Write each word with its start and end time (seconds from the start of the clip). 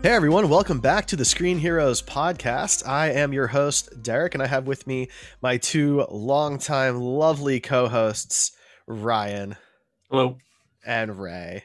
Hey 0.00 0.10
everyone, 0.10 0.48
welcome 0.48 0.78
back 0.78 1.06
to 1.06 1.16
the 1.16 1.24
Screen 1.24 1.58
Heroes 1.58 2.00
podcast. 2.00 2.86
I 2.86 3.10
am 3.10 3.32
your 3.32 3.48
host, 3.48 4.00
Derek, 4.00 4.34
and 4.34 4.42
I 4.42 4.46
have 4.46 4.68
with 4.68 4.86
me 4.86 5.08
my 5.42 5.56
two 5.56 6.06
longtime 6.08 7.00
lovely 7.00 7.58
co 7.58 7.88
hosts, 7.88 8.52
Ryan. 8.86 9.56
Hello. 10.08 10.38
And 10.86 11.18
Ray. 11.18 11.64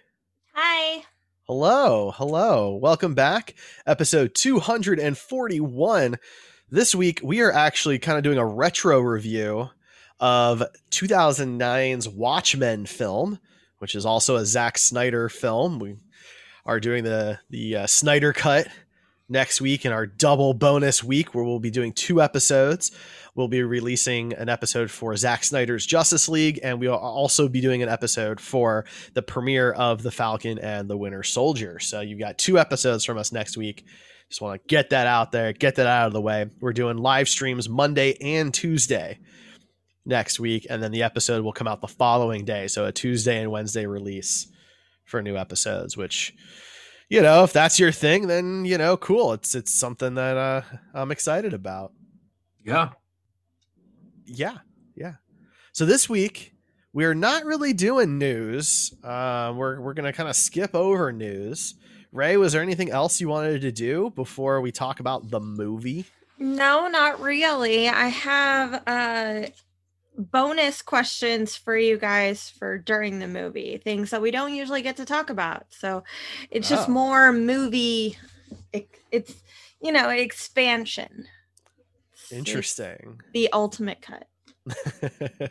Hi. 0.55 1.03
Hello. 1.43 2.09
Hello. 2.09 2.75
Welcome 2.75 3.13
back. 3.13 3.53
Episode 3.85 4.33
241. 4.33 6.17
This 6.71 6.95
week, 6.95 7.19
we 7.23 7.39
are 7.41 7.51
actually 7.51 7.99
kind 7.99 8.17
of 8.17 8.23
doing 8.23 8.39
a 8.39 8.45
retro 8.45 8.99
review 8.99 9.69
of 10.19 10.63
2009's 10.89 12.09
Watchmen 12.09 12.87
film, 12.87 13.37
which 13.77 13.93
is 13.93 14.07
also 14.07 14.37
a 14.37 14.45
Zack 14.45 14.79
Snyder 14.79 15.29
film. 15.29 15.77
We 15.77 15.97
are 16.65 16.79
doing 16.79 17.03
the 17.03 17.39
the 17.49 17.77
uh, 17.77 17.87
Snyder 17.87 18.33
cut 18.33 18.67
next 19.29 19.61
week 19.61 19.85
in 19.85 19.91
our 19.91 20.05
double 20.05 20.53
bonus 20.53 21.03
week 21.03 21.33
where 21.33 21.43
we'll 21.43 21.59
be 21.59 21.71
doing 21.71 21.93
two 21.93 22.21
episodes. 22.21 22.91
We'll 23.35 23.47
be 23.47 23.63
releasing 23.63 24.33
an 24.33 24.47
episode 24.47 24.91
for 24.91 25.15
Zack 25.15 25.43
Snyder's 25.43 25.85
Justice 25.85 26.29
League, 26.29 26.59
and 26.61 26.79
we'll 26.79 26.93
also 26.93 27.47
be 27.47 27.61
doing 27.61 27.81
an 27.81 27.89
episode 27.89 28.39
for 28.39 28.85
the 29.13 29.23
premiere 29.23 29.71
of 29.71 30.03
The 30.03 30.11
Falcon 30.11 30.59
and 30.59 30.87
the 30.87 30.97
Winter 30.97 31.23
Soldier. 31.23 31.79
So 31.79 32.01
you've 32.01 32.19
got 32.19 32.37
two 32.37 32.59
episodes 32.59 33.03
from 33.05 33.17
us 33.17 33.31
next 33.31 33.57
week. 33.57 33.85
Just 34.29 34.41
want 34.41 34.61
to 34.61 34.67
get 34.67 34.91
that 34.91 35.07
out 35.07 35.31
there, 35.31 35.51
get 35.51 35.75
that 35.75 35.87
out 35.87 36.07
of 36.07 36.13
the 36.13 36.21
way. 36.21 36.47
We're 36.59 36.73
doing 36.73 36.97
live 36.97 37.27
streams 37.27 37.67
Monday 37.67 38.15
and 38.21 38.53
Tuesday 38.53 39.19
next 40.05 40.39
week, 40.39 40.67
and 40.69 40.81
then 40.81 40.91
the 40.91 41.03
episode 41.03 41.43
will 41.43 41.53
come 41.53 41.67
out 41.67 41.81
the 41.81 41.87
following 41.87 42.45
day. 42.45 42.67
So 42.67 42.85
a 42.85 42.91
Tuesday 42.91 43.41
and 43.41 43.51
Wednesday 43.51 43.87
release 43.87 44.47
for 45.05 45.21
new 45.21 45.37
episodes, 45.37 45.97
which 45.97 46.33
you 47.09 47.21
know, 47.21 47.43
if 47.43 47.53
that's 47.53 47.79
your 47.79 47.91
thing, 47.91 48.27
then 48.27 48.65
you 48.65 48.77
know, 48.77 48.97
cool. 48.97 49.33
It's 49.33 49.55
it's 49.55 49.73
something 49.73 50.15
that 50.15 50.37
uh, 50.37 50.61
I'm 50.93 51.11
excited 51.11 51.53
about. 51.53 51.91
Yeah, 52.63 52.89
yeah, 54.25 54.57
yeah. 54.95 55.13
So 55.73 55.85
this 55.85 56.09
week 56.09 56.53
we're 56.93 57.13
not 57.13 57.45
really 57.45 57.73
doing 57.73 58.17
news. 58.17 58.93
Uh, 59.03 59.53
we're 59.55 59.81
we're 59.81 59.93
gonna 59.93 60.13
kind 60.13 60.29
of 60.29 60.35
skip 60.35 60.73
over 60.75 61.11
news. 61.11 61.75
Ray, 62.11 62.37
was 62.37 62.53
there 62.53 62.61
anything 62.61 62.91
else 62.91 63.19
you 63.19 63.27
wanted 63.27 63.61
to 63.61 63.71
do 63.71 64.11
before 64.15 64.61
we 64.61 64.71
talk 64.71 64.99
about 64.99 65.31
the 65.31 65.39
movie? 65.39 66.05
No, 66.37 66.87
not 66.87 67.19
really. 67.19 67.89
I 67.89 68.07
have 68.07 68.83
uh 68.85 69.47
bonus 70.17 70.81
questions 70.81 71.55
for 71.55 71.75
you 71.75 71.97
guys 71.97 72.49
for 72.49 72.77
during 72.77 73.19
the 73.19 73.27
movie 73.27 73.77
things 73.83 74.11
that 74.11 74.21
we 74.21 74.31
don't 74.31 74.53
usually 74.53 74.81
get 74.81 74.97
to 74.97 75.05
talk 75.05 75.29
about 75.29 75.65
so 75.69 76.03
it's 76.51 76.69
just 76.69 76.87
Oh. 76.87 76.91
more 76.91 77.31
movie 77.33 78.17
it, 78.71 78.87
it's 79.11 79.33
you 79.81 79.91
know 79.91 80.09
expansion 80.09 81.25
It's 82.13 82.31
Interesting. 82.31 83.21
the 83.33 83.51
ultimate 83.51 84.01
cut 84.01 84.27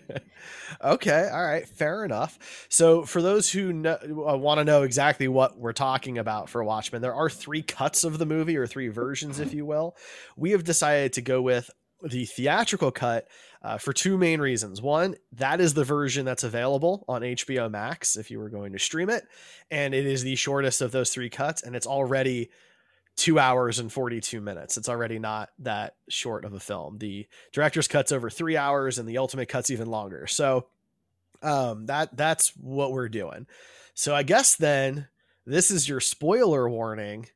okay, 0.82 1.28
all 1.32 1.44
right, 1.44 1.68
fair 1.68 2.04
enough. 2.04 2.66
So, 2.70 3.02
for 3.04 3.20
those 3.20 3.50
who 3.50 3.72
know, 3.72 3.98
uh, 4.26 4.36
want 4.36 4.58
to 4.58 4.64
know 4.64 4.82
exactly 4.82 5.28
what 5.28 5.58
we're 5.58 5.72
talking 5.72 6.18
about 6.18 6.48
for 6.48 6.62
Watchmen, 6.64 7.02
there 7.02 7.14
are 7.14 7.28
three 7.28 7.62
cuts 7.62 8.04
of 8.04 8.18
the 8.18 8.26
movie, 8.26 8.56
or 8.56 8.66
three 8.66 8.88
versions, 8.88 9.38
if 9.40 9.52
you 9.52 9.66
will. 9.66 9.96
We 10.36 10.52
have 10.52 10.64
decided 10.64 11.12
to 11.14 11.20
go 11.22 11.42
with 11.42 11.70
the 12.04 12.24
theatrical 12.24 12.90
cut 12.90 13.28
uh, 13.62 13.78
for 13.78 13.92
two 13.92 14.18
main 14.18 14.40
reasons. 14.40 14.82
One, 14.82 15.16
that 15.32 15.60
is 15.60 15.74
the 15.74 15.84
version 15.84 16.24
that's 16.24 16.44
available 16.44 17.04
on 17.08 17.22
HBO 17.22 17.70
Max 17.70 18.16
if 18.16 18.30
you 18.30 18.38
were 18.38 18.48
going 18.48 18.72
to 18.72 18.78
stream 18.78 19.10
it, 19.10 19.24
and 19.70 19.94
it 19.94 20.06
is 20.06 20.22
the 20.22 20.34
shortest 20.34 20.80
of 20.80 20.92
those 20.92 21.10
three 21.10 21.30
cuts, 21.30 21.62
and 21.62 21.76
it's 21.76 21.86
already 21.86 22.50
two 23.16 23.38
hours 23.38 23.78
and 23.78 23.92
42 23.92 24.40
minutes. 24.40 24.76
It's 24.76 24.88
already 24.88 25.18
not 25.18 25.50
that 25.60 25.96
short 26.08 26.44
of 26.44 26.54
a 26.54 26.60
film. 26.60 26.98
The 26.98 27.26
director's 27.52 27.88
cut's 27.88 28.12
over 28.12 28.30
three 28.30 28.56
hours 28.56 28.98
and 28.98 29.08
the 29.08 29.18
ultimate 29.18 29.48
cut's 29.48 29.70
even 29.70 29.88
longer. 29.88 30.26
So 30.26 30.66
um, 31.42 31.86
that 31.86 32.16
that's 32.16 32.52
what 32.56 32.92
we're 32.92 33.08
doing. 33.08 33.46
So 33.94 34.14
I 34.14 34.22
guess 34.22 34.56
then 34.56 35.08
this 35.44 35.70
is 35.70 35.88
your 35.88 36.00
spoiler 36.00 36.68
warning 36.68 37.28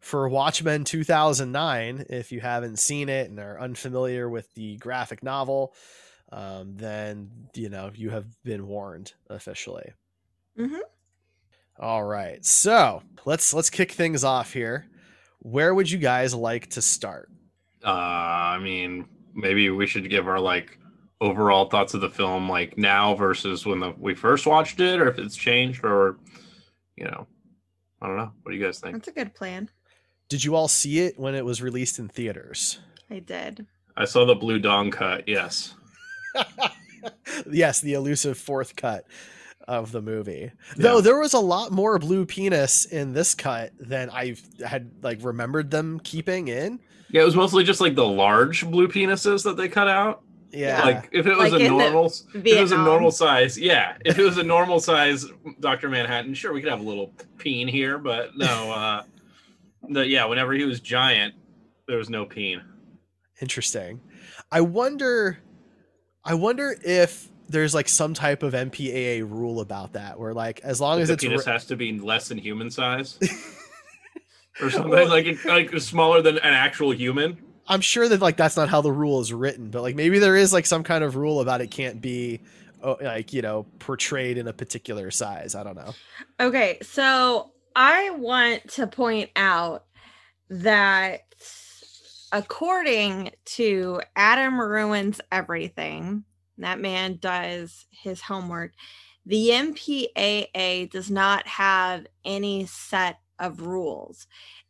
for 0.00 0.28
Watchmen 0.28 0.84
2009. 0.84 2.06
If 2.08 2.32
you 2.32 2.40
haven't 2.40 2.78
seen 2.78 3.08
it 3.08 3.30
and 3.30 3.38
are 3.38 3.60
unfamiliar 3.60 4.28
with 4.28 4.52
the 4.54 4.76
graphic 4.78 5.22
novel, 5.22 5.74
um, 6.32 6.76
then 6.76 7.30
you 7.54 7.68
know 7.68 7.90
you 7.94 8.10
have 8.10 8.26
been 8.42 8.66
warned 8.66 9.12
officially. 9.28 9.92
mm-hmm. 10.58 10.80
All 11.78 12.04
right, 12.04 12.44
so 12.44 13.02
let's 13.24 13.54
let's 13.54 13.70
kick 13.70 13.92
things 13.92 14.24
off 14.24 14.52
here. 14.52 14.86
Where 15.38 15.74
would 15.74 15.90
you 15.90 15.98
guys 15.98 16.34
like 16.34 16.70
to 16.70 16.82
start? 16.82 17.30
uh, 17.84 17.88
I 17.88 18.58
mean, 18.58 19.06
maybe 19.34 19.70
we 19.70 19.86
should 19.86 20.10
give 20.10 20.28
our 20.28 20.40
like 20.40 20.78
overall 21.20 21.68
thoughts 21.68 21.94
of 21.94 22.00
the 22.00 22.10
film, 22.10 22.48
like 22.48 22.76
now 22.76 23.14
versus 23.14 23.64
when 23.66 23.80
the, 23.80 23.94
we 23.98 24.14
first 24.14 24.46
watched 24.46 24.80
it, 24.80 25.00
or 25.00 25.08
if 25.08 25.18
it's 25.18 25.36
changed, 25.36 25.84
or 25.84 26.18
you 26.96 27.04
know, 27.04 27.26
I 28.02 28.06
don't 28.06 28.16
know. 28.16 28.32
What 28.42 28.52
do 28.52 28.58
you 28.58 28.64
guys 28.64 28.78
think? 28.78 28.94
that's 28.94 29.08
a 29.08 29.12
good 29.12 29.34
plan 29.34 29.70
Did 30.30 30.44
you 30.44 30.54
all 30.54 30.68
see 30.68 31.00
it 31.00 31.18
when 31.18 31.34
it 31.34 31.44
was 31.44 31.60
released 31.60 31.98
in 31.98 32.08
theaters? 32.08 32.78
i 33.10 33.18
did 33.18 33.66
I 33.96 34.04
saw 34.04 34.24
the 34.24 34.36
blue 34.36 34.60
dong 34.60 34.92
cut. 34.92 35.26
Yes. 35.26 35.74
yes, 37.50 37.80
the 37.80 37.94
elusive 37.94 38.38
fourth 38.38 38.76
cut 38.76 39.04
of 39.66 39.90
the 39.90 40.00
movie. 40.00 40.42
Yeah. 40.42 40.50
Though 40.76 41.00
there 41.00 41.18
was 41.18 41.34
a 41.34 41.40
lot 41.40 41.72
more 41.72 41.98
blue 41.98 42.24
penis 42.26 42.84
in 42.84 43.12
this 43.12 43.34
cut 43.34 43.72
than 43.80 44.08
I 44.08 44.36
had 44.64 44.92
like 45.02 45.18
remembered 45.20 45.72
them 45.72 45.98
keeping 45.98 46.46
in. 46.46 46.78
Yeah, 47.08 47.22
it 47.22 47.24
was 47.24 47.34
mostly 47.34 47.64
just 47.64 47.80
like 47.80 47.96
the 47.96 48.06
large 48.06 48.64
blue 48.70 48.86
penises 48.86 49.42
that 49.42 49.56
they 49.56 49.68
cut 49.68 49.88
out. 49.88 50.22
Yeah. 50.52 50.80
Like 50.84 51.08
if 51.10 51.26
it 51.26 51.36
was 51.36 51.50
Like 51.52 51.62
a 51.62 51.68
normal, 51.68 52.06
if 52.06 52.46
it 52.46 52.60
was 52.60 52.70
a 52.70 52.78
normal 52.78 53.10
size, 53.10 53.58
yeah. 53.58 53.96
If 54.04 54.16
it 54.16 54.22
was 54.22 54.38
a 54.38 54.44
normal 54.44 54.78
size 54.78 55.26
Doctor 55.58 55.88
Manhattan, 55.88 56.34
sure 56.34 56.52
we 56.52 56.60
could 56.60 56.70
have 56.70 56.80
a 56.80 56.88
little 56.88 57.12
peen 57.36 57.66
here, 57.66 57.98
but 57.98 58.36
no. 58.36 58.70
uh 58.72 59.02
the, 59.90 60.06
Yeah, 60.06 60.24
whenever 60.26 60.52
he 60.54 60.64
was 60.64 60.80
giant, 60.80 61.34
there 61.86 61.98
was 61.98 62.08
no 62.10 62.24
peen. 62.24 62.62
Interesting. 63.40 64.00
I 64.52 64.60
wonder 64.62 65.38
I 66.24 66.34
wonder 66.34 66.76
if 66.84 67.28
there's 67.48 67.74
like 67.74 67.88
some 67.88 68.14
type 68.14 68.42
of 68.42 68.52
MPAA 68.52 69.22
rule 69.28 69.60
about 69.60 69.94
that 69.94 70.18
where 70.20 70.34
like 70.34 70.60
as 70.60 70.80
long 70.80 70.96
Like 70.96 71.02
as 71.02 71.08
the 71.08 71.14
it's 71.14 71.24
penis 71.24 71.46
ri- 71.46 71.52
has 71.52 71.64
to 71.66 71.76
be 71.76 71.98
less 71.98 72.28
than 72.28 72.38
human 72.38 72.70
size, 72.70 73.18
or 74.60 74.70
something 74.70 74.90
Well- 74.90 75.08
like 75.08 75.26
it- 75.26 75.44
like 75.44 75.76
smaller 75.80 76.22
than 76.22 76.36
an 76.38 76.54
actual 76.54 76.92
human. 76.92 77.38
I'm 77.66 77.80
sure 77.80 78.08
that 78.08 78.20
like 78.20 78.36
that's 78.36 78.56
not 78.56 78.68
how 78.68 78.80
the 78.80 78.92
rule 78.92 79.20
is 79.20 79.32
written, 79.32 79.70
but 79.70 79.82
like 79.82 79.94
maybe 79.94 80.18
there 80.18 80.36
is 80.36 80.52
like 80.52 80.66
some 80.66 80.82
kind 80.82 81.04
of 81.04 81.14
rule 81.16 81.40
about 81.40 81.60
it 81.60 81.70
can't 81.70 82.00
be 82.00 82.40
oh, 82.82 82.98
like 83.00 83.32
you 83.32 83.42
know 83.42 83.64
portrayed 83.78 84.38
in 84.38 84.48
a 84.48 84.52
particular 84.52 85.10
size. 85.10 85.54
I 85.54 85.62
don't 85.62 85.76
know. 85.76 85.94
Okay, 86.40 86.78
so 86.82 87.52
I 87.82 88.10
want 88.10 88.68
to 88.72 88.86
point 88.86 89.30
out 89.36 89.86
that 90.50 91.22
according 92.30 93.30
to 93.56 94.02
Adam 94.14 94.60
Ruins 94.60 95.18
Everything, 95.32 96.24
that 96.58 96.78
man 96.78 97.16
does 97.22 97.86
his 97.90 98.20
homework. 98.20 98.72
The 99.24 99.48
MPAA 99.48 100.90
does 100.90 101.10
not 101.10 101.46
have 101.46 102.06
any 102.22 102.66
set 102.66 103.18
of 103.38 103.62
rules. 103.62 104.26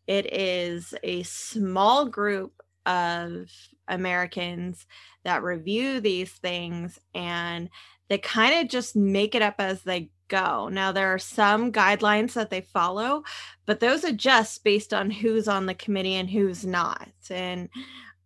It 0.06 0.32
is 0.32 0.94
a 1.02 1.24
small 1.24 2.06
group 2.06 2.62
of 2.86 3.50
Americans 3.88 4.86
that 5.24 5.42
review 5.42 6.00
these 6.00 6.30
things 6.30 7.00
and 7.12 7.70
they 8.08 8.18
kind 8.18 8.60
of 8.60 8.70
just 8.70 8.94
make 8.94 9.34
it 9.34 9.42
up 9.42 9.56
as 9.58 9.82
they 9.82 10.10
go. 10.30 10.68
Now, 10.68 10.92
there 10.92 11.12
are 11.12 11.18
some 11.18 11.70
guidelines 11.72 12.32
that 12.32 12.48
they 12.48 12.62
follow, 12.62 13.22
but 13.66 13.80
those 13.80 14.04
adjust 14.04 14.64
based 14.64 14.94
on 14.94 15.10
who's 15.10 15.48
on 15.48 15.66
the 15.66 15.74
committee 15.74 16.14
and 16.14 16.30
who's 16.30 16.64
not. 16.64 17.10
And 17.28 17.68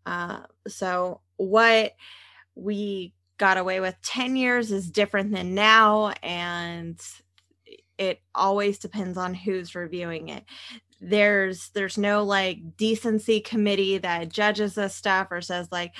uh, 0.06 0.40
so, 0.68 1.20
what 1.36 1.94
we 2.54 3.12
got 3.38 3.58
away 3.58 3.80
with 3.80 3.96
10 4.02 4.36
years 4.36 4.70
is 4.70 4.90
different 4.90 5.32
than 5.32 5.54
now. 5.54 6.12
And 6.22 7.00
it 7.98 8.20
always 8.34 8.78
depends 8.78 9.18
on 9.18 9.34
who's 9.34 9.74
reviewing 9.74 10.28
it 10.28 10.44
there's 11.00 11.70
there's 11.70 11.98
no 11.98 12.24
like 12.24 12.76
decency 12.76 13.40
committee 13.40 13.98
that 13.98 14.30
judges 14.30 14.74
this 14.74 14.94
stuff 14.94 15.28
or 15.30 15.40
says 15.40 15.68
like 15.70 15.92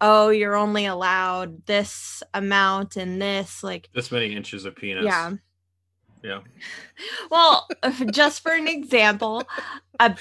oh 0.00 0.28
you're 0.28 0.56
only 0.56 0.86
allowed 0.86 1.64
this 1.66 2.22
amount 2.34 2.96
and 2.96 3.20
this 3.20 3.62
like 3.62 3.88
This 3.94 4.12
many 4.12 4.34
inches 4.34 4.64
of 4.64 4.76
penis. 4.76 5.04
yeah 5.04 5.32
yeah. 6.22 6.40
well 7.30 7.68
just 8.10 8.42
for 8.42 8.52
an 8.52 8.68
example 8.68 9.42
a, 9.98 10.16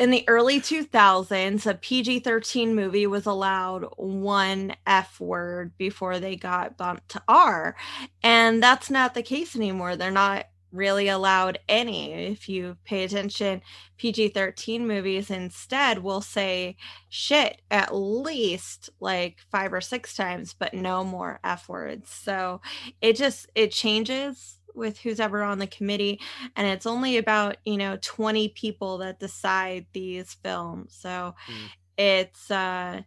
in 0.00 0.10
the 0.10 0.24
early 0.28 0.60
2000s 0.60 1.66
a 1.66 1.74
pg-13 1.74 2.72
movie 2.72 3.06
was 3.06 3.26
allowed 3.26 3.84
one 3.96 4.74
f 4.86 5.20
word 5.20 5.76
before 5.76 6.18
they 6.18 6.36
got 6.36 6.76
bumped 6.78 7.08
to 7.10 7.22
r. 7.28 7.76
And 8.22 8.62
that's 8.62 8.90
not 8.90 9.12
the 9.14 9.22
case 9.22 9.54
anymore. 9.54 9.96
They're 9.96 10.10
not 10.10 10.46
really 10.72 11.08
allowed 11.08 11.58
any. 11.68 12.12
If 12.12 12.48
you 12.48 12.76
pay 12.84 13.04
attention 13.04 13.60
pg-13 13.98 14.80
movies 14.80 15.30
instead 15.30 15.98
will 15.98 16.22
say 16.22 16.76
shit 17.10 17.60
at 17.70 17.94
least 17.94 18.88
like 19.00 19.36
five 19.50 19.72
or 19.72 19.80
six 19.82 20.14
times 20.14 20.54
but 20.58 20.72
no 20.72 21.04
more 21.04 21.40
f 21.44 21.68
words. 21.68 22.08
So 22.08 22.62
it 23.02 23.16
just 23.16 23.48
it 23.54 23.72
changes 23.72 24.59
with 24.80 24.98
who's 25.00 25.20
ever 25.20 25.42
on 25.44 25.60
the 25.60 25.68
committee 25.68 26.20
and 26.56 26.66
it's 26.66 26.86
only 26.86 27.18
about 27.18 27.58
you 27.66 27.78
know 27.78 27.98
20 28.02 28.50
people 28.50 28.98
that 28.98 29.20
decide 29.20 29.86
these 29.94 30.34
films 30.34 30.94
so 30.98 31.34
Mm. 31.48 31.70
it's 31.98 32.50
uh 32.50 33.02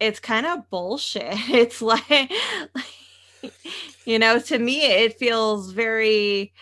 it's 0.00 0.20
kind 0.20 0.46
of 0.46 0.68
bullshit 0.70 1.24
it's 1.50 1.82
like 1.82 2.32
you 4.04 4.18
know 4.18 4.38
to 4.38 4.58
me 4.58 4.82
it 4.86 5.18
feels 5.18 5.72
very 5.72 6.52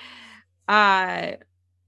uh 0.68 1.32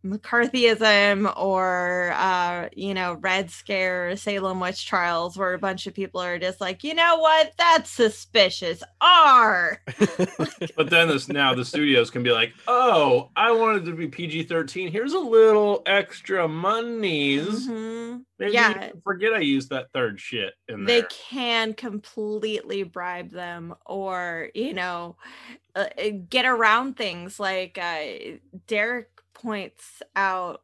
McCarthyism 0.05 1.33
or 1.37 2.13
uh 2.17 2.69
you 2.75 2.95
know 2.95 3.15
Red 3.15 3.51
Scare 3.51 4.17
Salem 4.17 4.61
witch 4.61 4.87
trials 4.87 5.37
where 5.37 5.53
a 5.53 5.59
bunch 5.59 5.87
of 5.87 5.95
people 5.95 6.21
are 6.23 6.39
just 6.39 6.61
like 6.61 6.83
you 6.85 6.95
know 6.95 7.19
what 7.19 7.53
that's 7.59 7.91
suspicious 7.91 8.83
R 9.01 9.81
But 10.77 10.89
then 10.91 11.09
this 11.09 11.29
now 11.29 11.55
the 11.55 11.65
studios 11.65 12.11
can 12.11 12.23
be 12.23 12.31
like, 12.33 12.53
oh, 12.67 13.31
I 13.37 13.51
wanted 13.53 13.85
to 13.87 13.95
be 13.95 14.09
PG 14.09 14.45
thirteen. 14.45 14.91
Here's 14.91 15.13
a 15.13 15.19
little 15.19 15.83
extra 15.87 16.49
monies. 16.49 17.69
Mhm. 17.69 18.25
Maybe 18.39 18.53
Yeah. 18.55 18.91
forget 19.05 19.35
I 19.35 19.41
used 19.41 19.71
that 19.71 19.89
third 19.93 20.19
shit 20.19 20.55
in 20.69 20.85
they 20.85 21.03
can 21.29 21.75
completely 21.75 22.83
bribe 22.85 23.31
them 23.31 23.75
or 23.85 24.49
you 24.55 24.73
know 24.73 25.17
uh, 25.77 25.87
uh, 25.99 26.11
get 26.29 26.47
around 26.47 26.97
things 26.97 27.39
like 27.39 27.79
uh, 27.81 28.39
derek 28.67 29.09
points 29.41 30.03
out 30.17 30.63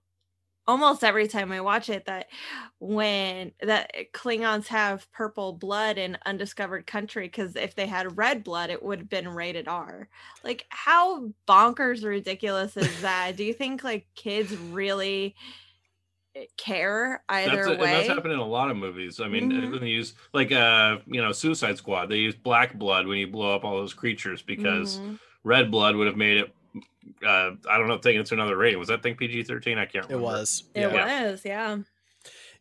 almost 0.68 1.04
every 1.04 1.28
time 1.28 1.52
i 1.52 1.60
watch 1.60 1.88
it 1.88 2.06
that 2.06 2.26
when 2.80 3.52
that 3.62 3.92
klingons 4.12 4.66
have 4.66 5.10
purple 5.12 5.52
blood 5.52 5.96
in 5.98 6.18
undiscovered 6.26 6.86
country 6.86 7.26
because 7.28 7.54
if 7.56 7.74
they 7.76 7.86
had 7.86 8.16
red 8.18 8.42
blood 8.44 8.70
it 8.70 8.82
would 8.82 8.98
have 8.98 9.08
been 9.08 9.28
rated 9.28 9.68
r 9.68 10.08
like 10.44 10.66
how 10.70 11.28
bonkers 11.48 12.04
ridiculous 12.04 12.76
is 12.76 13.00
that 13.02 13.36
do 13.36 13.44
you 13.44 13.54
think 13.54 13.84
like 13.84 14.06
kids 14.16 14.56
really 14.56 15.36
care 16.56 17.22
either 17.28 17.50
that's, 17.56 17.66
a- 17.68 17.76
way 17.80 17.92
that's 17.92 18.08
happened 18.08 18.32
in 18.32 18.38
a 18.38 18.44
lot 18.46 18.70
of 18.70 18.76
movies. 18.76 19.20
I 19.20 19.28
mean, 19.28 19.50
Mhm. 19.50 19.70
when 19.70 19.80
they 19.80 19.88
use 19.88 20.14
like 20.34 20.52
uh, 20.52 20.98
you 21.06 21.22
know, 21.22 21.32
Suicide 21.32 21.78
Squad, 21.78 22.06
they 22.06 22.16
use 22.18 22.34
black 22.34 22.74
blood 22.74 23.06
when 23.06 23.18
you 23.18 23.26
blow 23.26 23.54
up 23.54 23.64
all 23.64 23.76
those 23.76 23.94
creatures 23.94 24.42
because 24.42 25.00
Mhm. 25.00 25.18
red 25.44 25.70
blood 25.70 25.96
would 25.96 26.06
have 26.06 26.16
made 26.16 26.36
it. 26.38 26.54
Uh, 27.26 27.52
I 27.70 27.78
don't 27.78 27.88
know, 27.88 27.98
taking 27.98 28.20
it 28.20 28.26
to 28.26 28.34
another 28.34 28.56
rating. 28.56 28.78
Was 28.78 28.88
that 28.88 29.02
thing 29.02 29.14
PG 29.16 29.44
thirteen? 29.44 29.78
I 29.78 29.86
can't 29.86 30.04
It 30.06 30.14
remember. 30.14 30.24
was. 30.26 30.64
it 30.74 30.80
Yeah. 30.80 31.30
was 31.30 31.44
yeah 31.44 31.76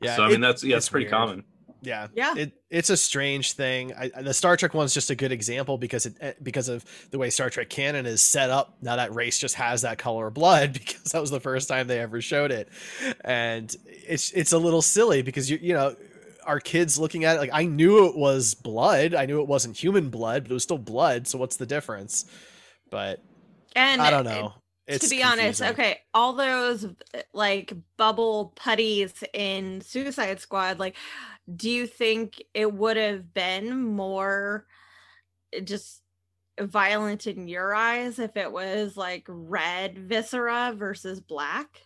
Yeah. 0.02 0.16
so 0.16 0.24
I 0.24 0.28
mean, 0.28 0.38
it- 0.38 0.42
that's 0.42 0.64
yeah, 0.64 0.78
it's 0.78 0.86
it's 0.86 0.90
pretty 0.90 1.06
weird. 1.06 1.12
common. 1.14 1.44
Yeah, 1.82 2.08
Yeah. 2.16 2.34
It 2.36 2.54
it's 2.72 2.90
a 2.90 2.98
strange 2.98 3.52
thing. 3.54 3.94
I, 3.94 4.10
the 4.22 4.34
Star 4.34 4.58
Trek 4.58 4.74
one's 4.74 4.94
just 4.94 5.12
a 5.12 5.16
good 5.16 5.32
example 5.32 5.78
because 5.78 6.08
it 6.08 6.16
eh, 6.20 6.34
because 6.42 6.68
of 6.68 6.84
the 7.12 7.20
way 7.20 7.30
Star 7.30 7.50
Trek 7.52 7.70
canon 7.70 8.08
is 8.08 8.22
set 8.24 8.50
up. 8.50 8.78
Now 8.82 8.96
that 8.96 9.14
race 9.14 9.38
just 9.38 9.54
has 9.56 9.84
that 9.84 9.98
color 10.00 10.28
of 10.28 10.34
blood 10.34 10.74
because 10.80 11.12
that 11.12 11.22
was 11.22 11.30
the 11.30 11.40
first 11.40 11.68
time 11.70 11.86
they 11.88 12.00
ever 12.00 12.22
showed 12.22 12.52
it, 12.52 12.70
and 13.24 13.76
it's 13.86 14.32
it's 14.32 14.52
a 14.52 14.58
little 14.58 14.82
silly 14.82 15.22
because 15.22 15.50
you 15.52 15.60
you 15.62 15.74
know 15.74 15.96
our 16.44 16.60
kids 16.60 16.98
looking 16.98 17.24
at 17.24 17.36
it 17.38 17.40
like 17.40 17.50
I 17.54 17.66
knew 17.66 18.08
it 18.08 18.16
was 18.16 18.56
blood. 18.56 19.14
I 19.14 19.26
knew 19.28 19.42
it 19.42 19.48
wasn't 19.48 19.78
human 19.78 20.10
blood, 20.10 20.44
but 20.44 20.52
it 20.52 20.54
was 20.56 20.64
still 20.64 20.78
blood. 20.80 21.28
So 21.28 21.38
what's 21.38 21.58
the 21.58 21.66
difference? 21.68 22.26
But 22.90 23.22
and 23.76 24.02
I 24.02 24.10
don't 24.10 24.26
know. 24.26 24.54
It's 24.88 25.10
to 25.10 25.16
be 25.16 25.24
honest 25.24 25.64
okay 25.64 26.02
all 26.14 26.34
those 26.34 26.86
like 27.34 27.74
bubble 27.98 28.54
putties 28.56 29.24
in 29.34 29.82
suicide 29.82 30.40
squad 30.40 30.78
like 30.78 30.96
do 31.56 31.72
you 31.72 31.88
think 31.88 32.44
it 32.54 32.72
would 32.72 32.96
have 32.96 33.34
been 33.34 33.82
more 33.82 34.68
uh, 35.56 35.62
just 35.62 36.04
violent 36.60 37.26
in 37.26 37.48
your 37.48 37.74
eyes 37.74 38.20
if 38.20 38.38
it 38.38 38.52
was 38.52 38.96
like 38.96 39.26
red 39.28 39.98
viscera 39.98 40.72
versus 40.78 41.20
black 41.20 41.82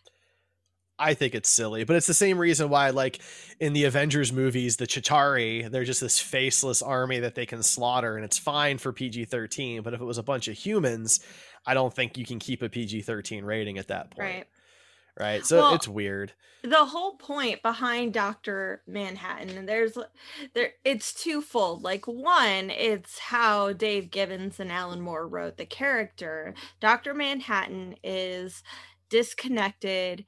I 0.99 1.13
think 1.13 1.33
it's 1.33 1.49
silly, 1.49 1.83
but 1.85 1.95
it's 1.95 2.07
the 2.07 2.13
same 2.13 2.37
reason 2.37 2.69
why, 2.69 2.89
like 2.89 3.19
in 3.59 3.73
the 3.73 3.85
Avengers 3.85 4.33
movies, 4.33 4.75
the 4.77 4.85
Chitauri, 4.85 5.69
they're 5.69 5.83
just 5.85 6.01
this 6.01 6.19
faceless 6.19 6.81
army 6.81 7.19
that 7.19 7.35
they 7.35 7.45
can 7.45 7.63
slaughter, 7.63 8.15
and 8.15 8.25
it's 8.25 8.37
fine 8.37 8.77
for 8.77 8.91
PG 8.91 9.25
13. 9.25 9.81
But 9.81 9.93
if 9.93 10.01
it 10.01 10.05
was 10.05 10.17
a 10.17 10.23
bunch 10.23 10.47
of 10.47 10.55
humans, 10.55 11.21
I 11.65 11.73
don't 11.73 11.93
think 11.93 12.17
you 12.17 12.25
can 12.25 12.39
keep 12.39 12.61
a 12.61 12.69
PG 12.69 13.01
13 13.01 13.45
rating 13.45 13.77
at 13.77 13.87
that 13.87 14.11
point. 14.11 14.19
right 14.19 14.47
Right. 15.19 15.45
So 15.45 15.57
Well, 15.57 15.75
it's 15.75 15.87
weird. 15.87 16.31
the 16.63 16.85
whole 16.85 17.15
point 17.17 17.61
behind 17.61 18.13
Dr. 18.13 18.81
Manhattan, 18.87 19.49
and 19.49 19.67
there's 19.67 19.97
there 20.53 20.71
it's 20.85 21.13
twofold. 21.13 21.83
Like 21.83 22.05
one, 22.07 22.69
it's 22.69 23.19
how 23.19 23.73
Dave 23.73 24.11
Gibbons 24.11 24.59
and 24.59 24.71
Alan 24.71 25.01
Moore 25.01 25.27
wrote 25.27 25.57
the 25.57 25.65
character. 25.65 26.53
Dr. 26.79 27.13
Manhattan 27.13 27.95
is 28.01 28.63
disconnected 29.09 30.25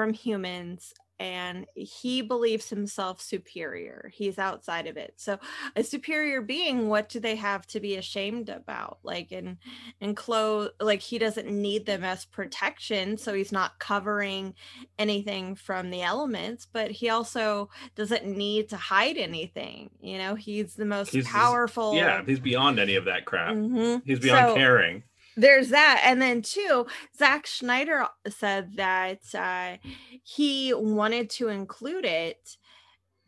from 0.00 0.14
humans 0.14 0.94
and 1.18 1.66
he 1.74 2.22
believes 2.22 2.70
himself 2.70 3.20
superior. 3.20 4.10
He's 4.14 4.38
outside 4.38 4.86
of 4.86 4.96
it. 4.96 5.12
So 5.18 5.38
a 5.76 5.84
superior 5.84 6.40
being, 6.40 6.88
what 6.88 7.10
do 7.10 7.20
they 7.20 7.36
have 7.36 7.66
to 7.66 7.80
be 7.80 7.96
ashamed 7.96 8.48
about? 8.48 9.00
Like 9.02 9.30
and 9.30 9.58
and 10.00 10.16
clothes 10.16 10.70
like 10.80 11.00
he 11.02 11.18
doesn't 11.18 11.50
need 11.50 11.84
them 11.84 12.02
as 12.04 12.24
protection, 12.24 13.18
so 13.18 13.34
he's 13.34 13.52
not 13.52 13.78
covering 13.78 14.54
anything 14.98 15.54
from 15.56 15.90
the 15.90 16.00
elements, 16.00 16.66
but 16.72 16.90
he 16.90 17.10
also 17.10 17.68
doesn't 17.94 18.24
need 18.24 18.70
to 18.70 18.78
hide 18.78 19.18
anything. 19.18 19.90
You 20.00 20.16
know, 20.16 20.34
he's 20.36 20.74
the 20.76 20.86
most 20.86 21.10
He's- 21.10 21.28
powerful. 21.28 21.94
Yeah, 21.96 22.22
he's 22.24 22.40
beyond 22.40 22.78
any 22.80 22.94
of 22.94 23.04
that 23.04 23.26
crap. 23.26 23.54
Mhm. 23.54 24.00
He's 24.06 24.20
beyond 24.20 24.48
So- 24.52 24.54
caring. 24.54 25.02
There's 25.40 25.70
that 25.70 26.02
and 26.04 26.20
then 26.20 26.42
too, 26.42 26.86
zack 27.16 27.46
snyder 27.46 28.06
said 28.28 28.76
that 28.76 29.20
uh, 29.34 29.78
he 30.22 30.74
wanted 30.74 31.30
to 31.30 31.48
include 31.48 32.04
it 32.04 32.56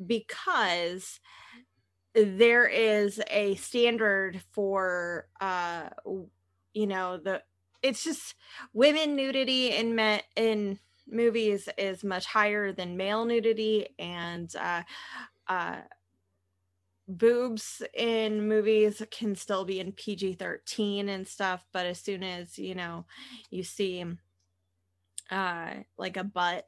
because 0.05 1.21
there 2.15 2.67
is 2.67 3.21
a 3.31 3.55
standard 3.55 4.43
for 4.53 5.27
uh 5.41 5.89
you 6.75 6.87
know 6.87 7.17
the 7.17 7.43
it's 7.83 8.05
just 8.05 8.35
women 8.75 9.17
nudity 9.17 9.71
in 9.73 9.95
me- 9.95 10.23
in 10.37 10.79
movies 11.09 11.69
is 11.79 12.05
much 12.05 12.27
higher 12.27 12.73
than 12.73 12.97
male 12.97 13.25
nudity 13.25 13.89
and 13.99 14.55
uh 14.57 14.83
uh 15.49 15.77
boobs 17.09 17.83
in 17.95 18.49
movies 18.49 19.03
can 19.11 19.35
still 19.35 19.65
be 19.65 19.81
in 19.81 19.93
PG-13 19.93 21.09
and 21.09 21.27
stuff, 21.27 21.65
but 21.73 21.87
as 21.87 21.99
soon 22.01 22.23
as, 22.23 22.59
you 22.59 22.75
know, 22.75 23.05
you 23.51 23.63
see 23.65 24.05
uh 25.31 25.71
like 25.97 26.17
a 26.17 26.25
butt, 26.25 26.67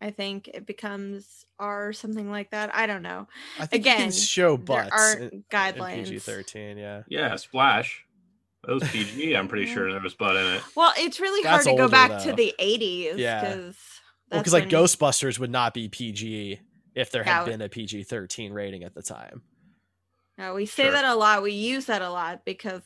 I 0.00 0.10
think 0.10 0.48
it 0.48 0.66
becomes 0.66 1.44
R 1.58 1.88
or 1.88 1.92
something 1.92 2.30
like 2.30 2.50
that. 2.50 2.74
I 2.74 2.86
don't 2.86 3.02
know. 3.02 3.26
I 3.58 3.66
think 3.66 3.84
you 3.84 3.92
Again, 3.92 4.02
can 4.10 4.12
show 4.12 4.56
there 4.56 4.64
butts 4.66 4.90
aren't 4.92 5.20
in, 5.22 5.28
in 5.30 5.44
guidelines. 5.50 6.04
PG-13. 6.04 6.76
Yeah. 6.78 7.02
Yeah, 7.08 7.36
Splash. 7.36 8.04
That 8.66 8.74
was 8.74 8.88
PG. 8.90 9.36
I'm 9.36 9.48
pretty 9.48 9.66
sure 9.66 9.90
there 9.92 10.00
was 10.00 10.14
butt 10.14 10.36
in 10.36 10.46
it. 10.54 10.62
Well, 10.76 10.92
it's 10.96 11.20
really 11.20 11.42
That's 11.42 11.66
hard 11.66 11.76
to 11.76 11.78
go 11.78 11.82
older, 11.84 11.92
back 11.92 12.22
to 12.22 12.32
the 12.32 12.54
80s 12.58 13.18
Yeah. 13.18 13.40
because 13.40 13.76
Well, 14.30 14.40
because 14.40 14.52
like 14.54 14.68
Ghostbusters 14.68 15.38
would 15.38 15.50
not 15.50 15.74
be 15.74 15.88
PG 15.88 16.60
if 16.94 17.10
there 17.10 17.24
had 17.24 17.40
Yeah. 17.40 17.44
been 17.44 17.60
a 17.62 17.68
PG-13 17.68 18.52
rating 18.52 18.82
at 18.84 18.94
the 18.94 19.02
time. 19.02 19.42
No, 20.36 20.54
we 20.54 20.66
say 20.66 20.84
Sure. 20.84 20.92
that 20.92 21.04
a 21.04 21.14
lot. 21.14 21.42
We 21.42 21.52
use 21.52 21.86
that 21.86 22.02
a 22.02 22.10
lot 22.10 22.44
because 22.44 22.82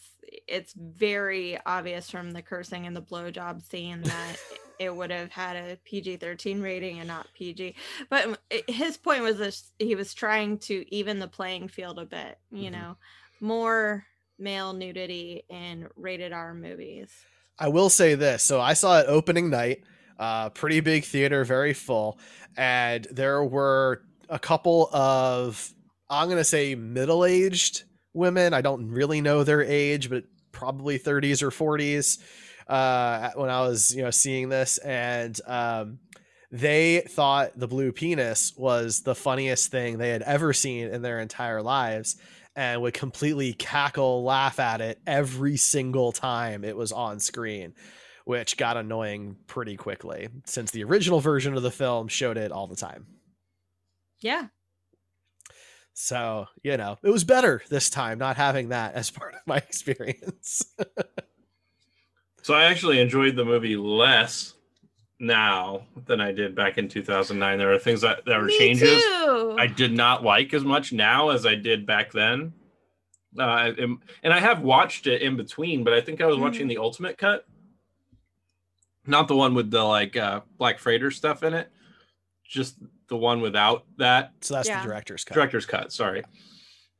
it's 0.46 0.74
very 0.74 1.58
obvious 1.64 2.10
from 2.10 2.32
the 2.32 2.42
cursing 2.42 2.86
and 2.86 2.94
the 2.94 3.02
blowjob 3.02 3.62
scene 3.62 4.02
that 4.02 4.36
it 4.78 4.94
would 4.94 5.10
have 5.10 5.30
had 5.32 5.56
a 5.56 5.76
PG 5.84 6.18
13 6.18 6.60
rating 6.60 6.98
and 6.98 7.08
not 7.08 7.26
PG. 7.34 7.74
But 8.10 8.38
his 8.68 8.96
point 8.96 9.22
was 9.22 9.38
this 9.38 9.72
he 9.78 9.94
was 9.94 10.14
trying 10.14 10.58
to 10.60 10.84
even 10.94 11.18
the 11.18 11.28
playing 11.28 11.68
field 11.68 11.98
a 11.98 12.04
bit, 12.04 12.38
you 12.52 12.68
Mhm. 12.68 12.72
know, 12.72 12.96
more 13.40 14.04
male 14.38 14.72
nudity 14.72 15.44
in 15.48 15.88
rated 15.96 16.32
R 16.32 16.54
movies. 16.54 17.10
I 17.58 17.68
will 17.68 17.90
say 17.90 18.14
this. 18.14 18.44
So 18.44 18.60
I 18.60 18.74
saw 18.74 19.00
it 19.00 19.06
opening 19.08 19.50
night, 19.50 19.82
uh, 20.18 20.50
pretty 20.50 20.78
big 20.80 21.04
theater, 21.04 21.44
very 21.44 21.72
full, 21.74 22.18
and 22.56 23.04
there 23.10 23.42
were 23.42 24.04
a 24.28 24.38
couple 24.38 24.90
of 24.92 25.72
I'm 26.10 26.28
gonna 26.28 26.44
say 26.44 26.74
middle 26.74 27.24
aged 27.24 27.84
women. 28.14 28.54
I 28.54 28.60
don't 28.60 28.90
really 28.90 29.20
know 29.20 29.44
their 29.44 29.62
age, 29.62 30.10
but 30.10 30.24
probably 30.52 30.98
30s 30.98 31.42
or 31.42 31.50
40s. 31.50 32.18
Uh, 32.66 33.30
when 33.34 33.48
I 33.48 33.62
was 33.62 33.94
you 33.94 34.02
know 34.02 34.10
seeing 34.10 34.48
this, 34.48 34.78
and 34.78 35.38
um, 35.46 35.98
they 36.50 37.00
thought 37.08 37.58
the 37.58 37.68
blue 37.68 37.92
penis 37.92 38.54
was 38.56 39.02
the 39.02 39.14
funniest 39.14 39.70
thing 39.70 39.98
they 39.98 40.10
had 40.10 40.22
ever 40.22 40.52
seen 40.52 40.88
in 40.88 41.02
their 41.02 41.20
entire 41.20 41.62
lives 41.62 42.16
and 42.56 42.82
would 42.82 42.94
completely 42.94 43.52
cackle 43.52 44.24
laugh 44.24 44.58
at 44.58 44.80
it 44.80 44.98
every 45.06 45.56
single 45.56 46.10
time 46.12 46.64
it 46.64 46.76
was 46.76 46.92
on 46.92 47.20
screen 47.20 47.74
which 48.24 48.56
got 48.56 48.76
annoying 48.76 49.36
pretty 49.46 49.76
quickly 49.76 50.28
since 50.44 50.70
the 50.70 50.84
original 50.84 51.20
version 51.20 51.54
of 51.54 51.62
the 51.62 51.70
film 51.70 52.08
showed 52.08 52.36
it 52.36 52.50
all 52.52 52.66
the 52.66 52.76
time 52.76 53.06
Yeah. 54.20 54.46
So 56.00 56.46
you 56.62 56.76
know 56.76 56.96
it 57.02 57.10
was 57.10 57.24
better 57.24 57.62
this 57.68 57.90
time 57.90 58.18
not 58.18 58.36
having 58.36 58.68
that 58.68 58.94
as 58.94 59.10
part 59.18 59.34
of 59.34 59.40
my 59.46 59.56
experience 59.56 60.74
So 62.48 62.54
I 62.54 62.64
actually 62.64 62.98
enjoyed 62.98 63.36
the 63.36 63.44
movie 63.44 63.76
less 63.76 64.54
now 65.20 65.82
than 66.06 66.18
I 66.18 66.32
did 66.32 66.54
back 66.54 66.78
in 66.78 66.88
2009. 66.88 67.58
There 67.58 67.74
are 67.74 67.78
things 67.78 68.00
that, 68.00 68.24
that 68.24 68.40
were 68.40 68.46
Me 68.46 68.58
changes 68.58 69.02
too. 69.02 69.54
I 69.58 69.66
did 69.66 69.92
not 69.92 70.24
like 70.24 70.54
as 70.54 70.64
much 70.64 70.90
now 70.90 71.28
as 71.28 71.44
I 71.44 71.56
did 71.56 71.84
back 71.84 72.10
then. 72.10 72.54
Uh, 73.38 73.72
and, 73.76 73.98
and 74.22 74.32
I 74.32 74.40
have 74.40 74.62
watched 74.62 75.06
it 75.06 75.20
in 75.20 75.36
between, 75.36 75.84
but 75.84 75.92
I 75.92 76.00
think 76.00 76.22
I 76.22 76.26
was 76.26 76.38
watching 76.38 76.68
the 76.68 76.78
ultimate 76.78 77.18
cut, 77.18 77.44
not 79.06 79.28
the 79.28 79.36
one 79.36 79.54
with 79.54 79.70
the 79.70 79.82
like 79.82 80.16
uh, 80.16 80.40
Black 80.56 80.78
Freighter 80.78 81.10
stuff 81.10 81.42
in 81.42 81.52
it, 81.52 81.70
just 82.48 82.76
the 83.08 83.16
one 83.16 83.40
without 83.40 83.84
that. 83.98 84.32
so 84.40 84.54
that's 84.54 84.68
Yeah. 84.68 84.80
the 84.82 84.88
director's 84.88 85.22
cut 85.24 85.34
Director's 85.34 85.66
cut, 85.66 85.92
sorry. 85.92 86.24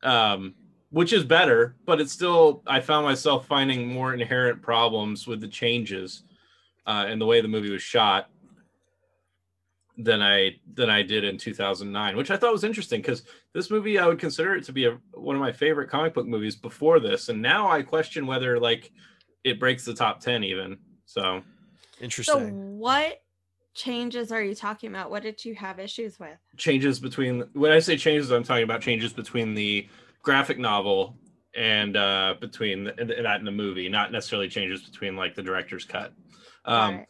Um, 0.02 0.54
which 0.90 1.12
is 1.12 1.24
better, 1.24 1.74
but 1.84 2.00
it's 2.00 2.12
still 2.12 2.62
I 2.66 2.80
found 2.80 3.04
myself 3.04 3.46
finding 3.46 3.88
more 3.88 4.14
inherent 4.14 4.62
problems 4.62 5.26
with 5.26 5.40
the 5.40 5.48
changes 5.48 6.22
uh, 6.86 7.04
and 7.08 7.20
the 7.20 7.26
way 7.26 7.40
the 7.40 7.48
movie 7.48 7.70
was 7.70 7.82
shot 7.82 8.30
than 9.96 10.22
I 10.22 10.60
than 10.74 10.88
I 10.88 11.02
did 11.02 11.24
in 11.24 11.36
2009, 11.38 12.16
which 12.16 12.30
I 12.30 12.36
thought 12.36 12.52
was 12.52 12.62
interesting 12.64 13.00
because 13.02 13.24
this 13.52 13.70
movie 13.70 13.98
I 13.98 14.06
would 14.06 14.18
consider 14.20 14.54
it 14.54 14.64
to 14.64 14.72
be 14.72 14.84
a, 14.86 14.96
one 15.12 15.34
of 15.34 15.40
my 15.40 15.50
favorite 15.52 15.90
comic 15.90 16.14
book 16.14 16.26
movies 16.26 16.54
before 16.56 17.00
this, 17.00 17.28
and 17.30 17.42
now 17.42 17.68
I 17.68 17.82
question 17.82 18.26
whether 18.26 18.58
like 18.60 18.92
it 19.44 19.58
breaks 19.58 19.84
the 19.84 19.94
top 19.94 20.20
10 20.20 20.44
even. 20.44 20.78
So 21.04 21.42
So 21.42 22.02
interesting 22.04 22.78
what 22.78 23.20
changes 23.78 24.32
are 24.32 24.42
you 24.42 24.54
talking 24.54 24.90
about? 24.90 25.10
What 25.10 25.22
did 25.22 25.44
you 25.44 25.54
have 25.54 25.78
issues 25.78 26.18
with? 26.18 26.36
changes 26.56 26.98
between 26.98 27.40
when 27.52 27.70
I 27.72 27.78
say 27.78 27.96
changes, 27.96 28.30
I'm 28.32 28.42
talking 28.42 28.64
about 28.64 28.80
changes 28.80 29.12
between 29.12 29.54
the 29.54 29.86
graphic 30.22 30.58
novel 30.58 31.16
and 31.54 31.96
uh 31.96 32.34
between 32.40 32.84
the, 32.84 33.00
and 33.00 33.08
that 33.10 33.38
in 33.38 33.44
the 33.44 33.52
movie, 33.52 33.88
not 33.88 34.10
necessarily 34.12 34.48
changes 34.48 34.82
between 34.82 35.16
like 35.16 35.34
the 35.34 35.42
director's 35.42 35.84
cut. 35.84 36.12
Um 36.64 36.96
Right. 36.96 37.06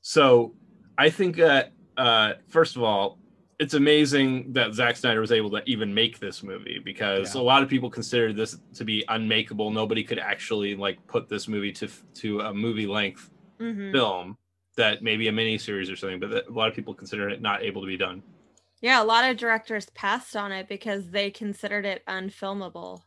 so 0.00 0.54
I 0.98 1.10
think 1.10 1.36
that 1.36 1.72
uh 1.96 2.34
first 2.48 2.76
of 2.76 2.82
all, 2.82 3.18
it's 3.60 3.74
amazing 3.74 4.52
that 4.52 4.72
Zack 4.74 4.96
Snyder 4.96 5.20
was 5.20 5.32
able 5.32 5.50
to 5.50 5.62
even 5.66 5.92
make 5.92 6.18
this 6.18 6.42
movie 6.42 6.80
because 6.84 7.34
Yeah. 7.34 7.40
a 7.40 7.44
lot 7.52 7.62
of 7.62 7.68
people 7.68 7.90
considered 7.90 8.34
this 8.36 8.56
to 8.74 8.84
be 8.84 9.04
unmakeable. 9.08 9.70
Nobody 9.70 10.02
could 10.04 10.18
actually 10.18 10.74
like 10.76 11.04
put 11.06 11.28
this 11.28 11.46
movie 11.48 11.72
to 11.72 11.88
to 12.22 12.40
a 12.40 12.52
movie 12.54 12.86
length 12.86 13.30
Mhm. 13.60 13.92
film 13.92 14.36
that 14.78 15.02
maybe 15.02 15.28
a 15.28 15.32
mini 15.32 15.58
series 15.58 15.90
or 15.90 15.96
something, 15.96 16.18
but 16.20 16.30
that, 16.30 16.48
a 16.48 16.52
lot 16.52 16.68
of 16.68 16.74
people 16.74 16.94
consider 16.94 17.28
it 17.28 17.42
not 17.42 17.62
able 17.62 17.82
to 17.82 17.86
be 17.86 17.96
done. 17.98 18.24
Yeah, 18.80 19.02
a 19.02 19.04
lot 19.04 19.28
of 19.30 19.36
directors 19.36 19.86
passed 19.90 20.36
on 20.36 20.52
it 20.52 20.68
because 20.68 21.10
they 21.10 21.30
considered 21.30 21.84
it 21.86 22.02
unfilmable. 22.08 23.02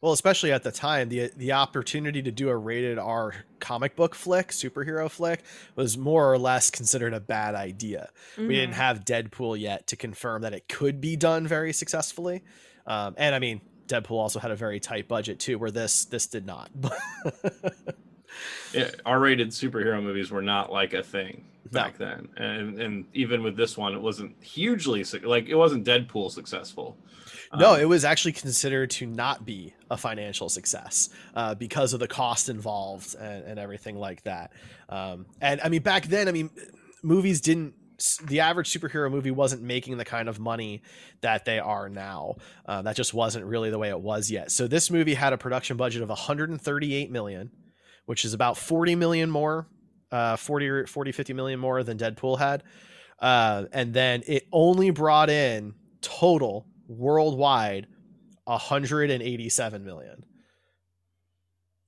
well 0.00 0.12
especially 0.12 0.50
at 0.52 0.62
the 0.64 0.72
time 0.72 1.08
the 1.08 1.30
the 1.36 1.52
opportunity 1.52 2.22
to 2.22 2.32
do 2.32 2.48
a 2.48 2.56
rated 2.56 2.98
r 2.98 3.44
comic 3.60 3.94
book 3.96 4.14
flick 4.14 4.48
superhero 4.48 5.10
flick 5.10 5.44
was 5.76 5.96
more 5.96 6.32
or 6.32 6.38
less 6.38 6.70
considered 6.70 7.14
a 7.14 7.20
bad 7.20 7.54
idea 7.54 8.10
we 8.46 8.54
didn't 8.56 8.74
Mhm. 8.74 8.74
have 8.74 9.04
deadpool 9.04 9.58
yet 9.58 9.86
to 9.86 9.96
confirm 9.96 10.42
that 10.42 10.52
it 10.54 10.68
could 10.68 11.00
be 11.00 11.16
done 11.16 11.46
very 11.46 11.72
successfully 11.72 12.42
um, 12.86 13.14
and 13.16 13.34
i 13.34 13.38
mean 13.38 13.60
deadpool 13.88 14.18
also 14.18 14.38
had 14.40 14.50
a 14.50 14.56
very 14.56 14.80
tight 14.80 15.06
budget 15.08 15.38
too 15.38 15.58
where 15.58 15.70
this 15.70 16.04
this 16.06 16.26
did 16.26 16.46
not 16.46 16.70
Yeah, 16.74 16.90
R-rated 19.04 19.48
superhero 19.50 20.02
movies 20.02 20.30
were 20.30 20.42
not 20.42 20.72
like 20.72 20.92
a 20.94 21.02
thing 21.02 21.44
No. 21.70 21.80
back 21.82 21.98
then, 21.98 22.28
and 22.36 22.80
and 22.80 23.04
even 23.14 23.42
with 23.42 23.56
this 23.56 23.76
one, 23.76 23.94
it 23.94 24.00
wasn't 24.00 24.42
hugely 24.42 25.04
like 25.22 25.48
it 25.48 25.54
wasn't 25.56 25.84
Deadpool 25.86 26.30
successful. 26.30 26.96
no 27.58 27.74
Um, 27.74 27.80
it 27.80 27.84
was 27.88 28.04
actually 28.04 28.32
considered 28.32 28.90
to 28.90 29.06
not 29.06 29.44
be 29.44 29.74
a 29.90 29.96
financial 29.96 30.48
success 30.48 31.10
uh, 31.34 31.54
because 31.54 31.92
of 31.92 32.00
the 32.00 32.08
cost 32.08 32.48
involved 32.48 33.14
and, 33.14 33.44
and 33.44 33.58
everything 33.58 33.96
like 33.96 34.22
that. 34.22 34.52
Um, 34.88 35.26
and 35.40 35.60
i 35.62 35.68
mean 35.68 35.82
back 35.82 36.04
then 36.06 36.28
i 36.28 36.32
mean 36.32 36.50
movies 37.02 37.40
didn't 37.40 37.74
the 38.24 38.40
average 38.40 38.72
superhero 38.72 39.08
movie 39.10 39.30
wasn't 39.30 39.62
making 39.62 39.96
the 39.96 40.04
kind 40.04 40.28
of 40.28 40.40
money 40.40 40.82
that 41.20 41.44
they 41.44 41.60
are 41.60 41.88
now. 41.88 42.34
Uh, 42.66 42.82
that 42.82 42.96
just 42.96 43.14
wasn't 43.14 43.44
really 43.44 43.70
the 43.70 43.78
way 43.78 43.90
it 43.90 44.00
was 44.00 44.28
yet. 44.28 44.50
So 44.50 44.66
this 44.66 44.90
movie 44.90 45.14
had 45.14 45.32
a 45.32 45.38
production 45.38 45.76
budget 45.76 46.02
of 46.02 46.08
138 46.08 47.12
million 47.12 47.50
which 48.06 48.24
is 48.24 48.34
about 48.34 48.56
40 48.56 48.94
million 48.94 49.30
more 49.30 49.66
uh 50.10 50.36
40 50.36 50.68
or 50.68 50.86
40 50.86 51.12
50 51.12 51.32
million 51.32 51.58
more 51.58 51.82
than 51.82 51.98
deadpool 51.98 52.38
had 52.38 52.62
uh, 53.20 53.66
and 53.72 53.94
then 53.94 54.24
it 54.26 54.48
only 54.50 54.90
brought 54.90 55.30
in 55.30 55.74
total 56.00 56.66
worldwide 56.88 57.86
187 58.44 59.84
million 59.84 60.24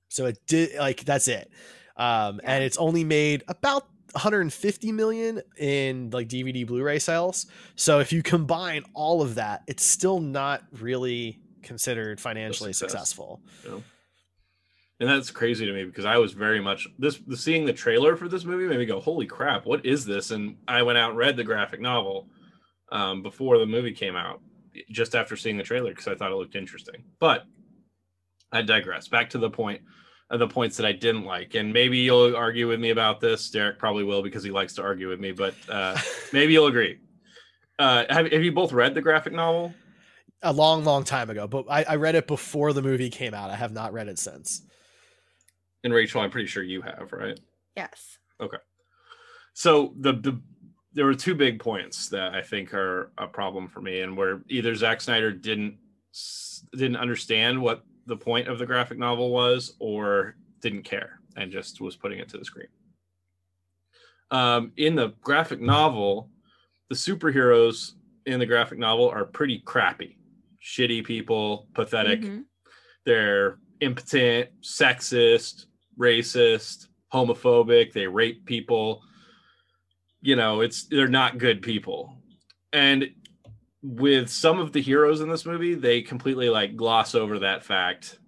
so 0.07 0.25
it 0.25 0.39
did 0.47 0.75
like 0.77 1.03
that's 1.03 1.27
it 1.27 1.51
um 1.97 2.39
and 2.43 2.63
it's 2.63 2.77
only 2.77 3.03
made 3.03 3.43
about 3.47 3.85
150 4.15 4.91
million 4.93 5.41
in 5.57 6.09
like 6.11 6.29
DVD 6.29 6.65
Blu-ray 6.65 6.99
sales. 6.99 7.47
So 7.75 7.99
if 7.99 8.13
you 8.13 8.23
combine 8.23 8.83
all 8.93 9.21
of 9.21 9.35
that, 9.35 9.63
it's 9.67 9.85
still 9.85 10.21
not 10.21 10.63
really 10.71 11.39
considered 11.61 12.21
financially 12.21 12.71
success. 12.71 12.91
successful. 12.91 13.41
You 13.65 13.69
know? 13.71 13.83
And 14.99 15.09
that's 15.09 15.29
crazy 15.29 15.65
to 15.65 15.73
me 15.73 15.83
because 15.83 16.05
I 16.05 16.17
was 16.17 16.31
very 16.31 16.61
much 16.61 16.87
this 16.97 17.19
the 17.27 17.35
seeing 17.35 17.65
the 17.65 17.73
trailer 17.73 18.15
for 18.15 18.29
this 18.29 18.45
movie 18.45 18.65
made 18.65 18.79
me 18.79 18.85
go, 18.85 19.01
"Holy 19.01 19.25
crap, 19.25 19.65
what 19.65 19.85
is 19.85 20.05
this?" 20.05 20.31
And 20.31 20.57
I 20.67 20.83
went 20.83 20.97
out 20.97 21.09
and 21.09 21.17
read 21.17 21.35
the 21.35 21.43
graphic 21.43 21.81
novel 21.81 22.29
um, 22.91 23.21
before 23.21 23.57
the 23.57 23.65
movie 23.65 23.91
came 23.91 24.15
out, 24.15 24.41
just 24.89 25.13
after 25.13 25.35
seeing 25.35 25.57
the 25.57 25.63
trailer 25.63 25.89
because 25.89 26.07
I 26.07 26.15
thought 26.15 26.31
it 26.31 26.35
looked 26.35 26.55
interesting. 26.55 27.03
But 27.19 27.43
I 28.53 28.61
digress. 28.61 29.09
Back 29.09 29.29
to 29.31 29.37
the 29.37 29.49
point 29.49 29.81
of 30.29 30.39
the 30.39 30.47
points 30.47 30.77
that 30.77 30.85
I 30.85 30.93
didn't 30.93 31.25
like, 31.25 31.55
and 31.55 31.73
maybe 31.73 31.97
you'll 31.97 32.35
argue 32.35 32.69
with 32.69 32.79
me 32.79 32.91
about 32.91 33.19
this. 33.19 33.49
Derek 33.49 33.77
probably 33.77 34.05
will 34.05 34.23
because 34.23 34.43
he 34.43 34.51
likes 34.51 34.73
to 34.75 34.81
argue 34.81 35.09
with 35.09 35.19
me, 35.19 35.33
but 35.33 35.55
uh, 35.67 35.97
maybe 36.33 36.53
you'll 36.53 36.67
agree. 36.67 36.99
Uh, 37.77 38.05
have, 38.09 38.31
have 38.31 38.43
you 38.43 38.53
both 38.53 38.71
read 38.71 38.93
the 38.93 39.01
graphic 39.01 39.33
novel? 39.33 39.73
A 40.41 40.53
long, 40.53 40.85
long 40.85 41.03
time 41.03 41.29
ago, 41.29 41.47
but 41.47 41.65
I, 41.69 41.83
I 41.83 41.95
read 41.97 42.15
it 42.15 42.27
before 42.27 42.71
the 42.71 42.81
movie 42.81 43.09
came 43.09 43.33
out. 43.33 43.49
I 43.49 43.55
have 43.55 43.73
not 43.73 43.91
read 43.91 44.07
it 44.07 44.19
since. 44.19 44.61
And 45.85 45.93
Rachel, 45.93 46.19
I'm 46.21 46.31
pretty 46.31 46.47
sure 46.47 46.63
you 46.63 46.81
have, 46.81 47.13
right? 47.13 47.39
Yes. 47.77 48.17
Okay. 48.41 48.57
So 49.53 49.93
the 49.99 50.13
the 50.13 50.41
there 50.93 51.05
were 51.05 51.13
two 51.13 51.35
big 51.35 51.59
points 51.59 52.09
that 52.09 52.33
I 52.33 52.41
think 52.41 52.73
are 52.73 53.11
a 53.19 53.27
problem 53.27 53.67
for 53.67 53.81
me, 53.81 54.01
and 54.01 54.17
where 54.17 54.41
either 54.49 54.73
Zack 54.73 54.99
Snyder 54.99 55.31
didn't 55.31 55.77
didn't 56.71 56.95
understand 56.97 57.61
what 57.61 57.83
the 58.07 58.17
point 58.17 58.47
of 58.47 58.57
the 58.57 58.65
graphic 58.65 58.97
novel 58.97 59.29
was, 59.29 59.75
or 59.77 60.35
didn't 60.59 60.81
care 60.83 61.19
and 61.37 61.51
just 61.51 61.79
was 61.81 61.95
putting 61.95 62.17
it 62.17 62.29
to 62.29 62.37
the 62.39 62.45
screen. 62.45 62.67
Um, 64.31 64.71
in 64.77 64.95
the 64.95 65.09
graphic 65.21 65.61
novel, 65.61 66.31
the 66.89 66.95
superheroes 66.95 67.91
in 68.25 68.39
the 68.39 68.45
graphic 68.47 68.79
novel 68.79 69.07
are 69.09 69.25
pretty 69.25 69.59
crappy, 69.59 70.17
shitty 70.63 71.05
people, 71.05 71.67
pathetic. 71.75 72.21
Mhm. 72.21 72.45
They're 73.05 73.59
impotent, 73.81 74.49
sexist, 74.61 75.67
racist, 75.99 76.87
homophobic. 77.13 77.93
They 77.93 78.07
rape 78.07 78.45
people. 78.45 79.01
You 80.21 80.35
know, 80.35 80.61
it's 80.61 80.87
they're 80.87 81.07
not 81.07 81.37
good 81.37 81.61
people. 81.61 82.17
And 82.73 83.09
with 83.81 84.29
some 84.29 84.59
of 84.59 84.71
the 84.71 84.81
heroes 84.81 85.21
in 85.21 85.29
this 85.29 85.45
movie, 85.45 85.75
they 85.75 86.01
completely 86.01 86.49
like 86.49 86.75
gloss 86.75 87.13
over 87.13 87.39
that 87.39 87.63
fact 87.63 88.19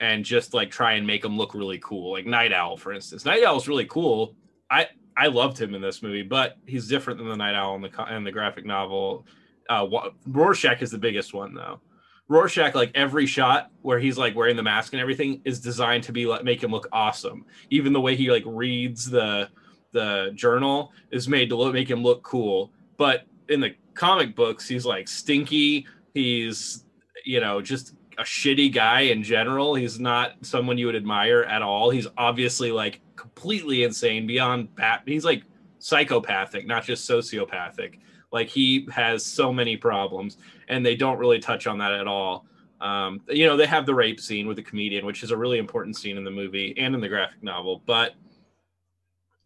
and 0.00 0.24
just 0.24 0.54
like 0.54 0.70
try 0.70 0.94
and 0.94 1.06
make 1.06 1.22
them 1.22 1.36
look 1.36 1.54
really 1.54 1.78
cool. 1.78 2.12
Like 2.12 2.26
Night 2.26 2.52
Owl, 2.52 2.76
for 2.76 2.92
instance. 2.92 3.24
Night 3.24 3.44
Owl's 3.44 3.68
really 3.68 3.86
cool. 3.86 4.34
I 4.70 4.88
I 5.16 5.26
loved 5.26 5.60
him 5.60 5.74
in 5.74 5.82
this 5.82 6.02
movie, 6.02 6.22
but 6.22 6.56
he's 6.66 6.88
different 6.88 7.18
than 7.18 7.28
the 7.28 7.36
Night 7.36 7.54
Owl 7.54 7.76
in 7.76 7.82
the 7.82 8.14
in 8.14 8.24
the 8.24 8.32
graphic 8.32 8.64
novel. 8.64 9.26
Uh, 9.68 9.86
Rorschach 10.26 10.82
is 10.82 10.90
the 10.90 10.98
biggest 10.98 11.34
one 11.34 11.54
though. 11.54 11.80
Rorschach, 12.28 12.74
like 12.74 12.90
every 12.94 13.26
shot 13.26 13.70
where 13.82 13.98
he's 13.98 14.16
like 14.16 14.34
wearing 14.34 14.56
the 14.56 14.62
mask 14.62 14.92
and 14.92 15.02
everything, 15.02 15.40
is 15.44 15.60
designed 15.60 16.04
to 16.04 16.12
be 16.12 16.26
like 16.26 16.44
make 16.44 16.62
him 16.62 16.70
look 16.70 16.88
awesome. 16.92 17.44
Even 17.70 17.92
the 17.92 18.00
way 18.00 18.16
he 18.16 18.30
like 18.30 18.44
reads 18.46 19.10
the 19.10 19.48
the 19.92 20.32
journal 20.34 20.92
is 21.10 21.28
made 21.28 21.50
to 21.50 21.56
look, 21.56 21.74
make 21.74 21.90
him 21.90 22.02
look 22.02 22.22
cool. 22.22 22.72
But 22.96 23.26
in 23.48 23.60
the 23.60 23.74
comic 23.94 24.34
books, 24.34 24.66
he's 24.66 24.86
like 24.86 25.08
stinky. 25.08 25.86
He's 26.14 26.84
you 27.24 27.40
know 27.40 27.60
just 27.60 27.94
a 28.18 28.22
shitty 28.22 28.72
guy 28.72 29.00
in 29.00 29.22
general. 29.22 29.74
He's 29.74 29.98
not 30.00 30.32
someone 30.42 30.78
you 30.78 30.86
would 30.86 30.96
admire 30.96 31.42
at 31.42 31.62
all. 31.62 31.90
He's 31.90 32.06
obviously 32.16 32.72
like 32.72 33.00
completely 33.16 33.84
insane 33.84 34.26
beyond 34.26 34.74
bat. 34.74 35.02
He's 35.06 35.24
like 35.24 35.44
psychopathic, 35.78 36.66
not 36.66 36.84
just 36.84 37.08
sociopathic. 37.08 37.98
Like 38.32 38.48
he 38.48 38.88
has 38.90 39.24
so 39.24 39.52
many 39.52 39.76
problems, 39.76 40.38
and 40.68 40.84
they 40.84 40.96
don't 40.96 41.18
really 41.18 41.38
touch 41.38 41.66
on 41.66 41.78
that 41.78 41.92
at 41.92 42.06
all. 42.06 42.46
Um, 42.80 43.20
you 43.28 43.46
know, 43.46 43.56
they 43.56 43.66
have 43.66 43.86
the 43.86 43.94
rape 43.94 44.18
scene 44.18 44.48
with 44.48 44.56
the 44.56 44.62
comedian, 44.62 45.06
which 45.06 45.22
is 45.22 45.30
a 45.30 45.36
really 45.36 45.58
important 45.58 45.96
scene 45.96 46.16
in 46.16 46.24
the 46.24 46.30
movie 46.30 46.74
and 46.76 46.94
in 46.94 47.00
the 47.00 47.08
graphic 47.08 47.42
novel. 47.42 47.82
But 47.86 48.14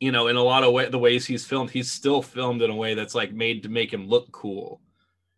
you 0.00 0.12
know, 0.12 0.28
in 0.28 0.36
a 0.36 0.42
lot 0.42 0.62
of 0.62 0.72
way, 0.72 0.88
the 0.88 0.98
ways 0.98 1.26
he's 1.26 1.44
filmed, 1.44 1.70
he's 1.70 1.90
still 1.90 2.22
filmed 2.22 2.62
in 2.62 2.70
a 2.70 2.74
way 2.74 2.94
that's 2.94 3.14
like 3.14 3.32
made 3.32 3.62
to 3.62 3.68
make 3.68 3.92
him 3.92 4.08
look 4.08 4.30
cool. 4.32 4.80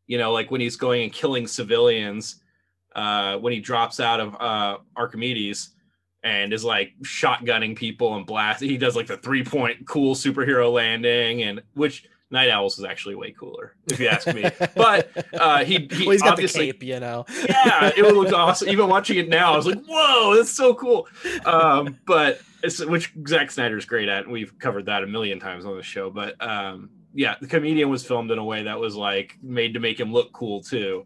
You 0.06 0.18
know, 0.18 0.32
like 0.32 0.50
when 0.50 0.60
he's 0.60 0.76
going 0.76 1.02
and 1.02 1.12
killing 1.12 1.46
civilians, 1.46 2.40
uh, 2.94 3.38
when 3.38 3.52
he 3.52 3.60
drops 3.60 4.00
out 4.00 4.20
of 4.20 4.34
uh, 4.40 4.78
Archimedes 4.96 5.70
and 6.24 6.52
is 6.52 6.64
like 6.64 6.92
shotgunning 7.02 7.76
people 7.76 8.16
and 8.16 8.26
blast. 8.26 8.60
He 8.60 8.76
does 8.76 8.96
like 8.96 9.06
the 9.06 9.16
three 9.18 9.44
point 9.44 9.86
cool 9.86 10.14
superhero 10.14 10.72
landing, 10.72 11.42
and 11.42 11.62
which 11.74 12.08
Night 12.30 12.50
Owls 12.50 12.78
is 12.78 12.84
actually 12.84 13.14
way 13.14 13.32
cooler, 13.32 13.74
if 13.90 13.98
you 13.98 14.08
ask 14.08 14.26
me. 14.26 14.44
But 14.74 15.10
uh, 15.34 15.64
he, 15.64 15.88
he 15.90 16.06
well, 16.06 16.12
he's 16.12 16.22
got 16.22 16.26
the 16.26 16.32
obviously 16.32 16.66
cape, 16.66 16.82
you 16.82 17.00
know. 17.00 17.24
yeah, 17.48 17.90
it 17.96 18.02
looked 18.02 18.32
awesome. 18.32 18.68
Even 18.68 18.88
watching 18.88 19.16
it 19.18 19.28
now, 19.28 19.54
I 19.54 19.56
was 19.56 19.66
like, 19.66 19.82
"Whoa, 19.86 20.36
that's 20.36 20.50
so 20.50 20.74
cool!" 20.74 21.08
Um, 21.44 21.98
but 22.06 22.40
which 22.86 23.12
Zack 23.26 23.50
Snyder's 23.50 23.84
great 23.84 24.08
at. 24.08 24.24
and 24.24 24.32
We've 24.32 24.56
covered 24.58 24.86
that 24.86 25.02
a 25.02 25.06
million 25.06 25.40
times 25.40 25.64
on 25.64 25.76
the 25.76 25.82
show. 25.82 26.10
But 26.10 26.40
um, 26.44 26.90
yeah, 27.14 27.36
the 27.40 27.46
comedian 27.46 27.88
was 27.88 28.04
filmed 28.04 28.30
in 28.30 28.38
a 28.38 28.44
way 28.44 28.64
that 28.64 28.78
was 28.78 28.94
like 28.94 29.36
made 29.42 29.74
to 29.74 29.80
make 29.80 29.98
him 29.98 30.12
look 30.12 30.32
cool 30.32 30.62
too. 30.62 31.04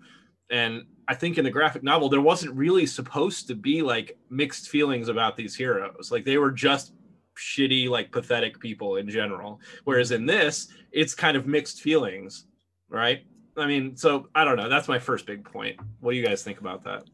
And 0.50 0.84
I 1.08 1.14
think 1.14 1.38
in 1.38 1.44
the 1.44 1.50
graphic 1.50 1.82
novel, 1.82 2.08
there 2.08 2.20
wasn't 2.20 2.54
really 2.54 2.86
supposed 2.86 3.48
to 3.48 3.54
be 3.54 3.82
like 3.82 4.18
mixed 4.30 4.68
feelings 4.68 5.08
about 5.08 5.36
these 5.36 5.54
heroes. 5.54 6.10
Like 6.10 6.24
they 6.24 6.38
were 6.38 6.50
just 6.50 6.92
shitty, 7.36 7.88
like 7.88 8.10
pathetic 8.10 8.58
people 8.60 8.96
in 8.96 9.08
general. 9.08 9.60
Whereas 9.84 10.10
in 10.10 10.26
this, 10.26 10.68
it's 10.92 11.14
kind 11.14 11.36
of 11.36 11.46
mixed 11.46 11.80
feelings, 11.80 12.46
right? 12.88 13.24
I 13.56 13.66
mean, 13.66 13.96
so 13.96 14.28
I 14.34 14.44
don't 14.44 14.56
know. 14.56 14.68
That's 14.68 14.88
my 14.88 14.98
first 14.98 15.26
big 15.26 15.44
point. 15.44 15.78
What 16.00 16.12
do 16.12 16.16
you 16.16 16.24
guys 16.24 16.42
think 16.42 16.60
about 16.60 16.84
that? 16.84 17.04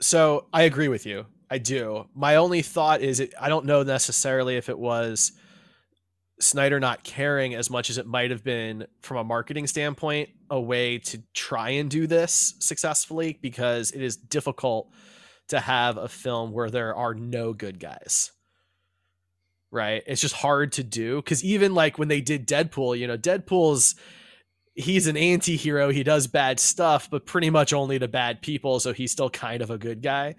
So 0.00 0.46
I 0.52 0.62
agree 0.62 0.88
with 0.88 1.06
you. 1.06 1.26
I 1.50 1.58
do. 1.58 2.06
My 2.14 2.36
only 2.36 2.62
thought 2.62 3.02
is 3.02 3.20
it, 3.20 3.34
I 3.40 3.48
don't 3.48 3.66
know 3.66 3.82
necessarily 3.82 4.56
if 4.56 4.68
it 4.68 4.78
was 4.78 5.32
Snyder 6.40 6.80
not 6.80 7.04
caring 7.04 7.54
as 7.54 7.70
much 7.70 7.88
as 7.88 7.98
it 7.98 8.06
might 8.06 8.30
have 8.30 8.42
been 8.42 8.86
from 9.00 9.18
a 9.18 9.24
marketing 9.24 9.66
standpoint, 9.66 10.30
a 10.50 10.60
way 10.60 10.98
to 10.98 11.22
try 11.34 11.70
and 11.70 11.88
do 11.88 12.06
this 12.06 12.54
successfully 12.58 13.38
because 13.40 13.92
it 13.92 14.02
is 14.02 14.16
difficult 14.16 14.90
to 15.48 15.60
have 15.60 15.98
a 15.98 16.08
film 16.08 16.52
where 16.52 16.70
there 16.70 16.94
are 16.94 17.14
no 17.14 17.52
good 17.52 17.78
guys. 17.78 18.32
Right? 19.72 20.04
It's 20.06 20.20
just 20.20 20.34
hard 20.34 20.70
to 20.72 20.84
do 20.84 21.22
cuz 21.22 21.42
even 21.42 21.74
like 21.74 21.98
when 21.98 22.08
they 22.08 22.20
did 22.20 22.46
Deadpool, 22.46 22.98
you 22.98 23.08
know, 23.08 23.16
Deadpool's 23.18 23.96
he's 24.74 25.06
an 25.06 25.16
anti-hero, 25.16 25.90
he 25.90 26.02
does 26.02 26.26
bad 26.26 26.60
stuff, 26.60 27.10
but 27.10 27.26
pretty 27.26 27.50
much 27.50 27.72
only 27.72 27.98
to 27.98 28.08
bad 28.08 28.42
people, 28.42 28.80
so 28.80 28.92
he's 28.92 29.12
still 29.12 29.30
kind 29.30 29.62
of 29.62 29.70
a 29.70 29.78
good 29.78 30.02
guy. 30.02 30.34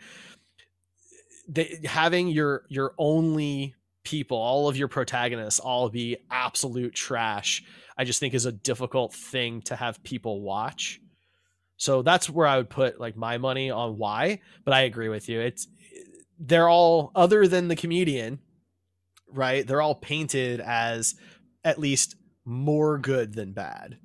Having 1.85 2.29
your 2.29 2.63
your 2.69 2.93
only 2.97 3.75
people, 4.03 4.37
all 4.37 4.67
of 4.67 4.77
your 4.77 4.87
protagonists, 4.87 5.59
all 5.59 5.89
be 5.89 6.17
absolute 6.29 6.93
trash, 6.93 7.63
I 7.97 8.03
just 8.03 8.19
think 8.19 8.33
is 8.33 8.45
a 8.45 8.51
difficult 8.51 9.13
thing 9.13 9.61
to 9.63 9.75
have 9.75 10.03
people 10.03 10.41
watch. 10.41 10.99
So 11.77 12.01
that's 12.01 12.29
where 12.29 12.47
I 12.47 12.57
would 12.57 12.69
put 12.69 12.99
like 12.99 13.17
my 13.17 13.37
money 13.37 13.69
on 13.69 13.97
why. 13.97 14.41
But 14.63 14.73
I 14.73 14.81
agree 14.81 15.09
with 15.09 15.27
you. 15.27 15.41
It's 15.41 15.67
they're 16.39 16.69
all 16.69 17.11
other 17.15 17.47
than 17.47 17.67
the 17.67 17.75
comedian, 17.75 18.39
right? 19.33 19.65
They're 19.65 19.81
all 19.81 19.95
painted 19.95 20.59
as 20.59 21.15
at 21.63 21.79
least 21.79 22.15
more 22.45 22.97
good 22.97 23.33
than 23.33 23.53
bad. 23.53 23.97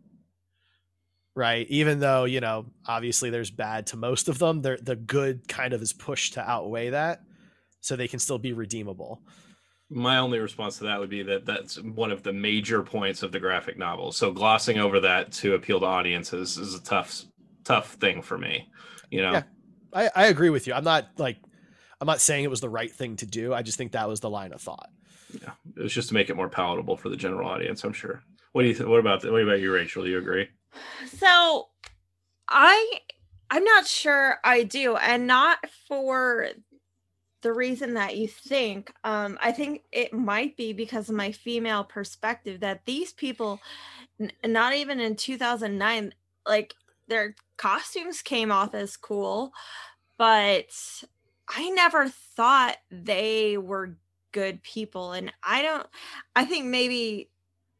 Right. 1.34 1.66
Even 1.68 2.00
though, 2.00 2.24
you 2.24 2.40
know, 2.40 2.66
obviously 2.86 3.30
there's 3.30 3.50
bad 3.50 3.86
to 3.88 3.96
most 3.96 4.28
of 4.28 4.38
them, 4.38 4.60
they're 4.60 4.76
the 4.76 4.96
good 4.96 5.46
kind 5.46 5.72
of 5.72 5.80
is 5.82 5.92
pushed 5.92 6.34
to 6.34 6.48
outweigh 6.48 6.90
that. 6.90 7.20
So 7.80 7.94
they 7.94 8.08
can 8.08 8.18
still 8.18 8.38
be 8.38 8.52
redeemable. 8.52 9.22
My 9.88 10.18
only 10.18 10.40
response 10.40 10.78
to 10.78 10.84
that 10.84 10.98
would 10.98 11.08
be 11.08 11.22
that 11.22 11.46
that's 11.46 11.80
one 11.80 12.10
of 12.10 12.24
the 12.24 12.32
major 12.32 12.82
points 12.82 13.22
of 13.22 13.30
the 13.30 13.38
graphic 13.38 13.78
novel. 13.78 14.10
So 14.10 14.32
glossing 14.32 14.78
over 14.78 14.98
that 15.00 15.30
to 15.34 15.54
appeal 15.54 15.78
to 15.80 15.86
audiences 15.86 16.58
is 16.58 16.74
a 16.74 16.82
tough, 16.82 17.22
tough 17.64 17.94
thing 17.94 18.20
for 18.20 18.36
me. 18.36 18.68
You 19.10 19.22
know, 19.22 19.32
Yeah. 19.32 19.42
I, 19.92 20.10
I 20.14 20.26
agree 20.26 20.50
with 20.50 20.66
you. 20.66 20.74
I'm 20.74 20.84
not 20.84 21.06
like 21.16 21.38
I'm 22.00 22.06
not 22.06 22.20
saying 22.20 22.44
it 22.44 22.50
was 22.50 22.60
the 22.60 22.68
right 22.68 22.92
thing 22.92 23.16
to 23.16 23.26
do. 23.26 23.54
I 23.54 23.62
just 23.62 23.78
think 23.78 23.92
that 23.92 24.08
was 24.08 24.20
the 24.20 24.30
line 24.30 24.52
of 24.52 24.60
thought. 24.60 24.90
Yeah, 25.32 25.52
it 25.76 25.82
was 25.82 25.92
just 25.92 26.08
to 26.08 26.14
make 26.14 26.30
it 26.30 26.36
more 26.36 26.48
palatable 26.48 26.96
for 26.96 27.08
the 27.08 27.16
general 27.16 27.48
audience. 27.48 27.84
I'm 27.84 27.92
sure. 27.92 28.22
What 28.52 28.62
do 28.62 28.68
you 28.68 28.74
think? 28.74 28.88
What 28.88 29.00
about 29.00 29.24
what 29.24 29.42
about 29.42 29.60
you, 29.60 29.72
Rachel? 29.72 30.04
Do 30.04 30.10
you 30.10 30.18
agree? 30.18 30.48
So 31.06 31.68
I 32.48 33.00
I'm 33.50 33.64
not 33.64 33.86
sure 33.86 34.38
I 34.44 34.62
do 34.62 34.96
and 34.96 35.26
not 35.26 35.58
for 35.86 36.48
the 37.42 37.52
reason 37.52 37.94
that 37.94 38.16
you 38.16 38.26
think 38.26 38.92
um 39.04 39.38
I 39.40 39.52
think 39.52 39.82
it 39.92 40.12
might 40.12 40.56
be 40.56 40.72
because 40.72 41.08
of 41.08 41.14
my 41.14 41.32
female 41.32 41.84
perspective 41.84 42.60
that 42.60 42.84
these 42.84 43.12
people 43.12 43.60
n- 44.20 44.32
not 44.44 44.74
even 44.74 44.98
in 44.98 45.14
2009 45.14 46.14
like 46.46 46.74
their 47.06 47.36
costumes 47.56 48.22
came 48.22 48.50
off 48.50 48.74
as 48.74 48.96
cool 48.96 49.52
but 50.16 50.66
I 51.48 51.70
never 51.70 52.08
thought 52.08 52.76
they 52.90 53.56
were 53.56 53.96
good 54.32 54.62
people 54.62 55.12
and 55.12 55.32
i 55.42 55.62
don't 55.62 55.86
i 56.36 56.44
think 56.44 56.66
maybe 56.66 57.30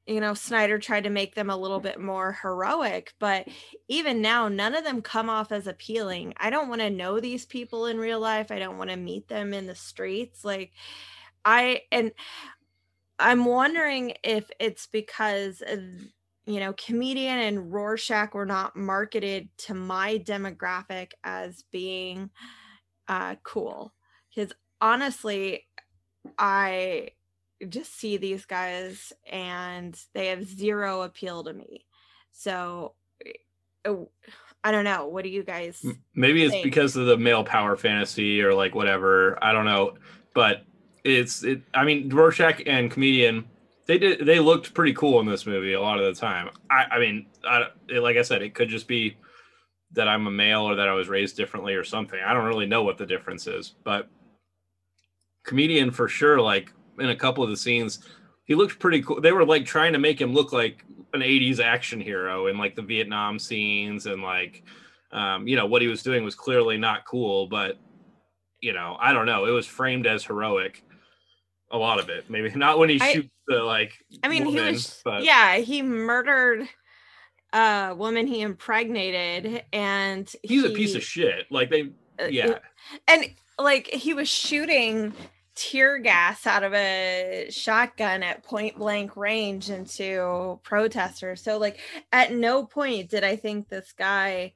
you 0.07 0.21
know 0.21 0.33
snyder 0.35 0.79
tried 0.79 1.05
to 1.05 1.11
make 1.11 1.35
them 1.35 1.51
a 1.51 1.57
little 1.57 1.81
bit 1.81 2.01
more 2.01 2.39
heroic 2.43 3.13
but 3.19 3.47
even 3.89 4.23
now 4.23 4.49
none 4.49 4.75
of 4.75 4.85
them 4.85 5.03
come 5.03 5.29
off 5.29 5.53
as 5.53 5.67
appealing. 5.67 6.33
I 6.39 6.51
don't 6.51 6.69
want 6.69 6.81
to 6.81 6.91
know 6.91 7.21
these 7.21 7.45
people 7.45 7.87
in 7.87 7.99
real 7.99 8.21
life. 8.21 8.51
I 8.51 8.59
don't 8.59 8.79
want 8.79 8.91
to 8.91 8.97
meet 8.97 9.29
them 9.29 9.53
in 9.53 9.67
the 9.67 9.75
streets 9.75 10.45
like 10.45 10.73
i 11.45 11.83
and 11.93 12.13
i'm 13.19 13.45
wondering 13.45 14.15
if 14.25 14.51
it's 14.59 14.87
because 14.87 15.63
you 16.47 16.61
know 16.61 16.73
comedian 16.73 17.39
and 17.39 17.73
rorschach 17.73 18.35
were 18.35 18.47
not 18.47 18.77
marketed 18.77 19.49
to 19.59 19.75
my 19.75 20.19
demographic 20.19 21.13
as 21.23 21.65
being 21.71 22.31
uh 23.09 23.37
cool. 23.43 23.93
Because 24.35 24.53
honestly 24.81 25.68
i 26.39 27.11
just 27.67 27.99
see 27.99 28.17
these 28.17 28.45
guys 28.45 29.13
and 29.31 29.99
they 30.15 30.29
have 30.29 30.45
zero 30.45 31.03
appeal 31.03 31.45
to 31.45 31.53
me. 31.53 31.85
So 32.31 32.95
eh, 33.27 33.33
oh, 33.87 34.11
I 34.63 34.71
don't 34.71 34.85
know. 34.85 35.07
What 35.07 35.25
do 35.25 35.31
you 35.31 35.43
guys 35.43 35.85
maybe 36.15 36.45
it's 36.45 36.53
think? 36.53 36.65
because 36.65 36.97
of 36.97 37.07
the 37.07 37.17
male 37.17 37.45
power 37.45 37.77
fantasy 37.77 38.43
or 38.43 38.55
like 38.55 38.75
whatever. 38.75 39.43
I 39.43 39.53
don't 39.53 39.65
know. 39.65 39.95
But 40.35 40.65
it's 41.05 41.43
it 41.43 41.63
I 41.75 41.85
mean 41.85 42.09
Rorschach 42.11 42.63
and 42.67 42.91
comedian 42.91 43.47
they 43.87 43.99
did 43.99 44.27
they 44.27 44.41
looked 44.41 44.75
pretty 44.75 44.93
cool 44.93 45.21
in 45.21 45.27
this 45.27 45.47
movie 45.47 45.73
a 45.73 45.81
lot 45.81 45.99
of 45.99 46.05
the 46.05 46.21
time. 46.21 46.51
I 46.71 46.85
I 46.93 46.99
mean 47.01 47.27
I, 47.45 47.67
like 47.99 48.17
I 48.17 48.23
said 48.23 48.43
it 48.43 48.55
could 48.55 48.69
just 48.69 48.87
be 48.87 49.17
that 49.93 50.07
I'm 50.07 50.27
a 50.27 50.31
male 50.31 50.63
or 50.63 50.75
that 50.75 50.89
I 50.89 50.93
was 50.93 51.09
raised 51.09 51.37
differently 51.37 51.75
or 51.75 51.83
something. 51.83 52.21
I 52.25 52.35
don't 52.35 52.45
really 52.45 52.67
know 52.67 52.83
what 52.83 52.99
the 52.99 53.07
difference 53.07 53.47
is, 53.47 53.75
but 53.85 54.11
comedian 55.49 55.91
for 55.91 56.09
sure 56.09 56.41
like 56.41 56.73
in 56.99 57.09
a 57.09 57.17
couple 57.17 57.43
of 57.43 57.51
the 57.51 57.57
scenes 57.57 58.01
he 58.45 58.55
looked 58.55 58.79
pretty 58.79 59.03
cool. 59.03 59.21
They 59.21 59.33
were 59.33 59.45
like 59.45 59.67
trying 59.67 59.93
to 59.93 59.99
make 59.99 60.21
him 60.21 60.33
look 60.33 60.53
like 60.53 60.85
an 61.13 61.21
80s 61.21 61.61
action 61.61 62.01
hero 62.01 62.47
in 62.47 62.59
like 62.59 62.77
the 62.77 62.83
vietnam 62.83 63.39
scenes 63.39 64.07
and 64.07 64.23
like 64.23 64.63
um, 65.13 65.49
you 65.49 65.57
know 65.57 65.67
what 65.67 65.81
he 65.83 65.89
was 65.89 66.03
doing 66.03 66.23
was 66.23 66.35
clearly 66.35 66.77
not 66.77 67.07
cool 67.07 67.47
but 67.47 67.79
you 68.61 68.73
know 68.73 68.97
i 69.01 69.13
don't 69.13 69.27
know. 69.27 69.47
It 69.47 69.51
was 69.51 69.67
framed 69.67 70.07
as 70.07 70.25
heroic 70.25 70.83
a 71.71 71.77
lot 71.77 71.99
of 71.99 72.09
it. 72.09 72.31
Maybe 72.31 72.51
not 72.55 72.79
when 72.79 72.89
he 72.89 73.01
I- 73.01 73.13
shoots 73.13 73.29
the 73.47 73.63
like 73.63 73.93
I 74.23 74.29
mean, 74.29 74.45
he 74.45 74.61
was 74.61 75.01
but 75.05 75.25
yeah, 75.25 75.57
he 75.57 75.83
murdered 75.83 76.69
a 77.53 77.95
woman 77.97 78.27
he 78.27 78.43
impregnated 78.43 79.65
and 79.73 80.31
he's 80.43 80.65
a 80.65 80.71
piece 80.71 80.95
of 80.95 81.03
shit. 81.03 81.47
Like 81.51 81.71
they 81.71 81.91
uh, 82.21 82.27
yeah. 82.31 82.59
and 83.07 83.31
like 83.59 83.89
he 83.89 84.15
was 84.15 84.29
shooting 84.29 85.13
tear 85.61 85.99
gas 85.99 86.47
out 86.47 86.63
of 86.63 86.73
a 86.73 87.49
shotgun 87.51 88.23
at 88.23 88.45
point 88.45 88.77
blank 88.79 89.17
range 89.17 89.71
into 89.71 90.61
protesters 90.63 91.43
so 91.43 91.59
like 91.59 91.79
at 92.13 92.33
no 92.33 92.65
point 92.65 93.11
did 93.11 93.25
i 93.25 93.35
think 93.35 93.69
this 93.69 93.93
guy 93.99 94.53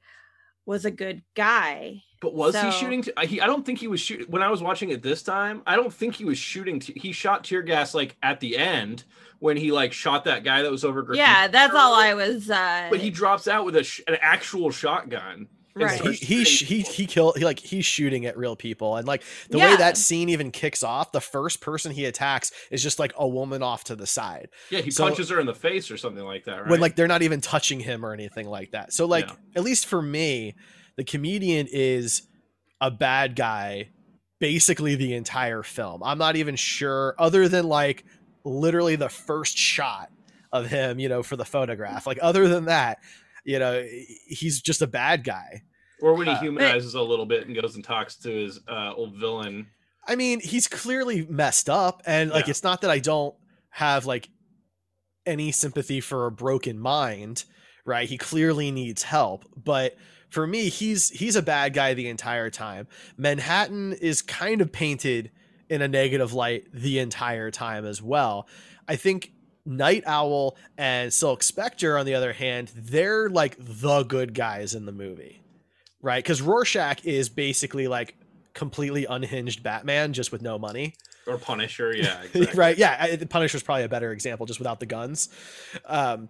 was 0.65 0.85
a 0.85 0.91
good 0.91 1.21
guy 1.35 2.01
But 2.21 2.33
was 2.33 2.53
So- 2.53 2.63
he 2.63 2.71
shooting? 2.71 3.01
T- 3.01 3.11
I- 3.17 3.25
he, 3.25 3.41
I 3.41 3.47
don't 3.47 3.65
think 3.65 3.79
he 3.79 3.89
was 3.89 3.99
shooting. 3.99 4.27
When 4.29 4.41
I 4.41 4.49
was 4.49 4.61
watching 4.63 4.91
it 4.91 5.03
this 5.03 5.21
time, 5.23 5.61
I 5.67 5.75
don't 5.75 5.93
think 5.93 6.15
he 6.15 6.23
was 6.23 6.37
shooting. 6.37 6.79
T- 6.79 6.93
he 6.95 7.11
shot 7.11 7.43
tear 7.43 7.61
gas 7.63 7.93
like 7.93 8.15
at 8.23 8.39
the 8.39 8.55
end 8.55 9.03
when 9.39 9.57
he 9.57 9.73
like 9.73 9.91
shot 9.91 10.23
that 10.23 10.45
guy 10.45 10.61
that 10.61 10.71
was 10.71 10.85
over. 10.85 11.05
Yeah 11.13 11.49
that's 11.49 11.75
all 11.75 11.93
i 11.93 12.13
was 12.13 12.49
uh 12.49 12.87
But 12.89 13.01
he 13.01 13.09
drops 13.09 13.49
out 13.49 13.65
with 13.65 13.75
a 13.75 13.83
sh- 13.83 13.99
an 14.07 14.15
actual 14.21 14.71
shotgun. 14.71 15.49
And 15.75 15.83
Right. 15.83 15.99
he 16.01 16.13
he 16.13 16.43
he 16.43 16.81
he 16.81 17.05
kill 17.07 17.33
he 17.33 17.43
like 17.43 17.57
he's 17.59 17.85
shooting 17.85 18.25
at 18.27 18.37
real 18.37 18.55
people 18.55 18.95
and 18.97 19.07
like 19.07 19.23
the 19.49 19.57
way 19.57 19.75
that 19.75 19.97
scene 19.97 20.29
even 20.29 20.51
kicks 20.51 20.83
off 20.83 21.11
the 21.11 21.19
first 21.21 21.61
person 21.61 21.91
he 21.91 22.05
attacks 22.05 22.51
is 22.69 22.83
just 22.83 22.99
like 22.99 23.11
a 23.17 23.27
woman 23.27 23.63
off 23.63 23.83
to 23.85 23.95
the 23.95 24.05
side 24.05 24.49
Yeah, 24.69 24.81
he 24.81 24.91
So- 24.91 25.05
punches 25.07 25.29
her 25.29 25.39
in 25.39 25.47
the 25.47 25.55
face 25.55 25.89
or 25.89 25.97
something 25.97 26.23
like 26.23 26.43
that. 26.45 26.61
Right? 26.61 26.69
when 26.69 26.79
like 26.79 26.95
they're 26.95 27.07
not 27.07 27.23
even 27.23 27.41
touching 27.41 27.79
him 27.79 28.05
or 28.05 28.13
anything 28.13 28.47
like 28.47 28.71
that 28.71 28.93
so 28.93 29.05
like 29.07 29.27
Yeah. 29.29 29.35
at 29.55 29.63
least 29.63 29.87
for 29.87 30.01
me 30.01 30.53
the 30.95 31.03
comedian 31.03 31.67
is 31.71 32.21
a 32.79 32.91
bad 32.91 33.35
guy 33.35 33.89
basically 34.39 34.95
the 34.95 35.13
entire 35.13 35.63
film 35.63 36.01
i'm 36.03 36.17
not 36.17 36.35
even 36.35 36.55
sure 36.55 37.15
other 37.17 37.47
than 37.47 37.65
like 37.67 38.03
literally 38.43 38.95
the 38.95 39.09
first 39.09 39.57
shot 39.57 40.11
of 40.51 40.67
him 40.67 40.99
you 40.99 41.07
know 41.09 41.23
for 41.23 41.35
the 41.37 41.45
photograph 41.45 42.05
like 42.05 42.19
other 42.21 42.47
than 42.47 42.65
that 42.65 42.99
you 43.43 43.59
know 43.59 43.85
he's 44.27 44.61
just 44.61 44.81
a 44.81 44.87
bad 44.87 45.23
guy 45.23 45.63
or 46.01 46.15
when 46.15 46.27
he 46.27 46.33
uh, 46.33 46.39
humanizes 46.39 46.95
a 46.95 47.01
little 47.01 47.25
bit 47.25 47.45
and 47.47 47.55
goes 47.59 47.75
and 47.75 47.83
talks 47.83 48.15
to 48.17 48.29
his 48.29 48.59
uh, 48.67 48.93
old 48.93 49.15
villain. 49.15 49.67
I 50.05 50.15
mean, 50.17 50.41
he's 50.41 50.67
clearly 50.67 51.25
messed 51.29 51.69
up, 51.69 52.01
and 52.05 52.29
like 52.29 52.45
Yeah. 52.47 52.51
it's 52.51 52.63
not 52.63 52.81
that 52.81 52.89
I 52.91 52.99
don't 52.99 53.33
have 53.69 54.05
like 54.05 54.29
any 55.25 55.51
sympathy 55.53 56.01
for 56.01 56.25
a 56.25 56.31
broken 56.31 56.77
mind, 56.77 57.45
right? 57.85 58.09
He 58.09 58.17
clearly 58.17 58.69
needs 58.71 59.03
help, 59.03 59.45
but 59.55 59.95
for 60.29 60.45
me, 60.45 60.67
he's 60.69 61.09
he's 61.11 61.35
a 61.37 61.41
bad 61.41 61.73
guy 61.73 61.93
the 61.93 62.09
entire 62.09 62.49
time. 62.49 62.87
Manhattan 63.17 63.93
is 63.93 64.21
kind 64.21 64.61
of 64.61 64.71
painted 64.71 65.31
in 65.69 65.81
a 65.81 65.87
negative 65.87 66.33
light 66.33 66.65
the 66.73 66.99
entire 66.99 67.49
time 67.51 67.85
as 67.85 68.01
well. 68.01 68.47
I 68.87 68.95
think 68.97 69.31
Night 69.65 70.03
Owl 70.05 70.57
and 70.77 71.11
Silk 71.13 71.43
Spectre, 71.43 71.97
on 71.97 72.05
the 72.05 72.15
other 72.15 72.33
hand, 72.33 72.71
they're 72.75 73.29
like 73.29 73.55
the 73.59 74.03
good 74.03 74.33
guys 74.33 74.75
in 74.75 74.85
the 74.85 74.91
movie, 74.91 75.41
right? 76.01 76.23
Because 76.23 76.41
Rorschach 76.41 77.03
is 77.05 77.29
basically 77.29 77.87
like 77.87 78.15
completely 78.53 79.05
unhinged 79.05 79.63
Batman 79.63 80.13
just 80.13 80.31
with 80.31 80.41
no 80.41 80.59
money. 80.59 80.95
Or 81.25 81.37
Punisher, 81.37 81.95
yeah, 81.95 82.21
exactly. 82.33 82.47
right. 82.57 82.77
Yeah. 82.77 83.15
Punisher's 83.29 83.63
probably 83.63 83.85
a 83.85 83.89
better 83.89 84.11
example 84.11 84.45
just 84.45 84.59
without 84.59 84.79
the 84.79 84.85
guns. 84.85 85.29
Um, 85.85 86.27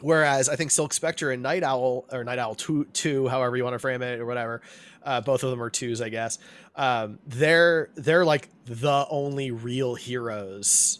whereas 0.00 0.48
I 0.50 0.56
think 0.56 0.70
Silk 0.70 0.92
Spectre 0.92 1.30
and 1.30 1.42
Night 1.42 1.62
Owl 1.62 2.04
or 2.12 2.24
Night 2.24 2.38
Owl 2.38 2.54
2, 2.54 2.86
two 2.92 3.28
however 3.28 3.56
you 3.56 3.64
want 3.64 3.74
to 3.74 3.78
frame 3.78 4.02
it 4.02 4.20
or 4.20 4.26
whatever, 4.26 4.60
uh, 5.02 5.22
both 5.22 5.42
of 5.42 5.50
them 5.50 5.62
are 5.62 5.70
twos, 5.70 6.02
I 6.02 6.10
guess. 6.10 6.38
Um, 6.74 7.18
they're, 7.26 7.88
they're 7.94 8.26
like 8.26 8.50
the 8.66 9.06
only 9.08 9.50
real 9.50 9.94
heroes 9.94 10.98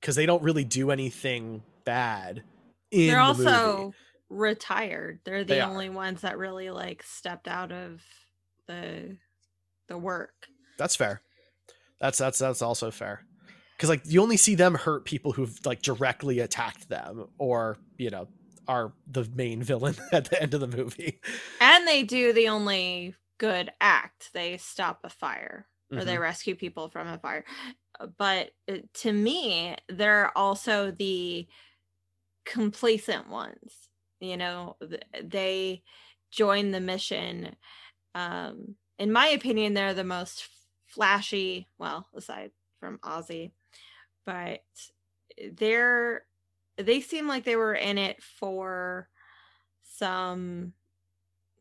because 0.00 0.16
they 0.16 0.26
don't 0.26 0.42
really 0.42 0.64
do 0.64 0.90
anything 0.90 1.62
bad. 1.84 2.42
In 2.90 3.06
they're 3.08 3.16
the 3.16 3.22
also 3.22 3.76
movie. 3.84 3.96
retired 4.28 5.20
they're 5.24 5.44
the 5.44 5.54
They 5.54 5.60
are. 5.60 5.70
only 5.70 5.88
ones 5.90 6.22
that 6.22 6.38
really 6.38 6.70
like 6.70 7.02
stepped 7.02 7.48
out 7.48 7.72
of 7.72 8.00
the 8.66 9.16
the 9.88 9.98
work 9.98 10.48
That's 10.78 10.96
fair. 10.96 11.20
That's 12.00 12.18
that's 12.18 12.38
that's 12.38 12.62
also 12.62 12.90
fair. 12.90 13.24
Cuz 13.78 13.88
like 13.88 14.02
you 14.04 14.22
only 14.22 14.36
see 14.36 14.54
them 14.54 14.74
hurt 14.74 15.04
people 15.04 15.32
who've 15.32 15.58
like 15.64 15.82
directly 15.82 16.38
attacked 16.40 16.88
them 16.88 17.26
or, 17.38 17.78
you 17.98 18.10
know, 18.10 18.28
are 18.68 18.92
the 19.06 19.28
main 19.34 19.62
villain 19.62 19.96
at 20.12 20.26
the 20.30 20.40
end 20.42 20.54
of 20.54 20.60
the 20.60 20.68
movie. 20.68 21.20
and 21.60 21.86
they 21.88 22.02
do 22.02 22.32
the 22.32 22.48
only 22.48 23.14
good 23.38 23.70
act 23.80 24.30
they 24.34 24.56
stop 24.58 25.00
a 25.04 25.08
fire 25.08 25.66
or 25.96 26.04
they 26.04 26.16
Mhm. 26.16 26.18
rescue 26.18 26.54
people 26.56 26.88
from 26.90 27.06
a 27.08 27.18
fire 27.18 27.44
Uh, 28.00 28.06
but 28.06 28.52
uh, 28.68 28.78
to 28.94 29.12
me 29.12 29.76
they're 29.88 30.36
also 30.38 30.90
the 30.92 31.48
complacent 32.44 33.28
ones 33.28 33.88
you 34.20 34.36
know 34.36 34.76
they 35.22 35.82
join 36.30 36.70
the 36.70 36.80
mission 36.80 37.56
um 38.14 38.76
in 38.98 39.12
my 39.12 39.28
opinion 39.28 39.74
they're 39.74 39.94
the 39.94 40.04
most 40.04 40.48
flashy 40.86 41.68
well 41.78 42.08
aside 42.14 42.52
from 42.80 42.98
ozzy 43.00 43.52
but 44.26 44.64
they're 45.52 46.26
they 46.76 47.00
seem 47.00 47.28
like 47.28 47.44
they 47.44 47.56
were 47.56 47.74
in 47.74 47.98
it 47.98 48.22
for 48.22 49.08
some 49.82 50.74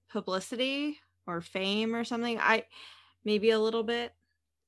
publicity 0.09 0.99
or 1.27 1.41
fame 1.41 1.95
or 1.95 2.03
something 2.03 2.39
i 2.39 2.65
maybe 3.25 3.51
a 3.51 3.59
little 3.59 3.83
bit 3.83 4.13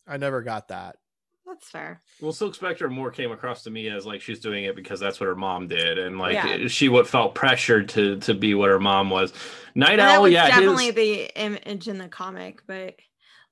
I 0.08 0.18
never 0.18 0.42
got 0.42 0.68
that. 0.70 0.98
that's 1.46 1.70
fair 1.70 2.02
Well, 2.22 2.32
Silk 2.32 2.56
Spectre 2.56 2.90
more 2.90 3.12
came 3.12 3.32
across 3.32 3.64
to 3.64 3.70
me 3.72 3.90
as 3.90 4.06
like 4.06 4.22
she's 4.22 4.40
doing 4.40 4.64
it 4.66 4.76
because 4.76 5.00
that's 5.00 5.20
what 5.20 5.28
her 5.28 5.36
mom 5.36 5.68
did, 5.68 5.98
and 6.00 6.18
like 6.18 6.34
Yeah. 6.36 6.68
she 6.68 6.88
what 6.90 7.08
felt 7.08 7.36
pressured 7.36 7.90
to 7.90 8.18
to 8.20 8.34
be 8.34 8.54
what 8.54 8.70
her 8.70 8.80
mom 8.80 9.10
was. 9.10 9.34
Night 9.76 9.92
And 9.94 10.00
that 10.02 10.16
Owl, 10.18 10.24
was 10.24 10.34
yeah, 10.34 10.48
definitely 10.48 10.86
his- 10.88 10.96
the 10.96 11.42
image 11.42 11.88
in 11.88 11.98
the 11.98 12.08
comic 12.08 12.62
but 12.68 12.96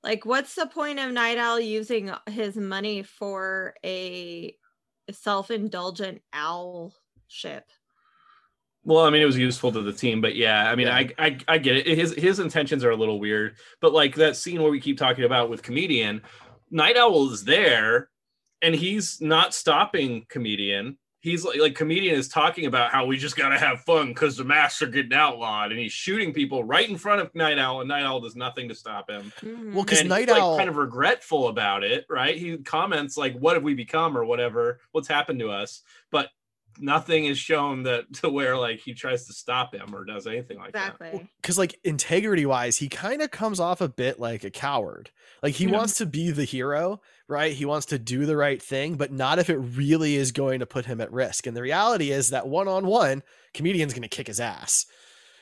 like 0.02 0.24
what's 0.24 0.54
the 0.54 0.66
point 0.66 0.98
of 0.98 1.10
night 1.12 1.36
owl 1.38 1.60
using 1.60 2.10
his 2.28 2.56
money 2.56 3.02
for 3.02 3.74
a 3.84 4.56
self-indulgent 5.10 6.22
owl 6.32 6.94
ship 7.28 7.64
Well, 8.84 9.04
I 9.04 9.10
mean, 9.10 9.20
it 9.20 9.26
was 9.26 9.36
useful 9.38 9.70
to 9.72 9.82
the 9.82 9.92
team, 9.92 10.20
but 10.20 10.36
yeah, 10.36 10.70
I 10.70 10.74
mean, 10.74 10.86
Yeah. 10.86 10.96
I, 10.96 11.08
I 11.18 11.38
I 11.48 11.58
get 11.58 11.76
it. 11.76 11.86
His 11.86 12.14
his 12.14 12.38
intentions 12.38 12.82
are 12.84 12.90
a 12.90 12.96
little 12.96 13.20
weird, 13.20 13.56
but 13.80 13.92
like 13.92 14.14
that 14.16 14.36
scene 14.36 14.62
where 14.62 14.70
we 14.70 14.80
keep 14.80 14.96
talking 14.98 15.24
about 15.24 15.50
with 15.50 15.62
comedian, 15.62 16.22
Night 16.70 16.96
Owl 16.96 17.30
is 17.32 17.44
there, 17.44 18.08
and 18.62 18.74
he's 18.74 19.20
not 19.20 19.52
stopping 19.54 20.24
comedian. 20.28 20.96
he's 21.22 21.44
like, 21.44 21.60
like 21.60 21.74
comedian 21.74 22.14
is 22.14 22.28
talking 22.28 22.64
about 22.64 22.90
how 22.90 23.04
we 23.04 23.18
just 23.18 23.36
gotta 23.36 23.58
have 23.58 23.82
fun 23.82 24.08
because 24.08 24.38
the 24.38 24.44
masks 24.44 24.80
are 24.80 24.86
getting 24.86 25.12
outlawed, 25.12 25.70
and 25.72 25.78
he's 25.78 25.92
shooting 25.92 26.32
people 26.32 26.64
right 26.64 26.88
in 26.88 26.96
front 26.96 27.20
of 27.20 27.34
Night 27.34 27.58
Owl, 27.58 27.80
and 27.82 27.88
Night 27.88 28.04
Owl 28.04 28.20
does 28.20 28.34
nothing 28.36 28.66
to 28.70 28.74
stop 28.74 29.10
him. 29.10 29.30
Mhm. 29.42 29.74
Well, 29.74 29.84
because 29.84 30.02
Night 30.04 30.20
he's, 30.20 30.28
like, 30.30 30.40
Owl 30.40 30.56
kind 30.56 30.70
of 30.70 30.76
regretful 30.78 31.48
about 31.48 31.84
it, 31.84 32.06
right? 32.08 32.34
He 32.38 32.56
comments 32.56 33.18
like, 33.18 33.34
"What 33.34 33.54
have 33.56 33.62
we 33.62 33.74
become?" 33.74 34.16
or 34.16 34.24
whatever. 34.24 34.80
What's 34.92 35.08
happened 35.08 35.40
to 35.40 35.50
us? 35.50 35.82
But 36.10 36.30
nothing 36.80 37.24
is 37.26 37.38
shown 37.38 37.82
that 37.84 38.12
to 38.14 38.28
where 38.30 38.56
like 38.56 38.78
he 38.80 38.94
tries 38.94 39.26
to 39.26 39.32
stop 39.32 39.74
him 39.74 39.94
or 39.94 40.04
does 40.04 40.26
anything 40.26 40.58
like 40.58 40.72
that. 40.72 40.94
exactly. 41.00 41.28
because 41.40 41.58
like 41.58 41.78
integrity 41.84 42.46
wise 42.46 42.76
he 42.78 42.88
kind 42.88 43.22
of 43.22 43.30
comes 43.30 43.60
off 43.60 43.80
a 43.80 43.88
bit 43.88 44.18
like 44.18 44.44
a 44.44 44.50
coward 44.50 45.10
like 45.42 45.54
he 45.54 45.64
Yeah. 45.66 45.72
wants 45.78 45.94
to 45.94 46.06
be 46.06 46.30
the 46.30 46.44
hero 46.44 47.00
right 47.28 47.52
he 47.52 47.64
wants 47.64 47.86
to 47.86 47.98
do 47.98 48.26
the 48.26 48.36
right 48.36 48.60
thing 48.62 48.94
but 48.96 49.12
not 49.12 49.38
if 49.38 49.48
it 49.50 49.56
really 49.58 50.16
is 50.16 50.32
going 50.32 50.60
to 50.60 50.66
put 50.66 50.86
him 50.86 51.00
at 51.00 51.12
risk 51.12 51.46
and 51.46 51.56
the 51.56 51.62
reality 51.62 52.10
is 52.10 52.30
that 52.30 52.48
one-on-one 52.48 53.22
comedian's 53.54 53.92
going 53.92 54.02
to 54.02 54.08
kick 54.08 54.26
his 54.26 54.40
ass 54.40 54.86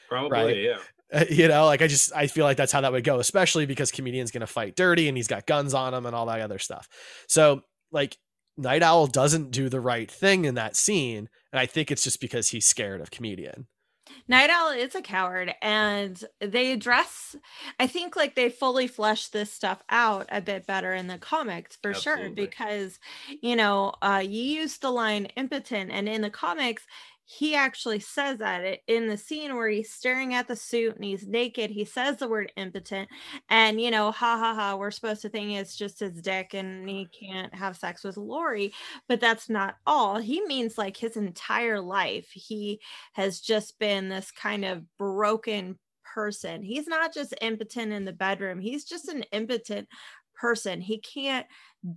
Probably, 0.09 0.31
Right. 0.31 0.57
yeah. 0.57 0.79
Uh, 1.13 1.25
you 1.31 1.49
know 1.49 1.65
like 1.65 1.81
i 1.81 1.87
just 1.87 2.13
i 2.15 2.27
feel 2.27 2.45
like 2.45 2.57
that's 2.59 2.73
how 2.73 2.83
that 2.83 2.93
would 2.93 3.03
go 3.05 3.19
especially 3.19 3.65
because 3.65 3.91
comedian's 3.91 4.31
going 4.31 4.43
to 4.43 4.47
fight 4.47 4.77
dirty 4.77 5.09
and 5.09 5.17
he's 5.17 5.27
got 5.29 5.47
guns 5.47 5.73
on 5.73 5.95
him 5.95 6.05
and 6.05 6.15
all 6.15 6.27
that 6.27 6.41
other 6.41 6.59
stuff 6.59 6.87
so 7.27 7.63
like 7.93 8.19
night 8.59 8.83
owl 8.83 9.07
doesn't 9.07 9.51
do 9.51 9.69
the 9.69 9.81
right 9.81 10.11
thing 10.11 10.45
in 10.45 10.55
that 10.55 10.77
scene 10.77 11.29
and 11.53 11.61
i 11.61 11.67
think 11.67 11.91
it's 11.91 12.05
just 12.05 12.21
because 12.21 12.49
he's 12.49 12.67
scared 12.67 13.01
of 13.01 13.11
comedian 13.11 13.67
Night 14.27 14.51
Owl 14.51 14.71
is 14.71 14.95
a 14.95 15.03
coward, 15.03 15.55
and 15.63 16.23
they 16.41 16.73
address. 16.73 17.37
I 17.79 17.87
think 17.87 18.17
like 18.17 18.35
they 18.35 18.51
fully 18.51 18.87
flesh 18.87 19.29
this 19.29 19.53
stuff 19.53 19.83
out 19.89 20.27
a 20.31 20.41
bit 20.41 20.67
better 20.67 20.93
in 20.93 21.07
the 21.07 21.19
comics 21.19 21.77
for 21.77 21.95
sure, 21.95 22.31
because 22.31 22.99
you 23.41 23.57
know 23.57 23.95
uh, 24.03 24.23
you 24.25 24.43
use 24.43 24.79
the 24.79 24.91
line 24.91 25.27
impotent, 25.37 25.91
and 25.93 26.09
in 26.09 26.23
the 26.23 26.31
comics 26.31 26.85
he 27.31 27.55
actually 27.55 28.01
says 28.01 28.39
that 28.39 28.65
it, 28.65 28.81
in 28.87 29.07
the 29.07 29.19
scene 29.19 29.55
where 29.55 29.69
he's 29.69 29.93
staring 29.93 30.33
at 30.33 30.49
the 30.49 30.57
suit 30.57 30.95
and 30.95 31.05
he's 31.05 31.27
naked. 31.27 31.71
He 31.71 31.85
says 31.85 32.17
the 32.17 32.27
word 32.27 32.51
impotent, 32.57 33.11
and 33.51 33.79
you 33.79 33.91
know, 33.91 34.11
ha 34.11 34.39
ha 34.39 34.55
ha. 34.55 34.77
We're 34.77 34.91
supposed 34.91 35.21
to 35.23 35.29
think 35.29 35.51
it's 35.51 35.77
just 35.77 36.01
his 36.01 36.23
dick, 36.23 36.55
and 36.55 36.89
he 36.89 37.07
can't 37.07 37.55
have 37.55 37.77
sex 37.77 38.03
with 38.03 38.17
Laurie, 38.17 38.73
but 39.09 39.21
that's 39.21 39.51
not 39.51 39.75
all. 39.87 40.17
He 40.17 40.41
means 40.47 40.79
like 40.79 40.97
his 40.97 41.19
entire 41.19 41.83
life. 41.83 42.31
He 42.33 42.81
has 43.13 43.41
just 43.41 43.79
been 43.79 44.09
this 44.09 44.31
kind 44.31 44.65
of 44.65 44.85
broken 44.97 45.79
person. 46.15 46.63
He's 46.63 46.87
not 46.87 47.13
just 47.13 47.35
impotent 47.43 47.93
in 47.93 48.07
the 48.07 48.13
bedroom, 48.15 48.59
he's 48.59 48.87
just 48.87 49.07
an 49.09 49.25
impotent 49.33 49.87
person. 50.35 50.81
He 50.81 50.99
can't 50.99 51.47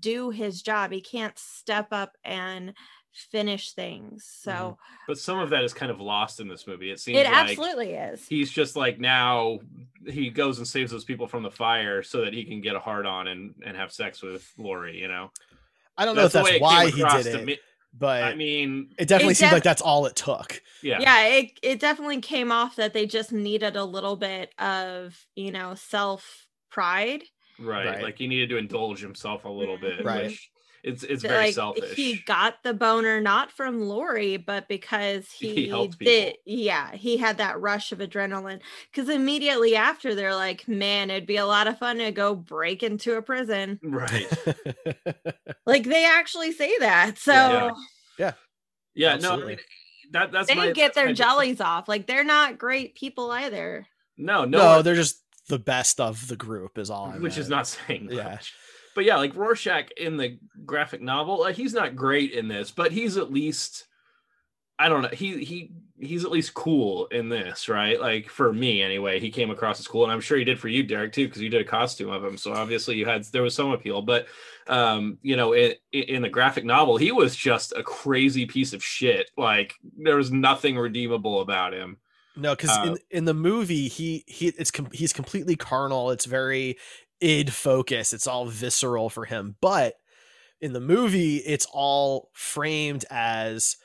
do 0.01 0.29
his 0.29 0.61
job, 0.61 0.91
he 0.91 0.99
can't 0.99 1.39
step 1.39 1.87
up 1.93 2.17
and 2.25 2.73
finish 3.13 3.73
things. 3.73 4.25
So 4.25 4.51
mm-hmm. 4.51 4.93
But 5.07 5.17
some 5.17 5.39
of 5.39 5.49
that 5.49 5.63
is 5.63 5.73
kind 5.73 5.91
of 5.91 5.99
lost 5.99 6.39
in 6.39 6.47
this 6.47 6.67
movie. 6.67 6.91
It 6.91 6.99
seems 6.99 7.19
it 7.19 7.25
like 7.25 7.33
absolutely 7.33 7.93
is. 7.93 8.27
he's 8.27 8.51
just 8.51 8.75
like 8.75 8.99
now 8.99 9.59
he 10.07 10.29
goes 10.29 10.57
and 10.57 10.67
saves 10.67 10.91
those 10.91 11.03
people 11.03 11.27
from 11.27 11.43
the 11.43 11.51
fire 11.51 12.03
so 12.03 12.21
that 12.21 12.33
he 12.33 12.43
can 12.43 12.61
get 12.61 12.75
a 12.75 12.79
hard 12.79 13.05
on 13.05 13.27
and, 13.27 13.53
and 13.65 13.75
have 13.75 13.91
sex 13.91 14.21
with 14.21 14.49
Laurie, 14.57 14.99
you 14.99 15.07
know. 15.07 15.31
i 15.97 16.05
don't 16.05 16.15
know 16.15 16.25
if 16.25 16.31
that's 16.31 16.59
why 16.59 16.89
he 16.89 17.01
across 17.01 17.23
did 17.23 17.35
it 17.35 17.45
me. 17.45 17.59
but 17.97 18.23
I 18.23 18.35
mean, 18.35 18.89
it 18.97 19.07
definitely 19.07 19.33
It 19.33 19.37
seems 19.37 19.49
def- 19.49 19.53
like 19.57 19.63
that's 19.63 19.81
all 19.81 20.05
it 20.05 20.15
took 20.15 20.61
yeah. 20.81 20.99
yeah 20.99 21.27
it, 21.27 21.51
it 21.61 21.79
definitely 21.79 22.21
came 22.21 22.51
off 22.51 22.77
that 22.77 22.93
they 22.93 23.05
just 23.05 23.31
needed 23.31 23.75
a 23.75 23.83
little 23.83 24.15
bit 24.15 24.53
of 24.57 25.17
you 25.35 25.51
know 25.51 25.75
self 25.75 26.47
pride 26.69 27.23
Right. 27.61 27.85
Right. 27.85 28.03
Like 28.03 28.17
he 28.17 28.27
needed 28.27 28.49
to 28.49 28.57
indulge 28.57 29.01
himself 29.01 29.45
a 29.45 29.49
little 29.49 29.77
bit. 29.77 29.99
Mm-hmm. 29.99 30.07
Right. 30.07 30.25
Which 30.25 30.51
it's 30.83 31.03
it's 31.03 31.21
very 31.21 31.37
like 31.37 31.53
selfish. 31.53 31.93
he 31.95 32.21
got 32.25 32.63
the 32.63 32.73
boner 32.73 33.21
not 33.21 33.51
from 33.51 33.81
Laurie, 33.81 34.37
but 34.37 34.67
because 34.67 35.29
he, 35.31 35.53
He 35.53 35.67
helped 35.69 35.99
did. 35.99 36.37
Yeah, 36.45 36.91
he 36.93 37.17
had 37.17 37.37
that 37.37 37.59
rush 37.61 37.91
of 37.91 37.99
adrenaline. 37.99 38.59
Because 38.91 39.09
immediately 39.09 39.75
after, 39.75 40.15
they're 40.15 40.35
like, 40.35 40.67
"Man, 40.67 41.09
it'd 41.09 41.27
be 41.27 41.37
a 41.37 41.45
lot 41.45 41.67
of 41.67 41.77
fun 41.77 41.97
to 41.97 42.11
go 42.11 42.33
break 42.35 42.83
into 42.83 43.15
a 43.15 43.21
prison." 43.21 43.79
right. 43.83 44.31
Like 45.65 45.83
they 45.83 46.05
actually 46.05 46.51
say 46.51 46.71
that. 46.79 47.17
So 47.17 47.31
Yeah. 47.31 47.71
Yeah. 48.17 48.33
Yeah, 48.93 49.15
no, 49.17 49.41
I 49.41 49.45
mean, 49.45 49.57
that 50.11 50.31
that's 50.31 50.49
they 50.49 50.55
my, 50.55 50.71
get 50.71 50.93
their 50.95 51.05
my- 51.07 51.13
jellies 51.13 51.61
off. 51.61 51.87
Like 51.87 52.07
they're 52.07 52.23
not 52.23 52.57
great 52.57 52.95
people 52.95 53.31
either. 53.31 53.87
No, 54.17 54.43
no, 54.45 54.57
no, 54.57 54.81
they're 54.81 54.95
just 54.95 55.21
the 55.47 55.59
best 55.59 55.99
of 56.01 56.27
the 56.27 56.35
group 56.35 56.77
is 56.77 56.89
all 56.89 57.05
I 57.05 57.17
which 57.19 57.37
is 57.37 57.47
not 57.49 57.67
saying 57.67 58.05
much. 58.05 58.15
Yeah. 58.15 58.37
But 58.95 59.05
yeah, 59.05 59.17
like 59.17 59.35
Rorschach 59.35 59.91
in 59.97 60.17
the 60.17 60.37
graphic 60.65 61.01
novel, 61.01 61.39
like 61.39 61.55
he's 61.55 61.73
not 61.73 61.95
great 61.95 62.31
in 62.31 62.47
this, 62.47 62.71
but 62.71 62.91
he's 62.91 63.17
at 63.17 63.31
least 63.31 63.85
I 64.79 64.89
don't 64.89 65.03
know. 65.03 65.09
He 65.09 65.43
he 65.43 65.71
he's 65.99 66.25
at 66.25 66.31
least 66.31 66.55
cool 66.55 67.05
in 67.07 67.29
this, 67.29 67.69
right? 67.69 68.01
Like 68.01 68.27
for 68.29 68.51
me 68.51 68.81
anyway, 68.81 69.19
he 69.19 69.29
came 69.29 69.51
across 69.51 69.79
as 69.79 69.87
cool, 69.87 70.03
and 70.03 70.11
I'm 70.11 70.21
sure 70.21 70.39
he 70.39 70.43
did 70.43 70.59
for 70.59 70.69
you, 70.69 70.81
Derek, 70.81 71.13
too, 71.13 71.27
because 71.27 71.41
you 71.41 71.49
did 71.49 71.61
a 71.61 71.65
costume 71.65 72.09
of 72.09 72.23
him. 72.25 72.35
So 72.35 72.51
obviously 72.53 72.95
you 72.95 73.05
had 73.05 73.23
there 73.25 73.43
was 73.43 73.53
some 73.53 73.71
appeal. 73.71 74.01
But 74.01 74.25
um, 74.65 75.19
you 75.21 75.35
know, 75.35 75.53
in, 75.53 75.75
in 75.91 76.23
the 76.23 76.29
graphic 76.29 76.65
novel, 76.65 76.97
he 76.97 77.11
was 77.11 77.35
just 77.35 77.73
a 77.73 77.83
crazy 77.83 78.47
piece 78.47 78.73
of 78.73 78.83
shit. 78.83 79.29
Like 79.37 79.75
there 79.97 80.17
was 80.17 80.31
nothing 80.31 80.77
redeemable 80.77 81.41
about 81.41 81.73
him. 81.73 81.97
No, 82.35 82.55
because 82.55 82.75
Uh, 82.75 82.83
in 82.83 82.97
in 83.11 83.25
the 83.25 83.35
movie 83.35 83.87
he 83.87 84.23
he 84.25 84.47
it's 84.47 84.71
com- 84.71 84.89
he's 84.91 85.13
completely 85.13 85.55
carnal. 85.55 86.09
It's 86.09 86.25
very 86.25 86.79
id 87.21 87.53
focus. 87.53 88.13
It's 88.13 88.27
all 88.27 88.45
visceral 88.47 89.09
for 89.09 89.25
him. 89.25 89.55
But 89.61 89.95
in 90.59 90.73
the 90.73 90.79
movie, 90.79 91.37
it's 91.37 91.67
all 91.71 92.29
framed 92.33 93.05
as 93.09 93.77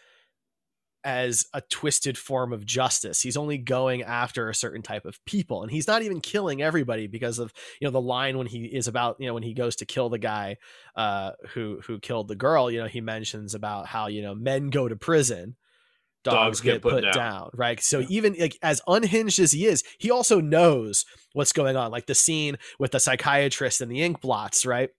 as 1.04 1.46
a 1.54 1.60
twisted 1.60 2.18
form 2.18 2.52
of 2.52 2.66
justice. 2.66 3.22
He's 3.22 3.36
only 3.36 3.58
going 3.58 4.02
after 4.02 4.50
a 4.50 4.54
certain 4.54 4.82
type 4.82 5.04
of 5.04 5.24
people, 5.24 5.62
and 5.62 5.70
he's 5.70 5.86
not 5.86 6.02
even 6.02 6.20
killing 6.20 6.60
everybody 6.60 7.06
because 7.06 7.38
of 7.38 7.52
you 7.80 7.86
know 7.86 7.92
the 7.92 8.00
line 8.00 8.36
when 8.36 8.48
he 8.48 8.64
is 8.64 8.88
about 8.88 9.16
you 9.20 9.26
know 9.26 9.34
when 9.34 9.44
he 9.44 9.54
goes 9.54 9.76
to 9.76 9.86
kill 9.86 10.08
the 10.08 10.18
guy 10.18 10.56
uh, 10.96 11.32
who 11.50 11.80
who 11.86 12.00
killed 12.00 12.28
the 12.28 12.34
girl. 12.34 12.70
You 12.70 12.80
know 12.80 12.88
he 12.88 13.00
mentions 13.00 13.54
about 13.54 13.86
how 13.86 14.08
you 14.08 14.20
know 14.20 14.34
men 14.34 14.68
go 14.70 14.88
to 14.88 14.96
prison 14.96 15.56
dogs, 16.34 16.60
get, 16.60 16.82
put, 16.82 17.04
down. 17.12 17.50
right? 17.54 17.80
So 17.80 18.04
even 18.08 18.34
like 18.38 18.58
as 18.62 18.80
unhinged 18.86 19.38
as 19.38 19.52
he 19.52 19.66
is 19.66 19.82
he 19.98 20.10
also 20.10 20.40
knows 20.40 21.04
what's 21.32 21.52
going 21.52 21.76
on 21.76 21.90
like 21.90 22.06
the 22.06 22.14
scene 22.14 22.56
with 22.78 22.92
the 22.92 23.00
psychiatrist 23.00 23.80
and 23.80 23.90
the 23.90 24.02
ink 24.02 24.20
blots 24.20 24.66
right? 24.66 24.90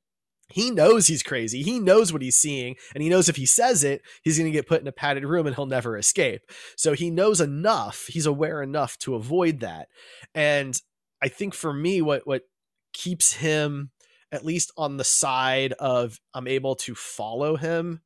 He 0.50 0.72
knows 0.72 1.08
he's 1.08 1.24
crazy. 1.24 1.62
He 1.62 1.78
knows 1.78 2.13
what 2.13 2.22
he's 2.22 2.38
seeing 2.38 2.76
and 2.94 3.04
he 3.04 3.10
knows 3.10 3.28
if 3.28 3.36
he 3.36 3.46
says 3.46 3.84
it 3.84 4.02
he's 4.24 4.38
going 4.38 4.52
to 4.52 4.56
get 4.56 4.68
put 4.68 4.82
in 4.82 4.88
a 4.88 4.94
padded 4.94 5.26
room 5.26 5.46
and 5.46 5.56
he'll 5.56 5.66
never 5.66 5.98
escape. 5.98 6.42
So 6.76 6.94
he 6.94 7.10
knows 7.10 7.42
enough 7.42 8.08
he's 8.08 8.26
aware 8.26 8.62
enough 8.62 8.98
to 9.00 9.16
avoid 9.16 9.60
that. 9.62 9.88
And 10.34 10.80
i 11.22 11.28
think 11.28 11.54
for 11.54 11.74
me 11.74 12.02
what 12.02 12.26
what 12.26 12.44
keeps 12.94 13.34
him 13.34 13.92
at 14.32 14.46
least 14.46 14.72
on 14.78 14.98
the 14.98 15.04
side 15.04 15.74
of 15.74 16.20
i'm 16.34 16.48
able 16.48 16.76
to 16.76 16.96
follow 16.96 17.56
him 17.56 18.02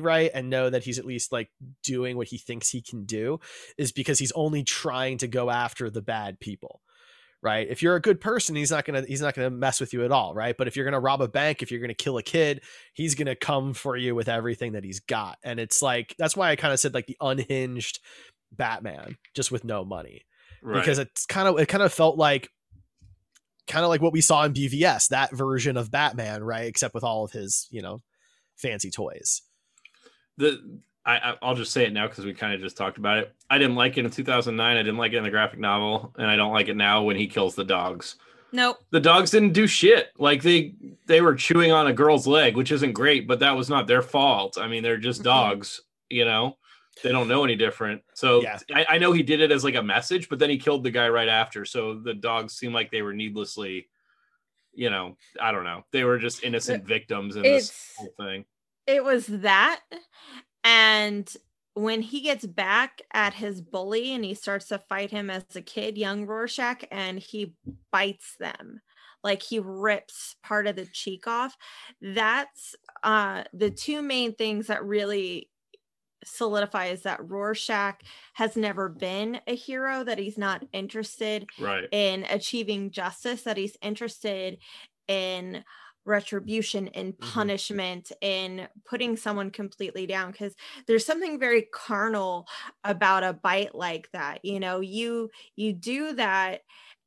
right 0.00 0.30
and 0.34 0.50
know 0.50 0.70
that 0.70 0.84
he's 0.84 0.98
at 0.98 1.04
least 1.04 1.32
like 1.32 1.50
doing 1.82 2.16
what 2.16 2.28
he 2.28 2.38
thinks 2.38 2.68
he 2.68 2.82
can 2.82 3.04
do 3.04 3.40
is 3.76 3.92
because 3.92 4.18
he's 4.18 4.32
only 4.32 4.62
trying 4.62 5.18
to 5.18 5.28
go 5.28 5.50
after 5.50 5.90
the 5.90 6.02
bad 6.02 6.40
people 6.40 6.80
right? 7.42 7.68
If 7.68 7.82
you're 7.82 7.96
a 7.96 8.00
good 8.00 8.20
person 8.20 8.56
he's 8.56 8.70
not 8.70 8.84
gonna 8.84 9.02
he's 9.06 9.20
not 9.20 9.34
gonna 9.34 9.50
mess 9.50 9.80
with 9.80 9.92
you 9.92 10.04
at 10.04 10.12
all 10.12 10.34
right? 10.34 10.56
But 10.56 10.66
if 10.68 10.76
you're 10.76 10.84
gonna 10.84 11.00
rob 11.00 11.22
a 11.22 11.28
bank 11.28 11.62
if 11.62 11.70
you're 11.70 11.80
gonna 11.80 11.94
kill 11.94 12.18
a 12.18 12.22
kid 12.22 12.62
he's 12.94 13.14
gonna 13.14 13.36
come 13.36 13.74
for 13.74 13.96
you 13.96 14.14
with 14.14 14.28
everything 14.28 14.72
that 14.72 14.84
he's 14.84 15.00
got. 15.00 15.38
And 15.42 15.60
it's 15.60 15.82
like 15.82 16.14
that's 16.18 16.36
why 16.36 16.50
i 16.50 16.56
kind 16.56 16.72
of 16.72 16.80
said 16.80 16.94
like 16.94 17.06
the 17.06 17.16
unhinged 17.20 18.00
batman 18.52 19.16
just 19.34 19.52
with 19.52 19.64
no 19.64 19.84
money. 19.84 20.22
Right. 20.60 20.80
because 20.80 20.98
it's 20.98 21.24
kind 21.26 21.46
of 21.46 21.58
it 21.58 21.66
kind 21.66 21.84
of 21.84 21.92
felt 21.92 22.18
like 22.18 22.50
kind 23.68 23.84
of 23.84 23.90
like 23.90 24.02
what 24.02 24.12
we 24.12 24.20
saw 24.20 24.42
in 24.42 24.54
bvs 24.54 25.08
that 25.08 25.30
version 25.30 25.76
of 25.76 25.90
batman 25.90 26.42
right? 26.42 26.66
Except 26.66 26.94
with 26.94 27.04
all 27.04 27.24
of 27.24 27.32
his 27.32 27.68
you 27.70 27.82
know 27.82 28.02
fancy 28.56 28.90
toys 28.90 29.42
the 30.38 30.80
I, 31.04 31.16
I 31.16 31.34
I'll 31.42 31.54
just 31.54 31.72
say 31.72 31.84
it 31.84 31.92
now 31.92 32.08
because 32.08 32.24
we 32.24 32.32
kind 32.32 32.54
of 32.54 32.60
just 32.60 32.76
talked 32.76 32.98
about 32.98 33.18
it. 33.18 33.34
I 33.50 33.58
didn't 33.58 33.76
like 33.76 33.96
it 33.98 34.04
in 34.04 34.10
2009. 34.10 34.76
I 34.76 34.82
didn't 34.82 34.96
like 34.96 35.12
it 35.12 35.16
in 35.16 35.24
the 35.24 35.30
graphic 35.30 35.58
novel, 35.58 36.14
and 36.18 36.30
I 36.30 36.36
don't 36.36 36.52
like 36.52 36.68
it 36.68 36.76
now 36.76 37.02
when 37.02 37.16
he 37.16 37.26
kills 37.26 37.54
the 37.54 37.64
dogs. 37.64 38.16
Nope. 38.50 38.78
The 38.90 39.00
dogs 39.00 39.30
didn't 39.30 39.52
do 39.52 39.66
shit. 39.66 40.08
Like 40.18 40.42
they 40.42 40.74
they 41.06 41.20
were 41.20 41.34
chewing 41.34 41.72
on 41.72 41.86
a 41.86 41.92
girl's 41.92 42.26
leg, 42.26 42.56
which 42.56 42.72
isn't 42.72 42.92
great, 42.92 43.28
but 43.28 43.40
that 43.40 43.56
was 43.56 43.68
not 43.68 43.86
their 43.86 44.02
fault. 44.02 44.56
I 44.58 44.68
mean, 44.68 44.82
they're 44.82 44.96
just 44.96 45.22
dogs, 45.22 45.82
you 46.08 46.24
know. 46.24 46.56
They 47.02 47.12
don't 47.12 47.28
know 47.28 47.44
any 47.44 47.56
different. 47.56 48.02
So 48.14 48.42
Yeah. 48.42 48.58
I, 48.74 48.86
I 48.90 48.98
know 48.98 49.12
he 49.12 49.22
did 49.22 49.40
it 49.40 49.52
as 49.52 49.64
like 49.64 49.76
a 49.76 49.82
message, 49.82 50.28
but 50.28 50.38
then 50.38 50.50
he 50.50 50.58
killed 50.58 50.82
the 50.82 50.90
guy 50.90 51.08
right 51.08 51.28
after. 51.28 51.64
So 51.64 51.94
the 51.94 52.14
dogs 52.14 52.54
seem 52.54 52.72
like 52.72 52.90
they 52.90 53.02
were 53.02 53.12
needlessly, 53.12 53.88
you 54.72 54.90
know, 54.90 55.16
I 55.40 55.52
don't 55.52 55.64
know. 55.64 55.84
They 55.92 56.04
were 56.04 56.18
just 56.18 56.42
innocent 56.42 56.84
victims 56.84 57.36
in 57.36 57.42
this 57.42 57.94
whole 57.96 58.12
thing. 58.16 58.44
It 58.88 59.04
was 59.04 59.26
that 59.26 59.82
and 60.64 61.36
when 61.74 62.02
he 62.02 62.22
gets 62.22 62.44
back 62.44 63.02
at 63.12 63.34
his 63.34 63.60
bully 63.60 64.12
and 64.12 64.24
he 64.24 64.34
starts 64.34 64.66
to 64.68 64.78
fight 64.78 65.12
him 65.12 65.30
as 65.30 65.44
a 65.54 65.62
kid 65.62 65.96
young 65.96 66.26
rorschach 66.26 66.84
and 66.90 67.20
he 67.20 67.54
bites 67.92 68.36
them 68.40 68.80
like 69.22 69.42
he 69.42 69.60
rips 69.60 70.34
part 70.42 70.66
of 70.66 70.74
the 70.74 70.86
cheek 70.86 71.26
off 71.28 71.56
that's 72.00 72.74
uh 73.04 73.44
the 73.52 73.70
two 73.70 74.02
main 74.02 74.34
things 74.34 74.66
that 74.66 74.84
really 74.84 75.50
solidifies 76.24 77.02
that 77.02 77.26
Rorschach 77.28 78.02
has 78.34 78.56
never 78.56 78.88
been 78.88 79.40
a 79.46 79.54
hero, 79.54 80.04
that 80.04 80.18
he's 80.18 80.38
not 80.38 80.64
interested 80.72 81.48
Right. 81.58 81.88
in 81.92 82.24
achieving 82.28 82.90
justice, 82.90 83.42
that 83.42 83.56
he's 83.56 83.76
interested 83.82 84.58
in 85.06 85.64
retribution 86.08 86.88
in 86.88 87.12
Mm-hmm. 87.22 87.48
punishment 87.52 88.12
in 88.22 88.68
putting 88.84 89.16
someone 89.16 89.50
completely 89.50 90.06
down 90.06 90.32
because 90.32 90.56
there's 90.86 91.06
something 91.06 91.38
very 91.38 91.62
carnal 91.72 92.48
about 92.84 93.24
a 93.24 93.32
bite 93.34 93.74
like 93.74 94.10
that 94.12 94.44
you 94.44 94.60
know? 94.60 94.80
You 94.80 95.30
you 95.56 95.72
do 95.74 96.14
that 96.14 96.62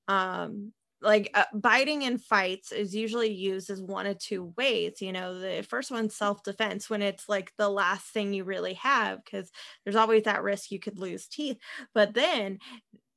um 0.08 0.74
like 1.04 1.32
uh, 1.34 1.46
biting 1.56 2.04
in 2.04 2.20
fights 2.20 2.72
is 2.72 2.94
usually 2.96 3.32
used 3.34 3.72
as 3.72 3.82
one 3.82 4.06
of 4.06 4.20
two 4.20 4.54
ways 4.58 5.02
you 5.02 5.12
know? 5.12 5.40
The 5.40 5.64
first 5.68 5.90
one's 5.92 6.16
self-defense 6.16 6.90
when 6.92 7.02
it's 7.02 7.28
like 7.28 7.54
the 7.58 7.70
last 7.70 8.06
thing 8.08 8.34
you 8.34 8.44
really 8.44 8.76
have 8.76 9.24
because 9.26 9.52
there's 9.84 9.96
always 9.96 10.24
that 10.24 10.44
risk 10.44 10.72
you 10.72 10.80
could 10.80 11.00
lose 11.00 11.28
teeth. 11.28 11.58
But 11.96 12.14
then 12.14 12.60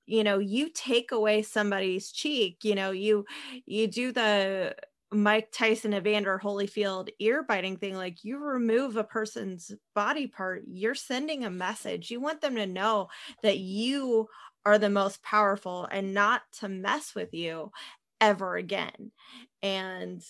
you 0.06 0.24
know 0.24 0.38
you 0.38 0.70
take 0.70 1.12
away 1.12 1.42
somebody's 1.42 2.12
cheek 2.12 2.64
you 2.64 2.74
know? 2.74 2.90
You 2.90 3.24
you 3.66 3.86
do 3.88 4.12
the 4.12 4.76
mike 5.14 5.48
tyson 5.52 5.94
evander 5.94 6.40
holyfield 6.42 7.08
ear 7.18 7.42
biting 7.42 7.76
thing 7.76 7.94
like 7.94 8.24
you 8.24 8.38
remove 8.38 8.96
a 8.96 9.04
person's 9.04 9.72
body 9.94 10.26
part 10.26 10.64
you're 10.66 10.94
sending 10.94 11.44
a 11.44 11.50
message. 11.50 12.10
You 12.10 12.20
want 12.20 12.40
them 12.40 12.56
to 12.56 12.66
know 12.66 13.08
that 13.42 13.58
you 13.58 14.28
are 14.66 14.78
the 14.78 14.90
most 14.90 15.22
powerful 15.22 15.86
and 15.90 16.14
not 16.14 16.42
to 16.60 16.68
mess 16.68 17.14
with 17.14 17.32
you 17.32 17.70
ever 18.20 18.56
again. 18.56 19.12
And 19.62 20.22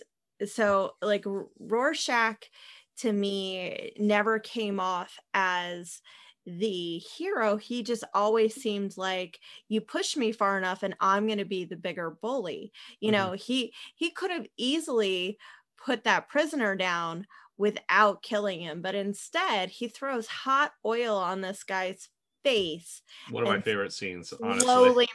so 0.47 0.92
like 1.01 1.25
rorschach 1.59 2.51
to 2.99 3.12
me 3.12 3.92
never 3.99 4.38
came 4.38 4.81
off 4.81 5.18
as 5.33 6.01
the 6.46 6.98
hero 6.98 7.57
he 7.57 7.83
just 7.83 8.04
always 8.12 8.54
seemed 8.54 8.96
like 8.98 9.40
you 9.68 9.80
push 9.80 10.16
me 10.16 10.30
far 10.30 10.59
enough 10.59 10.83
and 10.83 10.94
i'm 11.00 11.26
going 11.26 11.38
to 11.38 11.44
be 11.44 11.64
the 11.64 11.76
bigger 11.76 12.11
bully 12.20 12.70
you 13.00 13.11
mm-hmm. 13.11 13.30
know 13.30 13.33
he 13.33 13.72
he 13.94 14.11
could 14.11 14.30
have 14.30 14.46
easily 14.57 15.38
put 15.83 16.04
that 16.04 16.28
prisoner 16.28 16.76
down 16.76 17.26
without 17.57 18.22
killing 18.22 18.61
him 18.61 18.83
but 18.83 18.94
instead 18.94 19.70
he 19.70 19.88
throws 19.88 20.26
hot 20.26 20.72
oil 20.85 21.16
on 21.16 21.40
this 21.40 21.62
guy's 21.62 22.09
face 22.42 23.00
One 23.30 23.42
of 23.42 23.48
my 23.48 23.61
favorite 23.61 23.92
scenes, 23.92 24.35
honestly. 24.42 24.64
slowly 24.64 25.09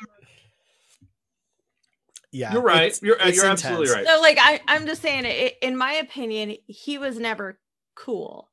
Yeah, 2.31 2.53
You're 2.53 2.61
right. 2.61 2.83
it's- 2.83 3.01
You're 3.03 3.21
uh, 3.21 3.27
it's 3.27 3.37
you're 3.37 3.45
absolutely 3.45 3.91
right. 3.91 4.05
so 4.05 4.19
like 4.21 4.37
I, 4.39 4.61
i'm 4.67 4.87
just 4.87 5.01
saying 5.01 5.25
it, 5.25 5.57
in 5.61 5.77
my 5.77 5.93
opinion 5.93 6.55
he 6.65 6.97
was 6.97 7.19
never 7.19 7.59
cool 7.95 8.48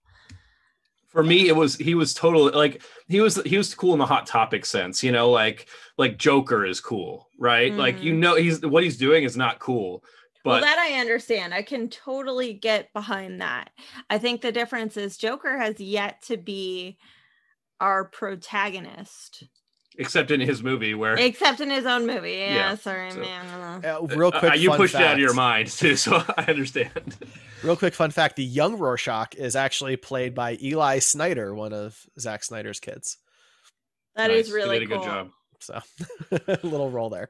for 1.16 1.22
me 1.22 1.48
it 1.48 1.56
was 1.56 1.76
he 1.76 1.94
was 1.94 2.12
totally 2.12 2.52
like 2.52 2.82
he 3.08 3.22
was 3.22 3.42
he 3.44 3.56
was 3.56 3.74
cool 3.74 3.94
in 3.94 3.98
the 3.98 4.04
hot 4.04 4.26
topic 4.26 4.66
sense 4.66 5.02
you 5.02 5.10
know 5.10 5.30
like 5.30 5.66
like 5.96 6.18
joker 6.18 6.66
is 6.66 6.78
cool 6.78 7.30
right? 7.38 7.74
Like 7.74 8.02
you 8.02 8.12
Mhm. 8.12 8.18
know 8.18 8.34
he's 8.34 8.60
what 8.60 8.82
he's 8.82 8.98
doing 8.98 9.24
is 9.24 9.34
not 9.34 9.58
cool 9.58 10.04
well 10.44 10.56
but 10.56 10.60
that 10.60 10.78
i 10.78 11.00
understand. 11.00 11.54
I 11.54 11.62
can 11.62 11.88
totally 11.88 12.52
get 12.52 12.92
behind 12.92 13.40
that. 13.40 13.70
I 14.10 14.18
think 14.18 14.42
the 14.42 14.52
difference 14.52 14.98
is 14.98 15.16
joker 15.16 15.56
has 15.56 15.80
yet 15.80 16.20
to 16.24 16.36
be 16.36 16.98
our 17.80 18.04
protagonist 18.04 19.44
except 19.98 20.30
in 20.30 20.40
his 20.40 20.62
movie 20.62 20.94
where 20.94 21.14
except 21.14 21.60
in 21.60 21.70
his 21.70 21.86
own 21.86 22.06
movie 22.06 22.32
yeah, 22.32 22.54
Yeah, 22.54 22.74
sorry 22.76 23.10
so- 23.10 23.20
man 23.20 23.84
Uh, 23.84 24.02
real 24.02 24.30
uh, 24.34 24.38
quick, 24.38 24.56
you 24.56 24.68
fun 24.70 24.76
pushed 24.78 24.94
it 24.94 25.02
out 25.02 25.14
of 25.14 25.18
your 25.18 25.34
mind 25.34 25.68
too 25.70 25.96
so 25.96 26.22
i 26.36 26.44
understand 26.46 27.16
Real 27.62 27.74
quick 27.76 27.94
fun 27.94 28.10
fact: 28.10 28.36
the 28.36 28.44
young 28.44 28.78
Rorschach 28.78 29.34
is 29.34 29.56
actually 29.56 29.96
played 29.96 30.34
by 30.34 30.58
Eli 30.62 30.98
Snyder, 30.98 31.54
one 31.54 31.72
of 31.72 31.98
Zack 32.20 32.44
Snyder's 32.44 32.80
kids. 32.80 33.16
That 34.14 34.30
is 34.30 34.46
Nice. 34.46 34.46
He 34.48 34.52
really 34.52 34.78
did 34.80 34.90
a 34.90 34.94
cool 34.94 34.98
good 34.98 35.04
job 35.06 35.30
So, 35.60 35.80
a 36.30 36.58
little 36.66 36.90
role 36.90 37.08
there. 37.08 37.28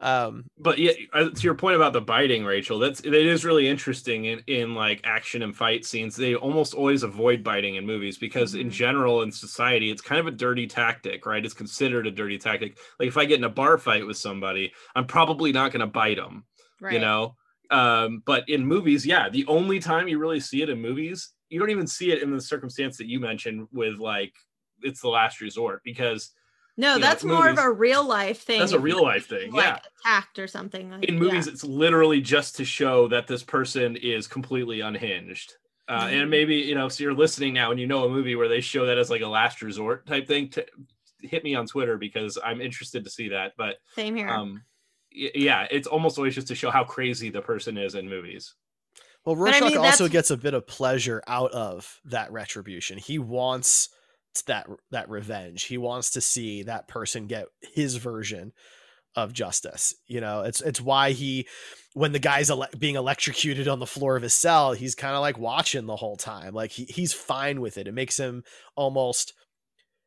Um, 0.00 0.46
but 0.58 0.78
yeah 0.78 0.92
uh, 1.12 1.30
to 1.30 1.42
your 1.42 1.54
point 1.54 1.76
about 1.76 1.92
the 1.92 2.00
biting 2.00 2.44
rachel 2.44 2.78
that's 2.78 3.00
it 3.00 3.14
is 3.14 3.44
really 3.44 3.68
interesting 3.68 4.24
in 4.26 4.38
in 4.46 4.74
like 4.74 5.00
action 5.04 5.42
and 5.42 5.54
fight 5.56 5.84
scenes. 5.84 6.16
They 6.16 6.34
almost 6.34 6.74
always 6.74 7.02
avoid 7.02 7.42
biting 7.44 7.76
in 7.76 7.86
movies 7.86 8.18
because 8.18 8.54
in 8.54 8.68
Mhm. 8.68 8.70
general 8.70 9.22
in 9.22 9.30
society 9.32 9.90
it's 9.90 10.02
kind 10.02 10.18
of 10.20 10.26
a 10.26 10.30
dirty 10.30 10.66
tactic 10.66 11.26
right? 11.26 11.44
It's 11.44 11.54
considered 11.54 12.06
a 12.06 12.10
dirty 12.10 12.38
tactic. 12.38 12.78
Like 12.98 13.08
if 13.08 13.16
i 13.16 13.24
get 13.24 13.38
in 13.38 13.44
a 13.44 13.50
bar 13.50 13.78
fight 13.78 14.06
with 14.06 14.16
somebody 14.16 14.72
i'm 14.94 15.06
probably 15.06 15.52
not 15.52 15.72
going 15.72 15.80
to 15.80 15.86
bite 15.86 16.16
them 16.16 16.46
right. 16.80 16.92
you 16.94 16.98
know? 16.98 17.36
Um 17.70 18.22
but 18.26 18.48
in 18.48 18.66
movies 18.66 19.06
yeah 19.06 19.28
the 19.28 19.46
only 19.46 19.78
time 19.80 20.08
you 20.08 20.18
really 20.18 20.40
see 20.40 20.62
it 20.62 20.70
in 20.70 20.80
movies 20.80 21.32
you 21.50 21.58
don't 21.60 21.70
even 21.70 21.86
see 21.86 22.10
it 22.12 22.22
in 22.22 22.30
the 22.32 22.40
circumstance 22.40 22.96
that 22.98 23.06
you 23.06 23.20
mentioned 23.20 23.68
with 23.72 23.98
like 23.98 24.34
it's 24.82 25.00
the 25.00 25.08
last 25.08 25.40
resort 25.40 25.82
because 25.84 26.32
no 26.76 26.94
you 26.94 27.00
know, 27.00 27.06
that's 27.06 27.24
more 27.24 27.48
of 27.48 27.58
a 27.58 27.70
real 27.70 28.06
life 28.06 28.42
thing 28.42 28.58
that's 28.60 28.72
a 28.72 28.78
real 28.78 29.02
life 29.02 29.26
thing 29.28 29.52
like 29.52 29.64
yeah 29.64 29.78
attacked 30.04 30.38
or 30.38 30.46
something 30.46 30.90
like- 30.90 31.04
in 31.04 31.14
yeah. 31.14 31.20
movies 31.20 31.46
it's 31.46 31.64
literally 31.64 32.20
just 32.20 32.56
to 32.56 32.64
show 32.64 33.08
that 33.08 33.26
this 33.26 33.42
person 33.42 33.96
is 33.96 34.26
completely 34.26 34.80
unhinged 34.80 35.54
uh, 35.88 36.06
Mhm. 36.06 36.22
and 36.22 36.30
maybe 36.30 36.56
you 36.56 36.74
know 36.74 36.88
so 36.88 37.02
you're 37.02 37.14
listening 37.14 37.52
now 37.54 37.70
and 37.70 37.80
you 37.80 37.86
know 37.86 38.04
a 38.04 38.08
movie 38.08 38.36
where 38.36 38.48
they 38.48 38.60
show 38.60 38.86
that 38.86 38.98
as 38.98 39.10
like 39.10 39.22
a 39.22 39.26
last 39.26 39.60
resort 39.62 40.06
type 40.06 40.26
thing 40.28 40.48
to 40.50 40.64
hit 41.20 41.42
me 41.44 41.54
on 41.54 41.66
twitter 41.66 41.98
because 41.98 42.38
i'm 42.44 42.60
interested 42.60 43.04
to 43.04 43.10
see 43.10 43.28
that 43.30 43.52
but 43.58 43.76
same 43.94 44.14
here 44.16 44.28
um 44.28 44.62
yeah 45.12 45.66
it's 45.70 45.88
almost 45.88 46.16
always 46.18 46.34
just 46.34 46.46
to 46.48 46.54
show 46.54 46.70
how 46.70 46.84
crazy 46.84 47.28
the 47.30 47.42
person 47.42 47.76
is 47.76 47.94
in 47.94 48.08
movies 48.08 48.54
well, 49.26 49.34
But 49.36 49.42
I 49.42 49.44
Rorschach 49.60 49.68
mean, 49.72 49.76
also 49.78 50.08
gets 50.08 50.30
a 50.30 50.36
bit 50.38 50.54
of 50.54 50.66
pleasure 50.66 51.22
out 51.26 51.50
of 51.52 52.00
that 52.06 52.32
retribution. 52.32 52.96
He 52.96 53.18
wants 53.18 53.90
that 54.46 54.66
that 54.90 55.08
revenge. 55.08 55.64
He 55.64 55.78
wants 55.78 56.10
to 56.10 56.20
see 56.20 56.62
that 56.64 56.88
person 56.88 57.26
get 57.26 57.46
his 57.60 57.96
version 57.96 58.52
of 59.16 59.32
justice. 59.32 59.94
You 60.06 60.20
know, 60.20 60.42
it's 60.42 60.60
it's 60.60 60.80
why 60.80 61.12
he, 61.12 61.48
when 61.94 62.12
the 62.12 62.18
guy's 62.18 62.50
ele- 62.50 62.68
being 62.78 62.96
electrocuted 62.96 63.68
on 63.68 63.80
the 63.80 63.86
floor 63.86 64.16
of 64.16 64.22
his 64.22 64.34
cell, 64.34 64.72
he's 64.72 64.94
kind 64.94 65.14
of 65.14 65.20
like 65.20 65.38
watching 65.38 65.86
the 65.86 65.96
whole 65.96 66.16
time. 66.16 66.54
Like 66.54 66.70
he, 66.70 66.84
he's 66.84 67.12
fine 67.12 67.60
with 67.60 67.76
it. 67.76 67.88
It 67.88 67.94
makes 67.94 68.18
him 68.18 68.44
almost 68.76 69.34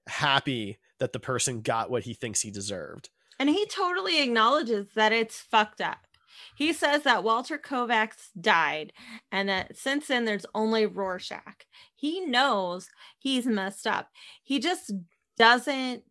happy 0.07 0.79
that 0.99 1.13
the 1.13 1.19
person 1.19 1.61
got 1.61 1.91
what 1.91 2.03
he 2.03 2.13
thinks 2.13 2.41
he 2.41 2.51
deserved. 2.51 3.09
And 3.39 3.49
he 3.49 3.65
totally 3.65 4.21
acknowledges 4.21 4.87
that 4.95 5.11
it's 5.11 5.39
fucked 5.39 5.81
up. 5.81 6.07
He 6.55 6.73
says 6.73 7.03
that 7.03 7.23
Walter 7.23 7.57
Kovacs 7.57 8.29
died 8.39 8.93
and 9.31 9.49
that 9.49 9.77
since 9.77 10.07
then 10.07 10.25
there's 10.25 10.45
only 10.55 10.85
Rorschach. 10.85 11.65
He 12.03 12.19
knows 12.19 12.89
he's 13.17 13.45
messed 13.45 13.87
up. 13.87 14.09
He 14.43 14.59
just 14.59 14.91
doesn't 15.37 16.03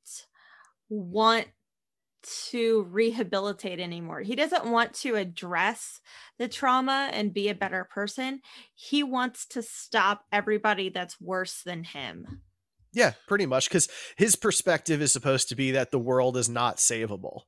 want 0.89 1.49
to 2.49 2.85
rehabilitate 2.85 3.79
anymore. 3.79 4.23
He 4.23 4.35
doesn't 4.35 4.65
want 4.65 4.95
to 4.95 5.17
address 5.17 6.01
the 6.39 6.49
trauma 6.49 7.11
and 7.13 7.35
be 7.35 7.51
a 7.51 7.55
better 7.55 7.85
person. 7.85 8.41
He 8.75 9.03
wants 9.03 9.45
to 9.49 9.61
stop 9.61 10.25
everybody 10.33 10.89
that's 10.89 11.21
worse 11.21 11.61
than 11.63 11.85
him. 11.85 12.41
Yeah, 12.95 13.13
pretty 13.29 13.45
much. 13.45 13.69
Because 13.69 13.91
his 14.17 14.35
perspective 14.35 15.03
is 15.03 15.13
supposed 15.13 15.51
to 15.51 15.55
be 15.55 15.73
that 15.73 15.91
the 15.91 15.99
world 15.99 16.39
is 16.39 16.49
not 16.49 16.79
savable, 16.79 17.43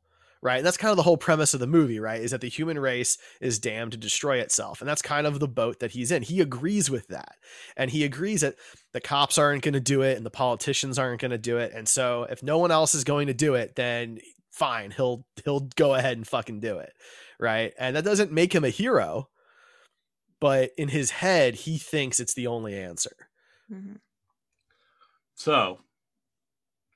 right? 0.45 0.59
And 0.59 0.67
that's 0.67 0.77
kind 0.77 0.91
of 0.91 0.99
the 0.99 1.03
whole 1.03 1.17
premise 1.17 1.55
of 1.55 1.61
the 1.61 1.67
movie, 1.67 1.99
right? 1.99 2.21
Is 2.21 2.31
that 2.33 2.43
the 2.43 2.51
human 2.51 2.79
race 2.79 3.17
is 3.41 3.59
damned 3.59 3.93
to 3.93 3.99
destroy 3.99 4.37
itself. 4.37 4.83
And 4.83 4.89
that's 4.89 5.01
kind 5.01 5.27
of 5.27 5.41
the 5.41 5.49
boat 5.49 5.81
that 5.81 5.93
he's 5.93 6.13
in. 6.13 6.23
He 6.23 6.43
agrees 6.43 6.91
with 6.91 7.09
that. 7.09 7.37
And 7.79 7.91
he 7.91 8.05
agrees 8.05 8.43
that 8.43 8.57
the 8.93 9.01
cops 9.01 9.39
aren't 9.39 9.63
going 9.63 9.73
to 9.73 9.81
do 9.81 10.03
it 10.03 10.19
and 10.19 10.25
the 10.25 10.31
politicians 10.31 10.99
aren't 10.99 11.23
going 11.23 11.31
to 11.31 11.39
do 11.39 11.57
it. 11.57 11.73
And 11.75 11.89
so 11.89 12.25
if 12.25 12.43
no 12.43 12.59
one 12.59 12.71
else 12.71 12.95
is 12.95 13.05
going 13.05 13.29
to 13.29 13.35
do 13.35 13.55
it, 13.55 13.75
then 13.75 14.19
fine, 14.53 14.91
he'll 14.91 15.27
he'll 15.45 15.61
go 15.77 15.95
ahead 15.95 16.19
and 16.19 16.29
fucking 16.29 16.61
do 16.61 16.77
it. 16.77 16.93
Right? 17.41 17.73
And 17.79 17.97
that 17.97 18.05
doesn't 18.05 18.31
make 18.31 18.55
him 18.55 18.65
a 18.65 18.69
hero, 18.69 19.31
but 20.41 20.73
in 20.77 20.89
his 20.89 21.11
head, 21.11 21.55
he 21.55 21.79
thinks 21.79 22.21
it's 22.21 22.35
the 22.35 22.49
only 22.49 22.79
answer. 22.79 23.17
Mhm. 23.73 23.97
So 25.37 25.79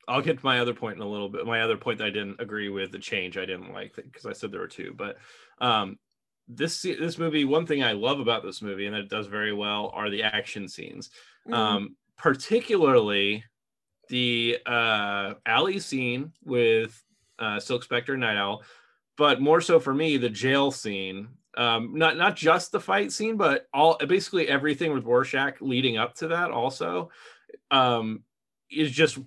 I'll 0.08 0.22
get 0.22 0.38
to 0.38 0.44
my 0.44 0.58
other 0.60 0.74
point 0.74 0.96
in 0.96 1.02
a 1.02 1.08
little 1.08 1.28
bit. 1.28 1.46
My 1.46 1.60
other 1.60 1.76
point 1.76 1.98
that 1.98 2.06
I 2.06 2.10
didn't 2.10 2.40
agree 2.40 2.70
with 2.70 2.90
the 2.90 2.98
change 2.98 3.36
I 3.36 3.44
didn't 3.46 3.72
like 3.72 3.94
because 3.94 4.26
I 4.26 4.32
said 4.32 4.50
there 4.50 4.60
were 4.60 4.66
two. 4.66 4.94
But 4.96 5.18
um, 5.60 5.98
this 6.48 6.80
this 6.82 7.18
movie, 7.18 7.44
one 7.44 7.66
thing 7.66 7.84
I 7.84 7.92
love 7.92 8.18
about 8.18 8.42
this 8.42 8.62
movie 8.62 8.86
and 8.86 8.94
that 8.94 9.02
it 9.02 9.10
does 9.10 9.26
very 9.26 9.52
well 9.52 9.90
are 9.94 10.10
the 10.10 10.22
action 10.22 10.66
scenes, 10.66 11.10
Mhm. 11.46 11.54
um, 11.54 11.96
particularly 12.16 13.44
the 14.08 14.58
uh, 14.64 15.34
alley 15.44 15.78
scene 15.78 16.32
with 16.42 17.00
uh, 17.38 17.60
Silk 17.60 17.82
Spectre 17.84 18.14
and 18.14 18.22
Night 18.22 18.38
Owl, 18.38 18.62
but 19.18 19.40
more 19.40 19.60
so 19.60 19.78
for 19.78 19.92
me 19.94 20.16
the 20.16 20.30
jail 20.30 20.70
scene. 20.70 21.28
Um, 21.56 21.94
not 21.94 22.16
not 22.16 22.36
just 22.36 22.72
the 22.72 22.80
fight 22.80 23.12
scene, 23.12 23.36
but 23.36 23.66
all 23.74 23.98
basically 24.06 24.48
everything 24.48 24.92
with 24.94 25.04
Rorschach 25.04 25.60
leading 25.60 25.98
up 25.98 26.14
to 26.16 26.28
that 26.28 26.50
also 26.50 27.10
um, 27.70 28.22
is 28.70 28.90
just 28.90 29.18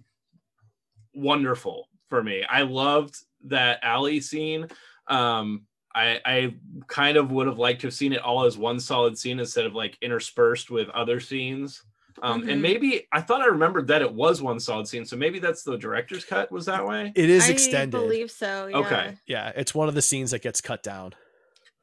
wonderful 1.14 1.88
for 2.10 2.24
me. 2.24 2.44
I 2.50 2.62
loved 2.64 3.18
that 3.46 3.80
alley 3.84 4.20
scene. 4.22 4.68
Um, 5.08 5.64
I, 5.94 6.20
I 6.26 6.56
kind 6.88 7.18
of 7.18 7.32
would 7.32 7.48
have 7.48 7.58
liked 7.60 7.82
to 7.82 7.88
have 7.88 7.94
seen 7.94 8.14
it 8.14 8.22
all 8.22 8.46
as 8.46 8.58
one 8.58 8.80
solid 8.80 9.18
scene 9.18 9.40
instead 9.40 9.66
of 9.66 9.74
like 9.76 9.98
interspersed 10.02 10.72
with 10.72 10.90
other 10.90 11.20
scenes. 11.20 11.84
Um, 12.22 12.44
Mhm. 12.44 12.52
And 12.54 12.62
maybe 12.62 13.08
I 13.12 13.22
thought 13.22 13.42
I 13.42 13.46
remembered 13.48 13.88
that 13.88 14.02
it 14.02 14.14
was 14.14 14.42
one 14.42 14.60
solid 14.60 14.88
scene, 14.88 15.06
so 15.06 15.16
maybe 15.18 15.40
that's 15.40 15.64
the 15.64 15.78
director's 15.78 16.24
cut 16.26 16.52
was 16.52 16.66
that 16.66 16.86
way. 16.86 17.12
It 17.16 17.30
is 17.30 17.50
extended. 17.50 17.50
I 17.50 17.54
extended. 17.54 17.92
believe 17.92 18.32
so. 18.32 18.68
Yeah. 18.68 18.78
Okay. 18.78 19.18
yeah, 19.26 19.52
it's 19.56 19.74
one 19.74 19.88
of 19.90 19.96
the 19.96 20.02
scenes 20.02 20.32
that 20.32 20.42
gets 20.42 20.62
cut 20.62 20.84
down. 20.84 21.14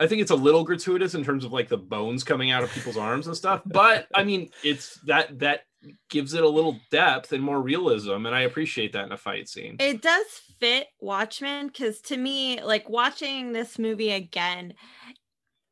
I 0.00 0.06
think 0.06 0.20
it's 0.22 0.30
a 0.30 0.36
little 0.36 0.62
gratuitous 0.64 1.14
in 1.14 1.24
terms 1.24 1.44
of 1.44 1.52
like 1.52 1.68
the 1.68 1.76
bones 1.78 2.22
coming 2.24 2.50
out 2.50 2.62
of 2.62 2.70
people's 2.70 2.96
arms 2.96 3.26
and 3.26 3.36
stuff, 3.36 3.62
but 3.66 4.06
I 4.14 4.22
mean, 4.22 4.50
it's 4.62 4.94
that 5.06 5.38
that 5.40 5.62
gives 6.08 6.34
it 6.34 6.42
a 6.42 6.48
little 6.48 6.80
depth 6.90 7.32
and 7.32 7.42
more 7.42 7.60
realism, 7.60 8.26
and 8.26 8.34
I 8.34 8.40
appreciate 8.42 8.92
that 8.92 9.06
in 9.06 9.12
a 9.12 9.16
fight 9.16 9.48
scene. 9.48 9.76
It 9.78 10.02
does 10.02 10.26
fit 10.58 10.88
Watchmen 11.00 11.68
because 11.68 12.00
to 12.02 12.16
me, 12.16 12.60
like 12.62 12.88
watching 12.88 13.52
this 13.52 13.78
movie 13.78 14.10
again, 14.10 14.74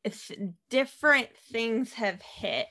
it's 0.03 0.31
different 0.69 1.29
things 1.51 1.93
have 1.93 2.21
hit 2.21 2.67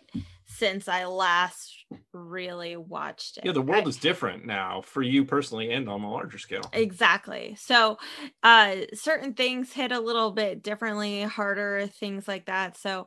since 0.46 0.88
I 0.88 1.04
last 1.04 1.84
really 2.12 2.76
watched 2.76 3.36
it. 3.36 3.44
Yeah, 3.44 3.52
the 3.52 3.62
world 3.62 3.86
I- 3.86 3.90
is 3.90 3.96
different 3.98 4.46
now 4.46 4.80
for 4.80 5.02
you 5.02 5.24
personally 5.24 5.70
and 5.72 5.88
on 5.88 6.02
a 6.02 6.10
larger 6.10 6.38
scale. 6.38 6.70
Exactly. 6.72 7.54
So, 7.56 7.98
uh 8.42 8.76
certain 8.94 9.34
things 9.34 9.72
hit 9.72 9.92
a 9.92 10.00
little 10.00 10.30
bit 10.32 10.62
differently, 10.62 11.22
harder, 11.22 11.86
things 11.86 12.26
like 12.28 12.46
that. 12.46 12.76
So, 12.76 13.06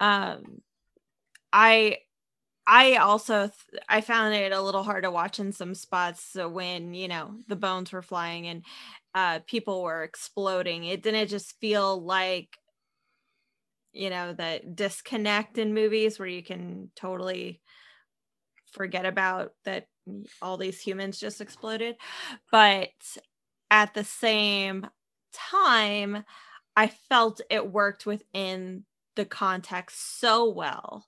um 0.00 0.62
I 1.52 1.98
I 2.66 2.96
also 2.96 3.48
th- 3.48 3.82
I 3.88 4.00
found 4.00 4.34
it 4.34 4.52
a 4.52 4.60
little 4.60 4.82
hard 4.82 5.04
to 5.04 5.10
watch 5.10 5.38
in 5.40 5.52
some 5.52 5.74
spots 5.74 6.34
when, 6.36 6.94
you 6.94 7.08
know, 7.08 7.34
the 7.48 7.56
bones 7.56 7.92
were 7.92 8.02
flying 8.02 8.46
and 8.46 8.64
uh 9.14 9.40
people 9.46 9.82
were 9.82 10.04
exploding. 10.04 10.84
It 10.84 11.02
didn't 11.02 11.28
just 11.28 11.58
feel 11.60 12.00
like 12.02 12.58
you 13.92 14.10
know, 14.10 14.32
that 14.34 14.76
disconnect 14.76 15.58
in 15.58 15.74
movies 15.74 16.18
where 16.18 16.28
you 16.28 16.42
can 16.42 16.90
totally 16.94 17.60
forget 18.72 19.04
about 19.04 19.52
that 19.64 19.88
all 20.40 20.56
these 20.56 20.80
humans 20.80 21.18
just 21.18 21.40
exploded. 21.40 21.96
But 22.50 22.90
at 23.70 23.94
the 23.94 24.04
same 24.04 24.86
time, 25.32 26.24
I 26.76 26.86
felt 26.88 27.40
it 27.50 27.70
worked 27.72 28.06
within 28.06 28.84
the 29.16 29.24
context 29.24 30.20
so 30.20 30.48
well 30.48 31.06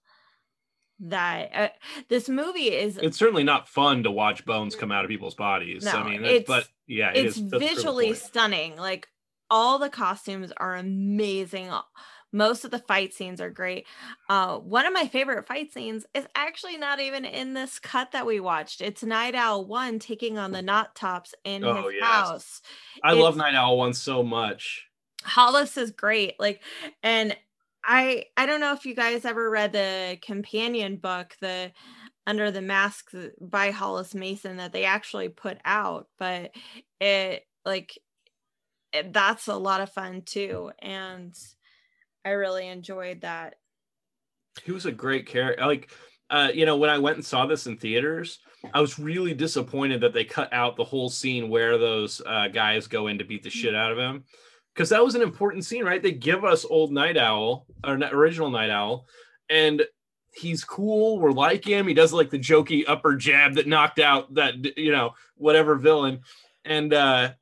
that 1.01 1.51
uh, 1.55 1.69
this 2.09 2.29
movie 2.29 2.73
is 2.73 2.97
It's 2.99 3.17
certainly 3.19 3.45
not 3.45 3.69
fun 3.69 4.03
to 4.05 4.11
watch 4.11 4.45
bones 4.45 4.77
come 4.77 4.93
out 4.93 5.05
of 5.05 5.09
people's 5.09 5.35
bodies. 5.35 5.85
no, 5.85 5.93
I 5.93 6.09
mean, 6.09 6.25
it's- 6.25 6.45
but 6.47 6.69
yeah, 6.87 7.11
it 7.15 7.27
it's 7.27 7.37
is- 7.37 7.43
that's 7.51 7.63
a 7.63 7.67
good 7.67 7.77
visually 7.77 8.15
stunning. 8.15 8.77
Like 8.77 9.09
all 9.51 9.79
the 9.79 9.89
costumes 9.91 10.53
are 10.57 10.77
amazing. 10.77 11.71
Most 12.35 12.65
of 12.65 12.71
the 12.71 12.79
fight 12.79 13.13
scenes 13.13 13.43
are 13.43 13.51
great. 13.51 13.87
Uh, 14.31 14.57
one 14.57 14.87
of 14.87 14.95
my 14.95 15.07
favorite 15.07 15.47
fight 15.47 15.71
scenes 15.71 16.07
is 16.15 16.27
actually 16.35 16.79
not 16.79 16.99
even 16.99 17.27
in 17.27 17.53
this 17.53 17.79
cut 17.79 18.13
that 18.13 18.25
we 18.25 18.41
watched. 18.41 18.81
It's 18.81 19.03
Night 19.03 19.35
Owl 19.35 19.67
One 19.67 19.99
taking 19.99 20.39
on 20.39 20.53
the 20.53 20.63
Knot 20.63 20.95
Tops 20.95 21.35
in 21.45 21.63
Oh, 21.63 21.89
his 21.89 21.95
yes. 22.01 22.05
house. 22.05 22.63
I 23.05 23.13
love 23.13 23.37
Night 23.37 23.55
Owl 23.55 23.77
one 23.77 23.93
so 23.93 24.23
much. 24.23 24.87
Hollis 25.25 25.77
is 25.77 25.91
great. 25.91 26.41
Like, 26.41 26.63
and 27.03 27.37
I 27.85 28.25
I 28.37 28.47
don't 28.47 28.61
know 28.61 28.73
if 28.73 28.85
you 28.85 28.95
guys 28.95 29.25
ever 29.25 29.51
read 29.51 29.73
the 29.73 30.19
companion 30.23 30.97
book, 30.97 31.35
the 31.41 31.73
Under 32.27 32.51
the 32.51 32.63
Mask 32.63 33.11
by 33.41 33.71
Hollis 33.71 34.15
Mason 34.15 34.59
that 34.59 34.73
they 34.73 34.85
actually 34.85 35.29
put 35.29 35.59
out, 35.65 36.07
but 36.19 36.53
it 37.01 37.45
like 37.65 37.99
it, 38.93 39.13
that's 39.13 39.49
a 39.49 39.57
lot 39.57 39.81
of 39.81 39.91
fun 39.93 40.23
too, 40.25 40.71
and 40.81 41.35
I 42.25 42.31
really 42.31 42.69
enjoyed 42.69 43.23
that. 43.23 43.55
He 44.65 44.73
was 44.73 44.87
a 44.87 44.93
great 44.93 45.27
character. 45.27 45.65
Like, 45.67 45.91
uh, 46.31 46.51
you 46.53 46.67
know, 46.67 46.77
when 46.77 46.91
I 46.91 46.99
went 46.99 47.17
and 47.17 47.25
saw 47.25 47.47
this 47.47 47.67
in 47.67 47.79
theaters, 47.79 48.39
I 48.73 48.81
was 48.81 48.99
really 48.99 49.35
disappointed 49.35 50.03
that 50.03 50.13
they 50.13 50.25
cut 50.25 50.53
out 50.53 50.77
the 50.77 50.85
whole 50.85 51.09
scene 51.09 51.49
where 51.49 51.79
those 51.79 52.21
uh, 52.25 52.49
guys 52.49 52.87
go 52.87 53.09
in 53.09 53.19
to 53.19 53.25
beat 53.25 53.43
the 53.43 53.51
shit 53.51 53.75
out 53.75 53.93
of 53.93 53.99
him, 53.99 54.25
because 54.75 54.89
that 54.89 55.05
was 55.05 55.15
an 55.15 55.23
important 55.23 55.65
scene, 55.65 55.85
right? 55.85 56.03
They 56.03 56.13
give 56.13 56.45
us 56.45 56.65
old 56.65 56.93
Night 56.93 57.17
Owl 57.17 57.67
or 57.85 57.95
original 57.95 58.51
Night 58.51 58.71
Owl, 58.71 59.07
and 59.51 59.83
he's 60.33 60.65
cool. 60.65 61.19
We're 61.19 61.33
like 61.33 61.65
him. 61.65 61.87
He 61.87 61.95
does 61.95 62.13
like 62.13 62.31
the 62.31 62.39
jokey 62.39 62.85
upper 62.87 63.17
jab 63.17 63.55
that 63.55 63.67
knocked 63.67 63.99
out 63.99 64.35
that 64.35 64.79
you 64.79 64.93
know 64.93 65.15
whatever 65.37 65.77
villain, 65.77 66.21
and 66.65 66.93
uh, 66.93 67.33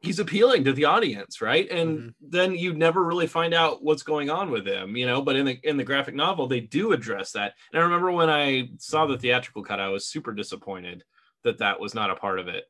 he's 0.00 0.18
appealing 0.18 0.64
to 0.64 0.72
the 0.72 0.84
audience, 0.84 1.40
right? 1.40 1.70
And 1.70 2.14
then 2.20 2.54
you 2.54 2.74
never 2.74 3.02
really 3.02 3.26
find 3.26 3.54
out 3.54 3.82
what's 3.82 4.02
going 4.02 4.30
on 4.30 4.50
with 4.50 4.66
him, 4.66 4.96
you 4.96 5.06
know. 5.06 5.22
But 5.22 5.36
in 5.36 5.46
the 5.46 5.58
in 5.62 5.76
the 5.76 5.84
graphic 5.84 6.14
novel, 6.14 6.46
they 6.46 6.60
do 6.60 6.92
address 6.92 7.32
that. 7.32 7.54
And 7.72 7.80
I 7.80 7.84
remember 7.84 8.12
when 8.12 8.30
I 8.30 8.70
saw 8.78 9.06
the 9.06 9.18
theatrical 9.18 9.62
cut, 9.62 9.80
I 9.80 9.88
was 9.88 10.06
super 10.06 10.32
disappointed 10.32 11.04
that 11.42 11.58
that 11.58 11.80
was 11.80 11.94
not 11.94 12.10
a 12.10 12.16
part 12.16 12.38
of 12.38 12.48
it 12.48 12.69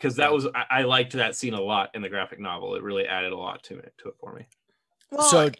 because 0.00 0.16
that 0.16 0.32
was 0.32 0.46
I, 0.54 0.64
I 0.70 0.82
liked 0.82 1.12
that 1.12 1.36
scene 1.36 1.54
a 1.54 1.60
lot 1.60 1.90
in 1.94 2.00
the 2.02 2.08
graphic 2.08 2.40
novel. 2.40 2.74
It 2.74 2.82
really 2.82 3.06
added 3.06 3.32
a 3.32 3.36
lot 3.36 3.62
to 3.64 3.78
it 3.78 3.92
to 3.98 4.08
it 4.08 4.14
for 4.18 4.32
me. 4.32 4.46
Well, 5.10 5.22
So- 5.24 5.50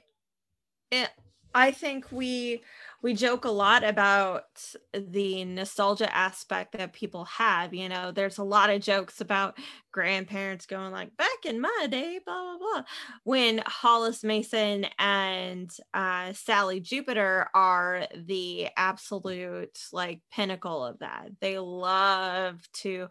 it, 0.91 1.11
I 1.55 1.71
think 1.73 2.11
we 2.13 2.63
we 3.03 3.15
joke 3.15 3.45
a 3.45 3.51
lot 3.51 3.83
about 3.83 4.45
the 4.93 5.45
nostalgia 5.45 6.15
aspect 6.15 6.73
that 6.77 6.93
people 6.93 7.25
have. 7.25 7.75
You 7.75 7.89
know, 7.89 8.13
there's 8.13 8.39
a 8.39 8.45
lot 8.45 8.71
of 8.71 8.83
jokes 8.83 9.21
about 9.21 9.59
grandparents 9.91 10.67
going 10.67 10.93
like, 10.93 11.17
"Back 11.17 11.45
in 11.45 11.61
my 11.61 11.87
day," 11.91 12.21
blah 12.25 12.57
blah 12.57 12.59
blah. 12.59 12.85
When 13.25 13.63
Hollis 13.67 14.23
Mason 14.23 14.87
and 14.99 15.71
uh, 15.93 16.33
Sally 16.35 16.79
Jupiter 16.81 17.49
are 17.55 18.07
the 18.15 18.69
absolute 18.77 19.79
like 19.93 20.21
pinnacle 20.31 20.85
of 20.85 21.01
that. 21.01 21.31
They 21.41 21.59
love 21.59 22.61
to 22.75 23.09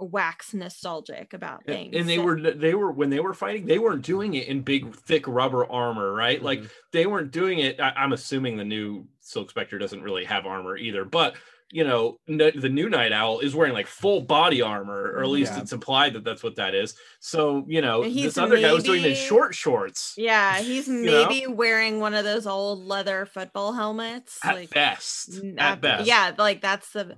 wax 0.00 0.54
nostalgic 0.54 1.32
about 1.34 1.64
things, 1.64 1.94
and 1.96 2.08
they 2.08 2.18
were 2.18 2.40
they 2.40 2.74
were 2.74 2.92
when 2.92 3.10
they 3.10 3.20
were 3.20 3.34
fighting 3.34 3.66
they 3.66 3.78
weren't 3.78 4.02
doing 4.02 4.34
it 4.34 4.46
in 4.48 4.62
big 4.62 4.94
thick 4.94 5.26
rubber 5.26 5.70
armor 5.70 6.12
right 6.12 6.42
like 6.42 6.62
they 6.92 7.06
weren't 7.06 7.30
doing 7.32 7.58
it 7.58 7.80
I, 7.80 7.90
i'm 7.96 8.12
assuming 8.12 8.56
the 8.56 8.64
new 8.64 9.06
silk 9.20 9.50
spectre 9.50 9.76
doesn't 9.78 10.02
really 10.02 10.24
have 10.24 10.46
armor 10.46 10.76
either 10.76 11.04
but 11.04 11.34
you 11.70 11.84
know 11.84 12.18
n- 12.28 12.38
the 12.54 12.68
new 12.68 12.88
night 12.88 13.12
owl 13.12 13.40
is 13.40 13.54
wearing 13.54 13.74
like 13.74 13.86
full 13.88 14.20
body 14.22 14.62
armor 14.62 15.12
or 15.16 15.22
at 15.22 15.28
least 15.28 15.52
Yeah. 15.54 15.60
it's 15.62 15.72
implied 15.72 16.12
that 16.14 16.24
that's 16.24 16.42
what 16.42 16.56
that 16.56 16.74
is 16.74 16.94
so 17.20 17.64
you 17.68 17.82
know 17.82 18.02
He's 18.02 18.22
this 18.24 18.38
other 18.38 18.58
guy 18.60 18.72
was 18.72 18.84
doing 18.84 19.00
it 19.02 19.06
in 19.06 19.12
maybe- 19.12 19.26
short 19.26 19.54
shorts 19.54 20.14
Yeah, 20.16 20.58
he's 20.60 20.88
know? 20.88 21.26
maybe 21.28 21.46
wearing 21.46 21.98
one 22.00 22.14
of 22.14 22.24
those 22.24 22.46
old 22.46 22.84
leather 22.86 23.26
football 23.26 23.72
helmets. 23.72 24.38
at 24.44 24.54
like 24.54 24.70
best 24.70 25.40
n- 25.42 25.56
at 25.58 25.80
best 25.80 26.06
Yeah, 26.06 26.32
like 26.38 26.60
that's 26.62 26.90
the 26.92 27.16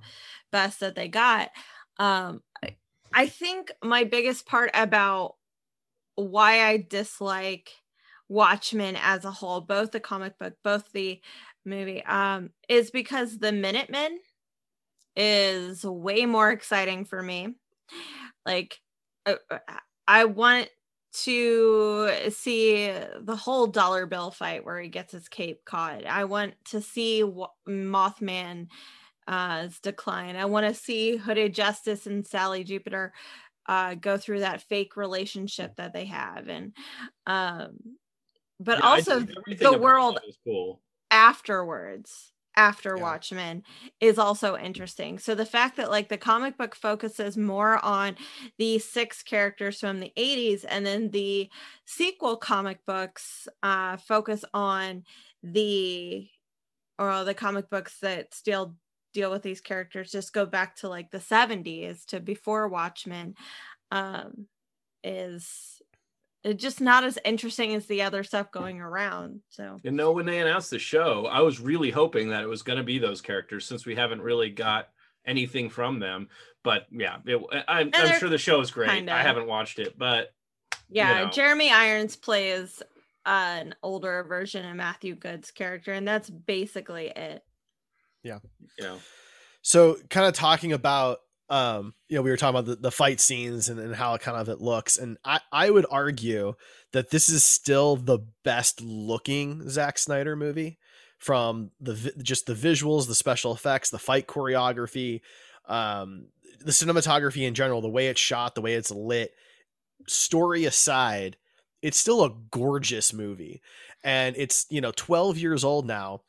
best 0.51 0.79
that 0.81 0.95
they 0.95 1.07
got. 1.07 1.49
Um 1.97 2.41
I- 3.13 3.27
think 3.27 3.71
my 3.83 4.03
biggest 4.03 4.45
part 4.45 4.71
about 4.73 5.35
why 6.15 6.65
I 6.67 6.77
dislike 6.77 7.71
Watchmen 8.29 8.97
as 9.01 9.25
a 9.25 9.31
whole, 9.31 9.61
both 9.61 9.91
the 9.91 9.99
comic 9.99 10.37
book, 10.39 10.55
both 10.63 10.91
the 10.93 11.21
movie, 11.65 12.03
um, 12.05 12.51
is 12.69 12.91
because 12.91 13.37
the 13.39 13.51
Minutemen 13.51 14.19
is 15.15 15.83
way 15.85 16.25
more 16.25 16.51
exciting 16.51 17.05
for 17.05 17.21
me. 17.21 17.55
Like, 18.45 18.79
uh, 19.25 19.35
uh, 19.49 19.59
I 20.07 20.25
want 20.25 20.69
to 21.23 22.09
see 22.31 22.87
the 23.21 23.35
whole 23.35 23.67
dollar 23.67 24.05
bill 24.05 24.31
fight 24.31 24.65
where 24.65 24.79
he 24.81 24.89
gets 24.89 25.11
his 25.13 25.27
cape 25.29 25.65
caught. 25.65 26.05
I 26.05 26.25
want 26.25 26.55
to 26.67 26.81
see 26.81 27.23
Mothman 27.67 28.67
uh 29.27 29.69
decline. 29.81 30.35
I 30.35 30.45
want 30.45 30.67
to 30.67 30.73
see 30.73 31.17
Hooded 31.17 31.53
Justice 31.53 32.07
and 32.07 32.25
Sally 32.25 32.63
Jupiter 32.63 33.13
uh 33.67 33.95
go 33.95 34.17
through 34.17 34.39
that 34.41 34.61
fake 34.61 34.97
relationship 34.97 35.75
that 35.77 35.93
they 35.93 36.05
have 36.05 36.47
and 36.49 36.73
um 37.27 37.77
but 38.59 38.79
Yeah, 38.79 38.85
also 38.85 39.19
the 39.59 39.73
world 39.77 40.19
cool 40.43 40.81
afterwards 41.09 42.33
after 42.55 42.97
Watchmen 42.97 43.63
is 44.01 44.17
also 44.19 44.57
interesting. 44.57 45.19
So 45.19 45.35
the 45.35 45.45
fact 45.45 45.77
that 45.77 45.89
like 45.89 46.09
the 46.09 46.17
comic 46.17 46.57
book 46.57 46.75
focuses 46.75 47.37
more 47.37 47.83
on 47.83 48.17
the 48.57 48.77
six 48.79 49.23
characters 49.23 49.79
from 49.79 49.99
the 49.99 50.11
80s 50.17 50.65
and 50.67 50.85
then 50.85 51.11
the 51.11 51.49
sequel 51.85 52.35
comic 52.37 52.85
books 52.85 53.47
uh 53.63 53.97
focus 53.97 54.43
on 54.53 55.03
the 55.43 56.29
or 56.99 57.23
the 57.23 57.33
comic 57.33 57.69
books 57.69 57.99
that 58.01 58.33
still 58.33 58.75
deal 59.13 59.31
with 59.31 59.41
these 59.43 59.61
characters 59.61 60.11
just 60.11 60.33
go 60.33 60.45
back 60.45 60.75
to 60.77 60.89
like 60.89 61.11
the 61.11 61.17
70s 61.19 62.05
to 62.05 62.19
before 62.19 62.67
Watchmen 62.67 63.35
um 63.91 64.47
is 65.03 65.81
just 66.55 66.81
not 66.81 67.03
as 67.03 67.19
interesting 67.23 67.75
as 67.75 67.85
the 67.85 68.01
other 68.01 68.23
stuff 68.23 68.51
going 68.51 68.79
around. 68.81 69.41
So 69.49 69.79
You 69.83 69.91
know, 69.91 70.11
when 70.11 70.25
they 70.25 70.39
announced 70.39 70.71
the 70.71 70.79
show, 70.79 71.27
I 71.27 71.41
was 71.41 71.59
really 71.59 71.91
hoping 71.91 72.29
that 72.29 72.41
it 72.43 72.47
was 72.47 72.63
going 72.63 72.77
to 72.77 72.83
be 72.83 72.97
those 72.97 73.21
characters 73.21 73.65
since 73.65 73.85
we 73.85 73.95
haven't 73.95 74.21
really 74.21 74.49
got 74.49 74.89
anything 75.25 75.69
from 75.69 75.99
them. 75.99 76.29
But 76.63 76.87
yeah, 76.91 77.17
it, 77.25 77.39
I, 77.51 77.81
I'm, 77.81 77.91
I'm 77.93 78.19
sure 78.19 78.29
the 78.29 78.39
show 78.39 78.59
is 78.59 78.71
great. 78.71 78.89
kinda- 78.89 79.13
I 79.13 79.21
haven't 79.21 79.45
watched 79.47 79.77
it, 79.77 79.97
but 79.99 80.33
Yeah, 80.89 81.25
know. 81.25 81.29
Jeremy 81.29 81.69
Irons 81.69 82.15
plays 82.15 82.81
an 83.25 83.75
older 83.83 84.23
version 84.23 84.65
of 84.65 84.75
Matthew 84.75 85.13
Goode's 85.13 85.51
character, 85.51 85.93
and 85.93 86.07
that's 86.07 86.29
basically 86.29 87.07
it. 87.15 87.43
Yeah. 88.23 88.39
You 88.77 88.83
know. 88.85 88.99
So 89.61 89.97
kind 90.09 90.27
of 90.27 90.33
talking 90.33 90.73
about 90.73 91.19
um, 91.51 91.93
you 92.07 92.15
know, 92.15 92.21
we 92.21 92.29
were 92.29 92.37
talking 92.37 92.57
about 92.57 92.65
the, 92.65 92.77
the 92.77 92.91
fight 92.91 93.19
scenes 93.19 93.67
and, 93.67 93.77
and 93.77 93.93
how 93.93 94.13
it 94.13 94.21
kind 94.21 94.37
of 94.37 94.47
it 94.47 94.61
looks. 94.61 94.97
And 94.97 95.17
I, 95.25 95.41
I 95.51 95.69
would 95.69 95.85
argue 95.91 96.53
that 96.93 97.09
this 97.09 97.27
is 97.27 97.43
still 97.43 97.97
the 97.97 98.19
best 98.45 98.79
looking 98.79 99.67
Zack 99.69 99.97
Snyder 99.97 100.37
movie 100.37 100.79
from 101.17 101.71
the 101.81 102.13
just 102.23 102.45
the 102.45 102.53
visuals, 102.53 103.07
the 103.07 103.15
special 103.15 103.53
effects, 103.53 103.89
the 103.89 103.99
fight 103.99 104.27
choreography, 104.27 105.19
um, 105.67 106.27
the 106.61 106.71
cinematography 106.71 107.45
in 107.45 107.53
general, 107.53 107.81
the 107.81 107.89
way 107.89 108.07
it's 108.07 108.19
shot, 108.19 108.55
the 108.55 108.61
way 108.61 108.73
it's 108.73 108.89
lit. 108.89 109.33
Story 110.07 110.63
aside, 110.63 111.35
it's 111.81 111.97
still 111.97 112.23
a 112.23 112.33
gorgeous 112.49 113.11
movie, 113.11 113.61
and 114.05 114.37
it's 114.37 114.65
you 114.69 114.79
know 114.79 114.93
12 114.95 115.37
years 115.37 115.65
old 115.65 115.85
now, 115.85 116.21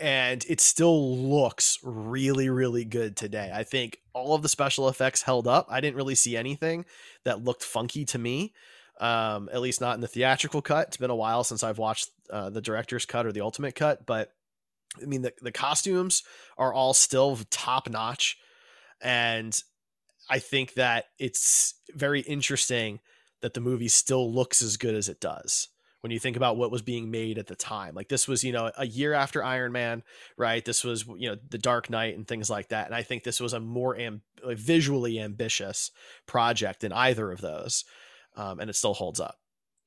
and 0.00 0.44
it 0.48 0.60
still 0.60 1.16
looks 1.16 1.78
really 1.82 2.48
really 2.48 2.84
good 2.84 3.16
today. 3.16 3.50
I 3.54 3.64
think 3.64 3.98
all 4.12 4.34
of 4.34 4.42
the 4.42 4.48
special 4.48 4.88
effects 4.88 5.22
held 5.22 5.46
up. 5.46 5.66
I 5.68 5.80
didn't 5.80 5.96
really 5.96 6.14
see 6.14 6.36
anything 6.36 6.84
that 7.24 7.44
looked 7.44 7.62
funky 7.62 8.04
to 8.06 8.18
me. 8.18 8.54
Um, 9.00 9.48
at 9.52 9.60
least 9.60 9.80
not 9.80 9.94
in 9.94 10.00
the 10.00 10.08
theatrical 10.08 10.60
cut. 10.60 10.88
It's 10.88 10.96
been 10.96 11.08
a 11.08 11.14
while 11.14 11.44
since 11.44 11.62
I've 11.62 11.78
watched 11.78 12.10
uh, 12.30 12.50
the 12.50 12.60
director's 12.60 13.06
cut 13.06 13.26
or 13.26 13.32
the 13.32 13.42
ultimate 13.42 13.76
cut, 13.76 14.04
but 14.04 14.32
I 15.00 15.06
mean, 15.06 15.22
the, 15.22 15.32
the 15.40 15.52
costumes 15.52 16.22
are 16.56 16.72
all 16.72 16.94
still 16.94 17.38
top 17.50 17.88
notch. 17.88 18.38
And 19.00 19.60
I 20.28 20.38
think 20.38 20.74
that 20.74 21.06
it's 21.18 21.74
very 21.94 22.20
interesting 22.20 23.00
that 23.40 23.54
the 23.54 23.60
movie 23.60 23.88
still 23.88 24.32
looks 24.32 24.62
as 24.62 24.76
good 24.76 24.94
as 24.94 25.08
it 25.08 25.20
does 25.20 25.68
when 26.00 26.12
you 26.12 26.18
think 26.18 26.36
about 26.36 26.56
what 26.56 26.70
was 26.70 26.82
being 26.82 27.10
made 27.10 27.38
at 27.38 27.46
the 27.46 27.56
time. 27.56 27.94
Like 27.94 28.08
this 28.08 28.28
was, 28.28 28.44
you 28.44 28.52
know, 28.52 28.70
a 28.76 28.86
year 28.86 29.12
after 29.14 29.42
Iron 29.42 29.72
Man, 29.72 30.02
right? 30.36 30.64
This 30.64 30.84
was, 30.84 31.04
you 31.16 31.28
know, 31.30 31.36
The 31.48 31.58
Dark 31.58 31.90
Knight 31.90 32.16
and 32.16 32.26
things 32.26 32.48
like 32.48 32.68
that. 32.68 32.86
And 32.86 32.94
I 32.94 33.02
think 33.02 33.24
this 33.24 33.40
was 33.40 33.52
a 33.52 33.60
more 33.60 33.96
am- 33.96 34.22
visually 34.44 35.18
ambitious 35.18 35.90
project 36.26 36.80
than 36.80 36.92
either 36.92 37.32
of 37.32 37.40
those. 37.40 37.84
Um, 38.36 38.60
and 38.60 38.70
it 38.70 38.76
still 38.76 38.94
holds 38.94 39.18
up. 39.18 39.36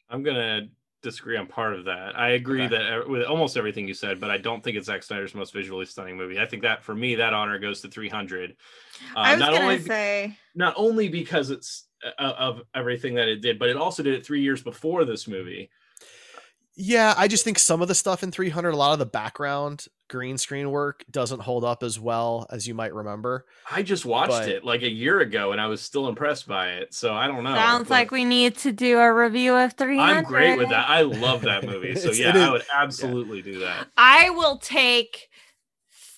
I'm 0.10 0.24
gonna 0.24 0.64
disagree 1.02 1.38
on 1.38 1.48
part 1.48 1.74
of 1.74 1.86
that. 1.86 2.20
I 2.20 2.32
agree 2.32 2.64
Okay. 2.64 2.78
that 2.78 3.02
uh, 3.06 3.10
with 3.10 3.24
almost 3.24 3.56
everything 3.56 3.88
you 3.88 3.94
said, 3.94 4.20
but 4.20 4.30
I 4.30 4.38
don't 4.38 4.62
think 4.62 4.76
it's 4.76 4.88
Zack 4.88 5.04
Snyder's 5.04 5.34
most 5.34 5.54
visually 5.54 5.86
stunning 5.86 6.18
movie. 6.18 6.38
I 6.38 6.46
think 6.46 6.62
that 6.64 6.84
for 6.84 6.94
me, 6.94 7.16
that 7.16 7.34
honor 7.34 7.58
goes 7.58 7.80
to 7.82 7.88
300. 7.88 8.52
Uh, 9.16 9.20
I 9.20 9.32
was 9.32 9.40
not 9.40 9.54
gonna 9.54 9.64
only 9.64 9.80
say 9.80 10.38
not 10.54 10.74
only 10.76 11.08
because 11.08 11.50
it's 11.50 11.86
uh, 12.20 12.34
of 12.38 12.62
everything 12.76 13.16
that 13.16 13.30
it 13.30 13.42
did, 13.42 13.58
but 13.58 13.70
it 13.70 13.78
also 13.78 14.04
did 14.04 14.16
it 14.16 14.26
three 14.26 14.42
years 14.42 14.62
before 14.62 15.06
this 15.06 15.28
movie. 15.30 15.70
Yeah, 16.76 17.14
I 17.18 17.28
just 17.28 17.44
think 17.44 17.60
some 17.60 17.82
of 17.82 17.88
the 17.88 17.96
stuff 17.96 18.24
in 18.24 18.32
300, 18.32 18.70
a 18.74 18.76
lot 18.78 18.94
of 18.94 19.00
the 19.00 19.06
background 19.06 19.86
green 20.10 20.38
screen 20.38 20.72
work 20.72 21.06
doesn't 21.10 21.40
hold 21.42 21.64
up 21.64 21.84
as 21.84 21.98
well 21.98 22.46
as 22.50 22.68
you 22.68 22.74
might 22.74 22.94
remember. 22.94 23.46
I 23.72 23.82
just 23.82 24.06
watched 24.06 24.32
But- 24.32 24.50
it 24.50 24.66
like 24.66 24.82
a 24.82 24.90
year 24.90 25.20
ago, 25.22 25.52
and 25.54 25.62
I 25.62 25.68
was 25.68 25.82
still 25.82 26.08
impressed 26.10 26.48
by 26.48 26.74
it. 26.74 26.94
So 26.94 27.14
I 27.14 27.28
don't 27.28 27.44
know. 27.46 27.56
sounds 27.56 27.88
but 27.88 27.94
like 27.94 28.12
we 28.12 28.26
need 28.26 28.58
to 28.60 28.72
do 28.74 29.00
a 29.00 29.14
review 29.14 29.56
of 29.56 29.74
300. 29.74 30.18
I'm 30.18 30.24
great 30.26 30.58
with 30.58 30.70
that. 30.70 30.90
I 30.90 31.02
love 31.04 31.42
that 31.44 31.64
movie. 31.66 31.96
So 32.02 32.12
yeah, 32.12 32.48
I 32.48 32.52
would 32.52 32.64
absolutely 32.74 33.42
do 33.42 33.60
that. 33.60 33.88
I 33.98 34.30
will 34.32 34.58
take 34.58 35.30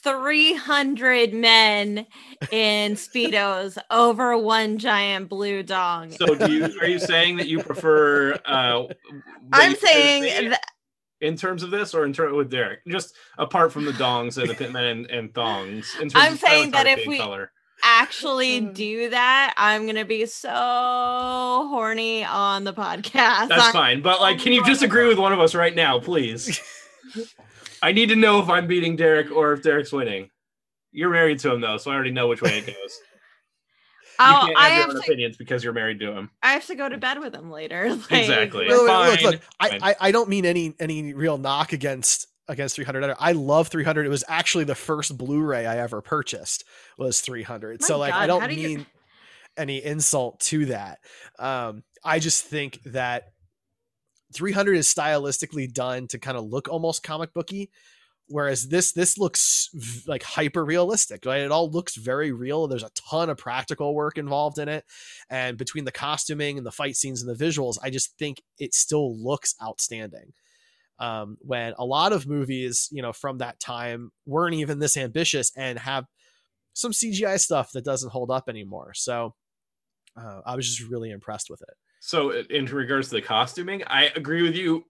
300 0.03 1.33
men 1.33 2.05
in 2.51 2.93
speedos 2.95 3.77
over 3.89 4.37
one 4.37 4.77
giant 4.77 5.29
blue 5.29 5.63
dong. 5.63 6.11
So 6.11 6.35
do 6.35 6.51
you 6.51 6.65
are 6.81 6.87
you 6.87 6.99
saying 6.99 7.37
that 7.37 7.47
you 7.47 7.63
prefer? 7.63 8.33
uh 8.45 8.83
I'm 9.53 9.75
saying 9.75 10.49
that 10.49 10.61
in 11.21 11.37
terms 11.37 11.63
of 11.63 11.71
this, 11.71 11.93
or 11.93 12.05
in 12.05 12.11
terms 12.11 12.35
with 12.35 12.51
Derek, 12.51 12.79
just 12.85 13.15
apart 13.37 13.71
from 13.71 13.85
the 13.85 13.93
dongs 13.93 14.37
and 14.37 14.49
the 14.49 14.53
pitmen 14.55 14.91
and, 14.91 15.05
and 15.09 15.33
thongs. 15.33 15.93
In 15.95 16.09
terms 16.09 16.13
I'm 16.15 16.33
of 16.33 16.39
saying 16.39 16.71
that 16.71 16.85
if 16.85 17.07
we- 17.07 17.17
color. 17.17 17.49
actually 17.81 18.59
do 18.59 19.09
that, 19.09 19.53
I'm 19.55 19.85
gonna 19.85 20.03
be 20.03 20.25
so 20.25 20.49
horny 20.49 22.25
on 22.25 22.65
the 22.65 22.73
podcast. 22.73 23.47
That's 23.47 23.53
I'm- 23.61 23.71
fine. 23.73 24.01
But 24.01 24.19
like, 24.19 24.39
can 24.39 24.51
you 24.51 24.65
just 24.65 24.81
agree 24.83 25.07
with 25.07 25.17
one 25.17 25.31
of 25.31 25.39
us 25.39 25.55
right 25.55 25.73
now, 25.73 25.99
please? 25.99 26.59
I 27.84 27.91
need 27.91 28.09
to 28.09 28.15
know 28.15 28.39
if 28.41 28.49
I'm 28.49 28.65
beating 28.67 28.95
Derek 28.95 29.31
or 29.31 29.53
if 29.53 29.61
Derek's 29.61 29.91
winning. 29.91 30.29
You're 30.91 31.09
married 31.09 31.39
to 31.39 31.51
him 31.51 31.61
though, 31.61 31.77
so 31.77 31.91
I 31.91 31.95
already 31.95 32.11
know 32.11 32.27
which 32.27 32.41
way 32.41 32.59
it 32.59 32.65
goes. 32.67 32.75
You 34.19 34.25
Oh, 34.27 34.41
can't 34.45 34.57
I 34.57 34.69
have 34.69 34.71
your 34.77 34.81
have 34.81 34.89
own 34.89 34.95
to. 34.95 35.01
opinions 35.01 35.38
because 35.38 35.63
you're 35.63 35.73
married 35.73 35.99
to 36.01 36.11
him. 36.11 36.29
I 36.43 36.53
have 36.53 36.67
to 36.67 36.75
go 36.75 36.88
to 36.88 36.97
bed 36.99 37.19
with 37.19 37.34
him 37.34 37.49
later. 37.49 37.89
Like, 38.11 38.11
Exactly. 38.11 38.67
Wait, 38.67 38.69
wait, 38.69 38.79
wait, 38.79 38.86
look, 38.88 39.19
Fine, 39.19 39.23
look, 39.31 39.41
I, 39.59 39.69
fine. 39.69 39.79
I, 39.81 39.95
I 39.99 40.11
don't 40.11 40.29
mean 40.29 40.45
any 40.45 40.75
any 40.79 41.13
real 41.15 41.39
knock 41.39 41.73
against 41.73 42.27
against 42.47 42.75
300. 42.75 43.15
I 43.19 43.31
love 43.31 43.69
300. 43.69 44.05
It 44.05 44.09
was 44.09 44.23
actually 44.27 44.65
the 44.65 44.75
first 44.75 45.17
Blu-ray 45.17 45.65
I 45.65 45.77
ever 45.79 46.01
purchased 46.01 46.63
was 46.97 47.21
300. 47.21 47.81
My 47.81 47.88
so 47.88 47.97
like 47.97 48.13
I 48.13 48.27
God, 48.27 48.39
how 48.41 48.47
don't 48.47 48.55
do 48.55 48.61
you- 48.61 48.67
mean 48.77 48.86
any 49.57 49.84
insult 49.84 50.39
to 50.41 50.67
that. 50.67 50.99
Um, 51.39 51.84
I 52.03 52.19
just 52.19 52.45
think 52.45 52.81
that 52.86 53.32
300 54.34 54.77
is 54.77 54.93
stylistically 54.93 55.71
done 55.71 56.07
to 56.07 56.19
kind 56.19 56.38
of 56.38 56.45
look 56.45 56.67
almost 56.69 57.03
comic 57.03 57.34
booky 57.34 57.69
whereas 58.27 58.67
this 58.69 58.93
this 58.93 59.17
looks 59.17 59.69
like 60.07 60.23
hyper 60.23 60.63
realistic 60.63 61.25
right? 61.25 61.41
It 61.41 61.51
all 61.51 61.69
looks 61.69 61.95
very 61.95 62.31
real 62.31 62.67
there's 62.67 62.84
a 62.84 62.91
ton 63.09 63.29
of 63.29 63.38
practical 63.38 63.93
work 63.93 64.17
involved 64.17 64.57
in 64.57 64.69
it. 64.69 64.86
And 65.29 65.57
between 65.57 65.86
the 65.86 65.91
costuming 65.91 66.57
and 66.57 66.65
the 66.65 66.71
fight 66.71 66.95
scenes 66.95 67.21
and 67.21 67.34
the 67.34 67.43
visuals 67.45 67.77
i 67.84 67.89
just 67.89 68.17
think 68.17 68.41
it 68.59 68.73
still 68.73 69.15
looks 69.17 69.55
outstanding. 69.61 70.34
Um, 70.99 71.38
when 71.41 71.73
a 71.77 71.86
lot 71.86 72.13
of 72.13 72.27
movies 72.27 72.88
you 72.91 73.01
know 73.01 73.13
from 73.13 73.39
that 73.39 73.59
time 73.59 74.11
weren't 74.25 74.55
even 74.55 74.79
this 74.79 74.97
ambitious 74.97 75.51
and 75.55 75.79
have 75.79 76.05
some 76.73 76.91
cgi 76.91 77.39
stuff 77.39 77.71
that 77.73 77.86
doesn't 77.86 78.11
hold 78.11 78.31
up 78.31 78.49
anymore. 78.49 78.93
So 78.93 79.36
uh, 80.15 80.41
i 80.45 80.55
was 80.55 80.67
just 80.67 80.89
really 80.89 81.11
impressed 81.11 81.49
with 81.49 81.61
it 81.61 81.75
So 82.05 82.31
in 82.31 82.65
regards 82.65 83.07
to 83.07 83.15
the 83.15 83.21
costuming, 83.21 83.81
I 83.87 84.11
agree 84.13 84.41
with 84.41 84.55
you 84.57 84.83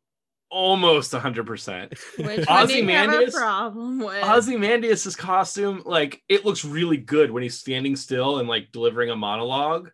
almost 0.50 1.14
100%. 1.14 1.92
Which 2.18 2.48
I 2.50 2.66
Ozzy 2.66 2.90
have 2.90 3.28
a 3.28 3.32
problem 3.32 4.00
with. 4.00 4.24
Ozymandias's 4.24 5.16
costume, 5.16 5.84
like 5.86 6.24
it 6.28 6.44
looks 6.44 6.66
really 6.66 6.98
good 6.98 7.30
when 7.30 7.44
he's 7.44 7.60
standing 7.60 7.96
still 7.96 8.40
and 8.40 8.50
like 8.50 8.72
delivering 8.72 9.12
a 9.12 9.16
monologue. 9.16 9.92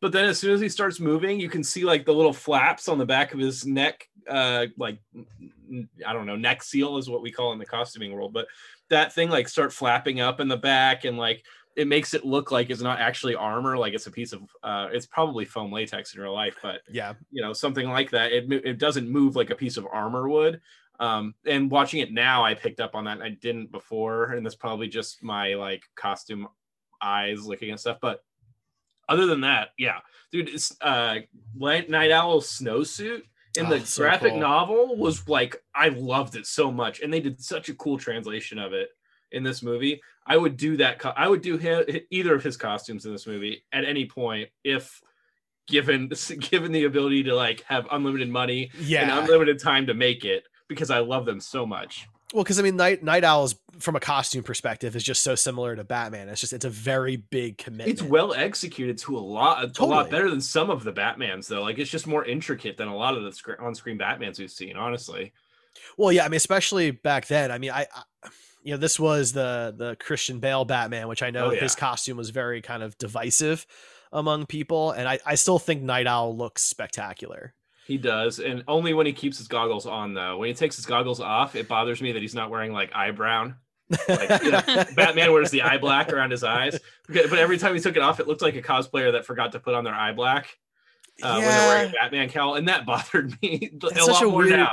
But 0.00 0.12
then 0.12 0.26
as 0.26 0.38
soon 0.38 0.52
as 0.54 0.60
he 0.60 0.68
starts 0.68 1.00
moving, 1.00 1.40
you 1.40 1.48
can 1.48 1.64
see 1.64 1.82
like 1.82 2.06
the 2.06 2.14
little 2.14 2.32
flaps 2.32 2.88
on 2.88 2.96
the 2.96 3.06
back 3.06 3.34
of 3.34 3.40
his 3.40 3.66
neck, 3.66 4.08
uh, 4.28 4.66
like 4.78 5.00
I 6.06 6.12
don't 6.12 6.26
know, 6.26 6.36
neck 6.36 6.62
seal 6.62 6.96
is 6.96 7.10
what 7.10 7.22
we 7.22 7.32
call 7.32 7.52
in 7.52 7.58
the 7.58 7.66
costuming 7.66 8.12
world. 8.12 8.32
But 8.32 8.46
that 8.88 9.12
thing 9.12 9.30
like 9.30 9.48
start 9.48 9.72
flapping 9.72 10.20
up 10.20 10.38
in 10.38 10.46
the 10.46 10.56
back 10.56 11.04
and 11.04 11.18
like 11.18 11.44
it 11.76 11.88
makes 11.88 12.14
it 12.14 12.24
look 12.24 12.50
like 12.50 12.70
it's 12.70 12.82
not 12.82 13.00
actually 13.00 13.34
armor, 13.34 13.78
like 13.78 13.94
it's 13.94 14.06
a 14.06 14.10
piece 14.10 14.32
of 14.32 14.42
uh, 14.62 14.88
it's 14.92 15.06
probably 15.06 15.44
foam 15.44 15.72
latex 15.72 16.14
in 16.14 16.20
real 16.20 16.34
life, 16.34 16.56
but 16.62 16.82
yeah. 16.90 17.14
you 17.30 17.42
know 17.42 17.52
something 17.52 17.88
like 17.88 18.10
that 18.10 18.32
It 18.32 18.50
it 18.52 18.78
doesn't 18.78 19.08
move 19.08 19.36
like 19.36 19.50
a 19.50 19.54
piece 19.54 19.76
of 19.76 19.86
armor 19.92 20.28
would. 20.28 20.60
Um 21.00 21.34
and 21.46 21.70
watching 21.70 22.00
it 22.00 22.12
now 22.12 22.44
i 22.44 22.54
picked 22.54 22.78
up 22.78 22.94
on 22.94 23.04
that 23.04 23.22
i 23.22 23.30
didn't 23.30 23.72
before 23.72 24.32
and 24.32 24.44
that's 24.44 24.54
probably 24.54 24.88
just 24.88 25.22
my 25.22 25.54
like 25.54 25.82
costume 25.96 26.46
eyes 27.00 27.46
looking 27.46 27.70
at 27.70 27.80
stuff 27.80 27.96
but 28.00 28.22
other 29.08 29.26
than 29.26 29.40
that 29.40 29.70
yeah. 29.78 29.98
Dude 30.30 30.50
it's 30.50 30.76
uh 30.80 31.20
night 31.54 32.10
owl 32.10 32.40
snowsuit 32.40 33.22
in 33.58 33.68
the 33.68 33.76
Oh, 33.76 33.84
so 33.84 34.02
graphic 34.02 34.32
cool. 34.32 34.40
novel 34.40 34.96
was 34.96 35.26
like 35.28 35.56
i 35.74 35.88
loved 35.88 36.36
it 36.36 36.46
so 36.46 36.70
much 36.70 37.00
and 37.00 37.12
they 37.12 37.20
did 37.20 37.40
such 37.40 37.68
a 37.68 37.74
cool 37.74 37.98
translation 37.98 38.58
of 38.58 38.72
it 38.72 38.90
in 39.32 39.42
this 39.42 39.62
movie 39.62 40.00
i 40.26 40.36
would 40.36 40.56
do 40.56 40.76
that 40.76 40.98
co- 40.98 41.12
i 41.16 41.26
would 41.28 41.42
do 41.42 41.56
him, 41.58 41.84
either 42.10 42.34
of 42.34 42.42
his 42.42 42.56
costumes 42.56 43.04
in 43.06 43.12
this 43.12 43.26
movie 43.26 43.64
at 43.72 43.84
any 43.84 44.06
point 44.06 44.48
if 44.64 45.00
given 45.68 46.10
given 46.50 46.72
the 46.72 46.84
ability 46.84 47.22
to 47.24 47.34
like 47.34 47.62
have 47.62 47.86
unlimited 47.90 48.28
money 48.28 48.70
and 48.78 49.10
unlimited 49.10 49.58
time 49.58 49.86
to 49.86 49.94
make 49.94 50.24
it 50.24 50.44
because 50.68 50.90
I 50.90 51.00
love 51.00 51.26
them 51.26 51.38
so 51.38 51.66
much. 51.66 52.08
Well, 52.32 52.42
because 52.44 52.58
I 52.58 52.62
mean, 52.62 52.76
Night 52.76 53.02
Night 53.02 53.24
Owls 53.24 53.54
from 53.78 53.94
a 53.94 54.00
costume 54.00 54.42
perspective 54.42 54.96
is 54.96 55.02
just 55.04 55.22
so 55.22 55.34
similar 55.34 55.76
to 55.76 55.84
Batman. 55.84 56.28
It's 56.30 56.40
just 56.40 56.52
it's 56.54 56.64
a 56.64 56.70
very 56.70 57.16
big 57.16 57.58
commitment. 57.58 57.90
It's 57.90 58.02
well 58.02 58.32
executed 58.32 58.96
to 58.98 59.16
a 59.16 59.20
lot, 59.20 59.62
a 59.62 59.66
Totally. 59.68 59.90
lot 59.90 60.10
better 60.10 60.30
than 60.30 60.40
some 60.40 60.70
of 60.70 60.82
the 60.82 60.92
Batmans 60.92 61.46
though. 61.46 61.60
Like 61.62 61.78
it's 61.78 61.90
just 61.90 62.06
more 62.06 62.24
intricate 62.24 62.76
than 62.78 62.88
a 62.88 62.96
lot 62.96 63.16
of 63.18 63.22
the 63.24 63.32
sc- 63.32 63.60
on-screen 63.60 63.98
Batmans 63.98 64.38
we've 64.38 64.50
seen. 64.50 64.76
Honestly, 64.76 65.32
Well, 65.98 66.10
yeah, 66.10 66.24
I 66.24 66.28
mean, 66.28 66.36
especially 66.36 66.90
back 66.90 67.26
then. 67.26 67.50
I 67.52 67.58
mean, 67.58 67.70
I 67.70 67.86
you 68.62 68.72
know, 68.72 68.76
this 68.78 68.98
was 69.00 69.32
the 69.32 69.74
the 69.76 69.96
Christian 69.96 70.38
Bale 70.40 70.64
Batman, 70.64 71.08
which 71.08 71.22
I 71.22 71.30
know 71.30 71.46
Oh, 71.46 71.50
his 71.50 71.74
costume 71.74 72.16
was 72.16 72.30
very 72.30 72.60
kind 72.62 72.82
of 72.82 72.96
divisive 72.98 73.66
among 74.12 74.46
people, 74.46 74.90
and 74.92 75.08
I 75.08 75.18
I 75.26 75.34
still 75.36 75.58
think 75.58 75.82
Night 75.82 76.06
Owl 76.06 76.36
looks 76.36 76.62
spectacular. 76.62 77.54
he 77.86 77.98
does, 77.98 78.38
and 78.38 78.62
only 78.68 78.94
when 78.94 79.06
he 79.06 79.12
keeps 79.12 79.38
his 79.38 79.48
goggles 79.48 79.86
on 79.86 80.14
though. 80.14 80.36
When 80.38 80.48
he 80.48 80.54
takes 80.54 80.76
his 80.76 80.86
goggles 80.86 81.20
off, 81.20 81.56
it 81.56 81.66
bothers 81.68 82.00
me 82.00 82.12
that 82.12 82.22
he's 82.22 82.34
not 82.34 82.50
wearing 82.50 82.72
like 82.72 82.94
eye 82.94 83.10
brown. 83.10 83.56
Like, 84.08 84.42
you 84.42 84.50
know, 84.52 84.60
Batman 84.96 85.32
wears 85.32 85.50
the 85.50 85.62
eye 85.62 85.76
black 85.78 86.12
around 86.12 86.30
his 86.30 86.44
eyes, 86.44 86.78
but 87.08 87.32
every 87.38 87.58
time 87.58 87.74
he 87.74 87.80
took 87.80 87.96
it 87.96 88.02
off, 88.02 88.20
it 88.20 88.28
looked 88.28 88.40
like 88.40 88.54
a 88.56 88.62
cosplayer 88.62 89.12
that 89.12 89.26
forgot 89.26 89.52
to 89.52 89.60
put 89.60 89.74
on 89.74 89.84
their 89.84 89.94
eye 89.94 90.12
black. 90.12 90.56
Uh, 91.22 91.34
when 91.40 91.42
they're 91.48 91.68
wearing 91.68 91.90
a 91.90 91.92
Batman 91.92 92.28
cowl, 92.30 92.54
and 92.54 92.68
that 92.68 92.86
bothered 92.86 93.36
me 93.42 93.70
a 93.70 93.86
It's 93.86 94.06
lot 94.06 94.14
such 94.16 94.22
a 94.22 94.26
more 94.26 94.38
weird- 94.38 94.50
now. 94.50 94.72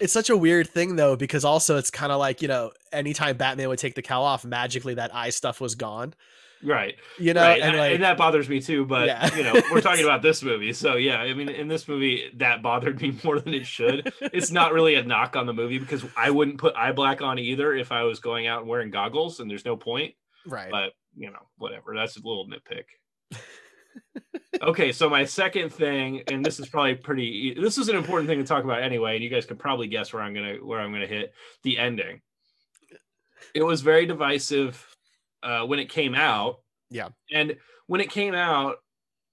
It's 0.00 0.12
such 0.12 0.30
a 0.30 0.36
weird 0.36 0.68
thing 0.68 0.96
though 0.96 1.16
because 1.16 1.44
also 1.44 1.76
it's 1.76 1.90
kind 1.90 2.10
of 2.12 2.18
like 2.18 2.42
you 2.42 2.48
know 2.48 2.72
anytime 2.92 3.36
batman 3.36 3.68
would 3.68 3.78
take 3.78 3.94
the 3.94 4.02
cowl 4.02 4.24
off 4.24 4.44
magically 4.44 4.94
that 4.94 5.14
eye 5.14 5.30
stuff 5.30 5.60
was 5.60 5.74
gone 5.74 6.14
Right. 6.62 6.94
you 7.18 7.34
know 7.34 7.42
right. 7.42 7.60
and 7.60 7.70
And, 7.72 7.78
like 7.78 7.92
and 7.94 8.02
that 8.04 8.16
bothers 8.16 8.48
me 8.48 8.58
too, 8.58 8.86
but 8.86 9.06
Yeah. 9.06 9.36
you 9.36 9.42
know, 9.42 9.52
we're 9.70 9.82
talking 9.82 10.04
about 10.10 10.22
this 10.22 10.42
movie. 10.42 10.72
So 10.72 10.94
yeah, 10.96 11.18
I 11.20 11.34
mean 11.34 11.50
in 11.50 11.68
this 11.68 11.86
movie 11.86 12.30
that 12.36 12.62
bothered 12.62 13.02
me 13.02 13.18
more 13.24 13.38
than 13.38 13.52
it 13.52 13.66
should. 13.66 14.10
it's 14.22 14.50
not 14.50 14.72
really 14.72 14.94
a 14.94 15.02
knock 15.02 15.36
on 15.36 15.44
the 15.44 15.52
movie 15.52 15.78
because 15.78 16.02
I 16.16 16.30
wouldn't 16.30 16.56
put 16.56 16.74
eye 16.74 16.92
black 16.92 17.20
on 17.20 17.38
either 17.38 17.74
if 17.74 17.92
I 17.92 18.04
was 18.04 18.18
going 18.18 18.46
out 18.46 18.60
and 18.60 18.68
wearing 18.68 18.90
goggles 18.90 19.40
and 19.40 19.50
there's 19.50 19.66
no 19.66 19.76
point. 19.76 20.14
right 20.46 20.70
But 20.70 20.92
you 21.14 21.30
know, 21.30 21.42
whatever. 21.58 21.94
That's 21.94 22.16
a 22.16 22.20
little 22.20 22.46
nitpick. 22.48 22.84
Okay, 24.62 24.92
so 24.92 25.08
my 25.08 25.24
second 25.24 25.72
thing, 25.72 26.22
and 26.28 26.44
this 26.44 26.58
is 26.60 26.68
probably 26.68 26.94
pretty 26.94 27.54
this 27.54 27.78
is 27.78 27.88
an 27.88 27.96
important 27.96 28.28
thing 28.28 28.38
to 28.38 28.44
talk 28.44 28.64
about 28.64 28.82
anyway, 28.82 29.14
and 29.14 29.24
you 29.24 29.30
guys 29.30 29.46
can 29.46 29.56
probably 29.56 29.86
guess 29.86 30.12
where 30.12 30.22
I'm 30.22 30.34
gonna 30.34 30.56
where 30.56 30.80
I'm 30.80 30.92
gonna 30.92 31.06
hit 31.06 31.32
the 31.62 31.78
ending. 31.78 32.20
It 33.54 33.62
was 33.62 33.82
very 33.82 34.06
divisive 34.06 34.84
uh, 35.42 35.64
when 35.66 35.78
it 35.78 35.88
came 35.88 36.14
out. 36.14 36.60
Yeah. 36.90 37.08
And 37.32 37.56
when 37.86 38.00
it 38.00 38.10
came 38.10 38.34
out, 38.34 38.76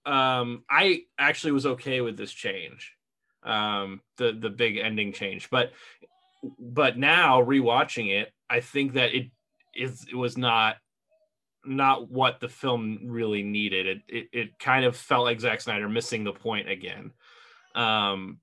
um, 0.06 0.64
I 0.70 1.04
actually 1.18 1.54
was 1.54 1.66
okay 1.66 2.02
with 2.02 2.18
this 2.18 2.32
change, 2.32 2.94
um, 3.44 4.02
the 4.18 4.34
the 4.34 4.50
big 4.50 4.78
ending 4.78 5.14
change. 5.14 5.50
But 5.50 5.72
but 6.60 6.98
now 6.98 7.42
rewatching 7.42 8.10
it, 8.10 8.32
I 8.50 8.60
think 8.60 8.94
that 8.94 9.14
it 9.14 9.32
is 9.76 10.06
it 10.10 10.16
was 10.16 10.38
not 10.38 10.78
not 11.66 12.10
what 12.10 12.40
the 12.40 12.50
film 12.50 13.00
really 13.06 13.44
needed. 13.44 13.88
It 13.88 14.02
it, 14.08 14.28
it 14.34 14.60
kind 14.60 14.86
of 14.86 14.96
felt 14.96 15.26
like 15.26 15.40
Zack 15.40 15.62
Snyder 15.62 15.88
missing 15.90 16.24
the 16.24 16.34
point 16.34 16.70
again. 16.70 17.12
Um, 17.76 18.40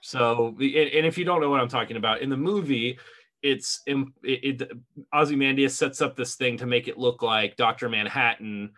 so 0.00 0.54
and, 0.58 0.62
and 0.74 1.06
if 1.06 1.16
you 1.18 1.24
don't 1.24 1.40
know 1.40 1.50
what 1.50 1.60
I'm 1.60 1.68
talking 1.68 1.96
about 1.96 2.20
in 2.22 2.30
the 2.30 2.36
movie, 2.36 2.98
it's 3.42 3.82
it, 3.86 3.96
it 4.22 4.70
Ozymandias 5.14 5.76
sets 5.76 6.00
up 6.00 6.16
this 6.16 6.36
thing 6.36 6.56
to 6.58 6.66
make 6.66 6.88
it 6.88 6.98
look 6.98 7.22
like 7.22 7.56
Doctor 7.56 7.88
Manhattan 7.88 8.72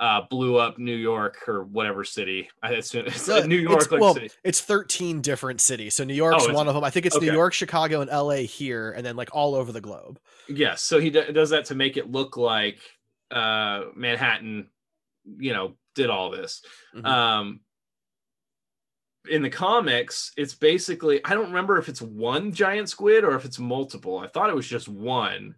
uh, 0.00 0.20
blew 0.30 0.56
up 0.56 0.78
New 0.78 0.94
York 0.94 1.48
or 1.48 1.64
whatever 1.64 2.04
city. 2.04 2.48
I 2.62 2.70
assume 2.74 3.06
it's 3.06 3.28
Uh, 3.28 3.44
New 3.46 3.56
York, 3.56 3.82
it's, 3.82 3.90
like 3.90 4.00
well, 4.00 4.14
city. 4.14 4.30
it's 4.44 4.60
13 4.60 5.20
different 5.22 5.60
cities. 5.60 5.96
So 5.96 6.04
New 6.04 6.14
York's 6.14 6.44
it's- 6.44 6.54
one 6.56 6.68
of 6.68 6.74
them. 6.74 6.84
I 6.84 6.90
think 6.90 7.04
it's 7.06 7.20
New. 7.20 7.32
York, 7.32 7.52
Chicago, 7.52 8.00
and 8.00 8.08
LA 8.10 8.42
here, 8.46 8.92
and 8.92 9.04
then 9.04 9.16
like 9.16 9.28
all 9.32 9.56
over 9.56 9.72
the 9.72 9.80
globe. 9.80 10.20
Yes, 10.48 10.82
so 10.82 11.00
he 11.00 11.10
d- 11.10 11.32
does 11.32 11.50
that 11.50 11.64
to 11.66 11.74
make 11.74 11.96
it 11.96 12.10
look 12.12 12.36
like 12.36 12.78
uh, 13.30 13.84
Manhattan, 13.94 14.68
you 15.38 15.52
know, 15.52 15.76
did 15.94 16.10
all 16.10 16.30
this. 16.30 16.62
Mhm. 16.94 17.04
Um, 17.06 17.60
in 19.28 19.42
the 19.42 19.50
comics, 19.50 20.32
it's 20.36 20.54
basically 20.54 21.22
I 21.24 21.34
don't 21.34 21.48
remember 21.48 21.76
if 21.78 21.88
it's 21.88 22.00
one 22.00 22.52
giant 22.52 22.88
squid 22.88 23.24
or 23.24 23.34
if 23.34 23.44
it's 23.44 23.58
multiple. 23.58 24.18
I 24.18 24.26
thought 24.26 24.48
it 24.50 24.56
was 24.56 24.66
just 24.66 24.88
one. 24.88 25.56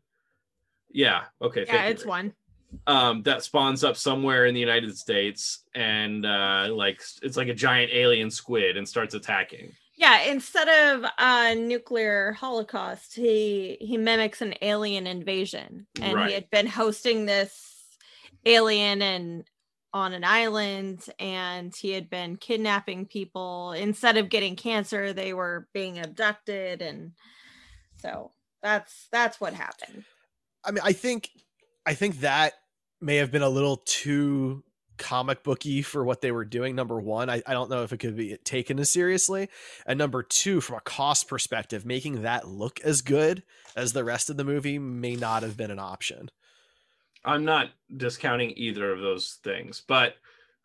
Yeah. 0.91 1.25
Okay. 1.41 1.61
Yeah, 1.67 1.73
thank 1.73 1.85
you, 1.87 1.91
it's 1.93 2.05
one. 2.07 2.35
um 2.87 3.23
that 3.23 3.43
spawns 3.45 3.85
up 3.85 3.97
somewhere 3.97 4.47
in 4.47 4.55
the 4.55 4.61
United 4.61 4.97
States 4.97 5.65
and 5.75 6.25
uh 6.27 6.69
like 6.73 7.01
it's 7.23 7.37
like 7.37 7.49
a 7.49 7.55
giant 7.55 7.93
alien 7.93 8.31
squid 8.31 8.77
and 8.77 8.89
starts 8.89 9.15
attacking. 9.15 9.73
Yeah, 10.01 10.23
instead 10.23 10.69
of 10.69 11.05
a 11.19 11.55
nuclear 11.55 12.33
holocaust, 12.33 13.15
he 13.15 13.77
he 13.83 13.99
mimics 13.99 14.41
an 14.41 14.55
alien 14.63 15.07
invasion, 15.07 15.89
and 16.01 16.17
Right. 16.17 16.29
he 16.29 16.33
had 16.33 16.49
been 16.49 16.67
hosting 16.67 17.27
this 17.27 17.99
alien 18.47 19.03
and 19.03 19.45
on 19.93 20.15
an 20.15 20.25
island, 20.25 21.05
and 21.19 21.77
he 21.77 21.91
had 21.91 22.09
been 22.09 22.37
kidnapping 22.39 23.05
people. 23.09 23.73
Instead 23.73 24.17
of 24.17 24.31
getting 24.31 24.57
cancer, 24.57 25.13
they 25.13 25.35
were 25.35 25.69
being 25.75 25.99
abducted, 25.99 26.81
and 26.81 27.13
so 27.97 28.33
that's 28.63 29.09
that's 29.13 29.39
what 29.39 29.53
happened. 29.53 30.07
I 30.65 30.71
mean, 30.71 30.83
I 30.85 30.93
think, 30.93 31.31
I 31.87 31.95
think 31.95 32.21
that 32.21 32.55
may 33.01 33.17
have 33.17 33.31
been 33.31 33.43
a 33.43 33.49
little 33.49 33.79
too 33.87 34.63
comic 35.01 35.43
booky 35.43 35.83
for 35.83 36.05
what 36.05 36.21
they 36.21 36.31
were 36.31 36.45
doing. 36.45 36.77
Number 36.77 37.01
one, 37.01 37.29
I, 37.29 37.43
I 37.47 37.53
don't 37.53 37.71
know 37.71 37.83
if 37.83 37.93
it 37.93 37.99
could 37.99 38.17
be 38.17 38.37
taken 38.45 38.79
as 38.79 38.91
seriously. 38.91 39.49
And 39.87 39.99
number 39.99 40.23
two, 40.23 40.61
from 40.61 40.77
a 40.77 40.81
cost 40.81 41.27
perspective, 41.27 41.85
making 41.85 42.23
that 42.23 42.47
look 42.47 42.79
as 42.81 43.03
good 43.03 43.43
as 43.75 43.93
the 43.93 44.05
rest 44.05 44.31
of 44.31 44.37
the 44.37 44.45
movie 44.45 44.79
may 44.79 45.17
not 45.17 45.43
have 45.43 45.57
been 45.57 45.71
an 45.71 45.79
option. 45.81 46.31
I'm 47.25 47.45
not 47.45 47.71
discounting 47.97 48.53
either 48.57 48.93
of 48.93 49.01
those 49.01 49.39
things, 49.43 49.83
but 49.87 50.17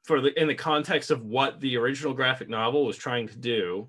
for 0.04 0.22
the 0.22 0.40
in 0.40 0.48
the 0.48 0.56
context 0.56 1.10
of 1.10 1.26
what 1.26 1.60
the 1.60 1.78
original 1.78 2.14
graphic 2.14 2.48
novel 2.48 2.86
was 2.86 2.98
trying 2.98 3.28
to 3.30 3.38
do, 3.38 3.88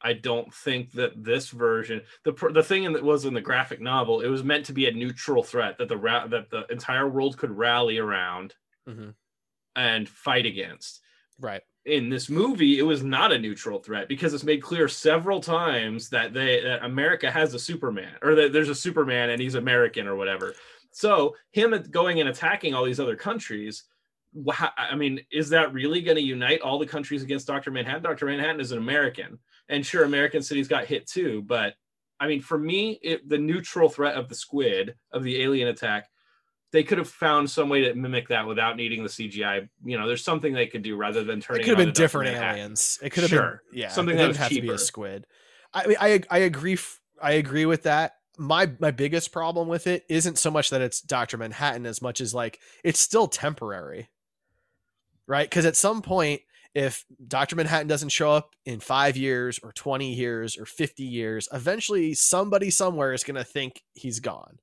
I 0.00 0.12
don't 0.12 0.52
think 0.52 0.92
that 0.92 1.24
this 1.24 1.50
version 1.50 2.02
the 2.24 2.32
the 2.52 2.62
thing 2.62 2.92
that 2.92 3.02
was 3.02 3.24
in 3.24 3.34
the 3.34 3.40
graphic 3.40 3.80
novel 3.80 4.20
it 4.20 4.28
was 4.28 4.44
meant 4.44 4.66
to 4.66 4.72
be 4.72 4.86
a 4.86 4.92
neutral 4.92 5.42
threat 5.42 5.78
that 5.78 5.88
the 5.88 5.96
that 6.28 6.50
the 6.50 6.66
entire 6.70 7.08
world 7.08 7.38
could 7.38 7.50
rally 7.50 7.98
around 7.98 8.54
Mhm. 8.88 9.14
And 9.76 10.08
fight 10.08 10.46
against. 10.46 11.00
Right. 11.40 11.62
in 11.84 12.08
this 12.08 12.28
movie 12.28 12.78
it 12.78 12.82
was 12.82 13.02
not 13.02 13.32
a 13.32 13.38
neutral 13.38 13.80
threat 13.80 14.06
because 14.06 14.32
it's 14.32 14.44
made 14.44 14.62
clear 14.62 14.86
several 14.86 15.40
times 15.40 16.08
that 16.10 16.32
they 16.32 16.60
that 16.60 16.84
America 16.84 17.28
has 17.30 17.54
a 17.54 17.58
Superman 17.58 18.14
or 18.22 18.36
that 18.36 18.52
there's 18.52 18.68
a 18.68 18.74
Superman 18.74 19.30
and 19.30 19.42
he's 19.42 19.56
American 19.56 20.06
or 20.06 20.14
whatever. 20.14 20.54
So 20.92 21.34
him 21.50 21.74
going 21.90 22.20
and 22.20 22.28
attacking 22.28 22.74
all 22.74 22.84
these 22.84 23.00
other 23.00 23.16
countries, 23.16 23.84
I 24.46 24.94
mean, 24.94 25.20
is 25.32 25.48
that 25.48 25.72
really 25.72 26.02
going 26.02 26.16
to 26.16 26.22
unite 26.22 26.60
all 26.60 26.78
the 26.78 26.86
countries 26.86 27.22
against 27.22 27.46
Dr. 27.46 27.70
Manhattan? 27.70 28.02
Dr. 28.02 28.26
Manhattan 28.26 28.60
is 28.60 28.72
an 28.72 28.78
American, 28.78 29.38
and 29.68 29.84
sure, 29.84 30.04
American 30.04 30.42
cities 30.42 30.68
got 30.68 30.84
hit 30.84 31.06
too, 31.06 31.42
but 31.42 31.74
I 32.20 32.28
mean, 32.28 32.40
for 32.40 32.56
me, 32.58 33.00
it, 33.02 33.28
the 33.28 33.38
neutral 33.38 33.88
threat 33.88 34.14
of 34.14 34.28
the 34.28 34.34
squid 34.36 34.94
of 35.12 35.24
the 35.24 35.42
alien 35.42 35.68
attack 35.68 36.08
they 36.72 36.82
could 36.82 36.98
have 36.98 37.08
found 37.08 37.50
some 37.50 37.68
way 37.68 37.82
to 37.82 37.94
mimic 37.94 38.28
that 38.28 38.46
without 38.46 38.76
needing 38.76 39.02
the 39.02 39.08
CGI. 39.08 39.68
You 39.84 39.98
know, 39.98 40.06
there's 40.08 40.24
something 40.24 40.52
they 40.54 40.66
could 40.66 40.82
do 40.82 40.96
rather 40.96 41.22
than 41.22 41.40
turning. 41.40 41.60
It 41.62 41.64
could 41.64 41.78
have 41.78 41.86
been 41.86 41.92
different 41.92 42.34
aliens. 42.34 42.98
It 43.02 43.10
could 43.10 43.22
have 43.24 43.30
Sure. 43.30 43.62
been 43.70 43.80
yeah. 43.80 43.88
Something 43.88 44.16
that 44.16 44.28
was 44.28 44.36
have 44.38 44.50
to 44.50 44.60
be 44.60 44.70
a 44.70 44.78
squid. 44.78 45.26
I 45.74 45.86
mean, 45.86 45.96
I 46.00 46.20
I 46.30 46.38
agree. 46.38 46.78
I 47.22 47.32
agree 47.32 47.66
with 47.66 47.84
that. 47.84 48.14
My 48.38 48.70
my 48.80 48.90
biggest 48.90 49.32
problem 49.32 49.68
with 49.68 49.86
it 49.86 50.04
isn't 50.08 50.38
so 50.38 50.50
much 50.50 50.70
that 50.70 50.80
it's 50.80 51.00
Doctor 51.02 51.36
Manhattan 51.36 51.84
as 51.86 52.00
much 52.00 52.20
as 52.20 52.34
like 52.34 52.58
it's 52.82 52.98
still 52.98 53.28
temporary, 53.28 54.08
right? 55.26 55.48
Because 55.48 55.66
at 55.66 55.76
some 55.76 56.00
point, 56.02 56.40
if 56.74 57.04
Doctor 57.26 57.54
Manhattan 57.56 57.86
doesn't 57.88 58.08
show 58.08 58.32
up 58.32 58.54
in 58.64 58.80
five 58.80 59.16
years 59.16 59.60
or 59.62 59.72
twenty 59.72 60.14
years 60.14 60.56
or 60.56 60.64
fifty 60.64 61.04
years, 61.04 61.48
eventually 61.52 62.14
somebody 62.14 62.70
somewhere 62.70 63.12
is 63.12 63.24
going 63.24 63.36
to 63.36 63.44
think 63.44 63.82
he's 63.92 64.20
gone. 64.20 64.58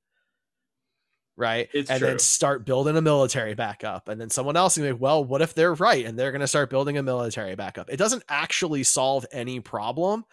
Right. 1.40 1.70
It's 1.74 1.90
and 1.90 2.00
true. 2.00 2.10
then 2.10 2.20
start 2.20 2.66
building 2.66 2.98
a 2.98 3.02
military 3.02 3.56
backup. 3.56 4.10
And 4.10 4.20
then 4.20 4.30
someone 4.30 4.58
else 4.58 4.74
to 4.74 4.82
be, 4.82 4.92
well, 4.92 5.24
what 5.24 5.42
if 5.42 5.54
they're 5.54 5.74
right? 5.74 6.06
And 6.06 6.20
they're 6.20 6.34
going 6.34 6.42
to 6.42 6.48
start 6.48 6.70
building 6.70 6.98
a 6.98 7.04
military 7.04 7.56
backup. 7.56 7.90
It 7.90 7.96
doesn't 7.96 8.26
actually 8.28 8.84
solve 8.84 9.26
any 9.32 9.62
problem. 9.62 10.26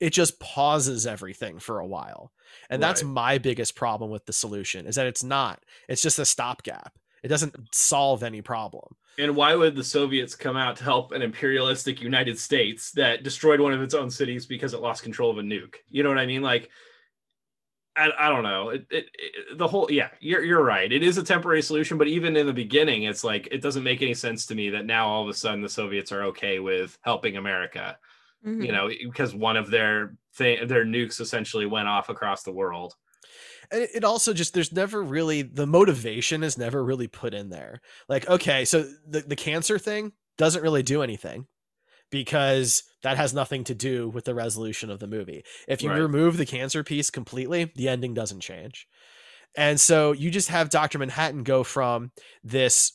It 0.00 0.12
just 0.12 0.40
pauses 0.40 1.06
everything 1.06 1.60
for 1.60 1.78
a 1.78 1.86
while. 1.86 2.32
And 2.68 2.82
that's 2.82 3.04
my 3.04 3.38
biggest 3.38 3.76
problem 3.76 4.10
with 4.10 4.26
the 4.26 4.32
solution 4.32 4.86
is 4.86 4.96
that 4.96 5.06
it's 5.06 5.22
not. 5.22 5.62
It's 5.88 6.02
just 6.02 6.18
a 6.18 6.24
stopgap. 6.24 6.98
It 7.22 7.28
doesn't 7.28 7.54
solve 7.72 8.24
any 8.24 8.42
problem. 8.42 8.96
And 9.18 9.36
why 9.36 9.54
would 9.54 9.76
the 9.76 9.84
Soviets 9.84 10.34
come 10.34 10.56
out 10.56 10.76
to 10.76 10.84
help 10.84 11.12
an 11.12 11.22
imperialistic 11.22 12.00
United 12.00 12.40
States 12.40 12.90
that 12.92 13.22
destroyed 13.22 13.60
one 13.60 13.72
of 13.72 13.82
its 13.82 13.94
own 13.94 14.10
cities 14.10 14.46
because 14.46 14.74
it 14.74 14.80
lost 14.80 15.04
control 15.04 15.30
of 15.30 15.38
a 15.38 15.42
nuke? 15.42 15.76
You 15.90 16.02
know 16.02 16.08
what 16.08 16.18
I 16.18 16.26
mean? 16.26 16.42
Like, 16.42 16.70
I, 18.08 18.26
I 18.26 18.28
don't 18.28 18.42
know. 18.42 18.70
It, 18.70 18.86
it, 18.90 19.06
it, 19.14 19.58
the 19.58 19.68
whole, 19.68 19.88
yeah, 19.90 20.08
you're, 20.20 20.42
you're 20.42 20.64
right. 20.64 20.90
It 20.90 21.02
is 21.02 21.18
a 21.18 21.22
temporary 21.22 21.62
solution, 21.62 21.98
but 21.98 22.08
even 22.08 22.36
in 22.36 22.46
the 22.46 22.52
beginning, 22.52 23.04
it's 23.04 23.24
like, 23.24 23.48
it 23.50 23.62
doesn't 23.62 23.82
make 23.82 24.02
any 24.02 24.14
sense 24.14 24.46
to 24.46 24.54
me 24.54 24.70
that 24.70 24.86
now 24.86 25.06
all 25.08 25.22
of 25.22 25.28
a 25.28 25.34
sudden 25.34 25.60
the 25.60 25.68
Soviets 25.68 26.12
are 26.12 26.22
okay 26.24 26.58
with 26.58 26.98
helping 27.02 27.36
America, 27.36 27.98
Mhm. 28.46 28.64
you 28.64 28.72
know, 28.72 28.88
because 28.88 29.34
one 29.34 29.56
of 29.56 29.70
their, 29.70 30.16
th- 30.38 30.66
their 30.68 30.84
nukes 30.84 31.20
essentially 31.20 31.66
went 31.66 31.88
off 31.88 32.08
across 32.08 32.42
the 32.42 32.52
world. 32.52 32.94
And 33.70 33.82
it- 33.82 33.90
it 33.96 34.04
also 34.04 34.32
just 34.32 34.54
there's 34.54 34.72
never 34.72 35.02
really 35.02 35.42
the 35.42 35.66
motivation 35.66 36.42
is 36.42 36.56
never 36.56 36.82
really 36.82 37.06
put 37.08 37.34
in 37.34 37.50
there. 37.50 37.80
Like, 38.08 38.28
okay, 38.28 38.64
so 38.64 38.82
the, 39.06 39.20
the 39.20 39.36
cancer 39.36 39.78
thing 39.78 40.12
doesn't 40.38 40.62
really 40.62 40.82
do 40.82 41.02
anything 41.02 41.46
because 42.10 42.82
that 43.02 43.16
has 43.16 43.32
nothing 43.32 43.64
to 43.64 43.74
do 43.74 44.08
with 44.08 44.24
the 44.24 44.34
resolution 44.34 44.90
of 44.90 44.98
the 44.98 45.06
movie. 45.06 45.42
If 45.68 45.82
you 45.82 45.90
Right. 45.90 46.00
remove 46.00 46.36
the 46.36 46.46
cancer 46.46 46.84
piece 46.84 47.10
completely, 47.10 47.72
the 47.76 47.88
ending 47.88 48.14
doesn't 48.14 48.40
change. 48.40 48.86
And 49.56 49.80
so 49.80 50.12
you 50.12 50.30
just 50.30 50.48
have 50.48 50.70
Dr. 50.70 50.98
Manhattan 50.98 51.42
go 51.42 51.64
from 51.64 52.12
this 52.44 52.92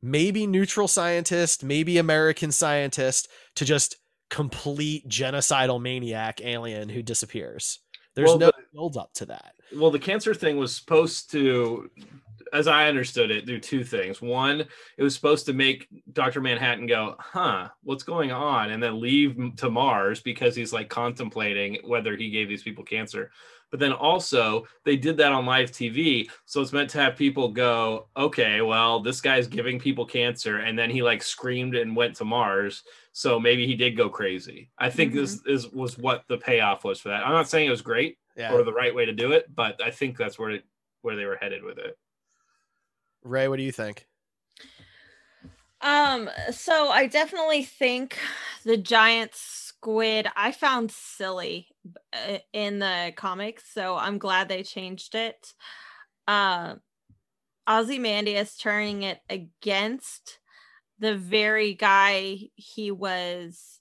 maybe 0.00 0.46
neutral 0.46 0.86
scientist, 0.88 1.64
maybe 1.64 1.98
American 1.98 2.52
scientist 2.52 3.28
to 3.56 3.64
just 3.64 3.96
complete 4.30 5.08
genocidal 5.08 5.80
maniac 5.82 6.40
alien 6.42 6.88
who 6.90 7.02
disappears. 7.02 7.80
There's 8.14 8.28
Well, 8.28 8.38
no 8.38 8.46
but- 8.46 8.72
build 8.72 8.96
up 8.96 9.12
to 9.14 9.26
that. 9.26 9.54
well 9.74 9.90
the 9.90 9.98
cancer 9.98 10.34
thing 10.34 10.56
was 10.56 10.74
supposed 10.74 11.30
to 11.32 11.90
as 12.52 12.66
I 12.66 12.88
understood 12.88 13.30
it, 13.30 13.46
do 13.46 13.58
two 13.58 13.84
things. 13.84 14.20
One, 14.20 14.64
it 14.96 15.02
was 15.02 15.14
supposed 15.14 15.46
to 15.46 15.52
make 15.52 15.88
Dr. 16.12 16.40
Manhattan 16.40 16.86
go, 16.86 17.16
huh, 17.18 17.68
what's 17.82 18.02
going 18.02 18.30
on? 18.32 18.70
And 18.70 18.82
then 18.82 19.00
leave 19.00 19.56
to 19.56 19.70
Mars 19.70 20.20
because 20.20 20.54
he's 20.54 20.72
like 20.72 20.88
contemplating 20.88 21.78
whether 21.84 22.16
he 22.16 22.30
gave 22.30 22.48
these 22.48 22.62
people 22.62 22.84
cancer. 22.84 23.30
But 23.70 23.80
then 23.80 23.92
also, 23.92 24.66
they 24.84 24.96
did 24.96 25.16
that 25.18 25.32
on 25.32 25.44
live 25.44 25.70
TV. 25.70 26.30
So 26.46 26.62
it's 26.62 26.72
meant 26.72 26.90
to 26.90 27.00
have 27.00 27.16
people 27.16 27.48
go, 27.48 28.08
okay, 28.16 28.62
well, 28.62 29.00
this 29.00 29.20
guy's 29.20 29.46
giving 29.46 29.78
people 29.78 30.06
cancer. 30.06 30.58
And 30.58 30.78
then 30.78 30.90
he 30.90 31.02
like 31.02 31.22
screamed 31.22 31.74
and 31.74 31.94
went 31.94 32.16
to 32.16 32.24
Mars. 32.24 32.82
So 33.12 33.38
maybe 33.38 33.66
he 33.66 33.74
did 33.74 33.96
go 33.96 34.08
crazy. 34.08 34.70
I 34.78 34.90
think 34.90 35.12
this 35.12 35.36
mm-hmm. 35.36 35.50
is 35.50 35.68
was 35.70 35.98
what 35.98 36.24
the 36.28 36.38
payoff 36.38 36.84
was 36.84 37.00
for 37.00 37.10
that. 37.10 37.26
I'm 37.26 37.32
not 37.32 37.48
saying 37.48 37.66
it 37.66 37.70
was 37.70 37.82
great 37.82 38.16
Yeah. 38.36 38.52
or 38.52 38.62
the 38.62 38.72
right 38.72 38.94
way 38.94 39.04
to 39.04 39.12
do 39.12 39.32
it, 39.32 39.54
but 39.54 39.82
I 39.82 39.90
think 39.90 40.16
that's 40.16 40.38
where 40.38 40.50
it, 40.50 40.64
where 41.02 41.16
they 41.16 41.26
were 41.26 41.36
headed 41.36 41.62
with 41.62 41.78
it. 41.78 41.98
Ray, 43.28 43.48
what 43.48 43.56
do 43.56 43.62
you 43.62 43.72
think? 43.72 44.06
Um, 45.80 46.28
so 46.50 46.88
I 46.88 47.06
definitely 47.06 47.62
think 47.62 48.18
the 48.64 48.76
giant 48.76 49.32
squid 49.34 50.26
I 50.34 50.50
found 50.50 50.90
silly 50.90 51.68
uh, 52.12 52.38
in 52.52 52.80
the 52.80 53.12
comics, 53.16 53.72
so 53.72 53.96
I'm 53.96 54.18
glad 54.18 54.48
they 54.48 54.62
changed 54.62 55.14
it. 55.14 55.54
Uh, 56.26 56.76
Ozymandias 57.68 58.56
turning 58.56 59.02
it 59.02 59.20
against 59.30 60.40
the 60.98 61.14
very 61.14 61.74
guy 61.74 62.38
he 62.56 62.90
was 62.90 63.78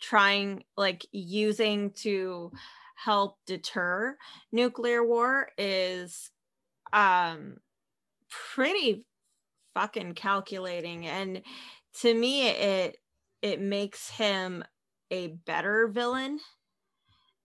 trying, 0.00 0.64
like, 0.76 1.06
using 1.10 1.92
to 1.92 2.52
help 2.96 3.38
deter 3.46 4.16
nuclear 4.52 5.04
war 5.04 5.48
is 5.58 6.30
um 6.92 7.56
pretty 8.54 9.04
fucking 9.74 10.14
calculating. 10.14 11.06
And 11.06 11.42
to 12.00 12.14
me 12.14 12.48
it 12.48 12.96
it 13.42 13.60
makes 13.60 14.10
him 14.10 14.64
a 15.10 15.28
better 15.28 15.88
villain 15.88 16.38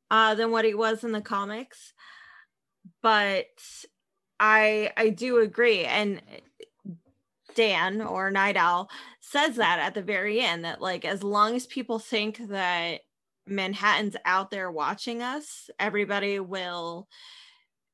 uh 0.10 0.36
than 0.36 0.52
what 0.52 0.66
he 0.66 0.74
was 0.74 1.04
in 1.04 1.12
the 1.12 1.22
comics. 1.22 1.94
But 3.02 3.46
i 4.40 4.92
i 4.98 5.10
do 5.10 5.40
agree. 5.40 5.86
And 5.86 6.22
dan 7.56 8.02
or 8.02 8.32
night 8.32 8.56
owl 8.56 8.90
says 9.20 9.58
that 9.58 9.80
at 9.80 9.94
the 9.94 10.02
very 10.02 10.40
end 10.40 10.64
that 10.64 10.82
like 10.82 11.04
as 11.04 11.24
long 11.24 11.56
as 11.56 11.66
people 11.66 12.00
think 12.00 12.38
that 12.50 13.02
manhattan's 13.46 14.16
out 14.26 14.52
there 14.52 14.72
watching 14.72 15.22
us 15.22 15.70
everybody 15.80 16.40
will 16.40 17.08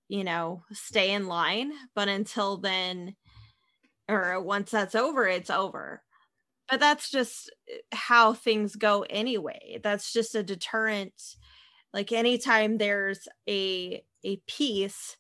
you 0.08 0.24
know 0.24 0.64
stay 0.72 1.12
in 1.12 1.28
line 1.28 1.72
but 1.96 2.08
until 2.08 2.58
then 2.58 3.16
or 4.08 4.40
once 4.42 4.72
that's 4.72 4.96
over 4.96 5.28
it's 5.28 5.50
over. 5.50 6.02
But 6.70 6.80
that's 6.80 7.12
just 7.12 7.52
eh, 7.70 7.78
how 7.92 8.34
things 8.34 8.76
go 8.76 9.06
anyway. 9.10 9.80
That's 9.84 10.12
just 10.12 10.36
a 10.36 10.44
deterrent. 10.44 11.14
Like 11.94 12.12
anytime 12.12 12.78
there's 12.78 13.28
a 13.48 14.04
a 14.24 14.38
peace 14.48 15.18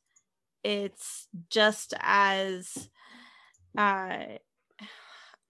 it's 0.64 1.28
just 1.52 1.94
as 2.00 2.90
uh 3.78 4.18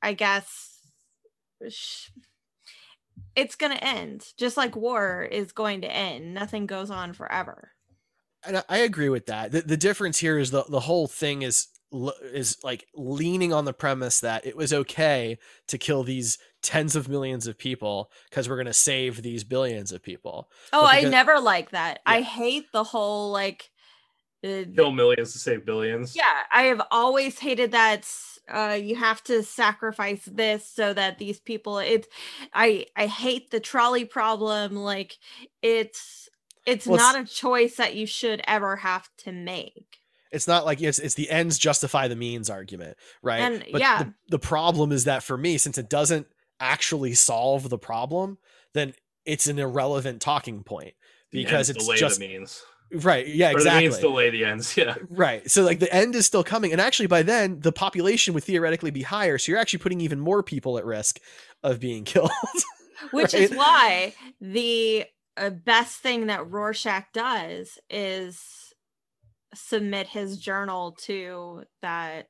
i 0.02 0.14
guess 0.14 0.80
it's 3.36 3.56
going 3.56 3.72
to 3.72 3.84
end 3.84 4.28
just 4.38 4.58
like 4.58 4.76
war 4.76 5.24
is 5.24 5.54
going 5.54 5.82
to 5.82 5.92
end. 5.92 6.34
Nothing 6.34 6.66
goes 6.66 6.92
on 6.92 7.14
forever 7.14 7.74
and 8.48 8.58
I- 8.58 8.64
I 8.70 8.78
agree 8.80 9.10
with 9.10 9.26
that. 9.28 9.52
The, 9.52 9.62
the 9.62 9.78
difference 9.78 10.20
here 10.20 10.38
is 10.38 10.52
the 10.52 10.64
the 10.70 10.80
whole 10.82 11.08
thing 11.08 11.41
is 11.41 11.68
is 12.34 12.58
like 12.64 12.86
leaning 12.93 13.54
on 13.54 13.64
the 13.66 13.72
premise 13.74 14.20
that 14.20 14.46
it 14.46 14.58
was 14.58 14.74
okay 14.74 15.38
to 15.68 15.78
kill 15.78 16.04
these 16.04 16.38
tens 16.62 16.96
of 16.96 17.08
millions 17.08 17.48
of 17.48 17.58
people 17.58 18.12
because 18.30 18.50
we're 18.50 18.56
going 18.58 18.66
to 18.66 18.74
save 18.74 19.22
these 19.22 19.43
billions 19.46 19.91
of 19.93 20.04
people. 20.04 20.50
Oh, 20.74 20.82
But 20.82 20.93
I 20.96 21.02
never 21.10 21.39
like 21.39 21.70
that. 21.72 22.00
I 22.06 22.22
hate 22.22 22.66
the 22.74 22.84
whole 22.84 23.32
like. 23.32 23.70
uh, 24.43 24.64
Kill 24.76 24.91
millions 24.91 25.32
to 25.34 25.39
save 25.39 25.66
billions. 25.66 26.16
yeah, 26.16 26.41
I 26.52 26.64
have 26.64 26.82
always 26.91 27.39
hated 27.39 27.72
that. 27.72 28.08
Uh, 28.50 28.78
you 28.82 28.96
have 28.96 29.24
to 29.24 29.41
sacrifice 29.43 30.24
this 30.26 30.68
so 30.68 30.93
that 30.93 31.18
these 31.18 31.39
people. 31.39 31.80
It's. 31.80 32.08
I 32.54 32.88
I 32.96 33.06
hate 33.08 33.52
the 33.52 33.60
trolley 33.62 34.06
problem. 34.06 34.76
Like 34.76 35.18
it's 35.62 36.28
it's 36.66 36.86
Well, 36.88 36.95
it's- 36.95 37.13
not 37.13 37.22
a 37.24 37.28
choice 37.28 37.76
that 37.78 37.95
you 37.95 38.05
should 38.05 38.41
ever 38.47 38.78
have 38.78 39.09
to 39.20 39.32
make. 39.32 39.97
It's 40.32 40.47
not 40.47 40.66
like 40.66 40.82
it's 40.82 40.99
it's 40.99 41.13
the 41.16 41.30
ends 41.30 41.57
justify 41.57 42.07
the 42.09 42.16
means 42.16 42.49
argument, 42.49 42.97
right? 43.22 43.39
And, 43.39 43.66
but 43.72 43.80
yeah. 43.80 44.03
the, 44.03 44.13
the 44.30 44.39
problem 44.39 44.91
is 44.91 45.05
that 45.05 45.24
for 45.24 45.38
me, 45.38 45.57
since 45.57 45.78
it 45.78 45.89
doesn't 45.89 46.28
actually 46.59 47.13
solve 47.13 47.70
the 47.70 47.78
problem, 47.78 48.38
then 48.74 48.93
it's 49.26 49.47
an 49.47 49.59
irrelevant 49.59 50.22
talking 50.22 50.63
point 50.63 50.93
because 51.32 51.70
it's 51.70 51.88
just 51.97 52.20
the 52.20 52.28
means. 52.28 52.61
right. 52.91 53.26
Yeah, 53.28 53.49
Or 53.49 53.53
exactly. 53.53 53.88
the 53.88 53.89
means 53.91 54.01
delay 54.01 54.30
the 54.30 54.43
ends. 54.45 54.76
Yeah. 54.76 54.95
Right. 55.09 55.49
So 55.49 55.63
like 55.63 55.80
the 55.80 55.93
end 55.93 56.16
is 56.16 56.26
still 56.26 56.43
coming. 56.43 56.72
And 56.74 56.82
actually 56.82 57.07
by 57.07 57.24
then 57.24 57.61
the 57.61 57.72
population 57.72 58.34
would 58.34 58.43
theoretically 58.43 58.91
be 58.91 59.03
higher. 59.03 59.38
So 59.38 59.51
you're 59.51 59.59
actually 59.61 59.80
putting 59.80 60.01
even 60.01 60.20
more 60.20 60.43
people 60.43 60.78
at 60.78 60.86
risk 60.86 61.20
of 61.63 61.80
being 61.80 62.03
killed. 62.05 62.30
Which 63.11 63.34
is 63.34 63.51
why 63.51 64.13
the 64.41 65.05
uh, 65.38 65.50
best 65.50 66.00
thing 66.00 66.28
that 66.28 66.50
Rorschach 66.50 67.06
does 67.14 67.78
is 67.90 68.74
submit 69.54 70.08
his 70.08 70.38
journal 70.38 70.92
to 71.04 71.64
that 71.82 72.28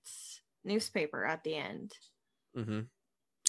newspaper 0.63 1.25
at 1.25 1.43
the 1.43 1.55
end. 1.55 1.91
mm-hmm. 2.57 2.81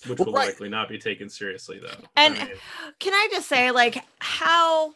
Which 0.07 0.19
will 0.19 0.33
right. 0.33 0.49
likely 0.49 0.69
not 0.69 0.89
be 0.89 0.99
taken 0.99 1.29
seriously 1.29 1.81
though. 1.81 2.05
And 2.17 2.35
I 2.35 2.45
mean, 2.45 2.55
can 3.01 3.15
I 3.15 3.29
just 3.33 3.49
say, 3.49 3.71
like, 3.71 4.05
how 4.19 4.93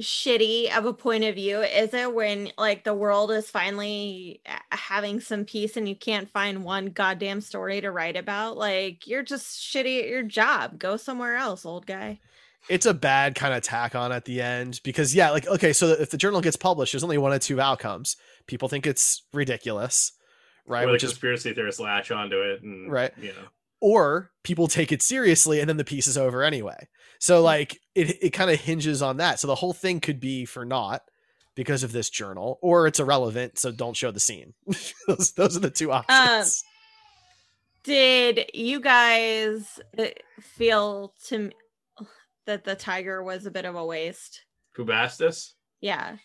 shitty 0.00 0.76
of 0.76 0.84
a 0.84 0.92
point 0.92 1.24
of 1.24 1.36
view 1.36 1.60
is 1.60 1.94
it 1.94 2.12
when, 2.12 2.50
like, 2.58 2.84
the 2.84 2.92
world 2.92 3.30
is 3.30 3.48
finally 3.48 4.42
having 4.72 5.20
some 5.20 5.44
peace 5.44 5.76
and 5.76 5.88
you 5.88 5.94
can't 5.94 6.28
find 6.28 6.64
one 6.64 6.86
goddamn 6.86 7.40
story 7.40 7.80
to 7.80 7.92
write 7.92 8.16
about? 8.16 8.58
Like, 8.58 9.06
you're 9.06 9.22
just 9.22 9.60
shitty 9.60 10.02
at 10.02 10.08
your 10.08 10.24
job. 10.24 10.78
Go 10.78 10.96
somewhere 10.96 11.36
else, 11.36 11.64
old 11.64 11.86
guy. 11.86 12.18
It's 12.68 12.86
a 12.86 12.94
bad 12.94 13.34
kind 13.34 13.54
of 13.54 13.62
tack 13.62 13.94
on 13.94 14.12
at 14.12 14.24
the 14.26 14.40
end 14.42 14.80
because 14.84 15.14
yeah, 15.14 15.30
like 15.30 15.46
okay, 15.46 15.72
so 15.72 15.88
if 15.88 16.10
the 16.10 16.16
journal 16.16 16.40
gets 16.40 16.56
published, 16.56 16.92
there's 16.92 17.02
only 17.04 17.18
one 17.18 17.32
of 17.32 17.40
two 17.40 17.60
outcomes. 17.60 18.16
People 18.46 18.68
think 18.68 18.86
it's 18.86 19.22
ridiculous, 19.32 20.12
right? 20.66 20.84
or 20.84 20.86
the 20.86 20.92
Which 20.92 21.04
is 21.04 21.10
conspiracy 21.10 21.52
theorists 21.54 21.80
latch 21.80 22.10
onto 22.10 22.40
it 22.40 22.62
and 22.62 22.90
Right. 22.92 23.12
you 23.20 23.28
know. 23.32 23.48
or 23.80 24.30
people 24.44 24.68
take 24.68 24.92
it 24.92 25.02
seriously 25.02 25.58
and 25.60 25.68
then 25.68 25.78
the 25.78 25.84
peace 25.84 26.06
is 26.06 26.18
over 26.18 26.42
anyway. 26.42 26.86
So 27.18 27.42
like 27.42 27.78
it 27.94 28.22
it 28.22 28.30
kind 28.30 28.50
of 28.50 28.60
hinges 28.60 29.02
on 29.02 29.16
that. 29.16 29.40
So 29.40 29.46
the 29.48 29.54
whole 29.56 29.72
thing 29.72 30.00
could 30.00 30.20
be 30.20 30.44
for 30.44 30.64
naught 30.64 31.02
because 31.56 31.82
of 31.82 31.90
this 31.92 32.08
journal, 32.08 32.58
or 32.62 32.86
it's 32.86 33.00
irrelevant, 33.00 33.58
so 33.58 33.72
don't 33.72 33.96
show 33.96 34.10
the 34.12 34.20
scene. 34.20 34.54
those, 35.08 35.32
those 35.32 35.56
are 35.56 35.60
the 35.60 35.70
two 35.70 35.90
options. 35.92 36.62
Did 37.82 38.50
you 38.54 38.80
guys 38.80 39.80
uh, 39.98 40.04
feel 40.40 41.14
to 41.26 41.34
m- 41.36 41.50
that 42.46 42.64
the 42.64 42.74
tiger 42.74 43.22
was 43.22 43.46
a 43.46 43.50
bit 43.50 43.64
of 43.64 43.74
a 43.74 43.84
waste? 43.84 44.42
Bubastis? 44.76 45.52
Yeah. 45.80 46.16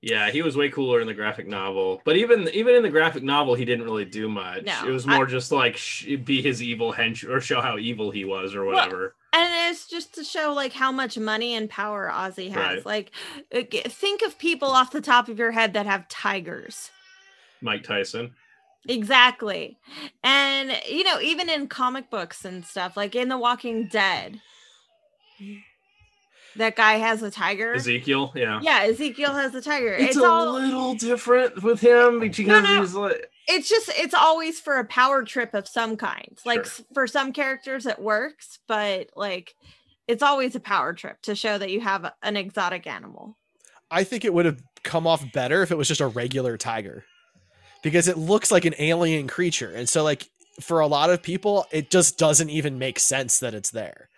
Yeah, 0.00 0.30
he 0.30 0.42
was 0.42 0.56
way 0.56 0.68
cooler 0.68 1.00
in 1.00 1.06
the 1.06 1.14
graphic 1.14 1.46
novel. 1.46 2.02
But 2.04 2.16
even 2.16 2.48
even 2.48 2.74
in 2.74 2.82
the 2.82 2.90
graphic 2.90 3.22
novel, 3.22 3.54
he 3.54 3.64
didn't 3.64 3.84
really 3.84 4.04
do 4.04 4.28
much. 4.28 4.64
No, 4.64 4.88
it 4.88 4.90
was 4.90 5.06
I- 5.06 5.14
more 5.14 5.26
just 5.26 5.52
like 5.52 5.76
sh- 5.76 6.16
be 6.24 6.42
his 6.42 6.60
evil 6.60 6.92
hench 6.92 7.28
or 7.28 7.40
show 7.40 7.60
how 7.60 7.78
evil 7.78 8.10
he 8.10 8.24
was 8.24 8.54
or 8.54 8.64
whatever. 8.64 9.14
And 9.32 9.48
it's 9.70 9.88
just 9.88 10.14
to 10.16 10.24
show 10.24 10.52
like 10.52 10.72
how 10.72 10.90
much 10.90 11.16
money 11.16 11.54
and 11.54 11.70
power 11.70 12.10
Ozzy 12.12 12.50
has. 12.50 12.84
Right. 12.84 12.86
Like 12.86 13.12
uh, 13.54 13.62
think 13.88 14.22
of 14.22 14.38
people 14.38 14.68
off 14.68 14.90
the 14.90 15.00
top 15.00 15.28
of 15.28 15.38
your 15.38 15.52
head 15.52 15.72
that 15.74 15.86
have 15.86 16.08
tigers. 16.08 16.90
Mike 17.60 17.84
Tyson. 17.84 18.34
Exactly. 18.88 19.78
And 20.24 20.72
you 20.88 21.04
know, 21.04 21.20
even 21.20 21.48
in 21.48 21.68
comic 21.68 22.10
books 22.10 22.44
and 22.44 22.64
stuff, 22.64 22.96
like 22.96 23.14
in 23.14 23.28
The 23.28 23.38
Walking 23.38 23.86
Dead, 23.86 24.40
that 26.56 26.76
guy 26.76 26.94
has 26.94 27.22
a 27.22 27.30
tiger. 27.30 27.74
Ezekiel, 27.74 28.32
yeah. 28.34 28.60
Yeah, 28.62 28.82
Ezekiel 28.84 29.32
has 29.34 29.54
a 29.54 29.62
tiger. 29.62 29.94
It's, 29.94 30.16
It's, 30.16 30.24
a 30.24 30.24
all 30.28 30.52
little 30.52 30.94
different 30.94 31.62
with 31.62 31.80
him 31.80 32.20
because 32.20 32.62
no. 32.62 32.80
he's 32.80 32.94
like 32.94 33.28
it's 33.48 33.68
just 33.68 33.90
it's 33.96 34.14
always 34.14 34.60
for 34.60 34.78
a 34.78 34.84
power 34.84 35.24
trip 35.24 35.54
of 35.54 35.66
some 35.66 35.96
kind. 35.96 36.38
Like 36.44 36.64
Sure. 36.66 36.84
s- 36.84 36.84
for 36.94 37.06
some 37.06 37.32
characters 37.32 37.86
it 37.86 37.98
works, 37.98 38.58
but 38.68 39.08
like 39.16 39.54
it's 40.06 40.22
always 40.22 40.54
a 40.54 40.60
power 40.60 40.92
trip 40.92 41.22
to 41.22 41.34
show 41.34 41.58
that 41.58 41.70
you 41.70 41.80
have 41.80 42.12
an 42.22 42.36
exotic 42.36 42.86
animal. 42.86 43.36
I 43.90 44.04
think 44.04 44.24
it 44.24 44.32
would 44.34 44.46
have 44.46 44.62
come 44.82 45.06
off 45.06 45.24
better 45.32 45.62
if 45.62 45.70
it 45.70 45.78
was 45.78 45.88
just 45.88 46.00
a 46.00 46.06
regular 46.06 46.56
tiger. 46.56 47.04
Because 47.82 48.06
it 48.08 48.16
looks 48.16 48.52
like 48.52 48.64
an 48.64 48.74
alien 48.78 49.26
creature. 49.26 49.72
And 49.74 49.88
so 49.88 50.04
like 50.04 50.28
for 50.60 50.80
a 50.80 50.86
lot 50.86 51.10
of 51.10 51.22
people, 51.22 51.66
it 51.72 51.90
just 51.90 52.16
doesn't 52.18 52.50
even 52.50 52.78
make 52.78 52.98
sense 53.00 53.40
that 53.40 53.54
it's 53.54 53.70
there. 53.70 54.08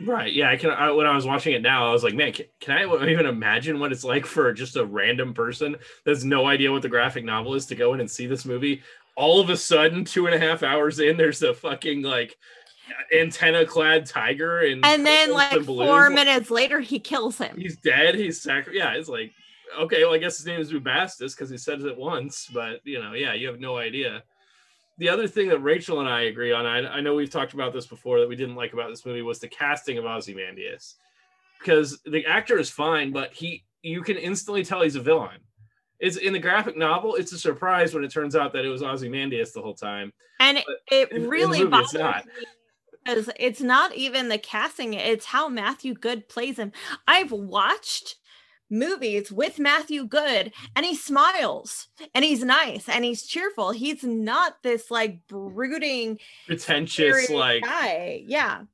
Right. 0.00 0.32
Yeah. 0.32 0.50
I 0.50 0.56
can. 0.56 0.70
I, 0.70 0.90
when 0.90 1.06
I 1.06 1.14
was 1.14 1.26
watching 1.26 1.54
it 1.54 1.62
now, 1.62 1.88
I 1.88 1.92
was 1.92 2.02
like, 2.02 2.14
man, 2.14 2.32
can, 2.32 2.46
can 2.60 2.76
I 2.76 3.06
even 3.08 3.26
imagine 3.26 3.78
what 3.78 3.92
it's 3.92 4.04
like 4.04 4.26
for 4.26 4.52
just 4.52 4.76
a 4.76 4.84
random 4.84 5.34
person 5.34 5.72
that 6.04 6.10
has 6.10 6.24
no 6.24 6.46
idea 6.46 6.72
what 6.72 6.82
the 6.82 6.88
graphic 6.88 7.24
novel 7.24 7.54
is 7.54 7.66
to 7.66 7.74
go 7.74 7.94
in 7.94 8.00
and 8.00 8.10
see 8.10 8.26
this 8.26 8.44
movie? 8.44 8.82
All 9.16 9.40
of 9.40 9.50
a 9.50 9.56
sudden, 9.56 10.04
two 10.04 10.26
and 10.26 10.34
a 10.34 10.38
half 10.38 10.62
hours 10.62 10.98
in, 10.98 11.16
there's 11.16 11.42
a 11.42 11.54
fucking 11.54 12.02
like 12.02 12.36
antenna 13.16 13.64
clad 13.64 14.06
tiger 14.06 14.60
and 14.60 14.84
And 14.84 15.06
then, 15.06 15.32
like, 15.32 15.52
and 15.52 15.64
four 15.64 16.10
minutes 16.10 16.50
later, 16.50 16.80
he 16.80 16.98
kills 16.98 17.38
him. 17.38 17.56
He's 17.56 17.76
dead. 17.76 18.14
He's 18.14 18.42
sacri- 18.42 18.76
Yeah. 18.76 18.94
It's 18.94 19.08
like, 19.08 19.32
okay, 19.78 20.04
well, 20.04 20.14
I 20.14 20.18
guess 20.18 20.36
his 20.36 20.46
name 20.46 20.60
is 20.60 20.72
Bubastis 20.72 21.36
because 21.36 21.50
he 21.50 21.56
said 21.56 21.80
it 21.80 21.96
once, 21.96 22.48
but 22.52 22.80
you 22.84 23.00
know, 23.02 23.12
yeah, 23.12 23.34
you 23.34 23.48
have 23.48 23.60
no 23.60 23.76
idea. 23.76 24.22
The 24.98 25.08
other 25.08 25.26
thing 25.26 25.48
that 25.48 25.58
Rachel 25.58 26.00
and 26.00 26.08
I 26.08 26.22
agree 26.22 26.52
on, 26.52 26.66
I, 26.66 26.78
I 26.86 27.00
know 27.00 27.14
we've 27.14 27.30
talked 27.30 27.52
about 27.54 27.72
this 27.72 27.86
before 27.86 28.20
that 28.20 28.28
we 28.28 28.36
didn't 28.36 28.54
like 28.54 28.72
about 28.72 28.90
this 28.90 29.04
movie 29.04 29.22
was 29.22 29.40
the 29.40 29.48
casting 29.48 29.98
of 29.98 30.04
Ozymandias, 30.04 30.96
because 31.58 32.00
the 32.06 32.24
actor 32.26 32.58
is 32.58 32.70
fine, 32.70 33.12
but 33.12 33.32
he 33.32 33.64
you 33.82 34.02
can 34.02 34.16
instantly 34.16 34.64
tell 34.64 34.82
he's 34.82 34.96
a 34.96 35.00
villain. 35.00 35.40
It's 36.00 36.16
in 36.16 36.32
the 36.32 36.38
graphic 36.38 36.76
novel. 36.76 37.16
It's 37.16 37.32
a 37.32 37.38
surprise 37.38 37.92
when 37.94 38.04
it 38.04 38.10
turns 38.12 38.34
out 38.36 38.52
that 38.52 38.64
it 38.64 38.68
was 38.68 38.82
Ozymandias 38.82 39.52
the 39.52 39.60
whole 39.62 39.74
time. 39.74 40.12
And 40.40 40.58
it, 40.58 40.64
But 40.66 40.76
it 40.90 41.10
in- 41.12 41.22
in 41.24 41.28
really 41.28 41.58
movie, 41.60 41.70
bothers 41.70 41.94
not. 41.94 42.26
me 42.26 42.32
because 43.04 43.30
it's 43.38 43.60
not 43.60 43.94
even 43.94 44.28
the 44.28 44.38
casting, 44.38 44.94
it's 44.94 45.26
how 45.26 45.48
Matthew 45.48 45.92
Goode 45.94 46.28
plays 46.28 46.58
him. 46.58 46.72
I've 47.06 47.32
watched 47.32 48.16
movies 48.74 49.32
with 49.32 49.58
Matthew 49.58 50.06
Goode 50.06 50.52
and 50.76 50.84
he 50.84 50.94
smiles 50.94 51.88
and 52.14 52.24
he's 52.24 52.44
nice 52.44 52.88
and 52.88 53.04
he's 53.04 53.26
cheerful. 53.26 53.70
He's 53.70 54.02
not 54.04 54.62
this 54.62 54.90
like 54.90 55.26
brooding 55.28 56.18
Pretentious, 56.46 57.30
like 57.30 57.62
guy. 57.62 58.22
Yeah. 58.26 58.64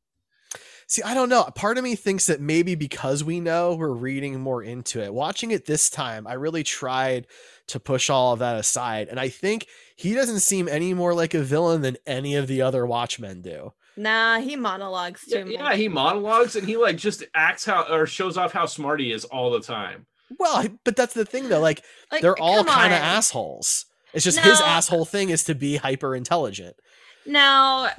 See, 0.90 1.02
I 1.04 1.14
don't 1.14 1.28
know. 1.28 1.44
Part 1.54 1.78
of 1.78 1.84
me 1.84 1.94
thinks 1.94 2.26
that 2.26 2.40
maybe 2.40 2.74
because 2.74 3.22
we 3.22 3.38
know 3.38 3.76
we're 3.76 3.90
reading 3.90 4.40
more 4.40 4.60
into 4.60 5.00
it. 5.00 5.14
Watching 5.14 5.52
it 5.52 5.64
this 5.64 5.88
time, 5.88 6.26
I 6.26 6.32
really 6.32 6.64
tried 6.64 7.28
to 7.68 7.78
push 7.78 8.10
all 8.10 8.32
of 8.32 8.40
that 8.40 8.56
aside. 8.56 9.06
And 9.06 9.20
I 9.20 9.28
think 9.28 9.68
he 9.94 10.14
doesn't 10.14 10.40
seem 10.40 10.66
any 10.66 10.92
more 10.92 11.14
like 11.14 11.32
a 11.32 11.42
villain 11.42 11.82
than 11.82 11.96
any 12.08 12.34
of 12.34 12.48
the 12.48 12.62
other 12.62 12.84
Watchmen 12.84 13.40
do. 13.40 13.72
Nah, 14.00 14.38
he 14.40 14.56
monologues 14.56 15.26
too 15.26 15.44
yeah, 15.46 15.62
much. 15.62 15.76
he 15.76 15.88
monologues 15.88 16.56
and 16.56 16.66
he 16.66 16.76
like 16.76 16.96
just 16.96 17.22
acts 17.34 17.64
how 17.66 17.82
or 17.92 18.06
shows 18.06 18.36
off 18.38 18.52
how 18.52 18.64
smart 18.66 18.98
he 19.00 19.12
is 19.12 19.24
all 19.26 19.50
the 19.50 19.60
time. 19.60 20.06
Well, 20.38 20.66
but 20.84 20.96
that's 20.96 21.12
the 21.12 21.24
thing 21.24 21.48
though. 21.48 21.60
Like, 21.60 21.82
Like, 22.10 22.22
they're 22.22 22.38
all 22.40 22.64
kind 22.64 22.92
of 22.94 23.00
assholes. 23.00 23.84
It's 24.14 24.24
just 24.24 24.38
his 24.38 24.60
asshole 24.60 25.04
thing 25.04 25.28
is 25.30 25.44
to 25.44 25.54
be 25.54 25.76
hyper 25.76 26.16
intelligent. 26.16 26.76
Now, 27.26 27.90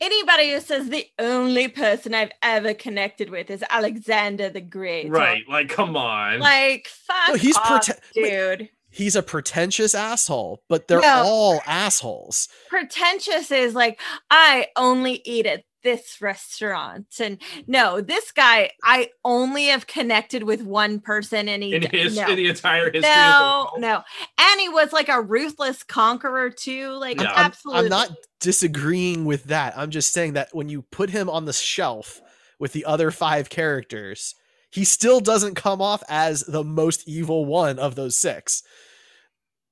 anybody 0.00 0.52
who 0.52 0.60
says 0.60 0.88
the 0.88 1.06
only 1.18 1.68
person 1.68 2.14
I've 2.14 2.32
ever 2.42 2.74
connected 2.74 3.28
with 3.30 3.50
is 3.50 3.62
Alexander 3.68 4.48
the 4.50 4.60
Great, 4.60 5.10
Right. 5.10 5.42
Like, 5.48 5.68
come 5.68 5.96
on. 5.96 6.40
Like, 6.40 6.88
fuck 6.88 7.28
No, 7.28 7.34
he's 7.34 7.56
off, 7.56 7.86
prete- 7.86 8.00
wait. 8.16 8.58
dude. 8.58 8.68
He's 8.92 9.16
a 9.16 9.22
pretentious 9.22 9.94
asshole, 9.94 10.62
but 10.68 10.86
they're 10.86 11.00
No. 11.00 11.22
all 11.24 11.60
assholes. 11.66 12.48
Pretentious 12.68 13.50
is 13.50 13.74
like, 13.74 13.98
I 14.30 14.68
only 14.76 15.22
eat 15.24 15.46
at 15.46 15.64
this 15.82 16.18
restaurant. 16.20 17.06
And 17.18 17.38
no, 17.66 18.00
this 18.00 18.30
guy, 18.30 18.70
I 18.84 19.08
only 19.24 19.66
have 19.66 19.88
connected 19.88 20.44
with 20.44 20.62
one 20.62 21.00
person 21.00 21.48
and 21.48 21.60
he 21.62 21.74
in 21.74 21.82
his 21.90 22.16
no. 22.16 22.28
in 22.28 22.36
the 22.36 22.48
entire 22.48 22.84
history 22.84 23.00
no, 23.00 23.08
of 23.10 23.40
the 23.40 23.70
world. 23.72 23.80
no. 23.80 24.02
And 24.38 24.60
he 24.60 24.68
was 24.68 24.92
like 24.92 25.08
a 25.08 25.20
ruthless 25.20 25.82
conqueror 25.82 26.50
too. 26.50 26.90
Like 26.92 27.20
Yeah. 27.20 27.32
I'm- 27.32 27.46
absolutely. 27.46 27.82
I'm 27.84 27.88
not 27.88 28.10
disagreeing 28.38 29.24
with 29.24 29.44
that. 29.44 29.76
I'm 29.76 29.90
just 29.90 30.12
saying 30.12 30.34
that 30.34 30.50
when 30.52 30.68
you 30.68 30.82
put 30.82 31.10
him 31.10 31.28
on 31.28 31.46
the 31.46 31.52
shelf 31.52 32.20
with 32.60 32.72
the 32.72 32.84
other 32.84 33.10
five 33.10 33.48
characters, 33.50 34.36
he 34.72 34.84
still 34.84 35.20
doesn't 35.20 35.54
come 35.54 35.82
off 35.82 36.02
as 36.08 36.42
the 36.42 36.64
most 36.64 37.06
evil 37.06 37.44
one 37.44 37.78
of 37.78 37.94
those 37.94 38.18
six. 38.18 38.62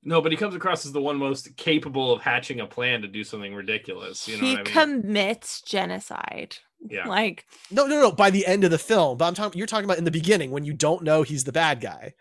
No, 0.02 0.20
but 0.22 0.32
he 0.32 0.38
comes 0.38 0.54
across 0.54 0.86
as 0.86 0.92
the 0.92 1.00
one 1.00 1.16
most 1.16 1.56
capable 1.56 2.12
of 2.12 2.22
hatching 2.22 2.60
a 2.60 2.66
plan 2.66 3.02
to 3.02 3.08
do 3.08 3.22
something 3.22 3.54
ridiculous. 3.54 4.26
You 4.26 4.36
know 4.36 4.44
he 4.44 4.52
I 4.52 4.56
mean? 4.56 4.64
commits 4.64 5.62
genocide. 5.62 6.56
yeah. 6.88 7.06
Like 7.08 7.44
No, 7.70 7.86
no, 7.86 8.00
no. 8.00 8.12
By 8.12 8.30
the 8.30 8.46
end 8.46 8.64
of 8.64 8.70
the 8.70 8.78
film, 8.78 9.18
but 9.18 9.26
I'm 9.26 9.34
talking. 9.34 9.58
You're 9.58 9.66
talking 9.66 9.84
about 9.84 9.98
in 9.98 10.04
the 10.04 10.10
beginning 10.10 10.50
when 10.50 10.64
you 10.64 10.72
don't 10.72 11.02
know 11.02 11.22
he's 11.22 11.44
the 11.44 11.52
bad 11.52 11.80
guy, 11.80 12.14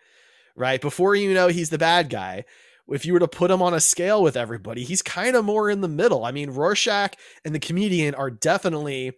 right? 0.56 0.82
Before 0.82 1.16
you 1.16 1.34
know 1.34 1.48
he's 1.48 1.70
the 1.70 1.78
bad 1.78 2.10
guy. 2.10 2.46
If 2.92 3.06
you 3.06 3.14
were 3.14 3.20
to 3.20 3.28
put 3.28 3.52
him 3.52 3.62
on 3.62 3.76
a 3.76 3.80
scale 3.80 4.24
with 4.24 4.36
everybody, 4.36 4.84
he's 4.84 5.04
kind 5.04 5.36
of 5.36 5.46
more 5.46 5.70
in 5.70 5.82
the 5.82 5.88
middle. 5.88 6.26
I 6.26 6.32
mean, 6.32 6.50
Rorschach 6.50 7.14
and 7.46 7.54
the 7.54 7.60
comedian 7.60 8.16
are 8.16 8.32
definitely 8.32 9.14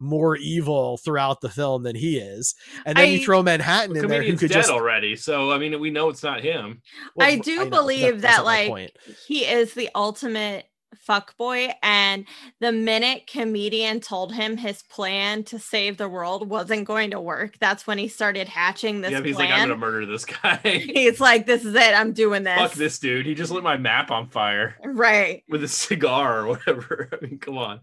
more 0.00 0.36
evil 0.36 0.96
throughout 0.98 1.40
the 1.40 1.48
film 1.48 1.82
than 1.82 1.96
he 1.96 2.18
is. 2.18 2.54
And 2.86 2.96
then 2.96 3.10
you 3.10 3.24
throw 3.24 3.42
Manhattan 3.42 3.94
the 3.94 4.02
in 4.02 4.08
there, 4.08 4.22
who 4.22 4.36
could 4.36 4.50
dead 4.50 4.58
just. 4.58 4.70
already, 4.70 5.16
so 5.16 5.52
I 5.52 5.58
mean, 5.58 5.78
we 5.80 5.90
know 5.90 6.08
it's 6.08 6.22
not 6.22 6.42
him. 6.42 6.82
well, 7.14 7.26
I 7.26 7.36
do 7.36 7.56
know, 7.56 7.70
believe 7.70 8.20
that's 8.20 8.38
that 8.38 8.44
like 8.44 8.96
he 9.26 9.44
is 9.44 9.74
the 9.74 9.90
ultimate 9.94 10.66
fuck 10.96 11.36
boy 11.36 11.70
and 11.82 12.26
the 12.60 12.72
minute 12.72 13.26
comedian 13.26 14.00
told 14.00 14.32
him 14.34 14.56
his 14.56 14.82
plan 14.82 15.42
to 15.44 15.58
save 15.58 15.96
the 15.96 16.08
world 16.08 16.48
wasn't 16.48 16.84
going 16.86 17.10
to 17.10 17.20
work 17.20 17.56
that's 17.60 17.86
when 17.86 17.98
he 17.98 18.08
started 18.08 18.48
hatching 18.48 19.00
this 19.00 19.12
yeah, 19.12 19.22
he's 19.22 19.36
like, 19.36 19.50
I'm 19.50 19.68
gonna 19.68 19.76
murder 19.76 20.06
this 20.06 20.24
guy. 20.24 20.56
he's 20.64 21.20
like 21.20 21.46
this 21.46 21.64
is 21.64 21.74
it 21.74 21.94
i'm 21.94 22.12
doing 22.12 22.42
this 22.42 22.58
Fuck 22.58 22.72
this 22.72 22.98
dude. 22.98 23.26
He 23.26 23.34
just 23.34 23.50
lit 23.50 23.62
my 23.62 23.76
map 23.76 24.10
on 24.10 24.28
fire 24.28 24.76
right 24.84 25.44
with 25.48 25.62
a 25.62 25.68
cigar 25.68 26.40
or 26.40 26.46
whatever. 26.46 27.08
I 27.12 27.24
mean, 27.24 27.38
come 27.38 27.58
on. 27.58 27.80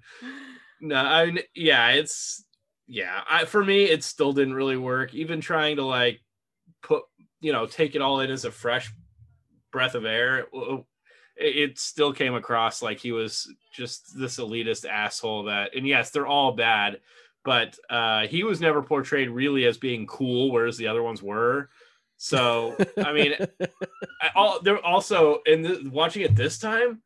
No, 0.82 0.96
I 0.96 1.26
mean, 1.26 1.40
yeah, 1.56 1.90
it's 1.90 2.44
yeah. 2.88 3.22
I 3.30 3.46
for 3.46 3.64
me, 3.64 3.86
it 3.86 4.04
still 4.04 4.34
didn't 4.34 4.54
really 4.54 4.78
work. 4.78 5.14
Even 5.14 5.42
trying 5.42 5.78
to 5.78 5.86
like 5.86 6.22
put, 6.82 7.04
you 7.40 7.52
know, 7.52 7.66
take 7.66 7.96
it 7.96 8.02
all 8.02 8.20
in 8.20 8.30
as 8.30 8.46
a 8.46 8.52
fresh 8.52 8.92
breath 9.72 9.96
of 9.96 10.06
air. 10.06 10.48
It, 11.38 11.56
it 11.56 11.80
still 11.80 12.14
came 12.14 12.36
across 12.36 12.82
like 12.82 13.00
he 13.00 13.12
was 13.12 13.52
just 13.74 14.18
this 14.18 14.38
elitist 14.38 14.88
asshole 14.88 15.44
that, 15.44 15.76
and 15.76 15.88
yes, 15.88 16.12
they're 16.12 16.28
all 16.28 16.54
bad, 16.54 17.00
but 17.44 17.78
uh, 17.90 18.28
he 18.28 18.44
was 18.44 18.62
never 18.62 18.82
portrayed 18.82 19.30
really 19.30 19.66
as 19.66 19.78
being 19.78 20.08
cool, 20.08 20.52
whereas 20.52 20.78
the 20.78 20.88
other 20.88 21.04
ones 21.04 21.22
were. 21.22 21.70
So, 22.18 22.78
I 22.98 23.12
mean, 23.12 23.34
I, 24.22 24.30
all 24.36 24.62
they're 24.62 24.84
also 24.84 25.42
in 25.46 25.62
the, 25.62 25.90
watching 25.92 26.22
it 26.24 26.36
this 26.36 26.58
time 26.58 27.02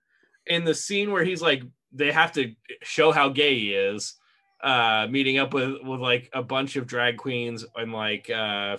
in 0.46 0.64
the 0.64 0.76
scene 0.76 1.12
where 1.12 1.24
he's 1.24 1.42
like 1.42 1.64
they 1.92 2.12
have 2.12 2.32
to 2.34 2.54
show 2.84 3.12
how 3.12 3.30
gay 3.30 3.58
he 3.60 3.74
is 3.74 4.16
uh 4.62 5.08
meeting 5.10 5.38
up 5.38 5.54
with 5.54 5.76
with 5.84 6.00
like 6.00 6.30
a 6.34 6.44
bunch 6.44 6.76
of 6.76 6.86
drag 6.86 7.18
queens 7.18 7.66
and 7.76 7.94
like 7.94 8.30
uh 8.30 8.78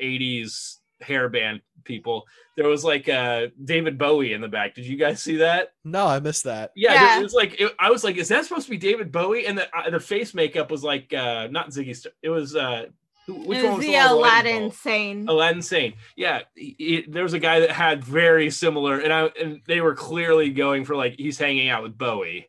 80s 0.00 0.76
hair 1.00 1.28
band 1.28 1.60
people 1.84 2.24
there 2.56 2.66
was 2.68 2.84
like 2.84 3.08
uh 3.08 3.46
david 3.64 3.98
bowie 3.98 4.32
in 4.32 4.40
the 4.40 4.48
back 4.48 4.74
did 4.74 4.84
you 4.84 4.96
guys 4.96 5.22
see 5.22 5.36
that 5.36 5.72
no, 5.84 6.06
I 6.06 6.18
missed 6.20 6.44
that. 6.44 6.72
yeah, 6.76 6.92
Yeah. 6.94 7.20
it 7.20 7.22
was 7.22 7.32
like 7.34 7.60
it, 7.60 7.72
i 7.78 7.90
was 7.90 8.02
like 8.04 8.16
is 8.16 8.28
that 8.28 8.44
supposed 8.44 8.64
to 8.66 8.70
be 8.70 8.76
david 8.78 9.12
bowie 9.12 9.46
and 9.46 9.56
the 9.58 9.68
uh, 9.76 9.88
the 9.90 10.00
face 10.00 10.34
makeup 10.34 10.70
was 10.70 10.82
like 10.82 11.14
uh 11.14 11.46
not 11.50 11.70
ziggy 11.70 11.94
Star- 11.94 12.12
it 12.22 12.28
was 12.30 12.56
uh 12.56 12.86
who, 12.86 12.92
which 13.28 13.58
it 13.58 13.64
one 13.64 13.76
was 13.76 13.78
was 13.78 13.86
the 13.86 13.92
the, 13.92 14.12
aladdin 14.12 14.58
bowl? 14.62 14.70
scene 14.70 15.28
Aladdin 15.28 15.62
Sane. 15.62 15.94
Yeah, 16.16 16.40
he- 16.54 16.74
he- 16.78 17.04
there 17.08 17.22
was 17.22 17.34
a 17.34 17.38
guy 17.38 17.60
that 17.60 17.70
had 17.70 18.04
very 18.04 18.50
similar, 18.50 18.98
and 18.98 19.12
I 19.12 19.26
and 19.40 19.60
they 19.66 19.80
were 19.80 19.94
clearly 19.94 20.50
going 20.50 20.84
for 20.84 20.96
like 20.96 21.14
he's 21.18 21.38
hanging 21.38 21.68
out 21.68 21.82
with 21.82 21.96
Bowie, 21.98 22.48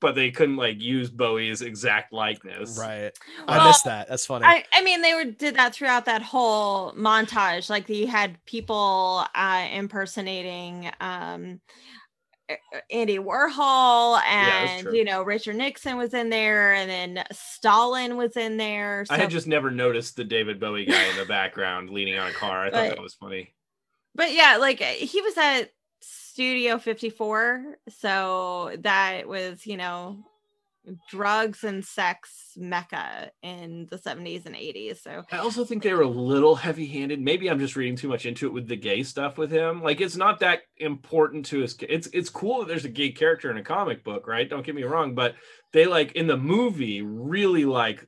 but 0.00 0.14
they 0.14 0.30
couldn't 0.30 0.56
like 0.56 0.80
use 0.82 1.10
Bowie's 1.10 1.62
exact 1.62 2.12
likeness. 2.12 2.78
Right. 2.78 3.10
Well, 3.48 3.60
I 3.60 3.66
missed 3.68 3.84
that. 3.86 4.08
That's 4.08 4.26
funny. 4.26 4.44
I, 4.44 4.64
I 4.72 4.82
mean 4.82 5.00
they 5.02 5.14
were 5.14 5.24
did 5.24 5.56
that 5.56 5.74
throughout 5.74 6.04
that 6.04 6.20
whole 6.22 6.92
montage 6.92 7.70
like 7.70 7.88
you 7.88 8.06
had 8.06 8.42
people 8.44 9.24
uh 9.34 9.66
impersonating 9.72 10.90
um 11.00 11.60
Andy 12.90 13.18
Warhol 13.18 14.20
and 14.26 14.82
true. 14.82 14.94
you 14.94 15.04
know 15.04 15.22
Richard 15.22 15.56
Nixon 15.56 15.96
was 15.96 16.12
in 16.12 16.28
there 16.28 16.74
and 16.74 16.90
then 16.90 17.24
Stalin 17.32 18.16
was 18.16 18.36
in 18.36 18.56
there 18.58 19.04
so 19.06 19.14
I 19.14 19.18
had 19.18 19.30
just 19.30 19.46
never 19.46 19.70
noticed 19.70 20.16
the 20.16 20.24
David 20.24 20.60
Bowie 20.60 20.84
guy 20.84 21.02
in 21.04 21.16
the 21.16 21.24
background 21.24 21.90
leaning 21.90 22.18
on 22.18 22.28
a 22.30 22.32
car. 22.34 22.64
I 22.66 22.70
thought 22.70 22.88
But- 22.88 22.96
that 22.96 23.02
was 23.02 23.14
funny. 23.14 23.54
but 24.14 24.32
yeah 24.32 24.58
like 24.60 24.80
uh, 24.82 24.84
he 24.84 25.20
was 25.22 25.36
at 25.38 25.70
Studio 26.00 26.78
54 26.78 27.76
so 27.98 28.76
that 28.80 29.26
was 29.28 29.66
you 29.66 29.76
know 29.78 30.18
drugs 31.10 31.64
and 31.64 31.84
sex 31.84 32.52
mecca 32.56 33.30
in 33.42 33.86
the 33.90 33.96
70s 33.96 34.44
and 34.44 34.54
80s 34.54 34.98
so 34.98 35.22
I 35.32 35.38
also 35.38 35.64
think 35.64 35.82
they 35.82 35.92
were 35.92 36.02
a 36.02 36.08
little 36.08 36.54
heavy-handed. 36.54 37.20
Maybe 37.20 37.48
I'm 37.48 37.58
just 37.58 37.76
reading 37.76 37.96
too 37.96 38.08
much 38.08 38.26
into 38.26 38.46
it 38.46 38.52
with 38.52 38.68
the 38.68 38.76
gay 38.76 39.02
stuff 39.02 39.38
with 39.38 39.50
him. 39.50 39.82
Like 39.82 40.00
it's 40.00 40.16
not 40.16 40.40
that 40.40 40.60
important 40.78 41.46
to 41.46 41.60
his. 41.60 41.76
It's 41.88 42.08
it's 42.12 42.30
cool 42.30 42.60
that 42.60 42.68
there's 42.68 42.84
a 42.84 42.90
gay 42.90 43.10
character 43.12 43.50
in 43.50 43.56
a 43.56 43.62
comic 43.62 44.04
book, 44.04 44.26
right? 44.26 44.48
Don't 44.48 44.64
get 44.64 44.74
me 44.74 44.84
wrong, 44.84 45.14
but 45.14 45.34
they 45.72 45.86
like 45.86 46.12
in 46.12 46.26
the 46.26 46.36
movie 46.36 47.02
really 47.02 47.64
like, 47.64 48.06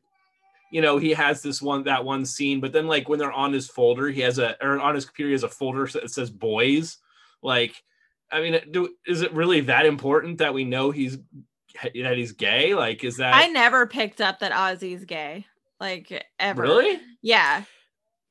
you 0.70 0.82
know, 0.82 0.98
he 0.98 1.10
has 1.10 1.42
this 1.42 1.62
one 1.62 1.84
that 1.84 2.04
one 2.04 2.24
scene, 2.24 2.60
but 2.60 2.72
then 2.72 2.86
like 2.86 3.08
when 3.08 3.18
they're 3.18 3.32
on 3.32 3.52
his 3.52 3.68
folder, 3.68 4.08
he 4.08 4.20
has 4.20 4.38
a 4.38 4.56
or 4.62 4.78
on 4.80 4.94
his 4.94 5.04
computer 5.04 5.28
he 5.28 5.34
has 5.34 5.44
a 5.44 5.48
folder 5.48 5.86
that 5.86 6.10
says 6.10 6.30
boys. 6.30 6.98
Like, 7.42 7.74
I 8.30 8.40
mean, 8.40 8.60
do 8.70 8.90
is 9.06 9.22
it 9.22 9.32
really 9.32 9.62
that 9.62 9.86
important 9.86 10.38
that 10.38 10.54
we 10.54 10.64
know 10.64 10.90
he's 10.90 11.18
that 11.82 12.16
he's 12.16 12.32
gay? 12.32 12.74
Like, 12.74 13.04
is 13.04 13.16
that 13.18 13.34
I 13.34 13.48
never 13.48 13.86
picked 13.86 14.20
up 14.20 14.40
that 14.40 14.52
Ozzy's 14.52 15.04
gay, 15.04 15.46
like 15.80 16.24
ever. 16.38 16.62
really? 16.62 17.00
Yeah. 17.22 17.62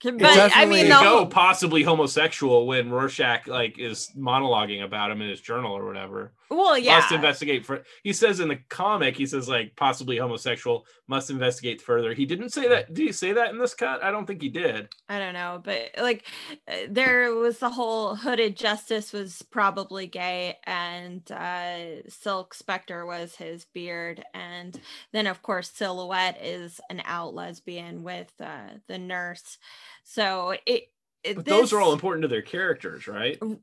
But 0.04 0.56
I 0.56 0.66
mean, 0.66 0.84
They 0.84 0.84
the 0.84 0.90
go 0.90 1.18
whole, 1.18 1.26
possibly 1.26 1.82
homosexual 1.82 2.68
when 2.68 2.92
Rorschach 2.92 3.48
like 3.48 3.80
is 3.80 4.12
monologuing 4.16 4.84
about 4.84 5.10
him 5.10 5.22
in 5.22 5.30
his 5.30 5.42
journal 5.42 5.74
or 5.74 5.86
whatever. 5.86 6.34
well, 6.52 6.78
yeah. 6.78 7.00
Must 7.00 7.12
investigate 7.12 7.66
for. 7.66 7.84
He 8.04 8.14
says 8.14 8.40
in 8.40 8.50
the 8.50 8.58
comic, 8.70 9.18
he 9.18 9.26
says 9.26 9.50
like 9.50 9.76
possibly 9.76 10.18
homosexual. 10.18 10.86
Must 11.08 11.30
investigate 11.30 11.84
further. 11.84 12.14
He 12.14 12.26
didn't 12.26 12.50
say 12.50 12.68
that. 12.68 12.92
Did 12.92 13.06
he 13.06 13.12
say 13.12 13.34
that 13.34 13.52
in 13.52 13.60
this 13.60 13.76
cut? 13.76 14.04
I 14.04 14.10
don't 14.10 14.26
think 14.26 14.42
he 14.42 14.50
did. 14.50 14.90
I 15.08 15.20
don't 15.20 15.34
know, 15.34 15.62
but 15.64 15.92
like 16.00 16.26
uh, 16.68 16.88
there 16.90 17.32
was 17.36 17.60
the 17.60 17.70
whole 17.70 18.16
hooded 18.16 18.58
justice 18.58 19.14
was 19.14 19.44
probably 19.44 20.08
gay, 20.08 20.58
and 20.64 21.22
uh, 21.32 22.10
Silk 22.10 22.56
Spectre 22.56 23.06
was 23.06 23.36
his 23.36 23.66
beard, 23.66 24.24
and 24.34 24.80
then 25.12 25.28
of 25.28 25.44
course 25.44 25.70
Silhouette 25.70 26.40
is 26.42 26.82
an 26.90 27.04
out 27.06 27.36
lesbian 27.36 28.02
with 28.02 28.34
uh, 28.40 28.70
the 28.88 28.98
nurse. 28.98 29.60
So 30.04 30.56
it. 30.66 30.86
it 31.24 31.36
But 31.36 31.46
those 31.46 31.72
are 31.72 31.82
all 31.82 31.94
important 31.94 32.24
to 32.24 32.30
their 32.30 32.42
characters, 32.42 33.08
right? 33.08 33.38
Well, 33.40 33.60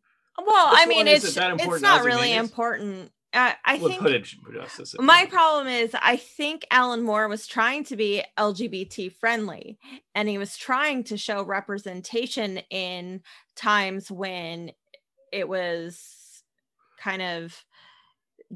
Which 0.71 0.81
I 0.81 0.87
mean, 0.87 1.09
it's 1.09 1.37
it 1.37 1.37
it's 1.37 1.83
not 1.83 2.05
really 2.05 2.35
important. 2.35 3.11
Uh, 3.35 3.53
I 3.65 3.79
think 3.79 4.03
justice. 4.53 4.95
my 5.01 5.27
problem 5.27 5.67
is 5.67 5.95
I 5.95 6.17
think 6.17 6.67
Alan 6.71 7.03
Moore 7.03 7.29
was 7.29 7.47
trying 7.47 7.83
to 7.85 7.97
be 7.97 8.23
LGBT 8.39 9.15
friendly 9.17 9.79
and 10.15 10.29
he 10.29 10.37
was 10.37 10.57
trying 10.57 11.05
to 11.05 11.17
show 11.17 11.43
representation 11.43 12.59
in 12.71 13.23
times 13.57 14.11
when 14.11 14.73
it 15.33 15.49
was 15.49 16.43
kind 17.01 17.23
of 17.23 17.65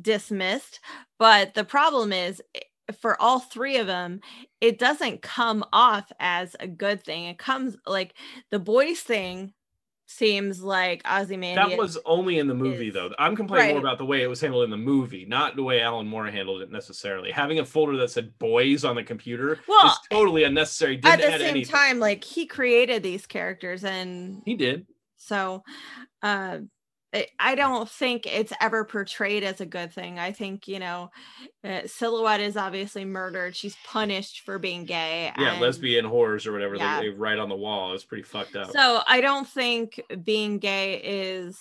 dismissed. 0.01 0.81
But 1.19 1.55
the 1.55 1.65
problem 1.65 2.13
is 2.13 2.43
for 3.01 3.21
all 3.21 3.41
three 3.41 3.79
of 3.79 3.87
them, 3.87 4.21
it 4.61 4.79
doesn't 4.79 5.23
come 5.23 5.65
off 5.73 6.13
as 6.21 6.55
a 6.61 6.69
good 6.69 7.03
thing. 7.03 7.25
It 7.25 7.39
comes 7.39 7.77
like 7.87 8.15
the 8.51 8.59
boys 8.59 9.01
thing 9.01 9.55
seems 10.07 10.63
like 10.63 11.03
Ozymandias. 11.05 11.71
That 11.71 11.79
was 11.79 11.99
only 12.07 12.39
in 12.39 12.47
the 12.47 12.55
movie, 12.55 12.89
is- 12.89 12.95
though. 12.95 13.13
I'm 13.19 13.37
complaining 13.37 13.73
more 13.73 13.81
about 13.81 13.99
the 13.99 14.05
way 14.07 14.23
it 14.23 14.29
was 14.29 14.41
handled 14.41 14.65
in 14.65 14.71
the 14.71 14.77
movie, 14.77 15.25
not 15.27 15.57
the 15.57 15.63
way 15.63 15.81
Alan 15.83 16.07
Moore 16.07 16.27
handled 16.31 16.63
it 16.63 16.71
necessarily. 16.71 17.31
Having 17.33 17.59
a 17.59 17.65
folder 17.65 17.97
that 17.99 18.11
said 18.11 18.39
"boys" 18.39 18.85
on 18.85 18.97
the 18.97 19.03
computer 19.03 19.59
Well, 19.69 19.87
is 19.87 19.99
totally 20.11 20.45
unnecessary. 20.45 20.97
Didn't 20.97 21.21
at 21.21 21.33
the 21.33 21.39
same 21.39 21.51
anything. 21.51 21.75
time, 21.75 21.99
like 21.99 22.25
he 22.25 22.47
created 22.47 23.03
these 23.03 23.27
characters 23.27 23.85
and 23.85 24.43
he 24.45 24.55
did. 24.55 24.87
So, 25.17 25.63
uh, 26.23 26.59
I- 27.15 27.29
I 27.39 27.55
don't 27.55 27.89
think 27.89 28.27
it's 28.27 28.53
ever 28.61 28.85
portrayed 28.85 29.43
as 29.45 29.61
a 29.61 29.67
good 29.67 29.93
thing. 29.93 30.19
I 30.19 30.33
think 30.33 30.67
you 30.67 30.79
know, 30.79 31.11
uh, 31.65 31.83
Silhouette 31.87 32.41
is 32.41 32.57
obviously 32.57 33.05
murdered. 33.05 33.55
She's 33.57 33.77
punished 33.85 34.41
for 34.41 34.59
being 34.59 34.85
gay. 34.85 35.33
Yeah, 35.39 35.53
and- 35.53 35.61
lesbian 35.61 36.07
whores 36.07 36.47
or 36.47 36.53
whatever 36.53 36.77
Yeah. 36.77 37.01
they, 37.01 37.11
they 37.11 37.15
write 37.15 37.39
on 37.39 37.49
the 37.49 37.57
wall. 37.57 37.93
It's 37.95 38.05
pretty 38.05 38.25
fucked 38.25 38.57
up. 38.57 38.71
So 38.73 39.03
I 39.07 39.21
don't 39.21 39.49
think 39.49 40.01
being 40.25 40.59
gay 40.59 41.01
is 41.03 41.59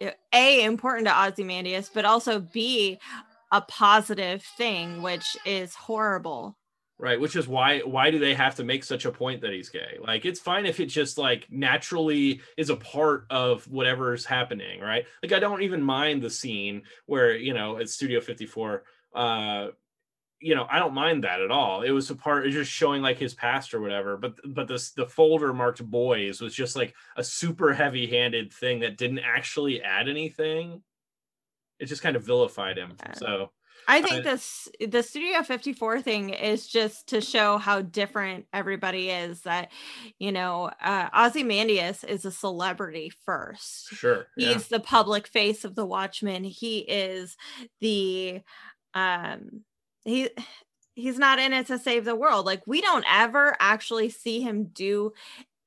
uh, 0.00 0.10
a 0.32 0.62
important 0.64 1.08
to 1.08 1.18
Ozymandias, 1.26 1.90
but 1.92 2.04
also 2.04 2.38
b 2.40 2.98
a 3.50 3.62
positive 3.62 4.42
thing, 4.58 5.00
which 5.00 5.36
is 5.46 5.74
horrible. 5.74 6.57
Right? 6.98 7.20
Which 7.20 7.36
is 7.36 7.46
why 7.46 7.80
why 7.80 8.10
do 8.10 8.18
they 8.18 8.34
have 8.34 8.56
to 8.56 8.64
make 8.64 8.82
such 8.82 9.04
a 9.04 9.12
point 9.12 9.40
that 9.42 9.52
he's 9.52 9.68
gay? 9.68 9.98
Like 10.00 10.24
it's 10.24 10.40
fine 10.40 10.66
if 10.66 10.80
it 10.80 10.86
just 10.86 11.16
like 11.16 11.46
naturally 11.50 12.40
is 12.56 12.70
a 12.70 12.76
part 12.76 13.26
of 13.30 13.64
whatever's 13.68 14.24
happening 14.24 14.80
right? 14.80 15.04
Like 15.22 15.32
i 15.32 15.38
don't 15.38 15.62
even 15.62 15.82
mind 15.82 16.22
the 16.22 16.30
scene 16.30 16.82
where 17.06 17.36
you 17.36 17.54
know 17.54 17.76
it's 17.76 17.94
studio 17.94 18.20
54 18.20 18.82
uh 19.14 19.68
you 20.40 20.54
know 20.54 20.66
i 20.70 20.78
don't 20.78 20.94
mind 20.94 21.24
that 21.24 21.40
at 21.40 21.50
all. 21.50 21.82
It 21.82 21.90
was 21.90 22.10
a 22.10 22.14
part 22.14 22.46
it's 22.46 22.54
just 22.54 22.70
showing 22.70 23.02
like 23.02 23.18
his 23.18 23.34
past 23.34 23.74
or 23.74 23.80
whatever 23.80 24.16
but 24.16 24.34
but 24.44 24.68
this 24.68 24.90
the 24.92 25.06
folder 25.06 25.52
marked 25.52 25.84
boys 25.84 26.40
was 26.40 26.54
just 26.54 26.76
like 26.76 26.94
a 27.16 27.24
super 27.24 27.72
heavy 27.72 28.06
handed 28.06 28.52
thing 28.52 28.80
that 28.80 28.96
didn't 28.96 29.20
actually 29.20 29.82
add 29.82 30.08
anything. 30.08 30.82
It 31.78 31.86
just 31.86 32.02
kind 32.02 32.16
of 32.16 32.24
vilified 32.24 32.76
him 32.76 32.96
so 33.14 33.52
I 33.88 34.02
think 34.02 34.22
this 34.22 34.68
the 34.86 35.02
Studio 35.02 35.42
54 35.42 36.02
thing 36.02 36.28
is 36.30 36.66
just 36.66 37.08
to 37.08 37.22
show 37.22 37.56
how 37.56 37.80
different 37.80 38.46
everybody 38.52 39.08
is. 39.08 39.40
That 39.40 39.72
you 40.18 40.30
know, 40.30 40.70
uh, 40.82 41.08
Ozymandias 41.16 42.04
is 42.04 42.26
a 42.26 42.30
celebrity 42.30 43.10
first. 43.24 43.88
sure 43.88 44.26
yeah. 44.36 44.52
He's 44.52 44.68
the 44.68 44.78
public 44.78 45.26
face 45.26 45.64
of 45.64 45.74
the 45.74 45.86
Watchmen. 45.86 46.44
He 46.44 46.80
is 46.80 47.36
the 47.80 48.42
um 48.92 49.62
he 50.04 50.28
he's 50.94 51.18
not 51.18 51.38
in 51.38 51.54
it 51.54 51.68
to 51.68 51.78
save 51.78 52.04
the 52.04 52.14
world. 52.14 52.44
Like 52.44 52.62
we 52.66 52.82
don't 52.82 53.04
ever 53.10 53.56
actually 53.58 54.10
see 54.10 54.42
him 54.42 54.64
do 54.66 55.12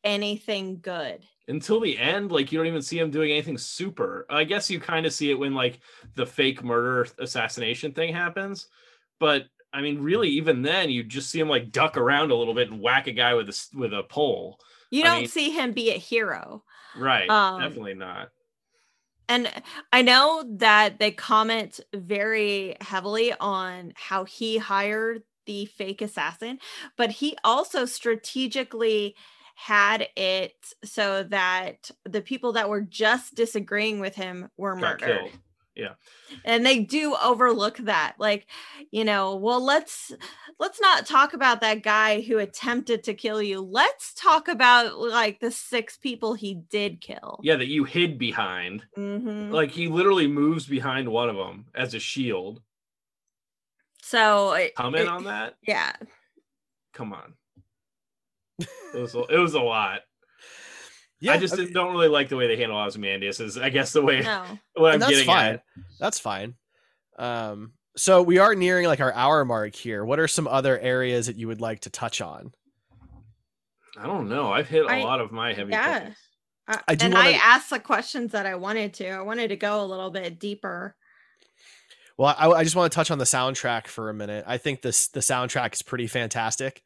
anything 0.03 0.79
good. 0.81 1.19
until 1.47 1.79
the 1.79 1.97
end 1.97 2.31
like 2.31 2.51
you 2.51 2.57
don't 2.57 2.67
even 2.67 2.81
see 2.81 2.97
him 2.97 3.11
doing 3.11 3.31
anything 3.31 3.57
super 3.57 4.25
i 4.29 4.43
guess 4.43 4.69
you 4.69 4.79
kind 4.79 5.05
of 5.05 5.13
see 5.13 5.29
it 5.31 5.39
when 5.39 5.53
like 5.53 5.79
the 6.15 6.25
fake 6.25 6.63
murder 6.63 7.07
assassination 7.19 7.91
thing 7.91 8.13
happens 8.13 8.67
but 9.19 9.45
i 9.73 9.81
mean 9.81 9.99
really 10.01 10.29
even 10.29 10.61
then 10.61 10.89
you 10.89 11.03
just 11.03 11.29
see 11.29 11.39
him 11.39 11.49
like 11.49 11.71
duck 11.71 11.97
around 11.97 12.31
a 12.31 12.35
little 12.35 12.53
bit 12.53 12.69
and 12.71 12.79
whack 12.81 13.07
a 13.07 13.11
guy 13.11 13.33
with 13.33 13.49
a 13.49 13.67
with 13.75 13.93
a 13.93 14.03
pole 14.03 14.59
You 14.91 15.03
don't 15.03 15.19
mean- 15.21 15.27
see 15.27 15.49
him 15.51 15.71
be 15.73 15.91
a 15.91 15.97
hero. 15.97 16.63
right 16.97 17.29
Um, 17.29 17.61
definitely 17.61 17.95
not 17.95 18.29
And 19.29 19.49
I 19.93 20.01
know 20.01 20.43
that 20.57 20.99
they 20.99 21.11
comment 21.11 21.79
very 21.93 22.75
heavily 22.81 23.33
on 23.39 23.93
how 23.95 24.25
he 24.25 24.57
hired 24.57 25.23
the 25.45 25.65
fake 25.65 26.01
assassin, 26.01 26.59
but 26.97 27.09
he 27.11 27.37
also 27.43 27.85
strategically 27.85 29.15
had 29.61 30.07
it 30.15 30.55
so 30.83 31.23
that 31.23 31.91
the 32.05 32.21
people 32.21 32.53
that 32.53 32.67
were 32.69 32.81
just 32.81 33.35
disagreeing 33.35 33.99
with 33.99 34.15
him 34.15 34.49
were 34.57 34.73
got 34.75 34.81
murdered. 35.01 35.19
killed 35.19 35.31
yeah 35.75 35.93
And 36.43 36.65
they 36.65 36.79
do 36.79 37.15
overlook 37.23 37.77
that. 37.77 38.15
Like, 38.19 38.47
you 38.91 39.05
know, 39.05 39.35
well, 39.35 39.63
let's 39.63 40.11
let's 40.59 40.81
not 40.81 41.05
talk 41.05 41.33
about 41.33 41.61
that 41.61 41.81
guy 41.83 42.21
who 42.21 42.39
attempted 42.39 43.03
to 43.05 43.13
kill 43.13 43.41
you. 43.41 43.61
Let's 43.61 44.13
talk 44.13 44.47
about 44.49 44.97
like 44.99 45.39
the 45.39 45.49
six 45.51 45.95
people 45.97 46.33
he 46.33 46.55
did 46.55 46.99
kill. 46.99 47.39
yeah 47.43 47.55
that 47.55 47.67
you 47.67 47.83
hid 47.85 48.17
behind 48.17 48.83
Mhm. 48.97 49.51
like 49.51 49.71
he 49.71 49.87
literally 49.87 50.27
moves 50.27 50.65
behind 50.65 51.07
one 51.07 51.29
of 51.29 51.35
them 51.37 51.67
as 51.75 51.93
a 51.93 51.99
shield 51.99 52.61
So 54.01 54.53
it- 54.53 54.75
comment 54.75 55.03
it- 55.03 55.07
on 55.09 55.23
that 55.25 55.55
Yeah. 55.61 55.93
come 56.93 57.13
on 57.13 57.35
it 58.93 58.99
was 58.99 59.15
a, 59.15 59.21
it 59.25 59.37
was 59.37 59.53
a 59.53 59.59
lot 59.61 60.01
Yeah, 61.19 61.33
I 61.33 61.37
just 61.37 61.53
I 61.53 61.57
mean- 61.57 61.73
don't 61.73 61.91
really 61.93 62.07
like 62.07 62.29
the 62.29 62.35
way 62.35 62.47
they 62.47 62.57
handle 62.57 62.77
Ozymandias. 62.77 63.39
Is 63.39 63.57
I 63.57 63.69
guess 63.69 63.93
the 63.93 64.01
way 64.01 64.21
No. 64.21 64.43
what 64.75 64.87
I'm 64.89 64.93
and 64.93 65.01
that's 65.01 65.11
getting 65.11 65.25
fine. 65.25 65.53
at. 65.55 65.63
That's 65.99 66.19
fine. 66.19 66.55
Um, 67.19 67.73
so 67.95 68.21
we 68.23 68.37
are 68.39 68.55
nearing 68.55 68.87
like 68.87 68.99
our 69.01 69.13
hour 69.13 69.43
mark 69.45 69.75
here. 69.75 70.03
What 70.05 70.19
are 70.19 70.27
some 70.27 70.47
other 70.47 70.79
areas 70.79 71.27
that 71.27 71.35
you 71.37 71.47
would 71.47 71.61
like 71.61 71.81
to 71.81 71.89
touch 71.89 72.21
on? 72.21 72.53
I 73.97 74.07
don't 74.07 74.29
know. 74.29 74.51
I've 74.51 74.69
hit 74.69 74.85
a 74.85 74.89
I- 74.89 75.03
lot 75.03 75.19
of 75.21 75.31
my 75.31 75.53
heavy 75.53 75.71
yeah. 75.71 75.99
points. 75.99 76.19
Uh, 76.67 76.77
I 76.87 76.95
do 76.95 77.05
and 77.05 77.13
wanna- 77.13 77.29
I 77.29 77.31
asked 77.33 77.69
the 77.69 77.79
questions 77.79 78.31
that 78.31 78.45
I 78.45 78.55
wanted 78.55 78.93
to. 78.95 79.09
I 79.09 79.21
wanted 79.21 79.49
to 79.49 79.55
go 79.57 79.83
a 79.83 79.85
little 79.85 80.09
bit 80.09 80.39
deeper. 80.39 80.95
Well, 82.17 82.35
I, 82.37 82.49
I 82.49 82.63
just 82.63 82.75
want 82.75 82.91
to 82.91 82.95
touch 82.95 83.09
on 83.11 83.17
the 83.17 83.25
soundtrack 83.25 83.87
for 83.87 84.09
a 84.09 84.13
minute. 84.13 84.45
I 84.47 84.57
think 84.57 84.81
this 84.81 85.07
the 85.07 85.21
soundtrack 85.21 85.73
is 85.73 85.81
pretty 85.81 86.07
fantastic 86.07 86.81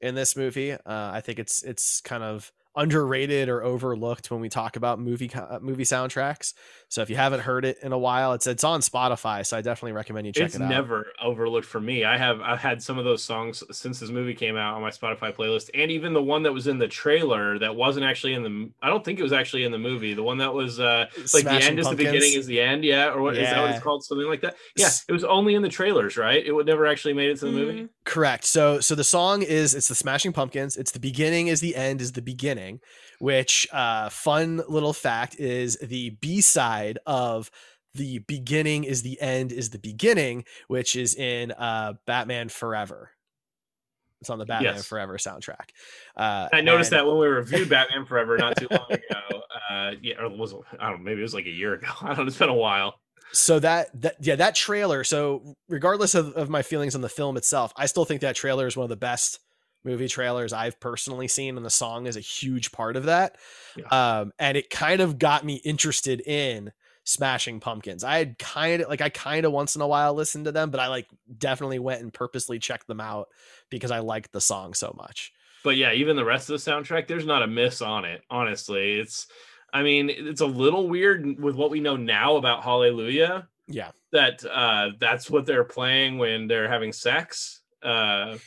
in 0.00 0.14
this 0.14 0.36
movie. 0.36 0.72
Uh, 0.72 0.78
I 0.86 1.20
think 1.20 1.38
it's 1.38 1.62
it's 1.62 2.00
kind 2.00 2.22
of 2.22 2.52
underrated 2.76 3.48
or 3.48 3.62
overlooked 3.62 4.30
when 4.30 4.40
we 4.40 4.48
talk 4.48 4.76
about 4.76 4.98
movie 5.00 5.30
uh, 5.34 5.58
movie 5.60 5.82
soundtracks. 5.84 6.54
So 6.88 7.02
if 7.02 7.10
you 7.10 7.16
haven't 7.16 7.40
heard 7.40 7.64
it 7.64 7.78
in 7.82 7.92
a 7.92 7.98
while, 7.98 8.32
it's 8.32 8.46
it's 8.46 8.64
on 8.64 8.80
Spotify. 8.80 9.44
So 9.46 9.56
I 9.56 9.60
definitely 9.60 9.92
recommend 9.92 10.26
you 10.26 10.32
check 10.32 10.46
it's 10.46 10.54
it 10.56 10.62
out. 10.62 10.68
never 10.68 11.06
overlooked 11.22 11.66
for 11.66 11.80
me. 11.80 12.04
I 12.04 12.16
have 12.16 12.40
I've 12.40 12.58
had 12.60 12.82
some 12.82 12.98
of 12.98 13.04
those 13.04 13.22
songs 13.22 13.62
since 13.70 14.00
this 14.00 14.10
movie 14.10 14.34
came 14.34 14.56
out 14.56 14.74
on 14.74 14.82
my 14.82 14.90
Spotify 14.90 15.34
playlist, 15.34 15.70
and 15.74 15.90
even 15.90 16.12
the 16.12 16.22
one 16.22 16.42
that 16.44 16.52
was 16.52 16.66
in 16.66 16.78
the 16.78 16.88
trailer 16.88 17.58
that 17.58 17.74
wasn't 17.74 18.04
actually 18.06 18.34
in 18.34 18.42
the. 18.42 18.70
I 18.82 18.88
don't 18.88 19.04
think 19.04 19.18
it 19.18 19.22
was 19.22 19.32
actually 19.32 19.64
in 19.64 19.72
the 19.72 19.78
movie. 19.78 20.14
The 20.14 20.22
one 20.22 20.38
that 20.38 20.52
was 20.54 20.80
uh 20.80 21.06
like 21.16 21.30
the 21.32 21.40
Smashing 21.40 21.70
end 21.70 21.78
is 21.80 21.88
the 21.88 21.96
beginning 21.96 22.32
is 22.34 22.46
the 22.46 22.60
end, 22.60 22.84
yeah, 22.84 23.12
or 23.12 23.20
what 23.22 23.36
is 23.36 23.50
that? 23.50 23.60
What 23.60 23.70
Yeah. 23.70 23.74
it's 23.74 23.82
called? 23.84 24.04
Something 24.04 24.26
like 24.28 24.40
that. 24.42 24.56
Yeah, 24.76 24.90
it 25.08 25.12
was 25.12 25.24
only 25.24 25.54
in 25.54 25.62
the 25.62 25.68
trailers, 25.68 26.16
right? 26.16 26.44
It 26.44 26.52
would 26.52 26.66
never 26.66 26.86
actually 26.86 27.14
made 27.14 27.30
it 27.30 27.38
to 27.40 27.46
the 27.46 27.50
Mm-hmm. 27.50 27.58
movie. 27.76 27.88
Correct. 28.04 28.44
So 28.44 28.80
so 28.80 28.94
the 28.94 29.04
song 29.04 29.42
is 29.42 29.74
it's 29.74 29.88
the 29.88 29.94
Smashing 29.94 30.32
Pumpkins. 30.32 30.76
It's 30.76 30.90
the 30.92 31.00
beginning 31.00 31.46
is 31.48 31.60
the 31.60 31.76
end 31.76 32.00
is 32.00 32.12
the 32.12 32.22
beginning, 32.22 32.59
which 33.18 33.66
uh 33.72 34.08
fun 34.08 34.62
little 34.68 34.92
fact 34.92 35.36
is 35.38 35.76
the 35.82 36.10
B-side 36.10 36.98
of 37.06 37.50
the 37.94 38.18
beginning 38.20 38.84
is 38.84 39.02
the 39.02 39.20
end 39.20 39.50
is 39.52 39.70
the 39.70 39.78
beginning, 39.78 40.44
which 40.68 40.94
is 40.96 41.14
in 41.14 41.50
uh 41.52 41.94
Batman 42.06 42.48
Forever. 42.48 43.10
It's 44.20 44.28
on 44.30 44.38
the 44.38 44.44
Batman 44.46 44.74
Yes. 44.76 44.86
Forever 44.86 45.16
soundtrack. 45.16 45.70
Uh 46.16 46.48
I 46.52 46.60
noticed 46.60 46.92
and- 46.92 46.98
that 47.00 47.06
when 47.06 47.18
we 47.18 47.26
reviewed 47.26 47.68
Batman 47.76 48.04
Forever 48.06 48.36
not 48.36 48.56
too 48.56 48.68
long 48.70 48.86
ago. 48.90 49.42
Uh, 49.70 49.92
yeah, 50.02 50.20
or 50.20 50.28
was 50.28 50.52
I 50.78 50.90
don't 50.90 50.98
know, 50.98 51.04
maybe 51.04 51.20
it 51.20 51.22
was 51.22 51.34
like 51.34 51.46
a 51.46 51.50
year 51.50 51.74
ago. 51.74 51.88
I 52.02 52.08
don't 52.08 52.18
know. 52.18 52.24
It's 52.26 52.38
been 52.38 52.48
a 52.48 52.54
while. 52.54 52.94
so 53.32 53.60
that 53.60 53.88
that 54.02 54.16
yeah 54.20 54.34
that 54.34 54.54
trailer 54.56 55.04
so 55.04 55.54
regardless 55.68 56.14
of, 56.16 56.32
of 56.34 56.48
my 56.48 56.62
feelings 56.62 56.96
on 56.96 57.00
the 57.00 57.08
film 57.08 57.36
itself 57.36 57.72
i 57.76 57.86
still 57.86 58.04
think 58.04 58.22
that 58.22 58.34
trailer 58.34 58.66
is 58.66 58.76
one 58.76 58.82
of 58.82 58.88
the 58.90 58.96
best 58.96 59.38
movie 59.84 60.08
trailers 60.08 60.52
i've 60.52 60.78
personally 60.80 61.28
seen 61.28 61.56
and 61.56 61.64
the 61.64 61.70
song 61.70 62.06
is 62.06 62.16
a 62.16 62.20
huge 62.20 62.72
part 62.72 62.96
of 62.96 63.04
that 63.04 63.36
Yeah. 63.76 64.18
um 64.20 64.32
and 64.38 64.56
it 64.56 64.70
kind 64.70 65.00
of 65.00 65.18
got 65.18 65.44
me 65.44 65.54
interested 65.64 66.20
in 66.20 66.72
smashing 67.04 67.60
pumpkins 67.60 68.04
i 68.04 68.18
had 68.18 68.38
kind 68.38 68.82
of 68.82 68.88
like 68.88 69.00
i 69.00 69.08
kind 69.08 69.46
of 69.46 69.52
once 69.52 69.74
in 69.74 69.82
a 69.82 69.86
while 69.86 70.12
listened 70.14 70.44
to 70.44 70.52
them 70.52 70.70
but 70.70 70.80
i 70.80 70.88
like 70.88 71.08
definitely 71.38 71.78
went 71.78 72.02
and 72.02 72.12
purposely 72.12 72.58
checked 72.58 72.86
them 72.86 73.00
out 73.00 73.28
because 73.70 73.90
i 73.90 73.98
liked 74.00 74.32
the 74.32 74.40
song 74.40 74.74
so 74.74 74.94
much 74.96 75.32
but 75.62 75.76
yeah, 75.76 75.92
even 75.92 76.16
the 76.16 76.24
rest 76.24 76.48
of 76.48 76.64
the 76.64 76.70
soundtrack, 76.70 77.06
there's 77.06 77.26
not 77.26 77.42
a 77.42 77.46
miss 77.46 77.82
on 77.82 78.06
it. 78.06 78.22
Honestly, 78.30 78.94
it's, 78.94 79.26
I 79.74 79.82
mean, 79.82 80.08
it's 80.08 80.40
a 80.40 80.46
little 80.46 80.88
weird 80.88 81.38
with 81.38 81.54
what 81.54 81.70
we 81.70 81.80
know 81.80 81.96
now 81.96 82.36
about 82.36 82.62
Hallelujah 82.64 83.46
yeah 83.68 83.90
that 84.10 84.42
uh 84.46 84.92
that's 84.98 85.28
what 85.30 85.44
they're 85.44 85.62
playing 85.64 86.16
when 86.16 86.48
they're 86.48 86.66
having 86.66 86.94
sex. 86.94 87.60
Uh, 87.82 88.38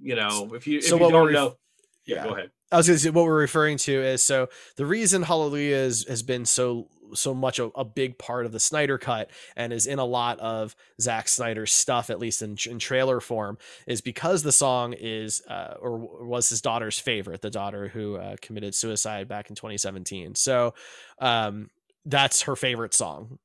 you 0.00 0.14
know, 0.14 0.54
if 0.54 0.66
you 0.66 0.78
if 0.78 0.84
So 0.84 0.96
you 0.96 1.02
what 1.02 1.10
don't 1.12 1.24
we're 1.24 1.32
know, 1.32 1.56
yeah, 2.04 2.16
yeah. 2.16 2.24
go 2.24 2.34
ahead. 2.34 2.50
I 2.72 2.76
was 2.78 2.88
going 2.88 2.96
to 2.96 3.02
say 3.02 3.10
what 3.10 3.24
we're 3.24 3.38
referring 3.38 3.78
to 3.78 3.92
is 3.92 4.22
so 4.22 4.48
the 4.76 4.86
reason 4.86 5.22
Hallelujah 5.22 5.76
is, 5.76 6.04
has 6.08 6.22
been 6.22 6.44
so 6.44 6.88
so 7.14 7.32
much 7.34 7.58
a, 7.58 7.66
a 7.76 7.84
big 7.84 8.18
part 8.18 8.46
of 8.46 8.52
the 8.52 8.58
Snyder 8.60 8.98
cut 8.98 9.30
and 9.54 9.72
is 9.72 9.86
in 9.86 9.98
a 9.98 10.04
lot 10.04 10.40
of 10.40 10.74
Zack 11.00 11.28
Snyder's 11.28 11.72
stuff, 11.72 12.10
at 12.10 12.18
least 12.18 12.42
in, 12.42 12.56
in 12.68 12.78
trailer 12.78 13.20
form, 13.20 13.58
is 13.86 14.00
because 14.00 14.42
the 14.42 14.52
song 14.52 14.92
is 14.92 15.40
uh, 15.48 15.74
or 15.80 15.98
was 16.26 16.48
his 16.48 16.60
daughter's 16.60 16.98
favorite, 16.98 17.42
the 17.42 17.50
daughter 17.50 17.88
who 17.88 18.16
uh, 18.16 18.36
committed 18.40 18.74
suicide 18.74 19.28
back 19.28 19.50
in 19.50 19.56
2017. 19.56 20.34
So 20.34 20.74
um, 21.20 21.70
that's 22.04 22.42
her 22.42 22.56
favorite 22.56 22.94
song. 22.94 23.38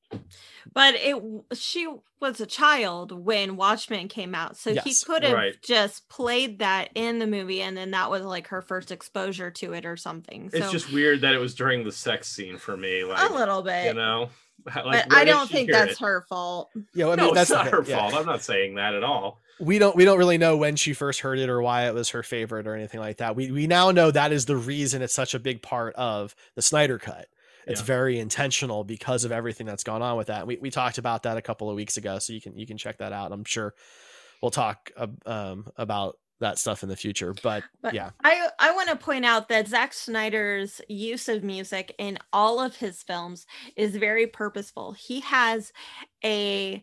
But 0.74 0.96
it 0.96 1.22
she 1.54 1.88
was 2.20 2.40
a 2.40 2.46
child 2.46 3.12
when 3.12 3.58
Watchmen 3.58 4.08
came 4.08 4.36
out. 4.36 4.58
So 4.58 4.74
he 4.76 4.94
could 5.06 5.24
have 5.24 5.34
right. 5.34 5.62
just 5.62 6.08
played 6.08 6.60
that 6.60 6.90
in 6.96 7.20
the 7.20 7.28
movie 7.28 7.62
and 7.62 7.76
then 7.76 7.92
that 7.92 8.12
was 8.12 8.24
like 8.24 8.48
her 8.48 8.62
first 8.62 8.92
exposure 8.92 9.52
to 9.52 9.74
it 9.74 9.86
or 9.86 9.98
something. 9.98 10.50
So 10.50 10.58
It's 10.58 10.72
just 10.72 10.94
weird 10.94 11.22
that 11.22 11.34
it 11.34 11.40
was 11.40 11.56
during 11.56 11.84
the 11.84 11.92
sex 11.92 12.30
scene 12.30 12.58
for 12.58 12.78
me. 12.78 13.04
Like 13.04 13.30
a 13.30 13.34
little 13.34 13.64
bit. 13.64 13.86
you 13.86 13.94
know, 13.94 14.30
like, 14.76 15.10
but 15.10 15.14
I 15.14 15.26
don't 15.26 15.50
think 15.50 15.72
that's 15.72 15.94
it? 15.94 16.00
her 16.00 16.26
fault. 16.30 16.70
Yeah, 16.94 17.08
I 17.08 17.16
mean 17.16 17.18
no, 17.18 17.34
that's 17.34 17.50
it's 17.50 17.58
not 17.58 17.68
her 17.68 17.84
yeah. 17.84 17.98
fault. 17.98 18.14
I'm 18.14 18.26
not 18.26 18.44
saying 18.44 18.76
that 18.76 18.94
at 18.94 19.04
all. 19.04 19.40
we 19.60 19.80
don't 19.80 19.96
we 19.96 20.06
don't 20.06 20.18
really 20.18 20.38
know 20.38 20.58
when 20.58 20.76
she 20.76 20.94
first 20.94 21.22
heard 21.22 21.40
it 21.40 21.50
or 21.50 21.62
why 21.62 21.88
it 21.88 21.94
was 21.94 22.10
her 22.10 22.24
favorite 22.24 22.68
or 22.68 22.76
anything 22.76 23.00
like 23.00 23.18
that. 23.18 23.36
We 23.36 23.52
we 23.52 23.68
now 23.68 23.92
know 23.92 24.12
that 24.12 24.32
is 24.32 24.46
the 24.46 24.56
reason 24.56 25.02
it's 25.02 25.14
such 25.14 25.34
a 25.34 25.40
big 25.40 25.62
part 25.62 25.96
of 25.96 26.36
the 26.56 26.62
Snyder 26.62 27.00
cut. 27.00 27.28
It's 27.72 27.82
Yeah. 27.82 27.86
very 27.86 28.20
intentional 28.20 28.84
because 28.84 29.24
of 29.26 29.32
everything 29.32 29.66
that's 29.66 29.84
gone 29.84 30.02
on 30.02 30.18
with 30.18 30.28
that. 30.28 30.46
We 30.48 30.58
we 30.58 30.70
talked 30.70 30.98
about 30.98 31.24
that 31.24 31.38
a 31.38 31.42
couple 31.42 31.70
of 31.70 31.76
weeks 31.76 31.98
ago, 31.98 32.20
so 32.20 32.34
you 32.34 32.42
can 32.42 32.58
you 32.58 32.68
can 32.68 32.78
check 32.78 32.98
that 33.00 33.14
out. 33.14 33.32
I'm 33.32 33.46
sure 33.46 33.74
we'll 34.42 34.52
talk 34.52 34.92
um 35.26 35.68
about 35.78 36.18
that 36.40 36.58
stuff 36.58 36.82
in 36.82 36.90
the 36.90 36.96
future. 36.96 37.36
But, 37.36 37.66
But 37.84 37.94
yeah, 37.94 38.12
I 38.24 38.50
I 38.60 38.74
want 38.74 38.90
to 38.90 38.96
point 38.96 39.26
out 39.26 39.48
that 39.50 39.68
Zack 39.68 39.94
Snyder's 39.94 40.82
use 40.90 41.30
of 41.30 41.44
music 41.44 41.94
in 42.00 42.18
all 42.34 42.60
of 42.60 42.76
his 42.78 43.04
films 43.04 43.46
is 43.76 43.96
very 43.96 44.26
purposeful. 44.28 44.94
He 44.94 45.20
has 45.22 45.72
a 46.24 46.82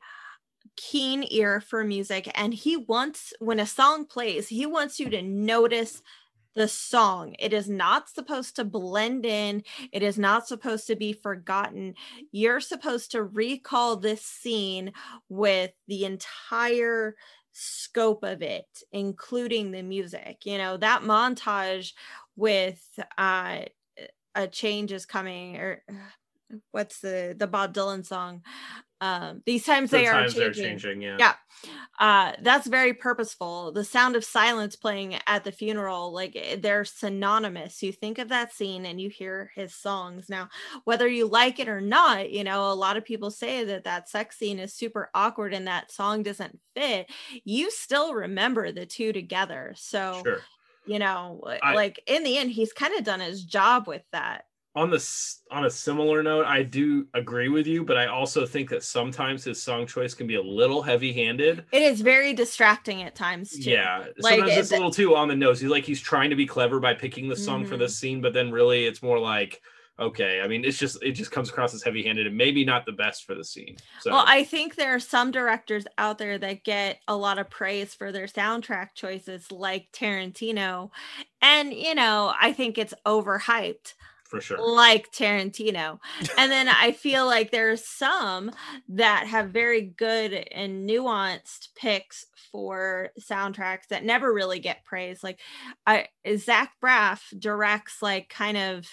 keen 0.76 1.24
ear 1.30 1.60
for 1.60 1.82
music 1.84 2.30
and 2.36 2.54
he 2.54 2.76
wants 2.76 3.32
when 3.40 3.58
a 3.60 3.66
song 3.66 4.06
plays, 4.06 4.48
he 4.48 4.64
wants 4.66 5.00
you 5.00 5.10
to 5.10 5.22
notice 5.22 6.02
the 6.54 6.68
song. 6.68 7.34
It 7.38 7.52
is 7.52 7.68
not 7.68 8.08
supposed 8.08 8.56
to 8.56 8.64
blend 8.64 9.24
in. 9.24 9.62
It 9.92 10.02
is 10.02 10.18
not 10.18 10.48
supposed 10.48 10.86
to 10.88 10.96
be 10.96 11.12
forgotten. 11.12 11.94
You're 12.32 12.60
supposed 12.60 13.12
to 13.12 13.22
recall 13.22 13.96
this 13.96 14.22
scene 14.22 14.92
with 15.28 15.72
the 15.86 16.04
entire 16.04 17.14
scope 17.52 18.24
of 18.24 18.42
it, 18.42 18.66
including 18.92 19.70
the 19.70 19.82
music. 19.82 20.38
You 20.44 20.58
know, 20.58 20.76
that 20.76 21.02
montage 21.02 21.92
with 22.36 22.82
uh 23.16 23.60
a 24.34 24.46
change 24.46 24.92
is 24.92 25.04
coming 25.06 25.56
or 25.56 25.82
what's 26.70 27.00
the 27.00 27.34
the 27.38 27.46
Bob 27.46 27.74
Dylan 27.74 28.04
song? 28.04 28.42
Um 29.00 29.42
these 29.46 29.64
times 29.64 29.90
The 29.90 29.98
they 29.98 30.06
are 30.06 30.20
times 30.20 30.34
they're 30.34 30.52
changing. 30.52 30.78
changing. 30.78 31.02
Yeah. 31.02 31.16
Yeah. 31.18 31.34
Uh 31.98 32.32
that's 32.42 32.66
very 32.66 32.92
purposeful. 32.94 33.72
The 33.72 33.84
sound 33.84 34.16
of 34.16 34.24
silence 34.24 34.76
playing 34.76 35.16
at 35.26 35.44
the 35.44 35.52
funeral 35.52 36.12
like 36.12 36.34
eh, 36.36 36.56
they're 36.60 36.84
synonymous. 36.84 37.82
You 37.82 37.92
think 37.92 38.18
of 38.18 38.28
that 38.28 38.52
scene 38.52 38.86
and 38.86 39.00
you 39.00 39.08
hear 39.10 39.50
his 39.54 39.74
songs. 39.74 40.28
Now, 40.28 40.48
whether 40.84 41.08
you 41.08 41.26
like 41.28 41.58
it 41.58 41.68
or 41.68 41.80
not, 41.80 42.30
you 42.30 42.44
know, 42.44 42.70
a 42.70 42.74
lot 42.74 42.96
of 42.96 43.04
people 43.04 43.30
say 43.30 43.64
that 43.64 43.84
that 43.84 44.08
sex 44.08 44.36
scene 44.38 44.58
is 44.58 44.74
super 44.74 45.10
awkward 45.14 45.52
and 45.54 45.66
that 45.66 45.90
song 45.92 46.22
doesn't 46.22 46.58
fit. 46.74 47.10
You 47.44 47.70
still 47.70 48.14
remember 48.14 48.70
the 48.72 48.86
two 48.86 49.12
together. 49.12 49.74
So, 49.76 50.20
Sure. 50.24 50.40
you 50.86 50.98
know, 50.98 51.42
I- 51.62 51.74
like 51.74 52.00
in 52.06 52.22
the 52.24 52.38
end 52.38 52.50
he's 52.50 52.72
kind 52.72 52.94
of 52.94 53.04
done 53.04 53.20
his 53.20 53.44
job 53.44 53.86
with 53.86 54.02
that. 54.12 54.44
On 54.78 54.90
this 54.90 55.42
on 55.50 55.64
a 55.64 55.70
similar 55.70 56.22
note 56.22 56.46
i 56.46 56.62
do 56.62 57.06
agree 57.14 57.48
with 57.48 57.66
you 57.66 57.84
but 57.84 57.96
i 57.96 58.06
also 58.06 58.46
think 58.46 58.68
that 58.70 58.82
sometimes 58.82 59.44
his 59.44 59.62
song 59.62 59.86
choice 59.86 60.14
can 60.14 60.26
be 60.26 60.36
a 60.36 60.42
little 60.42 60.82
heavy 60.82 61.12
handed 61.12 61.64
It 61.72 61.80
is 61.82 62.00
very 62.02 62.34
distracting 62.34 63.02
at 63.02 63.14
times 63.14 63.58
too. 63.58 63.76
yeah 63.80 64.06
Like, 64.20 64.38
sometimes 64.38 64.56
it's 64.56 64.70
a 64.70 64.74
little 64.74 64.90
too 64.90 65.16
on 65.16 65.28
the 65.28 65.34
nose 65.36 65.60
he's 65.60 65.70
like 65.70 65.84
he's 65.84 66.00
trying 66.00 66.30
to 66.30 66.36
be 66.36 66.46
clever 66.46 66.80
by 66.80 66.92
picking 66.94 67.28
the 67.28 67.36
song 67.36 67.64
for 67.64 67.76
Mhm. 67.76 67.78
this 67.78 67.98
scene 67.98 68.20
but 68.20 68.34
then 68.34 68.50
really 68.50 68.84
it's 68.84 69.02
more 69.02 69.18
like 69.18 69.62
okay 69.98 70.40
i 70.42 70.46
mean 70.48 70.64
it's 70.64 70.78
just 70.78 71.02
it 71.02 71.12
just 71.12 71.30
comes 71.30 71.48
across 71.48 71.72
as 71.74 71.82
heavy 71.82 72.02
handed 72.04 72.26
and 72.26 72.36
maybe 72.36 72.64
not 72.64 72.84
the 72.84 72.92
best 72.92 73.24
for 73.24 73.34
the 73.34 73.44
scene 73.44 73.80
so 73.96 74.10
Well, 74.10 74.24
I 74.26 74.44
think 74.44 74.74
there 74.74 74.94
are 74.94 75.00
some 75.00 75.30
directors 75.30 75.86
out 75.98 76.18
there 76.18 76.38
that 76.38 76.64
get 76.64 77.00
a 77.08 77.16
lot 77.16 77.38
of 77.38 77.50
praise 77.50 77.94
for 77.94 78.12
their 78.12 78.26
soundtrack 78.26 78.94
choices, 78.94 79.50
like 79.52 79.88
Tarantino. 79.92 80.90
And, 81.42 81.72
you 81.72 81.94
know, 81.94 82.32
I 82.40 82.52
think 82.52 82.78
it's 82.78 82.94
overhyped, 83.06 83.94
for 84.28 84.40
sure 84.40 84.58
like 84.60 85.10
Tarantino. 85.10 85.98
And 86.36 86.52
then 86.52 86.68
I 86.68 86.92
feel 86.92 87.26
like 87.26 87.50
there's 87.50 87.84
some 87.86 88.52
that 88.90 89.26
have 89.26 89.50
very 89.50 89.82
good 89.82 90.32
and 90.32 90.88
nuanced 90.88 91.68
picks 91.74 92.26
for 92.52 93.10
soundtracks 93.20 93.88
that 93.90 94.04
never 94.04 94.32
really 94.32 94.58
get 94.60 94.84
praised. 94.84 95.22
Like, 95.22 95.40
I 95.86 96.08
Zach 96.36 96.72
Braff 96.82 97.22
directs 97.38 98.02
like 98.02 98.28
kind 98.28 98.56
of 98.56 98.86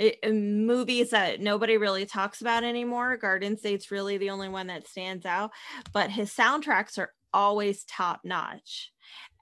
i- 0.00 0.16
i- 0.24 0.30
movies 0.30 1.10
that 1.10 1.40
nobody 1.40 1.76
really 1.76 2.06
talks 2.06 2.40
about 2.40 2.64
anymore. 2.64 3.16
Garden 3.16 3.56
State's 3.56 3.90
really 3.90 4.18
the 4.18 4.30
only 4.30 4.48
one 4.48 4.66
that 4.68 4.88
stands 4.88 5.24
out, 5.26 5.50
but 5.92 6.10
his 6.10 6.32
soundtracks 6.34 6.98
are 6.98 7.12
always 7.32 7.84
top 7.84 8.20
notch. 8.24 8.92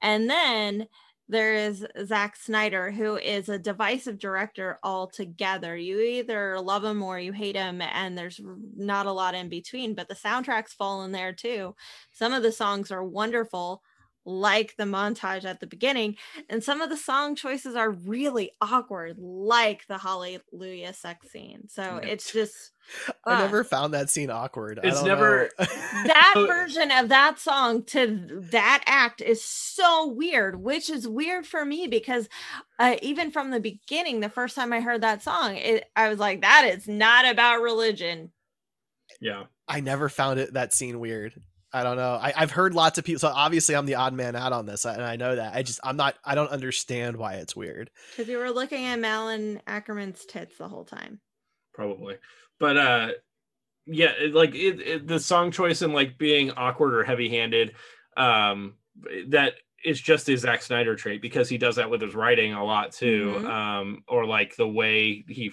And 0.03 0.29
then 0.29 0.89
there 1.33 1.55
is 1.55 1.85
Zack 2.05 2.37
Snyder, 2.37 2.93
who 2.93 3.17
is 3.17 3.49
a 3.49 3.59
divisive 3.59 4.19
director 4.19 4.79
altogether. 4.85 5.77
You 5.77 5.99
either 6.01 6.61
love 6.61 6.85
him 6.85 7.03
or 7.03 7.19
you 7.19 7.33
hate 7.33 7.57
him, 7.57 7.81
and 7.81 8.17
there's 8.17 8.41
not 8.77 9.07
a 9.07 9.13
lot 9.13 9.35
in 9.35 9.49
between, 9.49 9.95
but 9.95 10.09
the 10.09 10.15
soundtracks 10.15 10.71
fall 10.71 11.03
in 11.05 11.13
there 11.13 11.33
too. 11.33 11.75
Some 12.13 12.33
of 12.33 12.43
the 12.43 12.53
songs 12.53 12.93
are 12.93 13.03
wonderful, 13.03 13.83
like 14.25 14.77
the 14.77 14.85
montage 14.85 15.45
at 15.45 15.61
the 15.61 15.67
beginning, 15.67 16.17
and 16.49 16.63
some 16.63 16.81
of 16.81 16.91
the 16.91 16.97
song 16.97 17.35
choices 17.35 17.75
are 17.75 17.91
really 17.91 18.53
awkward, 18.61 19.19
like 19.19 19.87
the 19.89 19.99
Hallelujah 19.99 20.93
sex 20.93 21.31
scene. 21.31 21.69
So 21.69 21.83
Yeah. 21.83 22.09
it's 22.09 22.33
just 22.33 22.71
I 23.25 23.35
uh, 23.35 23.39
never 23.39 23.63
found 23.65 23.95
that 23.95 24.11
scene 24.11 24.31
awkward. 24.31 24.81
I 24.83 24.89
It's 24.89 24.99
don't 24.99 25.09
never- 25.09 25.51
know. 25.59 25.65
that 26.07 26.35
version 26.37 26.91
of 26.91 27.09
that 27.11 27.39
song 27.39 27.85
to 27.87 28.29
that 28.51 28.83
act 28.87 29.21
is 29.21 29.43
so 29.45 30.09
weird, 30.09 30.61
which 30.61 30.91
is 30.91 31.07
weird 31.09 31.47
for 31.47 31.65
me 31.65 31.87
because 31.87 32.29
uh, 32.79 32.97
even 33.03 33.31
from 33.31 33.51
the 33.51 33.61
beginning, 33.61 34.21
the 34.21 34.29
first 34.29 34.57
time 34.57 34.73
I 34.73 34.81
heard 34.81 35.01
that 35.03 35.23
song, 35.23 35.57
it, 35.57 35.85
I 35.95 36.09
was 36.09 36.19
like, 36.19 36.43
that 36.43 36.65
is 36.75 36.87
not 36.89 37.25
about 37.29 37.63
religion. 37.63 38.33
yeah 39.21 39.45
I 39.69 39.81
never 39.81 40.09
found 40.09 40.39
it 40.41 40.55
that 40.55 40.75
scene 40.75 40.99
weird. 41.01 41.41
I 41.73 41.83
don't 41.83 41.97
know. 41.97 42.19
I, 42.21 42.33
I've 42.37 42.51
heard 42.51 42.75
lots 42.75 42.99
of 42.99 43.05
people. 43.05 43.21
So 43.21 43.29
obviously, 43.29 43.75
I'm 43.75 43.87
the 43.87 43.95
odd 43.95 44.13
man 44.13 44.37
out 44.37 44.53
on 44.53 44.67
this, 44.67 44.85
and 44.85 45.03
I 45.03 45.17
know 45.17 45.37
that. 45.37 45.55
I 45.55 45.63
just, 45.63 45.81
I'm 45.83 45.97
not. 45.97 46.17
I 46.25 46.35
don't 46.35 46.51
understand 46.51 47.17
why 47.17 47.35
it's 47.35 47.57
weird. 47.57 47.91
Because 48.11 48.29
you 48.31 48.39
were 48.39 48.51
looking 48.51 48.85
at 48.85 48.99
Malin 48.99 49.61
Akerman's 49.67 50.25
tits 50.27 50.59
the 50.59 50.69
whole 50.69 50.85
time. 50.85 51.21
probably 51.73 52.17
but 52.61 52.77
uh 52.77 53.09
yeah 53.87 54.13
it, 54.21 54.35
like 54.35 54.55
it, 54.55 54.81
it 54.81 55.07
the 55.09 55.19
song 55.19 55.51
choice 55.51 55.83
and 55.83 55.95
like 55.95 56.19
being 56.19 56.51
awkward 56.53 56.95
or 56.95 57.03
heavy 57.03 57.29
handed 57.29 57.75
um 58.17 58.75
that 59.29 59.55
is 59.85 60.01
just 60.01 60.29
a 60.29 60.37
Zack 60.37 60.63
Snyder 60.63 60.95
trait 60.97 61.21
because 61.21 61.49
he 61.49 61.59
does 61.59 61.77
that 61.77 61.89
with 61.91 62.01
his 62.01 62.15
writing 62.15 62.53
a 62.53 62.65
lot 62.65 62.93
too 62.93 63.35
Mhm. 63.39 63.47
um 63.51 64.05
or 64.09 64.25
like 64.27 64.55
the 64.57 64.67
way 64.69 65.25
he 65.29 65.53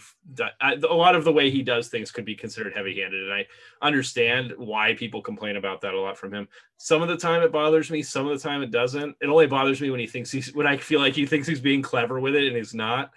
a 0.60 0.93
lot 0.93 1.15
of 1.15 1.23
the 1.23 1.31
way 1.31 1.49
he 1.49 1.61
does 1.64 1.88
things 1.89 2.11
could 2.11 2.26
be 2.26 2.35
considered 2.35 2.73
heavy 2.76 2.99
handed 3.01 3.23
and 3.23 3.34
I 3.34 3.47
understand 3.81 4.53
why 4.57 4.93
people 4.93 5.22
complain 5.22 5.56
about 5.56 5.81
that 5.81 5.93
a 5.93 5.99
lot 5.99 6.18
from 6.18 6.34
him 6.34 6.47
some 6.77 7.01
of 7.01 7.07
the 7.07 7.18
time 7.18 7.41
it 7.41 7.51
bothers 7.51 7.89
me 7.89 8.03
some 8.03 8.27
of 8.27 8.39
the 8.39 8.47
time 8.47 8.61
it 8.61 8.72
doesn't 8.72 9.15
it 9.22 9.27
only 9.27 9.47
bothers 9.47 9.81
me 9.81 9.89
when 9.89 9.99
he 9.99 10.07
thinks 10.07 10.31
he's 10.31 10.53
when 10.53 10.68
I 10.68 10.77
feel 10.77 10.99
like 10.99 11.14
he 11.14 11.26
thinks 11.26 11.47
he's 11.47 11.61
being 11.61 11.81
clever 11.81 12.19
with 12.19 12.35
it 12.35 12.47
and 12.47 12.56
he's 12.56 12.73
not 12.73 13.11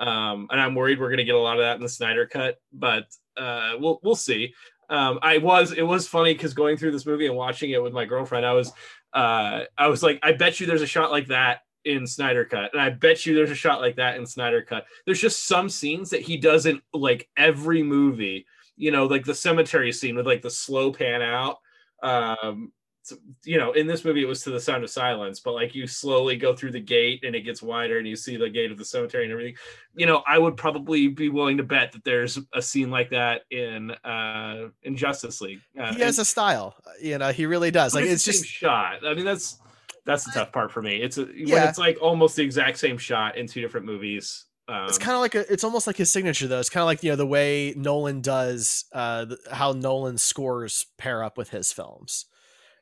um, 0.00 0.46
and 0.50 0.60
I'm 0.60 0.74
worried 0.74 1.00
we're 1.00 1.08
going 1.08 1.18
to 1.18 1.24
get 1.24 1.34
a 1.34 1.38
lot 1.40 1.56
of 1.58 1.64
that 1.64 1.74
in 1.76 1.82
the 1.82 1.88
Snyder 1.88 2.24
cut, 2.26 2.60
but 2.72 3.06
uh, 3.36 3.72
we'll 3.80 3.98
we'll 4.04 4.14
see. 4.14 4.54
Um, 4.88 5.18
I 5.22 5.38
was. 5.38 5.72
It 5.72 5.82
was 5.82 6.06
funny 6.06 6.34
because 6.34 6.54
going 6.54 6.76
through 6.76 6.92
this 6.92 7.04
movie 7.04 7.26
and 7.26 7.34
watching 7.34 7.70
it 7.72 7.82
with 7.82 7.92
my 7.92 8.04
girlfriend, 8.04 8.46
I 8.46 8.52
was, 8.52 8.72
uh, 9.12 9.64
I 9.76 9.88
was 9.88 10.02
like, 10.02 10.18
I 10.22 10.32
bet 10.32 10.60
you 10.60 10.66
there's 10.66 10.82
a 10.82 10.86
shot 10.86 11.10
like 11.10 11.28
that 11.28 11.60
in 11.84 12.06
Snyder 12.06 12.44
Cut, 12.44 12.72
and 12.72 12.82
I 12.82 12.90
bet 12.90 13.24
you 13.24 13.34
there's 13.34 13.50
a 13.50 13.54
shot 13.54 13.80
like 13.80 13.96
that 13.96 14.16
in 14.16 14.26
Snyder 14.26 14.62
Cut. 14.62 14.86
There's 15.06 15.20
just 15.20 15.46
some 15.46 15.68
scenes 15.68 16.10
that 16.10 16.22
he 16.22 16.36
doesn't 16.36 16.82
like 16.92 17.28
every 17.36 17.82
movie. 17.82 18.46
You 18.76 18.90
know, 18.90 19.06
like 19.06 19.24
the 19.24 19.34
cemetery 19.34 19.92
scene 19.92 20.16
with 20.16 20.26
like 20.26 20.42
the 20.42 20.50
slow 20.50 20.92
pan 20.92 21.22
out. 21.22 21.58
Um, 22.02 22.72
you 23.44 23.58
know, 23.58 23.72
in 23.72 23.86
this 23.86 24.04
movie 24.04 24.22
it 24.22 24.28
was 24.28 24.42
to 24.42 24.50
the 24.50 24.60
sound 24.60 24.84
of 24.84 24.90
silence, 24.90 25.40
but 25.40 25.52
like 25.52 25.74
you 25.74 25.86
slowly 25.86 26.36
go 26.36 26.54
through 26.54 26.72
the 26.72 26.80
gate 26.80 27.24
and 27.24 27.34
it 27.34 27.42
gets 27.42 27.62
wider 27.62 27.98
and 27.98 28.06
you 28.06 28.16
see 28.16 28.36
the 28.36 28.48
gate 28.48 28.70
of 28.70 28.78
the 28.78 28.84
cemetery 28.84 29.24
and 29.24 29.32
everything. 29.32 29.56
You 29.94 30.06
know, 30.06 30.22
I 30.26 30.38
would 30.38 30.56
probably 30.56 31.08
be 31.08 31.28
willing 31.28 31.56
to 31.58 31.62
bet 31.62 31.92
that 31.92 32.04
there's 32.04 32.38
a 32.54 32.62
scene 32.62 32.90
like 32.90 33.10
that 33.10 33.42
in 33.50 33.90
uh 33.90 34.68
in 34.82 34.96
Justice 34.96 35.40
League. 35.40 35.60
Uh, 35.78 35.94
he 35.94 36.00
has 36.00 36.18
and, 36.18 36.22
a 36.22 36.26
style, 36.26 36.76
you 37.00 37.18
know, 37.18 37.32
he 37.32 37.46
really 37.46 37.70
does. 37.70 37.94
Like 37.94 38.04
it's, 38.04 38.26
it's 38.26 38.40
just 38.40 38.46
shot. 38.46 39.06
I 39.06 39.14
mean, 39.14 39.24
that's 39.24 39.58
that's 40.04 40.24
the 40.24 40.30
tough 40.32 40.52
part 40.52 40.72
for 40.72 40.80
me. 40.80 41.02
It's 41.02 41.18
a, 41.18 41.28
Yeah. 41.34 41.54
when 41.54 41.68
it's 41.68 41.78
like 41.78 41.98
almost 42.00 42.36
the 42.36 42.42
exact 42.42 42.78
same 42.78 42.96
shot 42.96 43.36
in 43.36 43.46
two 43.46 43.60
different 43.60 43.84
movies. 43.86 44.46
Um, 44.66 44.86
it's 44.86 44.98
kind 44.98 45.14
of 45.14 45.20
like 45.20 45.34
a, 45.34 45.50
it's 45.50 45.64
almost 45.64 45.86
like 45.86 45.96
his 45.96 46.12
signature 46.12 46.46
though. 46.46 46.60
It's 46.60 46.68
kind 46.70 46.82
of 46.82 46.86
like 46.86 47.02
you 47.02 47.10
know 47.10 47.16
the 47.16 47.26
way 47.26 47.72
Nolan 47.76 48.20
does 48.20 48.84
uh 48.92 49.24
the, 49.26 49.38
how 49.50 49.72
Nolan 49.72 50.18
scores 50.18 50.86
pair 50.98 51.22
up 51.22 51.38
with 51.38 51.50
his 51.50 51.72
films. 51.72 52.26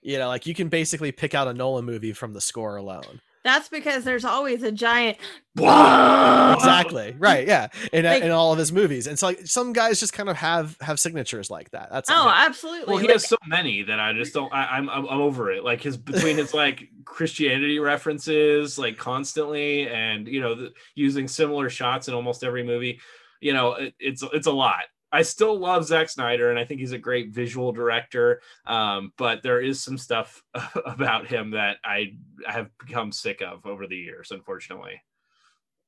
You 0.06 0.18
know, 0.18 0.28
like 0.28 0.46
you 0.46 0.54
can 0.54 0.68
basically 0.68 1.10
pick 1.12 1.34
out 1.34 1.48
a 1.48 1.52
Nolan 1.52 1.84
movie 1.84 2.12
from 2.12 2.32
the 2.32 2.40
score 2.40 2.76
alone. 2.76 3.20
That's 3.42 3.68
because 3.68 4.04
there's 4.04 4.24
always 4.24 4.62
a 4.62 4.72
giant. 4.72 5.18
exactly 5.56 7.14
right 7.18 7.46
yeah 7.46 7.68
in, 7.92 8.04
uh, 8.06 8.10
Like- 8.10 8.22
in 8.22 8.30
all 8.30 8.52
of 8.52 8.58
his 8.58 8.72
movies 8.72 9.06
and 9.06 9.18
so 9.18 9.26
like 9.28 9.46
some 9.46 9.72
guys 9.72 10.00
just 10.00 10.12
kind 10.12 10.28
of 10.28 10.36
have 10.36 10.76
have 10.80 10.98
signatures 10.98 11.50
like 11.50 11.70
that 11.70 11.88
that's 11.90 12.10
Oh, 12.10 12.14
all. 12.14 12.28
absolutely. 12.28 12.86
well, 12.92 12.98
he 12.98 13.06
Like, 13.06 13.14
has 13.14 13.28
so 13.28 13.36
many 13.46 13.82
that 13.84 14.00
I 14.00 14.12
just 14.12 14.34
don't. 14.34 14.52
I, 14.52 14.66
I'm 14.76 14.88
I'm 14.90 15.06
I'm 15.08 15.20
over 15.20 15.50
it. 15.52 15.64
Like 15.64 15.82
his 15.82 15.96
between 15.96 16.36
his 16.36 16.54
like 16.54 16.88
Christianity 17.04 17.78
references, 17.78 18.78
like 18.78 18.96
constantly, 18.96 19.88
and 19.88 20.26
you 20.28 20.40
know, 20.40 20.54
the, 20.54 20.72
using 20.94 21.28
similar 21.28 21.68
shots 21.70 22.08
in 22.08 22.14
almost 22.14 22.42
every 22.44 22.62
movie. 22.62 23.00
You 23.40 23.52
know, 23.54 23.74
it, 23.74 23.94
it's 23.98 24.22
it's 24.32 24.46
a 24.46 24.52
lot. 24.52 24.84
I 25.16 25.22
still 25.22 25.58
love 25.58 25.86
Zack 25.86 26.10
Snyder, 26.10 26.50
and 26.50 26.58
I 26.58 26.66
think 26.66 26.80
he's 26.80 26.92
a 26.92 26.98
great 26.98 27.30
visual 27.30 27.72
director. 27.72 28.42
Um, 28.66 29.14
but 29.16 29.42
there 29.42 29.62
is 29.62 29.82
some 29.82 29.96
stuff 29.96 30.42
about 30.84 31.26
him 31.26 31.52
that 31.52 31.78
I 31.82 32.16
have 32.46 32.68
become 32.78 33.12
sick 33.12 33.40
of 33.40 33.64
over 33.64 33.86
the 33.86 33.96
years, 33.96 34.30
unfortunately. 34.30 35.00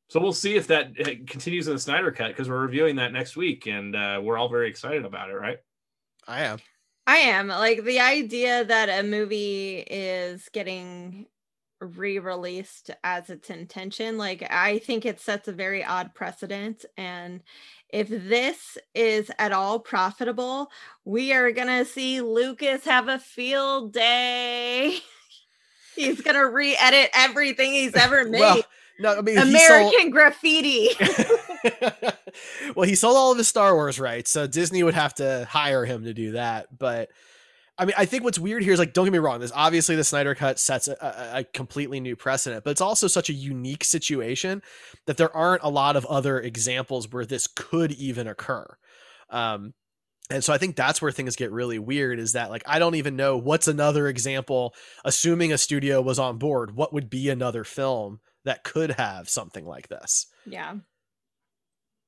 So 0.09 0.19
we'll 0.19 0.33
see 0.33 0.57
if 0.57 0.69
that 0.69 0.93
uh, 0.99 1.11
continues 1.27 1.69
in 1.69 1.75
the 1.75 1.79
Snyder 1.79 2.11
cut 2.11 2.29
because 2.29 2.49
we're 2.49 2.63
reviewing 2.63 2.97
that 2.97 3.13
next 3.13 3.37
week, 3.37 3.67
and 3.67 3.95
uh, 3.95 4.19
we're 4.25 4.39
all 4.39 4.49
very 4.49 4.71
excited 4.71 5.05
about 5.05 5.29
it, 5.29 5.35
right? 5.35 5.59
i 6.27 6.41
am 6.45 6.59
I 7.07 7.17
am 7.19 7.49
like 7.49 7.85
the 7.85 8.01
idea 8.01 8.65
that 8.65 8.89
a 8.89 9.07
movie 9.07 9.81
is 9.81 10.49
getting 10.55 11.27
re-released 11.81 12.91
as 13.05 13.31
its 13.31 13.51
intention 13.51 14.19
like 14.19 14.45
i 14.51 14.79
think 14.79 15.07
it 15.07 15.21
sets 15.21 15.47
a 15.47 15.53
very 15.53 15.85
odd 15.85 16.13
precedent 16.13 16.85
and 16.97 17.41
if 17.91 18.09
this 18.09 18.77
is 18.95 19.31
at 19.39 19.53
all 19.53 19.79
profitable 19.79 20.71
we 21.05 21.33
are 21.33 21.51
gonna 21.53 21.85
see 21.85 22.21
lucas 22.21 22.85
have 22.85 23.09
a 23.09 23.19
field 23.19 23.93
day. 23.93 24.99
He's 25.97 26.21
gonna 26.21 26.49
re-edit 26.49 27.11
everything 27.15 27.73
he's 27.73 27.95
ever 27.97 28.25
made. 28.29 28.41
well 28.41 28.63
no 29.01 29.17
i 29.19 29.21
mean 29.21 29.37
he 29.37 29.59
sold- 29.59 29.81
american 29.93 30.11
graffiti. 30.11 30.91
Well 32.77 32.87
he 32.89 32.95
sold 32.95 33.17
all 33.17 33.33
of 33.33 33.39
his 33.39 33.49
star 33.49 33.75
wars 33.75 33.99
rights 33.99 34.31
so 34.31 34.47
disney 34.47 34.83
would 34.83 34.95
have 34.95 35.15
to 35.15 35.47
hire 35.51 35.85
him 35.85 36.05
to 36.05 36.15
do 36.15 36.33
that 36.33 36.67
but 36.79 37.11
I 37.79 37.85
mean, 37.85 37.95
I 37.97 38.07
think 38.07 38.25
what's 38.25 38.39
weird 38.39 38.63
here 38.65 38.73
is 38.73 38.79
like, 38.81 38.93
don't 38.93 39.05
get 39.05 39.13
me 39.13 39.19
wrong. 39.19 39.39
This 39.39 39.53
obviously 39.55 39.95
the 39.95 40.03
Snyder 40.05 40.35
Cut 40.35 40.59
sets 40.59 40.89
a, 40.89 40.97
a, 41.01 41.39
a 41.41 41.45
completely 41.45 42.01
new 42.01 42.17
precedent, 42.17 42.65
but 42.65 42.71
it's 42.71 42.81
also 42.81 43.07
such 43.07 43.31
a 43.31 43.33
unique 43.33 43.85
situation 43.85 44.63
that 45.07 45.17
there 45.17 45.35
aren't 45.35 45.63
a 45.63 45.69
lot 45.69 45.95
of 45.95 46.05
other 46.07 46.41
examples 46.41 47.11
where 47.13 47.25
this 47.25 47.47
could 47.47 47.93
even 47.93 48.27
occur. 48.27 48.67
Um, 49.31 49.75
and 50.31 50.43
so 50.43 50.53
I 50.53 50.59
think 50.59 50.75
that's 50.77 51.01
where 51.01 51.13
things 51.13 51.37
get 51.37 51.53
really 51.53 51.79
weird. 51.79 52.19
Is 52.19 52.33
that 52.33 52.51
like 52.51 52.63
I 52.67 52.79
don't 52.79 52.97
even 52.97 53.17
know 53.17 53.37
what's 53.37 53.69
another 53.69 54.09
example. 54.09 54.75
Assuming 55.05 55.53
a 55.53 55.59
studio 55.59 56.03
was 56.03 56.19
on 56.19 56.37
board, 56.37 56.75
what 56.75 56.93
would 56.93 57.09
be 57.09 57.31
another 57.31 57.65
film 57.65 58.21
that 58.45 58.65
could 58.65 58.91
have 58.93 59.29
something 59.29 59.65
like 59.65 59.89
this? 59.89 60.27
yeah 60.45 60.75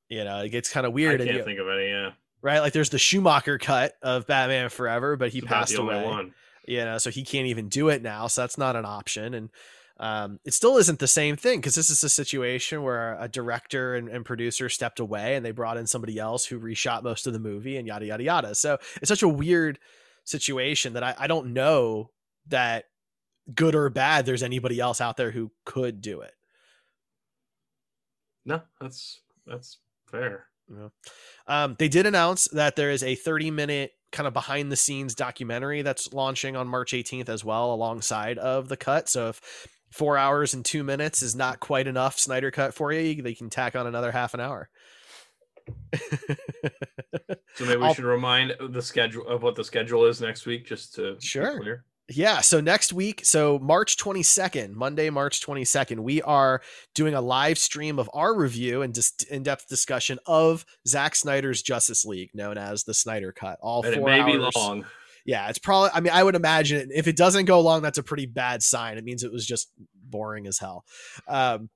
You 0.09 0.25
know, 0.25 0.41
it 0.41 0.51
gets 0.51 0.71
kind 0.71 0.85
of 0.85 0.93
weird. 0.93 1.21
I 1.21 1.25
can't 1.25 1.31
and 1.31 1.39
you- 1.39 1.45
think 1.45 1.61
of 1.61 1.69
any. 1.69 1.89
Yeah, 1.89 2.11
right? 2.43 2.61
Like 2.61 2.73
there's 2.73 2.91
the 2.91 2.99
Schumacher 2.99 3.59
cut 3.59 3.95
of 4.03 4.27
Batman 4.27 4.69
Forever, 4.69 5.17
but 5.17 5.31
he 5.31 5.39
It's 5.39 5.47
passed 5.47 5.77
away. 5.77 6.05
one. 6.05 6.35
You 6.67 6.85
know, 6.85 6.99
so 6.99 7.11
he 7.11 7.25
can't 7.25 7.47
even 7.47 7.69
do 7.69 7.89
it 7.89 8.03
now. 8.03 8.27
So 8.27 8.43
that's 8.43 8.59
not 8.59 8.77
an 8.77 8.85
option. 8.85 9.35
And 9.35 9.51
um, 9.99 10.39
it 10.45 10.55
still 10.55 10.77
isn't 10.77 10.99
the 10.99 11.09
same 11.09 11.37
thing 11.37 11.59
because 11.59 11.75
this 11.75 11.91
is 11.91 12.03
a 12.05 12.09
situation 12.09 12.83
where 12.83 13.17
a 13.21 13.29
director 13.29 13.95
and, 13.97 14.09
and 14.09 14.25
producer 14.25 14.69
stepped 14.69 15.01
away 15.01 15.35
and 15.37 15.45
they 15.45 15.51
brought 15.51 15.77
in 15.77 15.87
somebody 15.87 16.19
else 16.19 16.47
who 16.47 16.61
reshot 16.61 17.03
most 17.03 17.27
of 17.27 17.33
the 17.33 17.39
movie 17.39 17.77
and 17.77 17.87
yada 17.87 18.07
yada 18.07 18.23
yada. 18.23 18.55
So 18.55 18.79
it's 18.97 19.09
such 19.09 19.23
a 19.23 19.29
weird 19.29 19.79
situation 20.25 20.93
that 20.93 21.03
I, 21.03 21.15
I 21.19 21.27
don't 21.27 21.53
know 21.53 22.11
that 22.49 22.85
good 23.55 23.75
or 23.75 23.89
bad 23.91 24.27
there's 24.27 24.43
anybody 24.43 24.79
else 24.81 25.01
out 25.01 25.17
there 25.17 25.31
who 25.33 25.51
could 25.65 26.01
do 26.01 26.21
it. 26.21 26.35
No, 28.45 28.63
that's 28.81 29.21
that's 29.47 29.79
fair. 30.11 30.47
Um, 31.47 31.77
they 31.79 31.89
did 31.89 32.07
announce 32.07 32.47
that 32.53 32.77
there 32.77 32.91
is 32.91 33.03
a 33.03 33.15
30 33.15 33.51
minute 33.51 33.93
kind 34.13 34.27
of 34.27 34.33
behind 34.33 34.71
the 34.73 34.77
scenes 34.77 35.15
documentary 35.15 35.83
that's 35.83 36.13
launching 36.13 36.57
on 36.57 36.67
March 36.69 36.93
18th 36.93 37.29
as 37.29 37.45
well, 37.45 37.73
alongside 37.73 38.39
of 38.39 38.69
the 38.69 38.77
cut. 38.77 39.09
So 39.09 39.29
if 39.29 39.69
four 39.93 40.17
hours 40.17 40.55
and 40.55 40.65
two 40.65 40.83
minutes 40.85 41.23
is 41.23 41.35
not 41.37 41.61
quite 41.61 41.87
enough 41.87 42.19
Snyder 42.19 42.51
cut 42.51 42.75
for 42.75 42.93
you, 42.93 43.23
they 43.23 43.35
can 43.35 43.51
tack 43.51 43.75
on 43.77 43.87
another 43.87 44.11
half 44.13 44.35
an 44.35 44.41
hour. 44.41 44.69
So 47.57 47.65
maybe 47.67 47.79
we 47.79 47.87
I'll- 47.87 47.95
should 47.95 48.05
remind 48.05 48.55
the 48.71 48.81
schedule 48.81 49.27
of 49.27 49.43
what 49.43 49.55
the 49.57 49.65
schedule 49.65 50.05
is 50.07 50.21
next 50.21 50.47
week, 50.47 50.67
just 50.67 50.95
to 50.95 51.15
be 51.15 51.21
Sure. 51.21 51.85
Yeah, 52.13 52.41
so 52.41 52.61
next 52.61 52.93
week, 52.93 53.25
so 53.25 53.61
March 53.61 53.97
22nd, 53.97 54.73
Monday, 54.73 55.11
March 55.11 55.41
22nd, 55.47 56.01
we 56.01 56.21
are 56.23 56.61
doing 56.93 57.15
a 57.15 57.21
live 57.21 57.57
stream 57.57 58.01
of 58.01 58.11
our 58.13 58.35
review 58.35 58.83
and 58.83 58.93
just 58.93 59.23
in-depth 59.29 59.69
discussion 59.69 60.19
of 60.27 60.65
Zack 60.89 61.15
Snyder's 61.15 61.63
Justice 61.63 62.05
League, 62.05 62.31
known 62.35 62.59
as 62.59 62.83
the 62.83 62.95
Snyder 62.95 63.31
Cut. 63.31 63.59
All 63.63 63.85
And 63.85 63.95
it 63.95 63.99
four 63.99 64.09
may 64.09 64.25
be 64.25 64.43
hours. 64.43 64.57
long. 64.57 64.87
Yeah, 65.25 65.49
it's 65.51 65.59
probably. 65.59 65.91
I 65.95 66.01
mean, 66.01 66.13
I 66.13 66.25
would 66.25 66.35
imagine 66.35 66.91
if 66.93 67.07
it 67.07 67.17
doesn't 67.17 67.45
go 67.45 67.61
long, 67.61 67.83
that's 67.83 67.99
a 67.99 68.03
pretty 68.03 68.27
bad 68.27 68.63
sign. 68.63 68.99
It 68.99 69.05
means 69.05 69.23
it 69.23 69.31
was 69.31 69.47
just 69.47 69.71
boring 69.95 70.49
as 70.49 70.59
hell. 70.59 70.85
Um, 71.29 71.71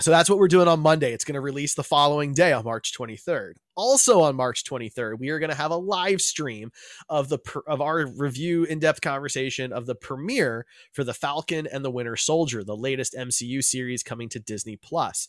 so 0.00 0.10
that's 0.10 0.28
what 0.28 0.38
we're 0.38 0.48
doing 0.48 0.68
on 0.68 0.80
Monday. 0.80 1.12
It's 1.12 1.24
going 1.24 1.34
to 1.34 1.40
release 1.40 1.74
the 1.74 1.82
following 1.82 2.34
day 2.34 2.52
on 2.52 2.64
March 2.64 2.92
23rd. 2.92 3.54
Also 3.76 4.20
on 4.20 4.36
March 4.36 4.62
23rd, 4.64 5.18
we 5.18 5.30
are 5.30 5.38
going 5.38 5.50
to 5.50 5.56
have 5.56 5.70
a 5.70 5.76
live 5.76 6.20
stream 6.20 6.70
of 7.08 7.30
the 7.30 7.38
of 7.66 7.80
our 7.80 8.06
review 8.06 8.64
in-depth 8.64 9.00
conversation 9.00 9.72
of 9.72 9.86
the 9.86 9.94
premiere 9.94 10.66
for 10.92 11.02
the 11.02 11.14
Falcon 11.14 11.66
and 11.66 11.82
the 11.84 11.90
Winter 11.90 12.16
Soldier, 12.16 12.62
the 12.62 12.76
latest 12.76 13.14
MCU 13.14 13.64
series 13.64 14.02
coming 14.02 14.28
to 14.30 14.38
Disney 14.38 14.76
Plus. 14.76 15.28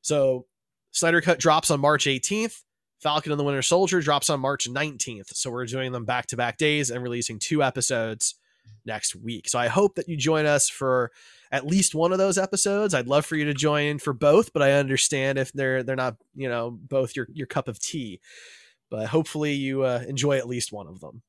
So 0.00 0.46
Snyder 0.92 1.20
Cut 1.20 1.38
drops 1.38 1.70
on 1.70 1.80
March 1.80 2.06
18th. 2.06 2.62
Falcon 3.00 3.30
and 3.30 3.38
the 3.38 3.44
Winter 3.44 3.62
Soldier 3.62 4.00
drops 4.00 4.30
on 4.30 4.40
March 4.40 4.68
19th. 4.68 5.34
So 5.34 5.50
we're 5.50 5.66
doing 5.66 5.92
them 5.92 6.04
back 6.04 6.26
to 6.28 6.36
back 6.36 6.56
days 6.56 6.90
and 6.90 7.02
releasing 7.02 7.38
two 7.38 7.62
episodes 7.62 8.37
next 8.84 9.16
week. 9.16 9.48
So 9.48 9.58
I 9.58 9.68
hope 9.68 9.94
that 9.96 10.08
you 10.08 10.16
join 10.16 10.46
us 10.46 10.68
for 10.68 11.10
at 11.50 11.66
least 11.66 11.94
one 11.94 12.12
of 12.12 12.18
those 12.18 12.38
episodes. 12.38 12.94
I'd 12.94 13.06
love 13.06 13.26
for 13.26 13.36
you 13.36 13.44
to 13.46 13.54
join 13.54 13.98
for 13.98 14.12
both, 14.12 14.52
but 14.52 14.62
I 14.62 14.72
understand 14.72 15.38
if 15.38 15.52
they're 15.52 15.82
they're 15.82 15.96
not, 15.96 16.16
you 16.34 16.48
know, 16.48 16.70
both 16.70 17.16
your 17.16 17.28
your 17.32 17.46
cup 17.46 17.68
of 17.68 17.78
tea. 17.78 18.20
But 18.90 19.08
hopefully 19.08 19.52
you 19.52 19.82
uh, 19.82 20.04
enjoy 20.08 20.38
at 20.38 20.48
least 20.48 20.72
one 20.72 20.86
of 20.86 21.00
them. 21.00 21.22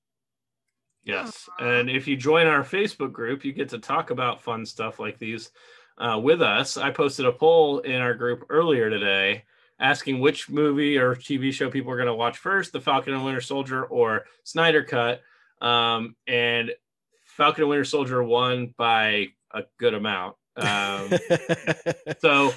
Yes. 1.04 1.50
And 1.60 1.90
if 1.90 2.08
you 2.08 2.16
join 2.16 2.48
our 2.48 2.64
Facebook 2.64 3.12
group, 3.12 3.44
you 3.44 3.52
get 3.52 3.70
to 3.70 3.80
talk 3.80 4.12
about 4.12 4.42
fun 4.42 4.66
stuff 4.66 5.00
like 5.00 5.18
these 5.18 5.52
uh, 5.98 6.20
with 6.22 6.42
us. 6.42 6.78
I 6.78 6.92
posted 6.92 7.26
a 7.26 7.32
poll 7.32 7.80
in 7.80 8.00
our 8.02 8.14
group 8.14 8.46
earlier 8.50 8.90
today 8.90 9.44
asking 9.80 10.20
which 10.20 10.50
movie 10.50 10.98
or 10.98 11.16
TV 11.16 11.54
show 11.54 11.70
people 11.70 11.92
are 11.92 11.96
going 11.96 12.08
to 12.08 12.14
watch 12.14 12.38
first 12.38 12.74
The 12.74 12.82
Falcon 12.82 13.14
and 13.14 13.24
Winter 13.24 13.42
Soldier 13.42 13.86
or 13.86 14.26
Snyder 14.44 14.84
Cut. 14.84 15.22
Um, 15.62 16.16
and 16.28 16.72
Falcon 17.40 17.64
and 17.64 17.70
Winter 17.70 17.86
Soldier 17.86 18.22
won 18.22 18.74
by 18.78 19.28
a 19.54 19.64
good 19.78 19.94
amount. 19.94 20.36
Um, 20.58 21.10
so 22.20 22.54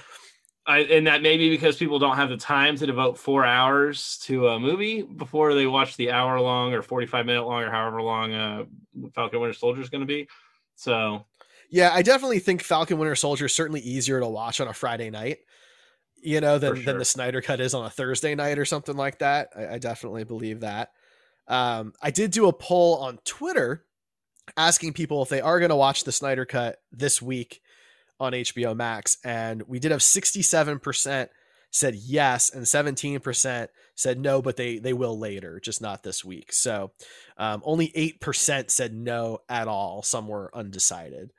I, 0.67 0.79
and 0.79 1.07
that 1.07 1.23
may 1.23 1.37
be 1.37 1.51
because 1.51 1.77
people 1.77 2.01
don't 2.01 2.17
have 2.17 2.31
the 2.31 2.37
time 2.37 2.77
to 2.77 2.87
devote 2.87 3.17
four 3.17 3.45
hours 3.47 4.19
to 4.25 4.49
a 4.49 4.59
movie 4.59 5.03
before 5.03 5.55
they 5.55 5.69
watch 5.69 5.97
the 5.97 6.11
hour 6.11 6.41
long 6.41 6.75
or 6.75 6.83
45 6.83 7.27
minute 7.27 7.45
long 7.45 7.63
or 7.63 7.71
however 7.71 8.03
long 8.03 8.35
uh, 8.35 8.65
Falcon 9.15 9.41
Winter 9.41 9.55
Soldier 9.55 9.81
is 9.81 9.89
going 9.89 10.01
to 10.01 10.07
be. 10.07 10.29
So 10.75 11.27
Yeah, 11.71 11.93
I 11.93 12.03
definitely 12.03 12.41
think 12.41 12.61
Falcon 12.65 12.99
Winter 12.99 13.15
Soldier 13.15 13.47
is 13.47 13.55
certainly 13.55 13.83
easier 13.83 14.19
to 14.19 14.27
watch 14.27 14.61
on 14.61 14.67
a 14.67 14.75
Friday 14.75 15.11
night, 15.11 15.39
you 16.21 16.41
know, 16.41 16.59
than, 16.59 16.75
For 16.75 16.83
than 16.83 16.99
the 16.99 17.05
Snyder 17.05 17.41
Cut 17.41 17.61
is 17.61 17.73
on 17.73 17.87
a 17.87 17.91
Thursday 17.91 18.35
night 18.35 18.59
or 18.59 18.65
something 18.65 18.97
like 18.97 19.21
that. 19.21 19.51
I, 19.57 19.75
I 19.75 19.79
definitely 19.79 20.25
believe 20.25 20.59
that. 20.61 20.91
Um, 21.47 21.93
I 22.03 22.11
did 22.11 22.33
do 22.33 22.49
a 22.49 22.53
poll 22.53 22.97
on 22.97 23.19
Twitter 23.25 23.85
asking 24.57 24.93
people 24.93 25.23
if 25.23 25.29
they 25.29 25.41
are 25.41 25.59
going 25.59 25.70
to 25.70 25.77
watch 25.77 26.05
the 26.05 26.12
Snyder 26.12 26.45
Cut 26.45 26.79
this 26.91 27.20
week 27.20 27.61
on 28.20 28.33
HBO 28.33 28.77
Max, 28.77 29.19
and 29.24 29.62
we 29.62 29.79
did 29.79 29.91
have 29.91 30.01
67% 30.01 31.29
said 31.73 31.95
yes, 31.95 32.51
and 32.51 32.65
17% 32.65 33.69
said 33.95 34.20
no, 34.20 34.43
but 34.43 34.57
they 34.57 34.79
they 34.79 34.93
will 34.93 35.19
later, 35.19 35.59
just 35.59 35.81
not 35.81 36.03
this 36.03 36.24
week. 36.24 36.53
So 36.53 36.93
um, 37.39 37.62
only 37.65 37.89
8% 38.20 38.70
said 38.70 38.95
no 38.95 39.39
at 39.49 39.69
all. 39.69 40.03
Some 40.03 40.29
were 40.29 40.51
undecided. 40.55 41.33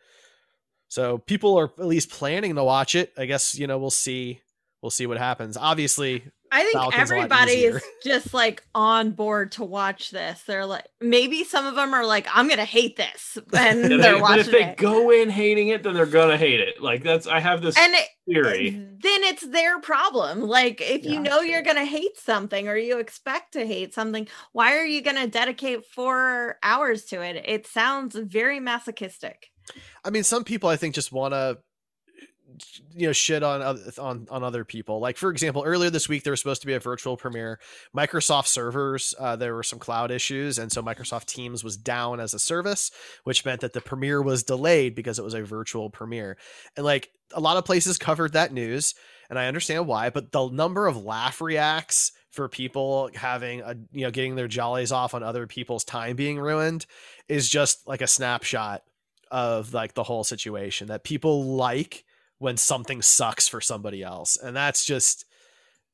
So 0.89 1.19
people 1.19 1.57
are 1.57 1.71
at 1.79 1.85
least 1.85 2.09
planning 2.09 2.55
to 2.55 2.63
watch 2.63 2.95
it. 2.95 3.13
I 3.17 3.25
guess 3.25 3.57
you 3.57 3.67
know 3.67 3.77
we'll 3.77 3.91
see 3.91 4.41
we'll 4.81 4.89
see 4.89 5.07
what 5.07 5.17
happens. 5.17 5.55
Obviously, 5.55 6.23
I 6.53 6.61
think 6.63 6.73
Falcon's 6.75 7.11
everybody 7.11 7.63
is 7.65 7.83
just 8.05 8.33
like 8.33 8.63
on 8.75 9.11
board 9.11 9.53
to 9.53 9.63
watch 9.63 10.11
this. 10.11 10.41
They're 10.43 10.65
like, 10.65 10.85
maybe 11.01 11.43
some 11.43 11.65
of 11.65 11.75
them 11.75 11.93
are 11.93 12.05
like, 12.05 12.27
I'm 12.33 12.47
gonna 12.47 12.63
hate 12.65 12.95
this, 12.95 13.37
and 13.53 13.81
Yeah, 13.81 13.87
they're 13.87 13.97
they- 13.97 14.11
but 14.13 14.21
watching 14.21 14.39
if 14.41 14.51
they 14.51 14.63
it. 14.69 14.77
go 14.77 15.09
in 15.11 15.29
hating 15.29 15.69
it, 15.69 15.83
then 15.83 15.93
they're 15.95 16.05
gonna 16.05 16.37
hate 16.37 16.59
it. 16.59 16.81
Like 16.81 17.03
that's 17.03 17.25
I 17.27 17.39
have 17.39 17.61
this 17.61 17.77
and 17.77 17.93
it, 17.93 18.07
theory. 18.27 18.69
then 18.69 19.23
it's 19.23 19.45
their 19.47 19.79
problem. 19.81 20.41
Like 20.41 20.79
if 20.81 21.05
you 21.05 21.19
know 21.19 21.41
you're 21.41 21.63
gonna 21.63 21.85
hate 21.85 22.17
something 22.17 22.67
or 22.67 22.77
you 22.77 22.99
expect 22.99 23.53
to 23.53 23.65
hate 23.65 23.93
something, 23.93 24.27
why 24.51 24.77
are 24.77 24.85
you 24.85 25.01
gonna 25.01 25.27
dedicate 25.27 25.85
four 25.85 26.57
hours 26.61 27.05
to 27.05 27.21
it? 27.21 27.43
It 27.45 27.65
sounds 27.67 28.15
very 28.15 28.59
masochistic. 28.59 29.47
I 30.05 30.09
mean, 30.09 30.23
some 30.23 30.43
people 30.43 30.69
I 30.69 30.75
think 30.75 30.93
just 30.93 31.11
want 31.11 31.33
to 31.33 31.57
you 32.93 33.07
know 33.07 33.13
shit 33.13 33.43
on 33.43 33.61
on 33.97 34.27
on 34.29 34.43
other 34.43 34.63
people. 34.63 34.99
Like 34.99 35.17
for 35.17 35.29
example 35.29 35.63
earlier 35.65 35.89
this 35.89 36.09
week 36.09 36.23
there 36.23 36.31
was 36.31 36.39
supposed 36.39 36.61
to 36.61 36.67
be 36.67 36.73
a 36.73 36.79
virtual 36.79 37.17
premiere 37.17 37.59
microsoft 37.95 38.47
servers 38.47 39.13
uh, 39.19 39.35
there 39.35 39.55
were 39.55 39.63
some 39.63 39.79
cloud 39.79 40.11
issues 40.11 40.57
and 40.59 40.71
so 40.71 40.81
microsoft 40.81 41.25
teams 41.25 41.63
was 41.63 41.77
down 41.77 42.19
as 42.19 42.33
a 42.33 42.39
service 42.39 42.91
which 43.23 43.45
meant 43.45 43.61
that 43.61 43.73
the 43.73 43.81
premiere 43.81 44.21
was 44.21 44.43
delayed 44.43 44.95
because 44.95 45.19
it 45.19 45.25
was 45.25 45.33
a 45.33 45.43
virtual 45.43 45.89
premiere. 45.89 46.37
And 46.75 46.85
like 46.85 47.11
a 47.33 47.39
lot 47.39 47.57
of 47.57 47.65
places 47.65 47.97
covered 47.97 48.33
that 48.33 48.53
news 48.53 48.93
and 49.29 49.39
i 49.39 49.47
understand 49.47 49.87
why 49.87 50.09
but 50.09 50.31
the 50.31 50.49
number 50.49 50.87
of 50.87 51.03
laugh 51.03 51.41
reacts 51.41 52.11
for 52.29 52.49
people 52.49 53.09
having 53.15 53.61
a 53.61 53.75
you 53.91 54.03
know 54.03 54.11
getting 54.11 54.35
their 54.35 54.47
jollies 54.47 54.91
off 54.91 55.13
on 55.13 55.23
other 55.23 55.47
people's 55.47 55.83
time 55.83 56.15
being 56.15 56.39
ruined 56.39 56.85
is 57.27 57.47
just 57.47 57.87
like 57.87 58.01
a 58.01 58.07
snapshot 58.07 58.83
of 59.31 59.73
like 59.73 59.93
the 59.93 60.03
whole 60.03 60.23
situation 60.23 60.87
that 60.87 61.03
people 61.03 61.55
like 61.55 62.05
when 62.43 62.57
something 62.57 63.01
sucks 63.01 63.47
for 63.47 63.61
somebody 63.61 64.03
else 64.03 64.35
and 64.35 64.53
that's 64.53 64.83
just 64.83 65.23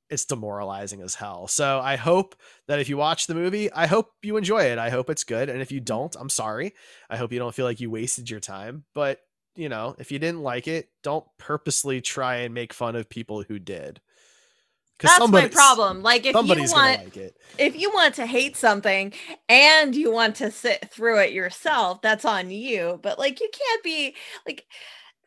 it's 0.09 0.25
demoralizing 0.25 0.99
as 0.99 1.13
hell 1.13 1.47
so 1.47 1.79
i 1.79 1.95
hope 1.95 2.35
that 2.67 2.79
if 2.79 2.89
you 2.89 2.97
watch 2.97 3.27
the 3.27 3.35
movie 3.35 3.71
i 3.71 3.85
hope 3.85 4.13
you 4.23 4.35
enjoy 4.35 4.63
it 4.63 4.79
i 4.79 4.89
hope 4.89 5.11
it's 5.11 5.23
good 5.23 5.47
and 5.47 5.61
if 5.61 5.71
you 5.71 5.79
don't 5.79 6.15
i'm 6.19 6.27
sorry 6.27 6.73
i 7.07 7.17
hope 7.17 7.31
you 7.31 7.37
don't 7.37 7.53
feel 7.53 7.67
like 7.67 7.79
you 7.79 7.91
wasted 7.91 8.27
your 8.31 8.39
time 8.39 8.83
but 8.95 9.19
you 9.55 9.69
know 9.69 9.95
if 9.99 10.11
you 10.11 10.17
didn't 10.17 10.41
like 10.41 10.67
it 10.67 10.89
don't 11.03 11.25
purposely 11.37 12.01
try 12.01 12.37
and 12.37 12.51
make 12.51 12.73
fun 12.73 12.95
of 12.95 13.07
people 13.07 13.43
who 13.43 13.59
did 13.59 14.01
That's 14.99 15.29
my 15.29 15.47
problem. 15.47 16.03
Like 16.03 16.25
if 16.25 16.35
you 16.35 16.41
want 16.73 16.73
like 16.73 17.15
it 17.15 17.37
if 17.57 17.79
you 17.79 17.89
want 17.93 18.15
to 18.15 18.25
hate 18.25 18.57
something 18.57 19.13
and 19.47 19.95
you 19.95 20.11
want 20.11 20.35
to 20.37 20.51
sit 20.51 20.89
through 20.91 21.19
it 21.19 21.31
yourself, 21.31 22.01
that's 22.01 22.25
on 22.25 22.51
you. 22.51 22.99
But 23.01 23.17
like, 23.17 23.39
you 23.39 23.49
can't 23.53 23.81
be 23.81 24.13
like, 24.45 24.65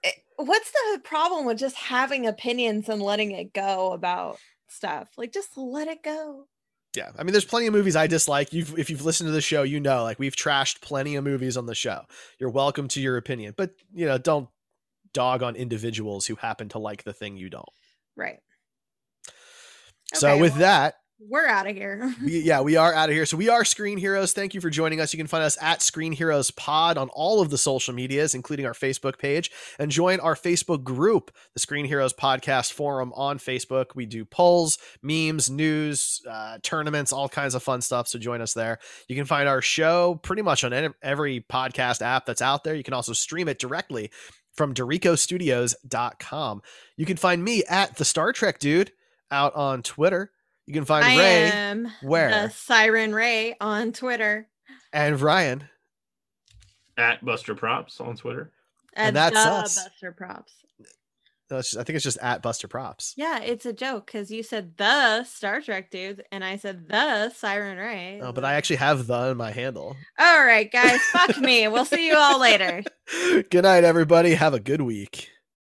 Eh, 0.05 0.11
what's 0.37 0.71
the 0.71 1.01
problem 1.05 1.45
with 1.47 1.59
just 1.59 1.77
having 1.77 2.27
opinions 2.27 2.89
and 2.89 3.01
letting 3.03 3.31
it 3.33 3.53
go 3.53 3.93
about 3.93 4.39
stuff? 4.69 5.09
Like, 5.17 5.33
just 5.33 5.57
let 5.57 5.89
it 5.89 6.03
go. 6.03 6.47
Yeah, 6.97 7.11
I 7.19 7.23
mean, 7.23 7.33
there's 7.33 7.45
plenty 7.47 7.67
of 7.67 7.73
movies 7.73 7.97
I 7.97 8.07
dislike. 8.07 8.53
You've, 8.53 8.79
if 8.79 8.91
you've 8.91 9.05
listened 9.05 9.29
to 9.29 9.33
the 9.33 9.41
show, 9.41 9.63
you 9.63 9.81
know, 9.81 10.03
like 10.03 10.19
we've 10.19 10.37
trashed 10.37 10.83
plenty 10.83 11.17
of 11.17 11.25
movies 11.25 11.57
on 11.57 11.65
the 11.65 11.75
show. 11.75 12.03
You're 12.39 12.51
welcome 12.51 12.87
to 12.89 13.01
your 13.01 13.17
opinion, 13.17 13.55
but 13.57 13.71
you 13.95 14.05
know, 14.05 14.19
don't 14.19 14.49
dog 15.15 15.43
on 15.43 15.57
individuals 15.57 16.27
who 16.27 16.35
happen 16.35 16.69
to 16.71 16.79
like 16.79 17.05
the 17.05 17.13
thing 17.15 17.37
you 17.39 17.49
don't. 17.49 17.65
Right. 18.15 18.41
so 20.13 20.33
Okay, 20.33 20.41
with 20.43 20.53
well- 20.53 20.61
that, 20.61 20.95
We're 21.29 21.47
out 21.47 21.69
of 21.69 21.77
here. 21.77 22.15
we, 22.25 22.41
yeah, 22.41 22.61
we 22.61 22.77
are 22.77 22.93
out 22.93 23.09
of 23.09 23.15
here. 23.15 23.27
So 23.27 23.37
we 23.37 23.49
are 23.49 23.65
Screen 23.65 23.99
Heroes. 23.99 24.33
Thank 24.33 24.55
you 24.55 24.61
for 24.61 24.71
joining 24.71 25.01
us. 25.01 25.13
You 25.13 25.19
can 25.19 25.27
find 25.27 25.45
us 25.45 25.57
at 25.61 25.83
Screen 25.83 26.13
Heroes 26.13 26.51
Pod 26.51 26.99
on 26.99 27.09
all 27.11 27.41
of 27.41 27.51
the 27.51 27.59
social 27.59 27.95
medias, 27.95 28.35
including 28.35 28.67
our 28.67 28.73
Facebook 28.73 29.19
page, 29.19 29.51
and 29.79 29.91
join 29.91 30.21
our 30.21 30.35
Facebook 30.35 30.83
group, 30.83 31.31
the 31.55 31.61
Screen 31.61 31.85
Heroes 31.85 32.13
Podcast 32.13 32.73
Forum 32.73 33.13
on 33.15 33.39
Facebook. 33.39 33.95
We 33.95 34.07
do 34.07 34.25
polls, 34.25 34.79
memes, 35.03 35.49
news, 35.49 36.23
uh, 36.29 36.59
tournaments, 36.63 37.13
all 37.13 37.29
kinds 37.29 37.55
of 37.55 37.63
fun 37.63 37.81
stuff. 37.83 38.09
So 38.09 38.19
join 38.19 38.41
us 38.41 38.55
there. 38.55 38.79
You 39.09 39.15
can 39.15 39.27
find 39.27 39.49
our 39.49 39.63
show 39.63 40.17
pretty 40.23 40.43
much 40.43 40.65
on 40.65 40.95
every 41.03 41.45
podcast 41.49 42.03
app 42.03 42.27
that's 42.27 42.43
out 42.43 42.65
there. 42.65 42.75
You 42.75 42.83
can 42.83 42.95
also 42.95 43.13
stream 43.13 43.49
it 43.49 43.59
directly 43.59 44.11
from 44.55 44.75
DoricoStudios.com. 44.75 46.63
You 46.97 47.07
can 47.07 47.17
find 47.17 47.45
me 47.45 47.63
at 47.69 47.97
the 47.97 48.05
Star 48.05 48.33
Trek 48.33 48.59
Dude 48.59 48.93
out 49.31 49.55
on 49.55 49.83
Twitter. 49.83 50.31
You 50.67 50.75
can 50.75 50.85
find 50.85 51.05
I 51.05 51.17
Ray 51.19 51.51
am 51.51 51.89
where? 52.03 52.31
the 52.31 52.49
Siren 52.51 53.15
Ray 53.15 53.57
on 53.61 53.93
Twitter. 53.93 54.49
and 54.93 55.21
Ryan. 55.21 55.65
At 56.97 57.25
Buster 57.25 57.55
Props 57.55 58.01
on 58.01 58.17
Twitter. 58.17 58.53
And 58.95 59.17
that's 59.17 59.35
the 59.35 59.41
us. 59.51 59.75
Buster 59.77 60.13
Props. 60.13 60.53
No, 61.51 61.59
just- 61.59 61.77
I 61.77 61.83
think 61.85 61.97
it's 61.97 62.05
just 62.05 62.19
at 62.19 62.41
Buster 62.43 62.67
Props. 62.69 63.13
Yeah, 63.17 63.41
it's 63.41 63.67
a 63.67 63.73
joke 63.75 64.07
because 64.07 64.31
you 64.31 64.43
said 64.43 64.77
the 64.79 65.25
Star 65.25 65.61
Trek 65.61 65.91
dude, 65.91 66.25
and 66.33 66.43
I 66.43 66.57
said 66.57 66.89
the 66.89 67.29
Siren 67.31 67.77
Ray. 67.77 68.21
Oh, 68.23 68.33
but 68.33 68.45
I 68.45 68.55
actually 68.55 68.77
have 68.77 69.07
the 69.07 69.31
in 69.31 69.37
my 69.37 69.51
handle. 69.51 69.97
All 70.19 70.45
right, 70.45 70.71
guys, 70.71 71.01
fuck 71.13 71.37
me. 71.39 71.69
We'll 71.69 71.85
see 71.85 72.07
you 72.07 72.17
all 72.17 72.41
later. 72.41 72.83
Good 73.51 73.65
night, 73.65 73.85
everybody. 73.85 74.33
Have 74.35 74.55
a 74.55 74.61
good 74.61 74.81
week. 74.81 75.29